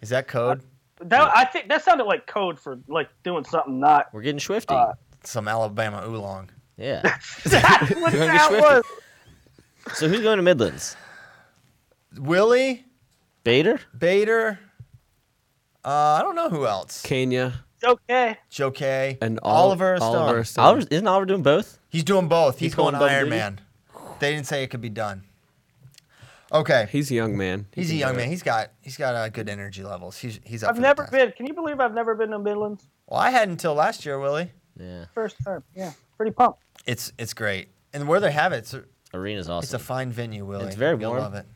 Is 0.02 0.10
that 0.10 0.28
code? 0.28 0.62
That 1.02 1.30
I 1.34 1.44
think 1.46 1.68
that 1.68 1.82
sounded 1.82 2.04
like 2.04 2.26
code 2.26 2.58
for 2.58 2.78
like 2.86 3.08
doing 3.22 3.44
something 3.44 3.80
not. 3.80 4.08
we're 4.12 4.20
getting 4.22 4.40
Swifty. 4.40 4.74
Uh, 4.74 4.92
Some 5.24 5.48
Alabama 5.48 6.02
oolong. 6.06 6.50
yeah. 6.76 7.00
That's 7.44 7.90
what 7.94 8.12
gonna 8.12 8.12
get 8.12 8.26
that 8.26 8.48
swifted. 8.48 8.62
was. 9.86 9.98
so 9.98 10.08
who's 10.08 10.20
going 10.20 10.36
to 10.36 10.42
Midlands? 10.42 10.96
Willie 12.18 12.84
Bader. 13.44 13.80
Bader. 13.96 14.58
Uh, 15.84 15.88
I 15.88 16.22
don't 16.22 16.34
know 16.34 16.48
who 16.50 16.66
else. 16.66 17.02
Kenya 17.02 17.64
Okay. 17.82 18.36
Joe 18.50 18.70
K. 18.70 19.16
and 19.22 19.38
Ol- 19.42 19.50
Oliver 19.50 19.96
Stone. 19.96 20.16
Oliver 20.16 20.44
Stone. 20.44 20.64
Oliver, 20.64 20.86
isn't 20.90 21.06
Oliver 21.06 21.24
doing 21.26 21.42
both? 21.42 21.78
He's 21.88 22.04
doing 22.04 22.28
both. 22.28 22.58
He's, 22.58 22.66
He's 22.66 22.74
going, 22.74 22.92
going 22.92 23.00
double 23.00 23.06
Iron 23.14 23.24
duty? 23.26 23.36
Man. 23.38 23.60
They 24.18 24.32
didn't 24.34 24.46
say 24.46 24.62
it 24.62 24.66
could 24.68 24.82
be 24.82 24.90
done. 24.90 25.22
Okay. 26.52 26.88
He's 26.90 27.10
a 27.10 27.14
young 27.14 27.36
man. 27.38 27.66
He 27.74 27.80
He's 27.82 27.90
a 27.90 27.92
can 27.92 27.98
young 28.00 28.12
do 28.12 28.16
man. 28.18 28.26
it. 28.26 28.30
He's 28.30 28.42
got 28.42 28.70
he's 28.80 28.96
got 28.96 29.14
uh, 29.14 29.28
good 29.30 29.48
energy 29.48 29.82
levels. 29.82 30.18
He's 30.18 30.40
he's 30.44 30.62
up 30.62 30.70
I've 30.70 30.76
for 30.76 30.80
the 30.82 30.86
never 30.88 31.02
task. 31.04 31.12
been. 31.12 31.32
Can 31.32 31.46
you 31.46 31.54
believe 31.54 31.80
I've 31.80 31.94
never 31.94 32.14
been 32.14 32.30
to 32.30 32.38
Midlands? 32.38 32.84
Well, 33.06 33.20
I 33.20 33.30
had 33.30 33.48
until 33.48 33.72
last 33.74 34.04
year, 34.04 34.18
Willie. 34.18 34.50
Yeah. 34.78 35.06
First 35.14 35.36
time. 35.44 35.62
Yeah. 35.74 35.92
Pretty 36.16 36.32
pumped. 36.32 36.62
It's 36.86 37.12
it's 37.18 37.32
great, 37.34 37.68
and 37.94 38.06
where 38.08 38.20
they 38.20 38.30
have 38.32 38.52
it, 38.52 38.58
it's 38.58 38.74
Arena's 39.14 39.48
awesome. 39.48 39.64
it's 39.64 39.74
a 39.74 39.78
fine 39.78 40.10
venue, 40.12 40.44
Willie. 40.44 40.66
It's 40.66 40.76
very 40.76 40.98
You'll 41.00 41.10
warm. 41.12 41.22
love 41.22 41.34
it. 41.34 41.46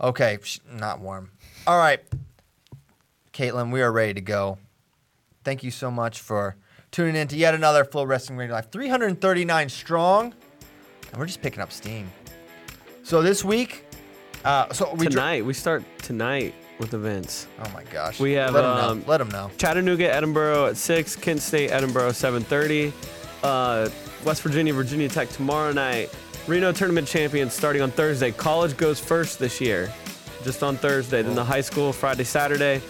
Okay, 0.00 0.38
sh- 0.42 0.58
not 0.70 1.00
warm. 1.00 1.30
All 1.66 1.78
right, 1.78 2.00
Caitlin, 3.32 3.72
we 3.72 3.80
are 3.82 3.90
ready 3.90 4.14
to 4.14 4.20
go. 4.20 4.58
Thank 5.44 5.62
you 5.62 5.70
so 5.70 5.90
much 5.90 6.20
for 6.20 6.56
tuning 6.90 7.16
in 7.16 7.28
to 7.28 7.36
yet 7.36 7.54
another 7.54 7.84
FloWrestling 7.84 8.36
Radio 8.36 8.54
Live. 8.54 8.70
339 8.70 9.68
strong, 9.68 10.34
and 11.10 11.18
we're 11.18 11.26
just 11.26 11.42
picking 11.42 11.60
up 11.60 11.72
steam. 11.72 12.10
So 13.02 13.22
this 13.22 13.44
week, 13.44 13.84
uh, 14.44 14.72
so 14.72 14.90
we 14.92 15.06
dr- 15.06 15.10
Tonight, 15.12 15.44
we 15.44 15.54
start 15.54 15.82
tonight 15.98 16.54
with 16.78 16.94
events. 16.94 17.46
oh 17.64 17.70
my 17.72 17.84
gosh, 17.84 18.20
We 18.20 18.32
have, 18.32 18.52
let 18.54 18.64
'em 18.64 18.70
um, 18.70 18.98
know. 19.00 19.04
Let 19.06 19.18
them 19.18 19.28
know. 19.28 19.50
Chattanooga, 19.56 20.10
Edinboro 20.10 20.68
at 20.70 20.76
6, 20.76 21.16
Kent 21.16 21.40
State, 21.40 21.70
Edinboro 21.70 22.10
7.30. 22.12 22.92
Uh, 23.42 23.88
West 24.24 24.42
Virginia, 24.42 24.72
Virginia 24.72 25.08
Tech 25.08 25.28
tomorrow 25.30 25.72
night. 25.72 26.10
Reno 26.46 26.70
tournament 26.72 27.06
champions 27.08 27.52
starting 27.54 27.82
on 27.82 27.90
Thursday. 27.90 28.30
College 28.30 28.76
goes 28.76 29.00
first 29.00 29.38
this 29.38 29.60
year, 29.60 29.92
just 30.44 30.62
on 30.62 30.76
Thursday. 30.76 31.22
Then 31.22 31.34
the 31.34 31.44
high 31.44 31.60
school 31.60 31.92
Friday, 31.92 32.24
Saturday. 32.24 32.80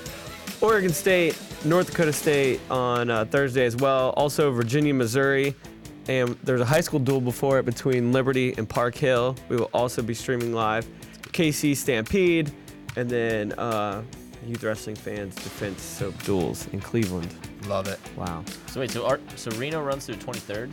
Oregon 0.61 0.93
State, 0.93 1.39
North 1.65 1.89
Dakota 1.91 2.13
State 2.13 2.61
on 2.71 3.11
uh, 3.11 3.25
Thursday 3.25 3.65
as 3.65 3.77
well. 3.77 4.11
Also 4.11 4.51
Virginia, 4.51 4.95
Missouri, 4.95 5.55
and 6.09 6.37
there's 6.43 6.61
a 6.61 6.65
high 6.65 6.81
school 6.81 6.99
duel 6.99 7.21
before 7.21 7.59
it 7.59 7.65
between 7.65 8.13
Liberty 8.13 8.55
and 8.57 8.69
Park 8.69 8.95
Hill. 8.95 9.37
We 9.49 9.57
will 9.57 9.71
also 9.73 10.03
be 10.03 10.15
streaming 10.15 10.53
live. 10.53 10.87
KC 11.33 11.77
Stampede, 11.77 12.53
and 12.97 13.09
then 13.09 13.53
uh, 13.53 14.03
youth 14.47 14.63
wrestling 14.63 14.97
fans 14.97 15.35
defense 15.37 15.83
soap 15.83 16.21
duels 16.25 16.69
in 16.73 16.81
Cleveland. 16.81 17.35
Love 17.67 17.89
it. 17.89 17.99
Wow. 18.17 18.45
So 18.67 18.81
wait, 18.81 18.91
so, 18.91 19.07
our, 19.07 19.21
so 19.37 19.51
Reno 19.53 19.83
runs 19.83 20.07
through 20.07 20.17
23rd. 20.17 20.71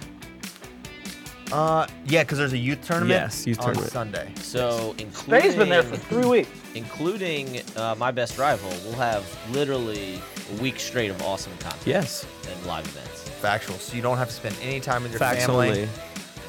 Uh, 1.52 1.88
yeah, 2.06 2.24
because 2.24 2.38
there's 2.38 2.54
a 2.54 2.58
youth 2.58 2.86
tournament. 2.86 3.10
Yes, 3.22 3.48
youth 3.48 3.60
on 3.60 3.66
tournament. 3.66 3.92
Sunday. 3.92 4.32
So 4.38 4.94
including 5.00 5.42
Spade's 5.42 5.56
been 5.56 5.70
there 5.70 5.84
for 5.84 5.98
three 5.98 6.26
weeks. 6.26 6.50
including 6.76 7.62
uh, 7.76 7.96
my 7.98 8.12
best 8.12 8.38
rival, 8.38 8.70
we'll 8.86 8.94
have 8.94 9.26
literally 9.52 10.22
a 10.58 10.62
week 10.62 10.80
straight 10.80 11.10
of 11.10 11.22
awesome 11.24 11.52
content 11.60 11.88
Yes. 11.88 12.26
and 12.50 12.66
live 12.66 12.86
events. 12.86 13.30
Factual. 13.30 13.76
So 13.78 13.96
you 13.96 14.02
don't 14.02 14.18
have 14.18 14.28
to 14.28 14.34
spend 14.34 14.56
any 14.62 14.80
time 14.80 15.04
with 15.04 15.12
your 15.12 15.20
Facts 15.20 15.46
family. 15.46 15.70
only. 15.70 15.90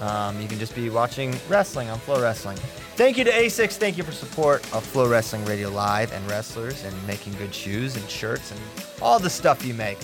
Um, 0.00 0.40
you 0.40 0.48
can 0.48 0.58
just 0.58 0.74
be 0.74 0.88
watching 0.90 1.34
wrestling 1.48 1.88
on 1.90 1.98
FloWrestling. 2.00 2.58
Thank 2.96 3.16
you 3.18 3.24
to 3.24 3.30
ASICS. 3.30 3.76
Thank 3.76 3.96
you 3.98 4.02
for 4.04 4.12
support 4.12 4.62
of 4.74 4.84
FloWrestling 4.92 5.46
Radio 5.46 5.68
Live 5.70 6.12
and 6.12 6.26
wrestlers 6.30 6.84
and 6.84 7.06
making 7.06 7.34
good 7.34 7.54
shoes 7.54 7.96
and 7.96 8.08
shirts 8.08 8.50
and 8.50 8.60
all 9.02 9.18
the 9.18 9.28
stuff 9.30 9.64
you 9.64 9.74
make. 9.74 9.98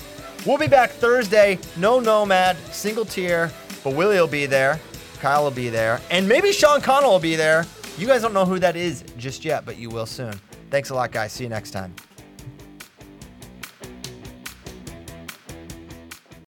We'll 0.44 0.58
be 0.58 0.68
back 0.68 0.90
Thursday. 0.90 1.58
No 1.76 1.98
Nomad, 1.98 2.56
single 2.72 3.04
tier, 3.04 3.50
but 3.86 3.94
Willie 3.94 4.16
will 4.16 4.26
be 4.26 4.46
there. 4.46 4.80
Kyle 5.20 5.44
will 5.44 5.52
be 5.52 5.68
there. 5.68 6.00
And 6.10 6.28
maybe 6.28 6.50
Sean 6.50 6.80
Connell 6.80 7.12
will 7.12 7.20
be 7.20 7.36
there. 7.36 7.64
You 7.96 8.08
guys 8.08 8.20
don't 8.20 8.34
know 8.34 8.44
who 8.44 8.58
that 8.58 8.74
is 8.74 9.04
just 9.16 9.44
yet, 9.44 9.64
but 9.64 9.76
you 9.76 9.90
will 9.90 10.06
soon. 10.06 10.32
Thanks 10.70 10.90
a 10.90 10.94
lot, 10.96 11.12
guys. 11.12 11.30
See 11.30 11.44
you 11.44 11.50
next 11.50 11.70
time. 11.70 11.94